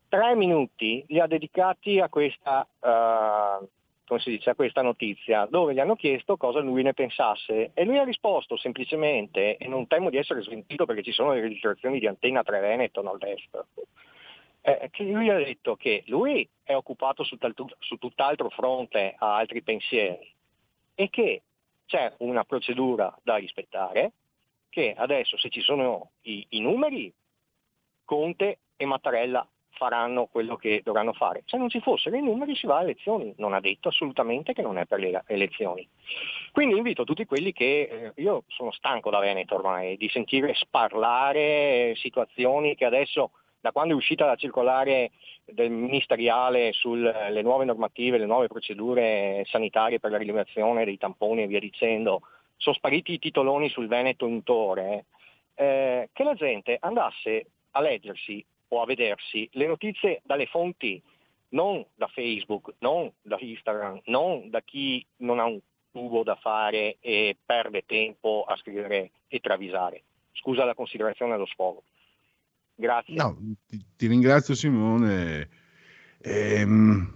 tre 0.08 0.36
minuti 0.36 1.04
li 1.08 1.20
ha 1.20 1.26
dedicati 1.26 2.00
a 2.00 2.08
questa, 2.08 2.68
uh, 2.82 3.68
come 4.06 4.20
si 4.20 4.30
dice, 4.30 4.52
a 4.52 4.56
questa 4.56 4.84
notizia, 4.84 5.48
dove 5.50 5.74
gli 5.74 5.80
hanno 5.80 5.96
chiesto 5.96 6.38
cosa 6.38 6.60
lui 6.60 6.84
ne 6.84 6.94
pensasse. 6.94 7.72
E 7.74 7.84
lui 7.84 7.98
ha 7.98 8.04
risposto 8.04 8.56
semplicemente, 8.56 9.58
e 9.58 9.68
non 9.68 9.88
temo 9.88 10.12
di 10.12 10.18
essere 10.18 10.44
smentito 10.44 10.86
perché 10.86 11.02
ci 11.02 11.14
sono 11.14 11.34
le 11.34 11.42
registrazioni 11.42 11.98
di 11.98 12.06
Antenna 12.06 12.44
3 12.44 12.60
Veneto 12.60 13.02
nord-est, 13.02 13.66
eh, 14.62 14.88
che 14.92 15.04
lui 15.04 15.32
ha 15.32 15.38
detto 15.38 15.76
che 15.76 16.04
lui 16.06 16.48
è 16.62 16.76
occupato 16.76 17.24
su, 17.24 17.38
tal, 17.38 17.56
su 17.80 17.98
tutt'altro 17.98 18.50
fronte, 18.50 19.16
ha 19.18 19.36
altri 19.38 19.64
pensieri 19.64 20.32
e 20.96 21.10
che 21.10 21.42
c'è 21.86 22.14
una 22.18 22.44
procedura 22.44 23.16
da 23.24 23.36
rispettare, 23.36 24.12
che 24.70 24.94
adesso 24.98 25.38
se 25.38 25.50
ci 25.50 25.62
sono 25.62 26.12
i, 26.22 26.46
i 26.50 26.60
numeri, 26.60 27.14
Conte 28.06 28.60
e 28.76 28.86
Mattarella 28.86 29.48
faranno 29.74 30.26
quello 30.28 30.56
che 30.56 30.82
dovranno 30.84 31.14
fare. 31.14 31.44
Se 31.46 31.58
non 31.58 31.70
ci 31.70 31.80
fossero 31.82 32.16
i 32.16 32.22
numeri 32.22 32.56
si 32.56 32.68
va 32.68 32.78
a 32.78 32.84
elezioni, 32.84 33.34
non 33.38 33.54
ha 33.54 33.60
detto 33.60 33.90
assolutamente 33.90 34.54
che 34.54 34.62
non 34.62 34.78
è 34.78 34.86
per 34.86 35.00
le 35.00 35.24
elezioni. 35.28 35.88
Quindi 36.52 36.78
invito 36.78 37.04
tutti 37.04 37.26
quelli 37.26 37.52
che, 37.52 38.14
eh, 38.16 38.22
io 38.22 38.44
sono 38.48 38.72
stanco 38.72 39.10
da 39.10 39.20
Veneto 39.20 39.56
ormai, 39.56 39.98
di 39.98 40.10
sentire 40.10 40.54
sparlare 40.54 41.94
situazioni 41.96 42.76
che 42.76 42.86
adesso, 42.86 43.32
da 43.64 43.72
quando 43.72 43.94
è 43.94 43.96
uscita 43.96 44.26
la 44.26 44.36
circolare 44.36 45.12
del 45.46 45.72
ministeriale 45.72 46.74
sulle 46.74 47.42
nuove 47.44 47.64
normative, 47.64 48.18
le 48.18 48.26
nuove 48.26 48.48
procedure 48.48 49.46
sanitarie 49.48 50.02
per 50.02 50.12
la 50.12 50.18
rilevazione 50.18 50.84
dei 50.84 50.98
tamponi 50.98 51.44
e 51.44 51.48
via 51.48 51.62
dicendo, 51.62 52.24
sono 52.58 52.76
spariti 52.76 53.14
i 53.14 53.20
titoloni 53.20 53.70
sul 53.70 53.88
Veneto 53.88 54.28
in 54.28 54.44
tore, 54.44 55.06
eh, 55.56 56.10
che 56.12 56.24
la 56.26 56.34
gente 56.34 56.76
andasse 56.78 57.46
a 57.72 57.80
leggersi 57.80 58.46
o 58.68 58.82
a 58.82 58.86
vedersi 58.86 59.48
le 59.54 59.68
notizie 59.68 60.20
dalle 60.26 60.48
fonti, 60.48 61.02
non 61.52 61.86
da 61.96 62.08
Facebook, 62.08 62.74
non 62.80 63.10
da 63.22 63.38
Instagram, 63.40 64.02
non 64.08 64.50
da 64.50 64.60
chi 64.60 65.06
non 65.20 65.40
ha 65.40 65.46
un 65.46 65.62
tubo 65.94 66.24
da 66.24 66.36
fare 66.36 66.98
e 67.00 67.38
perde 67.46 67.86
tempo 67.86 68.44
a 68.46 68.58
scrivere 68.58 69.12
e 69.30 69.40
travisare. 69.40 70.04
Scusa 70.34 70.66
la 70.66 70.76
considerazione 70.76 71.32
dello 71.32 71.46
sfogo. 71.46 71.84
Grazie. 72.84 73.16
No, 73.16 73.38
ti, 73.66 73.82
ti 73.96 74.08
ringrazio 74.08 74.54
Simone. 74.54 75.48
Ehm, 76.20 77.14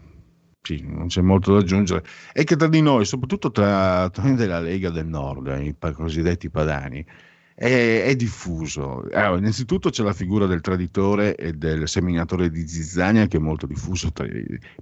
sì, 0.62 0.82
non 0.88 1.08
c'è 1.08 1.20
molto 1.20 1.52
da 1.52 1.60
aggiungere. 1.60 2.06
È 2.32 2.46
che 2.46 2.56
tra 2.56 2.70
di 2.70 2.82
noi, 2.82 3.04
soprattutto 3.04 3.52
tra, 3.52 4.10
tra 4.10 4.32
della 4.32 4.62
Lega 4.62 4.90
del 4.90 5.08
Nord, 5.08 5.48
i 5.62 5.76
cosiddetti 5.94 6.50
padani, 6.50 7.06
è, 7.54 8.04
è 8.06 8.16
diffuso. 8.16 9.10
Allora, 9.12 9.40
innanzitutto 9.40 9.90
c'è 9.90 10.04
la 10.04 10.14
figura 10.14 10.46
del 10.46 10.62
traditore 10.62 11.36
e 11.36 11.52
del 11.52 11.86
seminatore 11.90 12.50
di 12.50 12.66
zizzania 12.66 13.28
che 13.28 13.36
è 13.36 13.42
molto 13.42 13.68
diffuso, 13.68 14.10
tra, 14.14 14.26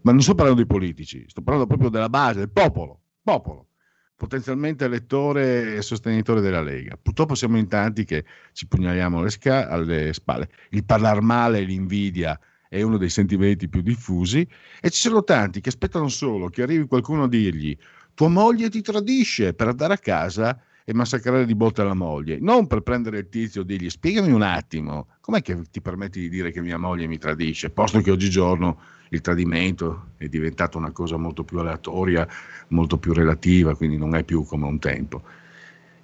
ma 0.04 0.12
non 0.12 0.22
sto 0.22 0.36
parlando 0.36 0.62
dei 0.62 0.70
politici, 0.70 1.26
sto 1.28 1.42
parlando 1.42 1.66
proprio 1.66 1.90
della 1.90 2.10
base, 2.10 2.40
del 2.40 2.52
popolo, 2.52 3.00
popolo 3.24 3.70
potenzialmente 4.16 4.86
elettore 4.86 5.76
e 5.76 5.82
sostenitore 5.82 6.42
della 6.42 6.62
Lega. 6.62 6.98
Purtroppo 7.02 7.36
siamo 7.36 7.58
in 7.58 7.68
tanti 7.68 8.06
che 8.06 8.24
ci 8.54 8.68
pugnaliamo 8.68 9.20
alle, 9.20 9.30
sca- 9.30 9.70
alle 9.70 10.14
spalle. 10.14 10.50
Il 10.70 10.86
parlare 10.86 11.22
male 11.22 11.60
e 11.60 11.64
l'invidia 11.64 12.40
è 12.68 12.82
uno 12.82 12.98
dei 12.98 13.10
sentimenti 13.10 13.68
più 13.68 13.82
diffusi 13.82 14.48
e 14.82 14.90
ci 14.90 15.00
sono 15.08 15.24
tanti 15.24 15.62
che 15.62 15.70
aspettano 15.70 16.08
solo 16.08 16.50
che 16.50 16.64
arrivi 16.64 16.88
qualcuno 16.88 17.24
a 17.24 17.28
dirgli 17.28 17.78
tua 18.16 18.30
moglie 18.30 18.70
ti 18.70 18.82
tradisce 18.82 19.54
per 19.54 19.68
andare 19.68 19.94
a 19.94 19.98
casa 19.98 20.60
e 20.86 20.94
massacrare 20.94 21.46
di 21.46 21.56
botte 21.56 21.84
la 21.84 21.94
moglie, 21.94 22.38
non 22.40 22.68
per 22.68 22.82
prendere 22.82 23.20
il 23.20 23.30
tizio 23.30 23.62
e 23.62 23.66
dirgli 23.66 23.90
spiegami 23.90 24.32
un 24.32 24.42
attimo, 24.42 25.08
com'è 25.20 25.42
che 25.42 25.64
ti 25.70 25.82
permetti 25.82 26.22
di 26.22 26.30
dire 26.30 26.52
che 26.52 26.62
mia 26.62 26.78
moglie 26.78 27.08
mi 27.08 27.18
tradisce, 27.18 27.72
posto 27.72 28.00
che 28.02 28.12
oggigiorno 28.12 28.80
il 29.10 29.22
tradimento 29.22 30.08
è 30.18 30.28
diventato 30.28 30.78
una 30.78 30.92
cosa 30.92 31.18
molto 31.18 31.44
più 31.44 31.60
aleatoria, 31.60 32.28
molto 32.70 32.98
più 32.98 33.14
relativa, 33.14 33.76
quindi 33.76 33.98
non 33.98 34.16
è 34.16 34.24
più 34.24 34.46
come 34.46 34.66
un 34.66 34.80
tempo. 34.80 35.22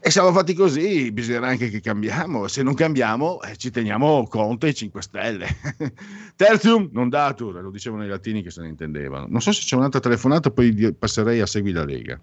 E 0.04 0.10
siamo 0.10 0.32
fatti 0.32 0.56
così, 0.56 1.12
bisognerà 1.12 1.48
anche 1.48 1.70
che 1.70 1.80
cambiamo, 1.80 2.48
se 2.48 2.64
non 2.64 2.74
cambiamo 2.74 3.40
eh, 3.44 3.56
ci 3.56 3.70
teniamo 3.70 4.26
Conte 4.28 4.70
e 4.70 4.74
5 4.74 5.00
Stelle. 5.00 5.46
Tertium 6.36 6.90
non 6.92 7.08
datur, 7.08 7.62
lo 7.62 7.70
dicevano 7.70 8.04
i 8.04 8.08
latini 8.08 8.42
che 8.42 8.50
se 8.50 8.62
ne 8.62 8.70
intendevano. 8.70 9.28
Non 9.30 9.42
so 9.42 9.52
se 9.52 9.62
c'è 9.62 9.76
un'altra 9.76 10.00
telefonata, 10.00 10.50
poi 10.50 10.96
passerei 10.98 11.40
a 11.40 11.46
Segui 11.46 11.72
la 11.72 11.86
Lega. 11.86 12.20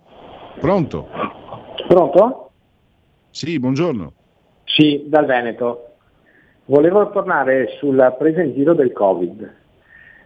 Pronto? 0.59 1.07
Pronto? 1.87 2.51
Sì, 3.31 3.61
buongiorno. 3.61 4.13
Sì, 4.65 5.05
dal 5.07 5.27
Veneto. 5.27 5.95
Volevo 6.65 7.11
tornare 7.11 7.77
sulla 7.79 8.11
presa 8.11 8.43
in 8.43 8.55
giro 8.55 8.75
del 8.75 8.93
Covid. 8.93 9.58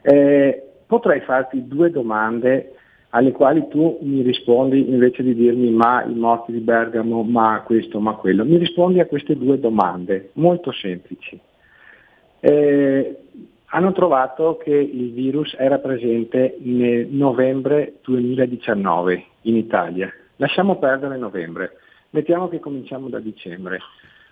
Eh, 0.02 0.62
potrei 0.86 1.20
farti 1.20 1.66
due 1.66 1.90
domande 1.90 2.74
alle 3.14 3.32
quali 3.32 3.66
tu 3.68 3.98
mi 4.02 4.22
rispondi 4.22 4.88
invece 4.88 5.22
di 5.22 5.34
dirmi 5.34 5.70
ma 5.70 6.02
i 6.04 6.14
morti 6.14 6.52
di 6.52 6.60
Bergamo, 6.60 7.22
ma 7.22 7.62
questo, 7.64 8.00
ma 8.00 8.14
quello. 8.14 8.44
Mi 8.44 8.56
rispondi 8.56 9.00
a 9.00 9.06
queste 9.06 9.36
due 9.36 9.58
domande 9.58 10.30
molto 10.34 10.72
semplici. 10.72 11.38
Eh, 12.40 13.16
hanno 13.66 13.92
trovato 13.92 14.58
che 14.62 14.74
il 14.74 15.12
virus 15.12 15.54
era 15.58 15.78
presente 15.78 16.56
nel 16.60 17.06
novembre 17.08 17.94
2019 18.02 19.24
in 19.42 19.56
Italia. 19.56 20.12
Lasciamo 20.36 20.76
perdere 20.76 21.16
novembre. 21.16 21.78
Mettiamo 22.10 22.48
che 22.48 22.60
cominciamo 22.60 23.08
da 23.08 23.18
dicembre. 23.18 23.78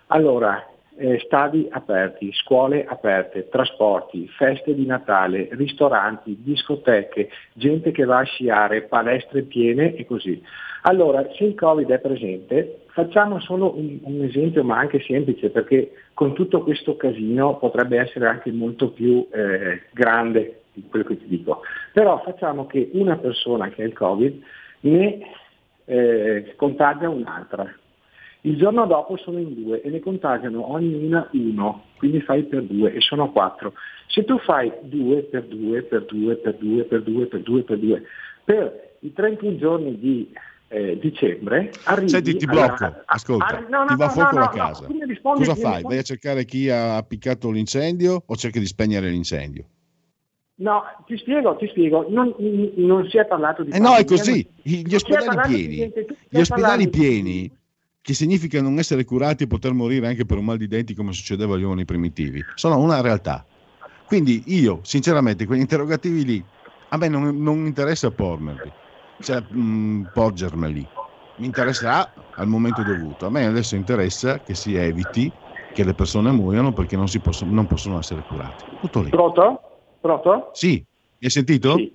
Allora, 0.07 0.63
eh, 0.97 1.19
stadi 1.25 1.67
aperti, 1.69 2.31
scuole 2.33 2.85
aperte, 2.85 3.49
trasporti, 3.49 4.27
feste 4.27 4.73
di 4.75 4.85
Natale, 4.85 5.47
ristoranti, 5.51 6.37
discoteche, 6.41 7.29
gente 7.53 7.91
che 7.91 8.05
va 8.05 8.19
a 8.19 8.23
sciare, 8.23 8.83
palestre 8.83 9.43
piene 9.43 9.95
e 9.95 10.05
così. 10.05 10.41
Allora, 10.83 11.27
se 11.33 11.43
il 11.43 11.55
Covid 11.55 11.89
è 11.89 11.99
presente, 11.99 12.81
facciamo 12.87 13.39
solo 13.39 13.77
un, 13.77 13.99
un, 14.03 14.23
esempio, 14.23 14.63
ma 14.63 14.77
anche 14.77 14.99
semplice, 15.01 15.49
perché 15.49 15.91
con 16.13 16.33
tutto 16.33 16.61
questo 16.63 16.97
casino 16.97 17.57
potrebbe 17.57 17.99
essere 17.99 18.27
anche 18.27 18.51
molto 18.51 18.89
più 18.89 19.27
eh, 19.31 19.83
grande 19.91 20.61
di 20.73 20.83
quello 20.89 21.05
che 21.05 21.17
ti 21.17 21.27
dico. 21.27 21.61
Però 21.93 22.21
facciamo 22.23 22.65
che 22.65 22.89
una 22.93 23.17
persona 23.17 23.69
che 23.69 23.83
ha 23.83 23.85
il 23.85 23.93
Covid 23.93 24.43
ne 24.81 25.19
eh, 25.85 26.53
contagia 26.55 27.09
un'altra. 27.09 27.71
Il 28.43 28.57
giorno 28.57 28.87
dopo 28.87 29.17
sono 29.17 29.37
in 29.37 29.53
due 29.53 29.81
e 29.81 29.89
ne 29.89 29.99
contagiano 29.99 30.71
ognuna 30.71 31.29
uno, 31.33 31.83
quindi 31.97 32.21
fai 32.21 32.43
per 32.43 32.63
due 32.63 32.91
e 32.93 32.99
sono 32.99 33.31
quattro. 33.31 33.73
Se 34.07 34.25
tu 34.25 34.39
fai 34.39 34.71
due 34.81 35.21
per 35.21 35.43
due 35.43 35.83
per 35.83 36.05
due 36.05 36.35
per 36.35 36.55
due 36.55 36.83
per 36.83 37.03
due 37.03 37.25
per 37.27 37.41
due 37.41 37.63
per 37.63 37.77
due 37.77 38.03
per 38.43 38.95
i 39.01 39.13
31 39.13 39.57
giorni 39.57 39.97
di 39.99 40.33
eh, 40.69 40.97
dicembre 40.99 41.71
arrivi 41.83 42.09
Senti, 42.09 42.35
ti 42.35 42.45
blocco, 42.45 42.83
alla, 42.83 43.03
ascolta, 43.05 43.45
arri- 43.45 43.69
no, 43.69 43.83
no, 43.83 43.85
ti 43.89 43.95
va 43.95 44.05
no, 44.05 44.11
fuoco 44.11 44.37
la 44.37 44.49
casa. 44.49 44.85
Cosa 44.87 44.95
fai? 44.95 45.05
rispondi- 45.07 45.83
Vai 45.83 45.97
a 45.97 46.01
cercare 46.01 46.45
chi 46.45 46.69
ha 46.69 46.97
appiccato 46.97 47.51
l'incendio 47.51 48.23
o 48.25 48.35
cerchi 48.35 48.59
di 48.59 48.65
spegnere 48.65 49.09
l'incendio? 49.09 49.65
No, 50.55 50.83
ti 51.05 51.17
spiego, 51.17 51.55
ti 51.57 51.67
spiego, 51.67 52.05
non, 52.09 52.33
non 52.75 53.07
si 53.09 53.17
è 53.17 53.25
parlato 53.25 53.63
di 53.63 53.71
Eh 53.71 53.79
no, 53.79 53.95
è 53.95 54.05
così. 54.05 54.47
Gli 54.61 54.93
ospedali 54.93 55.67
pieni, 55.67 55.93
gli 56.29 56.39
ospedali 56.39 56.89
pieni, 56.89 57.51
che 58.01 58.13
significa 58.13 58.61
non 58.61 58.79
essere 58.79 59.05
curati 59.05 59.43
e 59.43 59.47
poter 59.47 59.73
morire 59.73 60.07
anche 60.07 60.25
per 60.25 60.37
un 60.37 60.45
mal 60.45 60.57
di 60.57 60.67
denti 60.67 60.95
come 60.95 61.13
succedeva 61.13 61.55
agli 61.55 61.63
uomini 61.63 61.85
primitivi, 61.85 62.43
sono 62.55 62.79
una 62.79 62.99
realtà. 63.01 63.45
Quindi 64.07 64.43
io, 64.47 64.79
sinceramente, 64.83 65.45
quegli 65.45 65.61
interrogativi 65.61 66.25
lì, 66.25 66.43
a 66.89 66.97
me 66.97 67.07
non, 67.07 67.41
non 67.41 67.65
interessa 67.65 68.11
pormerli, 68.11 68.71
cioè 69.21 69.41
mh, 69.41 70.09
porgermeli. 70.11 70.85
Mi 71.35 71.45
interesserà 71.45 72.11
al 72.35 72.47
momento 72.47 72.83
dovuto. 72.83 73.27
A 73.27 73.29
me 73.29 73.45
adesso 73.45 73.75
interessa 73.75 74.39
che 74.39 74.55
si 74.55 74.75
eviti 74.75 75.31
che 75.71 75.83
le 75.85 75.93
persone 75.93 76.31
muoiano 76.31 76.73
perché 76.73 76.97
non, 76.97 77.07
si 77.07 77.19
possono, 77.19 77.53
non 77.53 77.67
possono 77.67 77.99
essere 77.99 78.21
curate. 78.27 78.65
Tutto 78.81 79.01
lì. 79.01 79.09
Pronto? 79.09 79.61
Pronto? 80.01 80.49
Sì, 80.53 80.73
mi 80.73 81.25
hai 81.25 81.29
sentito? 81.29 81.77
Sì. 81.77 81.93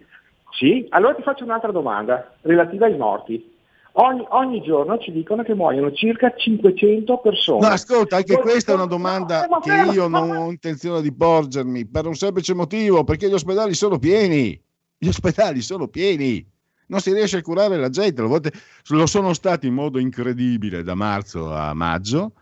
Sì? 0.57 0.87
Allora 0.91 1.15
ti 1.15 1.23
faccio 1.23 1.45
un'altra 1.45 1.71
domanda 1.71 2.35
relativa 2.43 2.87
ai 2.87 2.97
morti. 2.97 3.56
Ogni, 3.99 4.27
ogni 4.29 4.63
giorno 4.63 4.99
ci 4.99 5.11
dicono 5.11 5.43
che 5.43 5.55
muoiono 5.55 5.91
circa 5.93 6.31
500 6.35 7.19
persone. 7.19 7.67
No, 7.67 7.73
ascolta, 7.73 8.17
anche 8.17 8.35
Con- 8.35 8.43
questa 8.43 8.73
è 8.73 8.75
una 8.75 8.85
domanda 8.85 9.47
no, 9.47 9.59
che 9.61 9.71
fermo, 9.71 9.93
io 9.93 10.09
non 10.09 10.31
ho 10.31 10.51
intenzione 10.51 11.01
di 11.01 11.13
porgermi 11.15 11.87
per 11.87 12.07
un 12.07 12.15
semplice 12.15 12.53
motivo, 12.53 13.05
perché 13.05 13.29
gli 13.29 13.33
ospedali 13.33 13.73
sono 13.73 13.99
pieni. 13.99 14.61
Gli 14.99 15.09
ospedali 15.09 15.63
sono 15.63 15.89
pieni. 15.89 16.47
Non 16.89 17.01
si 17.01 17.13
riesce 17.13 17.39
a 17.39 17.43
curare 17.43 17.79
la 17.79 17.89
gente, 17.89 18.21
a 18.21 18.27
volte 18.27 18.53
lo 18.89 19.07
sono 19.07 19.33
stati 19.33 19.67
in 19.67 19.75
modo 19.75 19.99
incredibile 19.99 20.83
da 20.83 20.95
marzo 20.95 21.55
a 21.55 21.73
maggio 21.73 22.33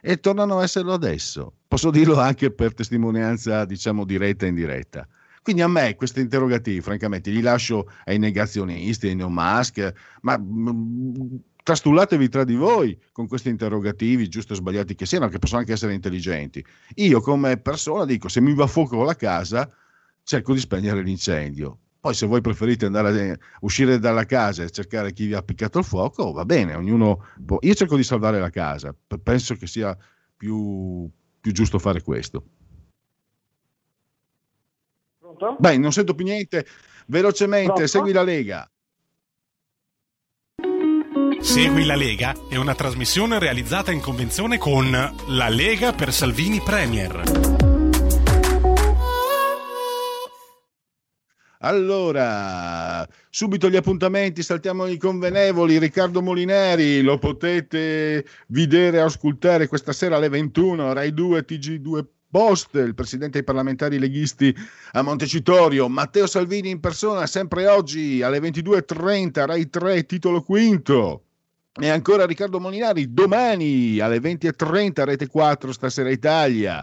e 0.00 0.18
tornano 0.18 0.58
a 0.58 0.62
esserlo 0.62 0.94
adesso. 0.94 1.52
Posso 1.68 1.90
dirlo 1.90 2.18
anche 2.18 2.50
per 2.50 2.72
testimonianza, 2.72 3.66
diciamo, 3.66 4.04
diretta 4.04 4.46
e 4.46 4.48
indiretta. 4.48 5.06
Quindi 5.42 5.62
a 5.62 5.68
me 5.68 5.96
questi 5.96 6.20
interrogativi, 6.20 6.80
francamente, 6.80 7.30
li 7.30 7.40
lascio 7.40 7.90
ai 8.04 8.18
negazionisti, 8.18 9.08
ai 9.08 9.16
neomask, 9.16 9.92
ma 10.20 10.38
mm, 10.38 11.34
trastullatevi 11.62 12.28
tra 12.28 12.44
di 12.44 12.54
voi 12.54 12.96
con 13.10 13.26
questi 13.26 13.48
interrogativi, 13.48 14.28
giusto 14.28 14.52
o 14.52 14.56
sbagliati 14.56 14.94
che 14.94 15.04
siano, 15.04 15.28
che 15.28 15.38
possono 15.38 15.60
anche 15.60 15.72
essere 15.72 15.94
intelligenti. 15.94 16.64
Io 16.96 17.20
come 17.20 17.56
persona 17.56 18.04
dico, 18.04 18.28
se 18.28 18.40
mi 18.40 18.54
va 18.54 18.64
a 18.64 18.68
fuoco 18.68 19.02
la 19.02 19.16
casa, 19.16 19.68
cerco 20.22 20.52
di 20.52 20.60
spegnere 20.60 21.02
l'incendio. 21.02 21.78
Poi 21.98 22.14
se 22.14 22.26
voi 22.26 22.40
preferite 22.40 22.86
andare 22.86 23.30
a 23.30 23.38
uscire 23.60 23.98
dalla 23.98 24.24
casa 24.24 24.64
e 24.64 24.70
cercare 24.70 25.12
chi 25.12 25.26
vi 25.26 25.34
ha 25.34 25.38
appiccato 25.38 25.78
il 25.78 25.84
fuoco, 25.84 26.32
va 26.32 26.44
bene, 26.44 26.74
ognuno 26.74 27.26
può. 27.44 27.58
Io 27.60 27.74
cerco 27.74 27.96
di 27.96 28.02
salvare 28.02 28.40
la 28.40 28.50
casa, 28.50 28.94
penso 29.22 29.54
che 29.54 29.68
sia 29.68 29.96
più, 30.36 31.08
più 31.40 31.52
giusto 31.52 31.78
fare 31.78 32.02
questo. 32.02 32.44
Pronto? 35.36 35.56
Beh, 35.58 35.76
non 35.78 35.92
sento 35.92 36.14
più 36.14 36.24
niente. 36.24 36.66
Velocemente, 37.06 37.72
Pronto? 37.72 37.86
segui 37.86 38.12
la 38.12 38.22
Lega. 38.22 38.70
Segui 41.40 41.84
la 41.84 41.96
Lega 41.96 42.34
è 42.48 42.56
una 42.56 42.74
trasmissione 42.74 43.38
realizzata 43.38 43.90
in 43.90 44.00
convenzione 44.00 44.58
con 44.58 44.90
La 45.28 45.48
Lega 45.48 45.92
per 45.92 46.12
Salvini 46.12 46.60
Premier. 46.60 47.22
Allora, 51.64 53.06
subito 53.30 53.70
gli 53.70 53.76
appuntamenti, 53.76 54.42
saltiamo 54.42 54.86
i 54.86 54.96
convenevoli. 54.96 55.78
Riccardo 55.78 56.20
Molinari 56.20 57.02
lo 57.02 57.18
potete 57.18 58.24
vedere 58.48 58.96
e 58.96 59.00
ascoltare 59.00 59.68
questa 59.68 59.92
sera 59.92 60.16
alle 60.16 60.28
21, 60.28 60.92
Rai 60.92 61.14
2, 61.14 61.44
TG2 61.44 62.04
Post, 62.32 62.76
il 62.76 62.94
presidente 62.94 63.32
dei 63.32 63.44
parlamentari 63.44 63.98
leghisti 63.98 64.56
a 64.92 65.02
Montecitorio, 65.02 65.86
Matteo 65.90 66.26
Salvini 66.26 66.70
in 66.70 66.80
persona, 66.80 67.26
sempre 67.26 67.66
oggi 67.66 68.22
alle 68.22 68.38
22.30, 68.38 69.44
Rai 69.44 69.68
3, 69.68 70.06
titolo 70.06 70.40
quinto. 70.40 71.24
E 71.78 71.90
ancora 71.90 72.24
Riccardo 72.24 72.58
Molinari, 72.58 73.12
domani 73.12 73.98
alle 73.98 74.16
20.30, 74.16 75.04
Rete 75.04 75.26
4, 75.26 75.72
Stasera 75.72 76.08
Italia. 76.08 76.82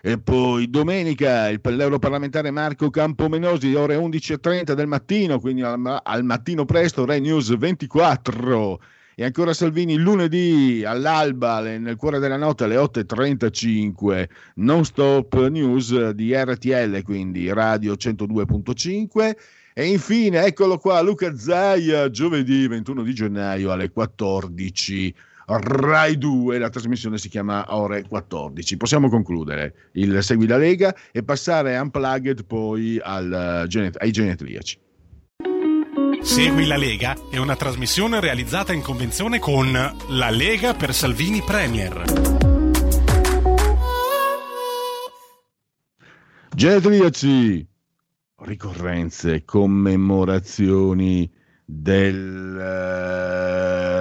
E 0.00 0.16
poi 0.20 0.70
domenica 0.70 1.48
il, 1.48 1.60
l'europarlamentare 1.60 2.52
Marco 2.52 2.88
Campomenosi, 2.88 3.74
ore 3.74 3.96
11.30 3.96 4.74
del 4.74 4.86
mattino, 4.86 5.40
quindi 5.40 5.62
al, 5.62 6.00
al 6.04 6.22
mattino 6.22 6.64
presto, 6.64 7.04
Rai 7.04 7.20
News 7.20 7.56
24. 7.56 8.80
E 9.20 9.24
ancora 9.24 9.52
Salvini 9.52 9.96
lunedì 9.96 10.84
all'alba, 10.86 11.60
nel 11.60 11.96
cuore 11.96 12.20
della 12.20 12.36
notte 12.36 12.62
alle 12.62 12.76
8.35, 12.76 14.28
non 14.54 14.84
stop 14.84 15.48
news 15.48 16.10
di 16.10 16.32
RTL, 16.32 17.02
quindi 17.02 17.52
radio 17.52 17.94
102.5. 17.94 19.36
E 19.74 19.86
infine, 19.86 20.44
eccolo 20.44 20.78
qua, 20.78 21.00
Luca 21.00 21.36
Zaia, 21.36 22.08
giovedì 22.10 22.68
21 22.68 23.02
di 23.02 23.12
gennaio 23.12 23.72
alle 23.72 23.90
14. 23.90 25.12
Rai 25.46 26.16
2, 26.16 26.58
la 26.58 26.70
trasmissione 26.70 27.18
si 27.18 27.28
chiama 27.28 27.74
Ore 27.74 28.04
14. 28.06 28.76
Possiamo 28.76 29.08
concludere 29.08 29.88
il 29.94 30.22
Segui 30.22 30.46
la 30.46 30.58
Lega 30.58 30.94
e 31.10 31.24
passare 31.24 31.76
unplugged 31.76 32.44
poi 32.44 33.00
al, 33.02 33.66
eh, 33.68 33.90
ai 33.98 34.12
genetriaci. 34.12 34.78
Segui 36.28 36.66
la 36.66 36.76
Lega 36.76 37.16
è 37.30 37.38
una 37.38 37.56
trasmissione 37.56 38.20
realizzata 38.20 38.74
in 38.74 38.82
convenzione 38.82 39.38
con 39.38 39.72
La 39.72 40.28
Lega 40.28 40.74
per 40.74 40.92
Salvini 40.92 41.40
Premier. 41.40 42.02
Genetriaci, 46.54 47.66
ricorrenze, 48.40 49.46
commemorazioni 49.46 51.32
del 51.64 52.42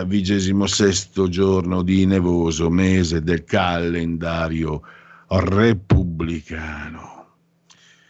uh, 0.02 0.06
vigesimo 0.06 0.68
sesto 0.68 1.30
giorno 1.30 1.82
di 1.82 2.06
nevoso 2.06 2.70
mese 2.70 3.24
del 3.24 3.46
calendario 3.46 4.82
repubblicano. 5.28 7.17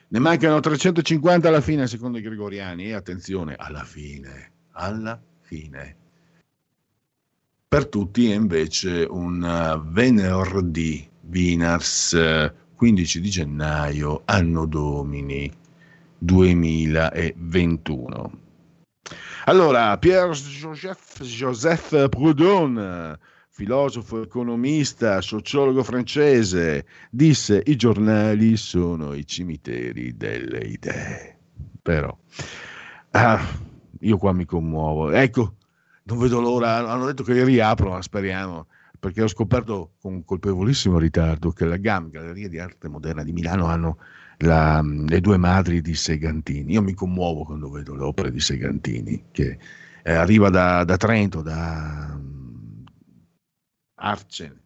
Ne 0.09 0.19
mancano 0.19 0.61
350 0.61 1.49
alla 1.49 1.59
fine 1.59 1.85
secondo 1.85 2.17
i 2.17 2.21
gregoriani 2.21 2.85
e 2.85 2.93
attenzione, 2.93 3.55
alla 3.57 3.83
fine, 3.83 4.51
alla 4.71 5.21
fine. 5.41 5.95
Per 7.67 7.87
tutti 7.87 8.31
è 8.31 8.35
invece 8.35 9.05
un 9.09 9.43
uh, 9.43 9.91
venerdì, 9.91 11.05
Vinars, 11.21 12.53
15 12.75 13.19
di 13.19 13.29
gennaio, 13.29 14.21
anno 14.23 14.65
domini 14.65 15.51
2021. 16.19 18.39
Allora, 19.45 19.97
Pierre-Joseph 19.97 21.23
Joseph 21.23 22.07
Proudhon, 22.07 23.17
filosofo, 23.57 24.21
economista, 24.21 25.19
sociologo 25.19 25.81
francese, 25.81 26.85
disse 27.09 27.63
i 27.65 27.75
giornali 27.75 28.55
sono 28.55 29.15
i 29.15 29.25
cimiteri 29.25 30.15
delle 30.15 30.59
idee. 30.59 31.39
Però, 31.81 32.15
ah, 33.11 33.43
io 34.01 34.17
qua 34.19 34.31
mi 34.31 34.45
commuovo. 34.45 35.09
Ecco, 35.09 35.55
non 36.03 36.19
vedo 36.19 36.39
l'ora, 36.39 36.87
hanno 36.87 37.07
detto 37.07 37.23
che 37.23 37.33
li 37.33 37.43
riaprono, 37.43 37.99
speriamo, 37.99 38.67
perché 38.99 39.23
ho 39.23 39.27
scoperto 39.27 39.93
con 39.99 40.23
colpevolissimo 40.23 40.99
ritardo 40.99 41.49
che 41.49 41.65
la 41.65 41.77
GAM, 41.77 42.11
Galleria 42.11 42.49
di 42.49 42.59
Arte 42.59 42.87
Moderna 42.87 43.23
di 43.23 43.31
Milano, 43.31 43.65
hanno 43.65 43.97
la, 44.37 44.83
le 44.83 45.19
due 45.19 45.37
madri 45.37 45.81
di 45.81 45.95
Segantini. 45.95 46.73
Io 46.73 46.83
mi 46.83 46.93
commuovo 46.93 47.43
quando 47.43 47.71
vedo 47.71 47.95
le 47.95 48.03
opere 48.03 48.29
di 48.29 48.39
Segantini, 48.39 49.29
che 49.31 49.57
eh, 50.03 50.13
arriva 50.13 50.51
da, 50.51 50.83
da 50.83 50.95
Trento, 50.95 51.41
da, 51.41 52.15
Arcene, 53.99 54.61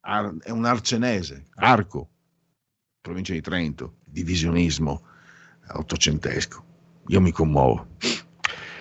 Ar- 0.00 0.38
è 0.42 0.50
un 0.50 0.64
arcenese, 0.64 1.46
Arco, 1.54 2.10
provincia 3.00 3.32
di 3.32 3.40
Trento, 3.40 3.98
divisionismo 4.04 5.02
ottocentesco. 5.74 6.64
Io 7.08 7.20
mi 7.20 7.30
commuovo. 7.30 7.96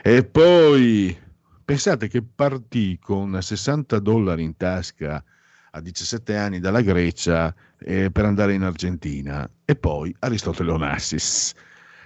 E 0.02 0.24
poi 0.24 1.18
pensate 1.64 2.08
che 2.08 2.24
partì 2.24 2.98
con 3.00 3.40
60 3.40 4.00
dollari 4.00 4.44
in 4.44 4.58
tasca 4.58 5.24
a 5.72 5.80
17 5.80 6.36
anni 6.36 6.60
dalla 6.60 6.82
Grecia 6.82 7.54
eh, 7.78 8.12
per 8.12 8.26
andare 8.26 8.54
in 8.54 8.64
Argentina 8.64 9.50
e 9.64 9.76
poi 9.76 10.14
Aristotele 10.20 10.72
Onassis 10.72 11.54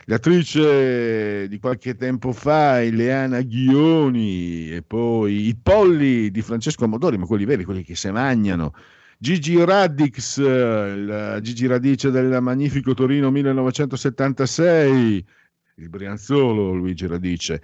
l'attrice 0.06 1.48
di 1.48 1.60
qualche 1.60 1.96
tempo 1.96 2.32
fa, 2.32 2.82
Ileana 2.82 3.42
Ghioni, 3.42 4.72
e 4.72 4.82
poi 4.82 5.48
i 5.48 5.56
polli 5.62 6.32
di 6.32 6.42
Francesco 6.42 6.86
Amodori, 6.86 7.18
ma 7.18 7.26
quelli 7.26 7.46
veri, 7.46 7.64
quelli 7.64 7.84
che 7.84 7.96
si 7.96 8.10
mangiano. 8.10 8.74
Gigi 9.18 9.64
Radix, 9.64 10.40
la 10.40 11.40
Gigi 11.40 11.68
Radice 11.68 12.12
del 12.12 12.42
magnifico 12.42 12.94
Torino 12.94 13.32
1976, 13.32 15.26
il 15.76 15.90
Brianzolo 15.90 16.74
Luigi 16.74 17.08
Radice. 17.08 17.62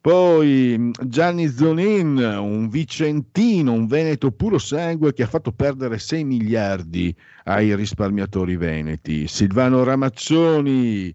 Poi 0.00 0.90
Gianni 1.06 1.48
Zonin, 1.48 2.18
un 2.18 2.68
vicentino, 2.68 3.72
un 3.72 3.86
veneto 3.86 4.32
puro 4.32 4.58
sangue 4.58 5.14
che 5.14 5.22
ha 5.22 5.26
fatto 5.26 5.50
perdere 5.52 5.98
6 5.98 6.24
miliardi 6.24 7.14
ai 7.44 7.74
risparmiatori 7.74 8.56
veneti. 8.56 9.26
Silvano 9.26 9.82
Ramaccioni, 9.82 11.14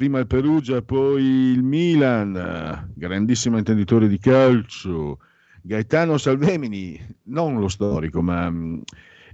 prima 0.00 0.18
il 0.18 0.26
Perugia, 0.26 0.80
poi 0.80 1.22
il 1.22 1.62
Milan, 1.62 2.90
grandissimo 2.94 3.58
intenditore 3.58 4.08
di 4.08 4.18
calcio, 4.18 5.18
Gaetano 5.60 6.16
Salvemini, 6.16 6.98
non 7.24 7.60
lo 7.60 7.68
storico, 7.68 8.22
ma 8.22 8.50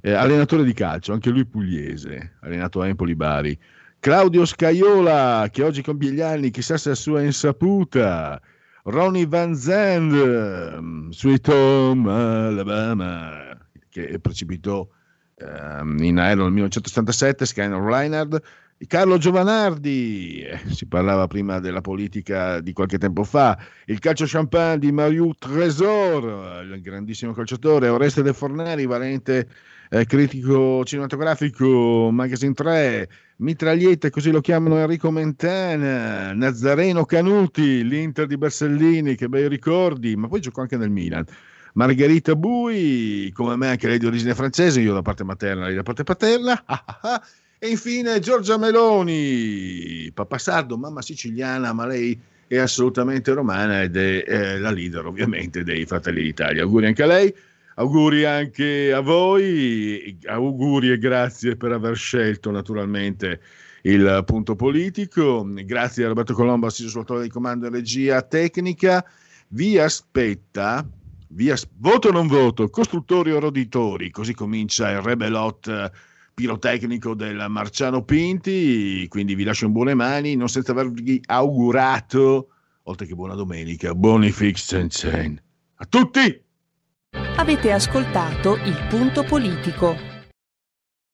eh, 0.00 0.10
allenatore 0.10 0.64
di 0.64 0.72
calcio, 0.72 1.12
anche 1.12 1.30
lui 1.30 1.46
pugliese, 1.46 2.38
allenato 2.40 2.80
a 2.80 2.88
Empoli 2.88 3.14
Bari. 3.14 3.56
Claudio 4.00 4.44
Scaiola, 4.44 5.46
che 5.52 5.62
oggi 5.62 5.82
compie 5.82 6.10
gli 6.10 6.20
anni, 6.20 6.50
chissà 6.50 6.76
se 6.76 6.90
a 6.90 6.96
sua 6.96 7.22
insaputa. 7.22 8.42
Ronnie 8.86 9.28
Van 9.28 9.54
Zandt, 9.54 11.12
Sweet 11.12 11.46
Home 11.46 12.10
Alabama, 12.10 13.56
che 13.88 14.18
precipitò 14.18 14.80
um, 14.80 15.96
in 16.02 16.18
aereo 16.18 16.42
nel 16.42 16.52
1977, 16.54 17.46
Skyner 17.46 17.80
Reinhard, 17.80 18.42
Carlo 18.86 19.16
Giovanardi, 19.16 20.42
eh, 20.42 20.60
si 20.68 20.86
parlava 20.86 21.26
prima 21.26 21.60
della 21.60 21.80
politica 21.80 22.60
di 22.60 22.74
qualche 22.74 22.98
tempo 22.98 23.24
fa, 23.24 23.58
il 23.86 23.98
calcio 23.98 24.26
champagne 24.28 24.78
di 24.78 24.92
Mario 24.92 25.34
Tresor, 25.38 26.62
il 26.62 26.82
grandissimo 26.82 27.32
calciatore, 27.32 27.88
Oreste 27.88 28.22
De 28.22 28.34
Fornari, 28.34 28.84
valente 28.84 29.48
eh, 29.88 30.04
critico 30.04 30.84
cinematografico, 30.84 32.10
Magazine 32.12 32.52
3, 32.52 33.08
Mitragliette, 33.36 34.10
così 34.10 34.30
lo 34.30 34.42
chiamano 34.42 34.76
Enrico 34.76 35.10
Mentana, 35.10 36.34
Nazareno 36.34 37.06
Canuti, 37.06 37.82
l'Inter 37.82 38.26
di 38.26 38.36
Bersellini, 38.36 39.14
che 39.14 39.30
bei 39.30 39.48
ricordi, 39.48 40.14
ma 40.16 40.28
poi 40.28 40.40
giocò 40.40 40.60
anche 40.60 40.76
nel 40.76 40.90
Milan. 40.90 41.24
Margherita 41.72 42.36
Bui, 42.36 43.30
come 43.32 43.56
me 43.56 43.68
anche 43.68 43.88
lei 43.88 43.98
di 43.98 44.06
origine 44.06 44.34
francese, 44.34 44.80
io 44.80 44.92
da 44.92 45.02
parte 45.02 45.24
materna, 45.24 45.64
lei 45.64 45.74
da 45.74 45.82
parte 45.82 46.04
paterna. 46.04 46.62
E 47.58 47.68
infine 47.68 48.18
Giorgia 48.18 48.58
Meloni, 48.58 50.10
papà 50.12 50.36
sardo, 50.36 50.76
mamma 50.76 51.00
siciliana, 51.00 51.72
ma 51.72 51.86
lei 51.86 52.20
è 52.46 52.58
assolutamente 52.58 53.32
romana 53.32 53.80
ed 53.80 53.96
è, 53.96 54.24
è 54.24 54.58
la 54.58 54.70
leader 54.70 55.06
ovviamente 55.06 55.64
dei 55.64 55.86
Fratelli 55.86 56.22
d'Italia. 56.22 56.64
Auguri 56.64 56.86
anche 56.86 57.02
a 57.02 57.06
lei, 57.06 57.34
auguri 57.76 58.26
anche 58.26 58.92
a 58.92 59.00
voi, 59.00 60.18
auguri 60.26 60.90
e 60.90 60.98
grazie 60.98 61.56
per 61.56 61.72
aver 61.72 61.96
scelto 61.96 62.50
naturalmente 62.50 63.40
il 63.82 64.22
punto 64.26 64.54
politico. 64.54 65.46
Grazie 65.48 66.04
a 66.04 66.08
Roberto 66.08 66.34
Colombo, 66.34 66.66
assiso 66.66 66.90
sul 66.90 67.00
autore 67.00 67.22
di 67.22 67.30
comando 67.30 67.68
e 67.68 67.70
regia 67.70 68.20
tecnica. 68.20 69.02
Vi 69.48 69.78
aspetta, 69.78 70.86
vi 71.28 71.50
as- 71.50 71.66
voto 71.78 72.08
o 72.08 72.12
non 72.12 72.26
voto, 72.26 72.68
costruttori 72.68 73.32
o 73.32 73.38
roditori, 73.38 74.10
così 74.10 74.34
comincia 74.34 74.90
il 74.90 75.00
Rebelot 75.00 75.90
pirotecnico 76.36 77.14
del 77.14 77.46
Marciano 77.48 78.04
Pinti, 78.04 79.06
quindi 79.08 79.34
vi 79.34 79.42
lascio 79.42 79.64
in 79.64 79.72
buone 79.72 79.94
mani, 79.94 80.36
non 80.36 80.50
senza 80.50 80.72
avervi 80.72 81.18
augurato, 81.24 82.48
oltre 82.82 83.06
che 83.06 83.14
buona 83.14 83.34
domenica, 83.34 83.94
buoni 83.94 84.30
fix 84.30 84.86
Chen 84.88 85.40
A 85.76 85.86
tutti! 85.86 86.42
Avete 87.36 87.72
ascoltato 87.72 88.56
il 88.56 88.86
punto 88.90 89.24
politico. 89.24 90.15